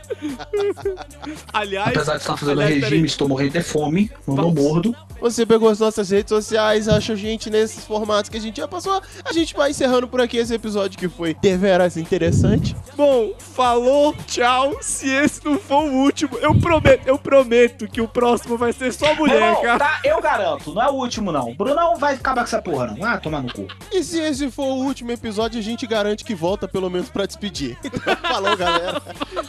Aliás, 1.51 1.89
Apesar 1.89 2.13
de 2.13 2.21
estar 2.21 2.37
fazendo 2.37 2.61
aliás, 2.61 2.83
regime, 2.83 3.05
estou 3.05 3.27
morrendo 3.27 3.51
de 3.51 3.61
fome, 3.61 4.09
eu 4.25 4.35
não 4.35 4.53
mordo. 4.53 4.95
Você 5.19 5.45
pegou 5.45 5.67
as 5.67 5.79
nossas 5.79 6.09
redes 6.09 6.29
sociais, 6.29 6.87
achou 6.87 7.15
gente 7.15 7.49
nesses 7.49 7.83
formatos 7.83 8.29
que 8.29 8.37
a 8.37 8.39
gente 8.39 8.57
já 8.57 8.69
passou. 8.69 9.01
A 9.25 9.33
gente 9.33 9.53
vai 9.53 9.71
encerrando 9.71 10.07
por 10.07 10.21
aqui 10.21 10.37
esse 10.37 10.53
episódio 10.53 10.97
que 10.97 11.09
foi 11.09 11.33
deveras 11.33 11.97
interessante. 11.97 12.75
Bom, 12.95 13.33
falou, 13.37 14.15
tchau. 14.25 14.77
Se 14.81 15.09
esse 15.09 15.43
não 15.45 15.59
for 15.59 15.83
o 15.83 15.91
último, 15.91 16.37
eu 16.37 16.57
prometo, 16.57 17.05
eu 17.05 17.19
prometo 17.19 17.87
que 17.87 17.99
o 17.99 18.07
próximo 18.07 18.57
vai 18.57 18.71
ser 18.71 18.93
só 18.93 19.13
mulher, 19.13 19.61
cara. 19.61 19.77
tá, 19.77 19.99
eu 20.05 20.21
garanto, 20.21 20.73
não 20.73 20.81
é 20.81 20.89
o 20.89 20.93
último 20.93 21.31
não. 21.31 21.53
Bruno 21.53 21.75
não 21.75 21.97
vai 21.97 22.15
acabar 22.15 22.41
com 22.41 22.47
essa 22.47 22.61
porra 22.61 22.87
não. 22.87 23.05
Ah, 23.05 23.17
tomar 23.17 23.43
no 23.43 23.53
cu. 23.53 23.67
E 23.91 24.03
se 24.03 24.19
esse 24.19 24.49
for 24.49 24.67
o 24.67 24.85
último 24.85 25.11
episódio, 25.11 25.59
a 25.59 25.63
gente 25.63 25.85
garante 25.85 26.23
que 26.23 26.33
volta 26.33 26.60
pelo 26.67 26.89
menos 26.89 27.09
pra 27.09 27.25
despedir. 27.25 27.77
Então, 27.83 28.15
falou, 28.21 28.57
galera. 28.57 29.01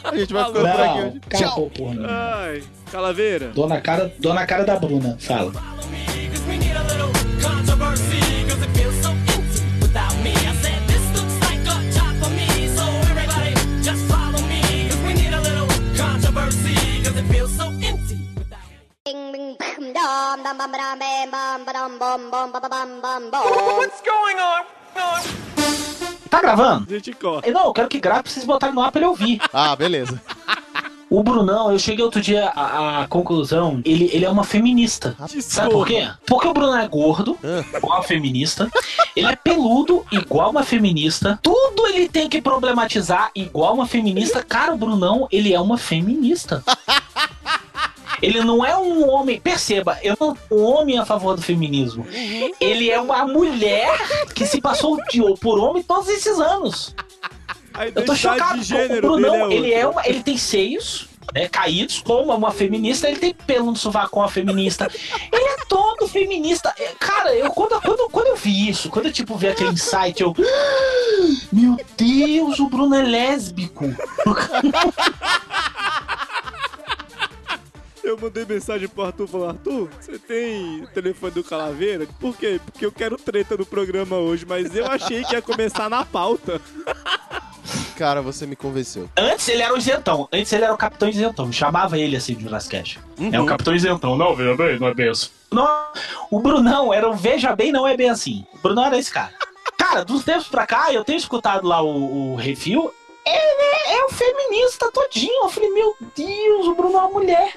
A 0.05 0.17
gente 0.17 0.33
vai 0.33 0.45
ficando 0.45 0.69
por 0.69 0.81
aqui 0.81 0.99
hoje. 1.01 1.21
cala 1.29 1.47
a 1.47 1.71
porra. 1.71 1.97
Ai, 2.09 2.63
Calaveira. 2.91 3.49
Dou 3.49 3.69
na 3.69 3.81
cara, 3.81 4.13
dou 4.19 4.35
na 4.35 4.47
cara 4.47 4.65
da 4.65 4.77
Bruna, 4.77 5.17
fala. 5.19 5.53
What's 23.43 24.01
going 24.03 24.39
on? 24.39 26.12
Tá 26.33 26.41
gravando? 26.41 26.87
A 26.89 26.95
gente 26.95 27.13
corta. 27.13 27.51
Não, 27.51 27.67
eu 27.67 27.73
quero 27.75 27.89
que 27.89 28.01
grave 28.01 28.23
pra 28.23 28.33
vocês 28.33 28.47
botarem 28.47 28.75
no 28.75 28.81
ar 28.81 28.91
pra 28.91 29.01
ele 29.03 29.09
ouvir. 29.09 29.39
Ah, 29.53 29.77
beleza. 29.77 30.19
O 31.11 31.23
Brunão, 31.23 31.71
eu 31.71 31.79
cheguei 31.79 32.03
outro 32.03 32.23
dia 32.23 32.47
à, 32.57 33.03
à 33.03 33.07
conclusão, 33.07 33.83
ele, 33.85 34.09
ele 34.15 34.25
é 34.25 34.31
uma 34.31 34.45
feminista. 34.45 35.15
Sabe 35.43 35.71
por 35.71 35.87
quê? 35.87 36.09
Porque 36.27 36.49
o 36.49 36.55
Bruno 36.55 36.75
é 36.75 36.89
gordo, 36.89 37.39
igual 37.77 37.99
a 37.99 38.03
feminista. 38.03 38.67
Ele 39.15 39.27
é 39.27 39.37
peludo, 39.37 40.07
igual 40.11 40.51
uma 40.51 40.63
feminista. 40.63 41.39
Tudo 41.43 41.87
ele 41.89 42.09
tem 42.09 42.31
que 42.31 42.41
problematizar, 42.41 43.31
igual 43.35 43.75
uma 43.75 43.87
feminista. 43.87 44.43
Cara, 44.43 44.73
o 44.73 44.79
Brunão, 44.79 45.29
ele 45.31 45.53
é 45.53 45.61
uma 45.61 45.77
feminista. 45.77 46.65
Ele 48.23 48.41
não 48.43 48.65
é 48.65 48.79
um 48.79 49.09
homem, 49.11 49.41
perceba, 49.41 49.99
eu 50.03 50.17
não 50.21 50.37
um 50.51 50.63
homem 50.63 50.97
a 50.97 51.05
favor 51.05 51.35
do 51.35 51.43
feminismo. 51.43 52.07
Ele 52.61 52.89
é 52.89 53.01
uma 53.01 53.27
mulher 53.27 53.99
que 54.33 54.47
se 54.47 54.61
passou 54.61 54.97
de, 55.11 55.21
por 55.41 55.59
homem 55.59 55.83
todos 55.83 56.09
esses 56.09 56.39
anos. 56.39 56.95
Eu 57.95 58.05
tô 58.05 58.15
chocado. 58.15 58.61
o 58.61 59.01
Brunão, 59.01 59.51
é 59.51 59.55
ele, 59.55 59.73
é 59.73 59.85
outra. 59.87 60.03
uma, 60.03 60.09
ele 60.09 60.23
tem 60.23 60.37
seios 60.37 61.09
né, 61.35 61.49
caídos, 61.49 62.01
como 62.01 62.33
uma 62.35 62.51
feminista, 62.51 63.09
ele 63.09 63.19
tem 63.19 63.33
pelo 63.35 63.67
no 63.71 63.77
sovaco 63.77 64.19
uma 64.21 64.29
feminista. 64.29 64.89
Ele 65.33 65.45
é 65.45 65.57
todo 65.67 66.07
feminista. 66.07 66.73
É, 66.79 66.93
Cara, 67.01 67.35
eu 67.35 67.51
quando, 67.51 67.81
quando, 67.81 68.09
quando 68.11 68.27
eu 68.27 68.37
vi 68.37 68.69
isso, 68.69 68.91
quando 68.91 69.07
eu 69.07 69.13
tipo 69.13 69.35
vi 69.37 69.49
aquele 69.49 69.71
insight, 69.71 70.21
eu. 70.23 70.35
"Ah, 70.39 71.37
Meu 71.51 71.77
Deus, 71.97 72.61
o 72.61 72.69
Bruno 72.69 72.95
é 72.95 73.03
lésbico. 73.03 73.85
Eu 78.03 78.19
mandei 78.19 78.45
mensagem 78.45 78.89
pro 78.89 79.05
Arthur 79.05 79.27
falando, 79.29 79.51
Arthur, 79.51 79.89
você 80.01 80.19
tem 80.19 80.85
telefone 80.93 81.33
do 81.33 81.45
Calaveira? 81.45 82.07
Por 82.19 82.37
quê? 82.37 82.61
Porque 82.65 82.85
eu 82.85 82.91
quero 82.93 83.17
treta 83.17 83.57
no 83.57 83.65
programa 83.65 84.17
hoje, 84.17 84.45
mas 84.47 84.75
eu 84.75 84.87
achei 84.87 85.23
que 85.25 85.35
ia 85.35 85.43
começar 85.43 85.89
na 85.89 86.05
pauta. 86.05 86.61
Cara, 87.97 88.21
você 88.21 88.45
me 88.47 88.57
convenceu. 88.57 89.09
Antes 89.17 89.47
ele 89.49 89.63
era 89.63 89.73
o 89.73 89.79
isentão. 89.79 90.29
Antes 90.33 90.53
ele 90.53 90.65
era 90.65 90.75
o 90.75 90.77
Capitão 90.77 91.09
Isentão. 91.09 91.53
Chamava 91.53 91.97
ele 91.97 92.17
assim 92.17 92.35
de 92.35 92.43
Jurassic 92.43 92.77
Cash. 92.77 92.99
É 93.33 93.39
Uhum. 93.39 93.45
o 93.45 93.47
Capitão 93.47 93.75
Isentão. 93.75 94.17
Não, 94.17 94.35
veja 94.35 94.57
bem, 94.57 94.79
não 94.81 94.89
é 94.89 94.95
bem 94.95 95.09
assim. 95.09 95.29
Não, 95.53 95.69
o 96.31 96.41
Brunão 96.41 96.93
era 96.93 97.09
o 97.09 97.15
Veja 97.15 97.55
Bem, 97.55 97.71
não 97.71 97.87
é 97.87 97.97
bem 97.97 98.11
assim. 98.11 98.45
O 98.55 98.59
Brunão 98.59 98.87
era 98.87 98.99
esse 98.99 99.13
cara. 99.13 99.33
Cara, 99.79 100.05
dos 100.05 100.25
tempos 100.25 100.49
pra 100.49 100.67
cá, 100.67 100.93
eu 100.93 101.05
tenho 101.05 101.19
escutado 101.19 101.67
lá 101.69 101.83
o, 101.83 102.33
o 102.33 102.37
review. 102.37 102.93
Ele 103.25 103.72
é, 103.93 103.99
é 103.99 104.05
o 104.05 104.09
feminista 104.11 104.91
todinho. 104.93 105.45
Eu 105.45 105.49
falei, 105.49 105.71
meu 105.71 105.97
Deus, 106.17 106.67
o 106.67 106.75
Bruno 106.75 106.97
é 106.97 107.01
uma 107.01 107.11
mulher. 107.11 107.53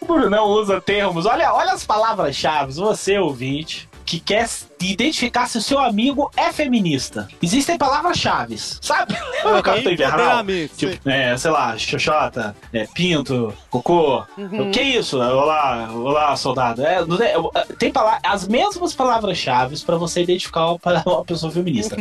O 0.00 0.04
Brunão 0.06 0.46
usa 0.46 0.80
termos. 0.80 1.26
Olha, 1.26 1.52
olha 1.52 1.72
as 1.72 1.84
palavras-chave. 1.84 2.72
Você, 2.74 3.18
ouvinte, 3.18 3.88
que 4.04 4.20
quer 4.20 4.48
identificar 4.80 5.48
se 5.48 5.58
o 5.58 5.62
seu 5.62 5.78
amigo 5.80 6.30
é 6.36 6.52
feminista. 6.52 7.26
Existem 7.42 7.76
palavras-chave. 7.76 8.56
Sabe? 8.58 9.14
o 9.44 9.62
Capitão 9.62 9.92
Invernal. 9.92 10.44
Tipo, 10.76 11.08
é, 11.08 11.36
sei 11.36 11.50
lá, 11.50 11.76
xoxota, 11.76 12.56
é, 12.72 12.86
pinto, 12.86 13.52
cocô. 13.68 14.24
Uhum. 14.38 14.68
O 14.68 14.70
que 14.70 14.78
é 14.80 14.84
isso? 14.84 15.18
Olá, 15.18 15.88
olá, 15.92 16.36
soldado. 16.36 16.84
É, 16.84 17.04
não 17.04 17.16
é- 17.20 17.34
é, 17.54 17.64
tem 17.78 17.90
pala- 17.90 18.20
as 18.22 18.46
mesmas 18.46 18.94
palavras-chave 18.94 19.76
pra 19.80 19.96
você 19.96 20.22
identificar 20.22 20.66
uma, 20.70 20.78
uma 21.06 21.24
pessoa 21.24 21.50
feminista. 21.50 21.96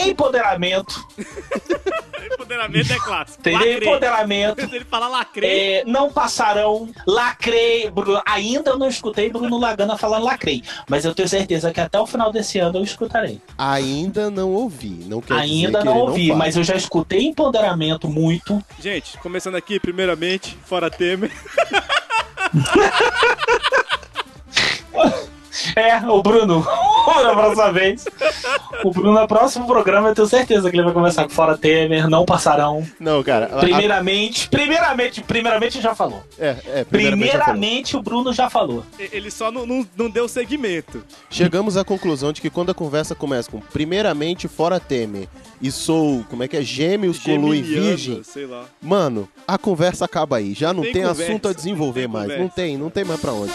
Empoderamento. 0.00 1.06
Empoderamento 2.32 2.92
é 2.92 2.98
clássico. 2.98 3.40
Entendeu? 3.40 3.60
Lacrei. 3.60 3.88
Empoderamento. 3.88 4.60
Ele 4.60 4.84
fala 4.84 5.08
lacrei. 5.08 5.50
É, 5.50 5.84
não 5.84 6.12
passarão, 6.12 6.88
lacrei. 7.06 7.90
Bruno, 7.90 8.22
ainda 8.26 8.76
não 8.76 8.88
escutei 8.88 9.30
Bruno 9.30 9.58
Lagana 9.58 9.96
falando 9.96 10.24
lacrei. 10.24 10.62
Mas 10.88 11.04
eu 11.04 11.14
tenho 11.14 11.28
certeza 11.28 11.72
que 11.72 11.80
até 11.80 11.98
o 11.98 12.06
final 12.06 12.32
desse 12.32 12.58
ano 12.58 12.78
eu 12.78 12.84
escutarei. 12.84 13.40
Ainda 13.56 14.30
não 14.30 14.52
ouvi. 14.52 15.04
Não 15.06 15.20
quer 15.20 15.34
ainda 15.34 15.66
dizer 15.66 15.78
que 15.78 15.84
não 15.84 15.92
ele 15.92 16.00
ouvi, 16.02 16.28
faz. 16.28 16.38
mas 16.38 16.56
eu 16.56 16.64
já 16.64 16.76
escutei 16.76 17.26
empoderamento 17.26 18.08
muito. 18.08 18.62
Gente, 18.78 19.18
começando 19.18 19.56
aqui, 19.56 19.78
primeiramente, 19.78 20.56
fora 20.64 20.90
Temer. 20.90 21.30
É, 25.76 25.96
o 26.06 26.22
Bruno, 26.22 26.60
na 27.22 27.32
próxima 27.34 27.72
vez. 27.72 28.04
O 28.82 28.90
Bruno, 28.90 29.20
no 29.20 29.26
próximo 29.28 29.66
programa, 29.66 30.08
eu 30.08 30.14
tenho 30.14 30.26
certeza 30.28 30.70
que 30.70 30.76
ele 30.76 30.84
vai 30.84 30.92
começar 30.92 31.24
com 31.24 31.30
Fora 31.30 31.56
Temer, 31.56 32.08
não 32.08 32.24
passarão. 32.24 32.86
Não, 32.98 33.22
cara. 33.22 33.46
a- 33.52 33.58
Primeiramente, 33.60 34.48
primeiramente, 34.48 35.22
primeiramente 35.22 35.80
já 35.80 35.94
falou. 35.94 36.22
É, 36.38 36.56
é, 36.66 36.84
Primeiramente, 36.84 37.32
já 37.32 37.44
falou. 37.92 38.00
o 38.00 38.02
Bruno 38.02 38.32
já 38.32 38.50
falou. 38.50 38.84
Ele 38.98 39.30
só 39.30 39.50
não, 39.50 39.66
não, 39.66 39.86
não 39.96 40.10
deu 40.10 40.28
segmento. 40.28 41.02
Chegamos 41.30 41.76
à 41.76 41.84
conclusão 41.84 42.32
de 42.32 42.40
que 42.40 42.50
quando 42.50 42.70
a 42.70 42.74
conversa 42.74 43.14
começa 43.14 43.50
com 43.50 43.60
primeiramente 43.60 44.48
fora 44.48 44.80
Temer 44.80 45.28
e 45.60 45.70
sou, 45.70 46.24
como 46.28 46.42
é 46.42 46.48
que 46.48 46.56
é, 46.56 46.62
gêmeos 46.62 47.18
com 47.18 47.36
lua 47.36 47.56
e 47.56 47.62
virgem, 47.62 48.22
Sei 48.22 48.46
lá. 48.46 48.64
mano, 48.82 49.28
a 49.46 49.56
conversa 49.56 50.04
acaba 50.04 50.36
aí. 50.38 50.52
Já 50.54 50.72
não 50.72 50.82
Tem 50.82 50.92
tem, 50.94 51.04
assunto 51.04 51.46
a 51.46 51.50
não 51.50 51.54
desenvolver 51.54 52.00
tem 52.02 52.08
mais. 52.08 52.24
conversa. 52.24 52.42
Não 52.42 52.48
tem, 52.50 52.76
não 52.76 52.90
tem 52.90 53.04
mais 53.04 53.20
pra 53.20 53.32
onde. 53.32 53.52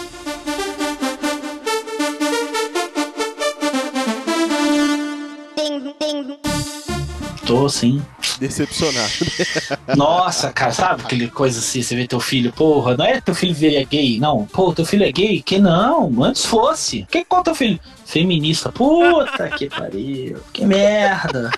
Tô 7.49 7.67
sim. 7.67 7.99
Decepcionado. 8.39 9.09
Nossa, 9.97 10.51
cara, 10.51 10.71
sabe 10.71 11.01
aquele 11.01 11.27
coisa 11.29 11.57
assim, 11.57 11.81
você 11.81 11.95
vê 11.95 12.07
teu 12.07 12.19
filho, 12.19 12.53
porra, 12.53 12.95
não 12.95 13.03
é 13.03 13.19
teu 13.19 13.33
filho 13.33 13.55
é 13.75 13.83
gay, 13.83 14.19
não. 14.19 14.45
Pô, 14.45 14.71
teu 14.71 14.85
filho 14.85 15.03
é 15.03 15.11
gay? 15.11 15.41
Que 15.41 15.57
não, 15.57 16.23
antes 16.23 16.45
fosse. 16.45 17.07
Que 17.09 17.25
qual 17.25 17.41
teu 17.41 17.55
filho? 17.55 17.79
Feminista. 18.05 18.71
Puta 18.71 19.49
que 19.49 19.67
pariu. 19.67 20.37
Que 20.53 20.63
merda. 20.63 21.49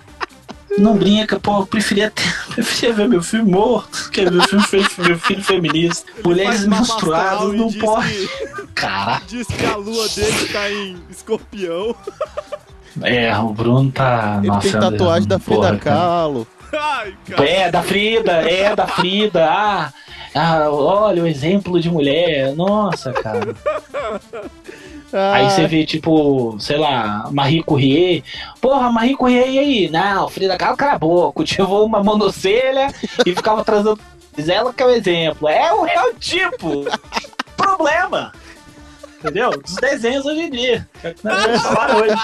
Não 0.78 0.96
brinca, 0.96 1.38
pô, 1.38 1.60
eu 1.60 1.66
preferia, 1.68 2.10
ter, 2.10 2.24
preferia 2.56 2.94
ver 2.96 3.10
meu 3.10 3.22
filho 3.22 3.46
morto 3.46 4.10
que 4.12 4.24
ver 4.24 4.32
meu, 4.32 4.62
filho, 4.62 4.90
meu 5.00 5.20
filho 5.20 5.44
feminista. 5.44 6.10
Mulheres 6.24 6.66
menstruadas 6.66 7.54
não 7.54 7.70
pode. 7.74 8.08
que- 8.14 8.68
Caraca. 8.74 9.26
Diz 9.28 9.46
que 9.46 9.66
a 9.66 9.76
lua 9.76 10.08
dele 10.08 10.48
tá 10.54 10.72
em 10.72 10.98
escorpião. 11.10 11.94
É, 13.02 13.36
o 13.38 13.50
Bruno 13.50 13.92
tá. 13.92 14.38
Ele 14.40 14.48
nossa, 14.48 14.72
tem 14.72 14.80
tatuagem 14.80 15.28
da 15.28 15.40
Frida 15.40 15.60
porra, 15.60 15.78
cara. 15.78 15.96
Kahlo. 15.96 16.48
Ai. 16.74 17.14
É, 17.48 17.72
da 17.72 17.82
Frida, 17.82 18.32
é 18.32 18.76
da 18.76 18.88
Frida. 18.88 19.46
Ah, 19.50 19.92
ah, 20.34 20.70
olha 20.70 21.24
o 21.24 21.28
exemplo 21.28 21.80
de 21.80 21.90
mulher. 21.90 22.54
Nossa, 22.56 23.12
cara. 23.12 23.56
Aí 25.14 25.50
você 25.50 25.68
vê, 25.68 25.86
tipo, 25.86 26.56
sei 26.60 26.78
lá, 26.78 27.30
Marie 27.32 27.64
Curie. 27.64 28.24
Porra, 28.62 28.90
Marie 28.92 29.16
Curie, 29.16 29.36
e 29.36 29.60
aí? 29.60 29.90
Não, 29.90 30.30
Frida 30.30 30.58
Kahlo 30.58 30.76
acabou. 30.76 31.32
Cultivou 31.34 31.86
uma 31.86 32.02
monocelha 32.02 32.88
e 33.26 33.36
ficava 33.36 33.64
trazendo. 33.64 34.00
Ela 34.48 34.74
que 34.74 34.82
é 34.82 34.86
o 34.86 34.90
exemplo. 34.90 35.50
É 35.50 35.74
o, 35.74 35.86
é 35.86 36.02
o 36.06 36.14
tipo. 36.14 36.86
Problema. 37.58 38.32
Entendeu? 39.24 39.52
Dos 39.52 39.76
desenhos 39.76 40.26
hoje 40.26 40.42
em 40.42 40.50
dia. 40.50 40.90
É 41.04 41.10
hoje. 41.96 42.16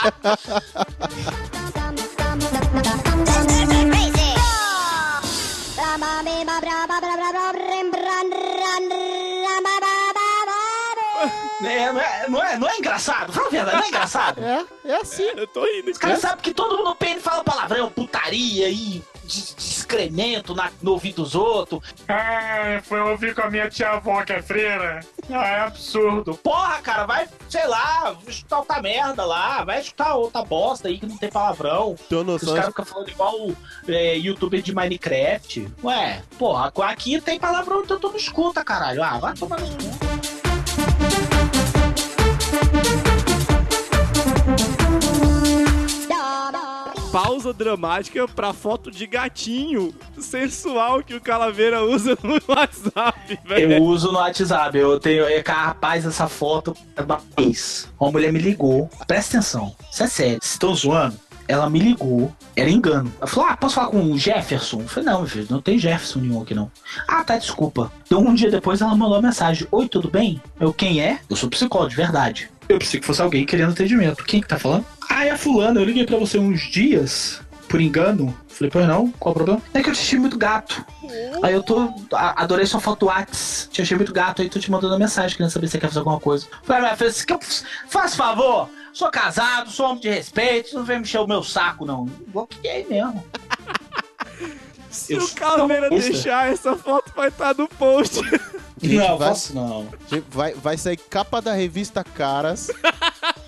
É, 11.64 11.92
não, 11.92 12.00
é, 12.00 12.30
não, 12.30 12.44
é, 12.44 12.58
não 12.58 12.70
é 12.70 12.78
engraçado? 12.78 13.32
Fala 13.34 13.48
a 13.48 13.50
verdade, 13.50 13.78
não 13.78 13.84
é 13.84 13.88
engraçado? 13.88 14.44
É, 14.44 14.66
é 14.86 14.96
assim. 14.96 15.30
Eu 15.36 15.48
tô 15.48 15.66
indo. 15.68 15.92
Os 15.92 15.98
caras 15.98 16.20
sabem 16.20 16.42
que 16.42 16.54
todo 16.54 16.78
mundo 16.78 16.90
no 16.90 16.96
PN 16.96 17.20
fala 17.20 17.44
palavrão, 17.44 17.92
putaria 17.92 18.70
e 18.70 19.04
des- 19.28 19.56
excremento 19.58 20.56
na, 20.56 20.72
no 20.82 20.92
ouvido 20.94 21.22
dos 21.24 21.36
outros. 21.36 21.82
Ah, 22.08 22.82
foi 22.84 23.00
ouvir 23.00 23.34
com 23.36 23.42
a 23.42 23.50
minha 23.50 23.70
tia-avó 23.70 24.24
que 24.24 24.34
é 24.34 24.42
freira. 24.42 25.02
Ah, 25.30 25.48
é 25.48 25.60
absurdo. 25.62 26.36
Porra, 26.36 26.80
cara, 26.82 27.06
vai, 27.06 27.28
sei 27.50 27.66
lá, 27.68 28.16
escutar 28.28 28.60
outra 28.60 28.82
merda 28.82 29.26
lá, 29.26 29.64
vai 29.64 29.80
escutar 29.82 30.16
outra 30.16 30.44
bosta 30.44 30.88
aí 30.88 30.98
que 30.98 31.06
não 31.06 31.18
tem 31.18 31.30
palavrão. 31.30 31.94
Os 31.94 32.24
noção 32.26 32.54
caras 32.54 32.70
ficam 32.70 32.86
falando 32.86 33.10
igual 33.10 33.36
é, 33.88 34.16
youtuber 34.18 34.62
de 34.62 34.74
Minecraft. 34.74 35.68
Ué, 35.84 36.22
porra, 36.40 36.72
aqui 36.84 37.20
tem 37.22 37.40
palavrão, 37.40 37.82
então 37.84 38.00
tu 38.00 38.10
não 38.10 38.18
escuta, 38.18 38.64
caralho. 38.64 39.04
Ah, 39.04 39.18
vai 39.18 39.34
tomar 39.34 39.60
no 39.60 39.68
cu. 39.68 40.37
Pausa 47.18 47.52
dramática 47.52 48.28
pra 48.28 48.54
foto 48.54 48.92
de 48.92 49.08
gatinho 49.08 49.92
sensual 50.20 51.02
que 51.02 51.16
o 51.16 51.20
Calaveira 51.20 51.84
usa 51.84 52.16
no 52.22 52.40
WhatsApp, 52.48 53.40
velho. 53.44 53.72
Eu 53.74 53.82
uso 53.82 54.12
no 54.12 54.20
WhatsApp, 54.20 54.78
eu 54.78 55.00
tenho. 55.00 55.24
É, 55.24 55.42
cara, 55.42 55.70
rapaz, 55.70 56.06
essa 56.06 56.28
foto 56.28 56.78
é 56.96 57.02
uma 57.02 57.20
vez. 57.36 57.92
Uma 58.00 58.12
mulher 58.12 58.32
me 58.32 58.38
ligou. 58.38 58.88
Presta 59.08 59.38
atenção. 59.38 59.76
Isso 59.92 60.04
é 60.04 60.08
sério. 60.08 60.38
Vocês 60.40 60.52
estão 60.52 60.76
zoando? 60.76 61.18
Ela 61.48 61.68
me 61.72 61.80
ligou, 61.80 62.32
era 62.56 62.70
engano. 62.70 63.12
Ela 63.18 63.26
falou: 63.26 63.50
Ah, 63.50 63.58
posso 63.58 63.74
falar 63.74 63.88
com 63.88 64.12
o 64.12 64.16
Jefferson? 64.16 64.82
Eu 64.82 64.88
falei: 64.88 65.10
Não, 65.10 65.22
meu 65.22 65.28
filho, 65.28 65.48
não 65.50 65.60
tem 65.60 65.80
Jefferson 65.80 66.20
nenhum 66.20 66.44
aqui 66.44 66.54
não. 66.54 66.72
Ah, 67.08 67.24
tá, 67.24 67.36
desculpa. 67.36 67.92
Então 68.06 68.22
um 68.22 68.36
dia 68.36 68.52
depois 68.52 68.80
ela 68.80 68.96
mandou 68.96 69.16
uma 69.16 69.24
mensagem: 69.24 69.68
Oi, 69.72 69.88
tudo 69.88 70.08
bem? 70.08 70.40
Eu, 70.60 70.72
quem 70.72 71.02
é? 71.02 71.20
Eu 71.28 71.36
sou 71.36 71.50
psicólogo, 71.50 71.90
de 71.90 71.96
verdade. 71.96 72.48
Eu 72.70 72.78
pensei 72.80 73.00
que 73.00 73.06
fosse 73.06 73.22
alguém 73.22 73.46
querendo 73.46 73.72
atendimento. 73.72 74.24
Quem 74.24 74.42
que 74.42 74.48
tá 74.48 74.60
falando? 74.60 74.86
Ah, 75.10 75.26
é 75.26 75.32
a 75.32 75.38
fulana, 75.38 75.80
eu 75.80 75.86
liguei 75.86 76.06
pra 76.06 76.18
você 76.18 76.38
uns 76.38 76.62
dias, 76.70 77.42
por 77.70 77.80
engano. 77.80 78.38
Falei, 78.50 78.72
pois 78.72 78.88
não, 78.88 79.12
qual 79.12 79.32
o 79.34 79.36
problema? 79.36 79.62
É 79.74 79.82
que 79.84 79.90
eu 79.90 79.94
te 79.94 80.02
achei 80.02 80.18
muito 80.20 80.38
gato. 80.38 80.84
Aí 81.44 81.54
eu 81.54 81.62
tô. 81.64 81.94
a- 82.12 82.42
adorei 82.42 82.66
sua 82.66 82.80
foto 82.80 83.06
Whats. 83.06 83.70
Te 83.72 83.82
achei 83.82 83.96
muito 83.96 84.12
gato, 84.12 84.42
aí 84.42 84.50
tô 84.50 84.60
te 84.60 84.70
mandando 84.72 84.94
uma 84.94 85.00
mensagem, 85.00 85.38
querendo 85.38 85.52
saber 85.52 85.68
se 85.68 85.74
você 85.74 85.80
quer 85.80 85.88
fazer 85.88 86.00
alguma 86.00 86.20
coisa. 86.20 86.48
Falei, 86.64 86.82
mas 86.82 86.98
faz, 87.24 87.64
faz 87.88 88.16
favor, 88.16 88.68
sou 88.92 89.10
casado, 89.12 89.70
sou 89.70 89.86
homem 89.88 90.02
de 90.02 90.10
respeito, 90.10 90.76
não 90.76 90.84
vem 90.84 91.00
mexer 91.00 91.20
o 91.20 91.28
meu 91.28 91.44
saco, 91.44 91.86
não. 91.86 92.06
Bloqueei 92.28 92.86
mesmo. 92.90 93.24
Se 94.90 95.14
Eu 95.14 95.24
o 95.24 95.32
Calaveira 95.32 95.90
sou- 95.90 96.00
deixar, 96.00 96.52
essa 96.52 96.76
foto 96.76 97.12
vai 97.16 97.28
estar 97.28 97.54
no 97.56 97.68
post. 97.68 98.20
Gente, 98.82 98.96
não, 98.96 99.18
vai, 99.18 99.28
faço 99.30 99.56
não. 99.56 99.88
Vai, 100.30 100.54
vai 100.54 100.78
sair 100.78 100.98
capa 100.98 101.42
da 101.42 101.54
revista 101.54 102.04
Caras. 102.04 102.70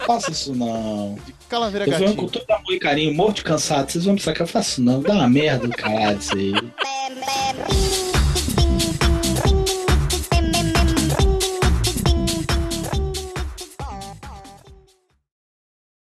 Faça 0.05 0.31
isso 0.31 0.55
não. 0.55 1.19
De 1.23 1.33
calaveira 1.47 1.85
eu 1.85 1.91
gatinho. 1.91 2.09
Eu 2.09 2.15
com 2.15 2.27
todo 2.27 2.49
amor 2.49 2.73
e 2.73 2.79
carinho, 2.79 3.13
morto 3.13 3.43
cansado. 3.43 3.91
Vocês 3.91 4.05
vão 4.05 4.15
pensar 4.15 4.33
que 4.33 4.41
eu 4.41 4.47
faço 4.47 4.81
não. 4.81 5.01
Dá 5.01 5.13
uma 5.13 5.29
merda 5.29 5.67
do 5.67 5.75
caralho 5.75 6.17
isso 6.17 6.35
aí. 6.35 6.53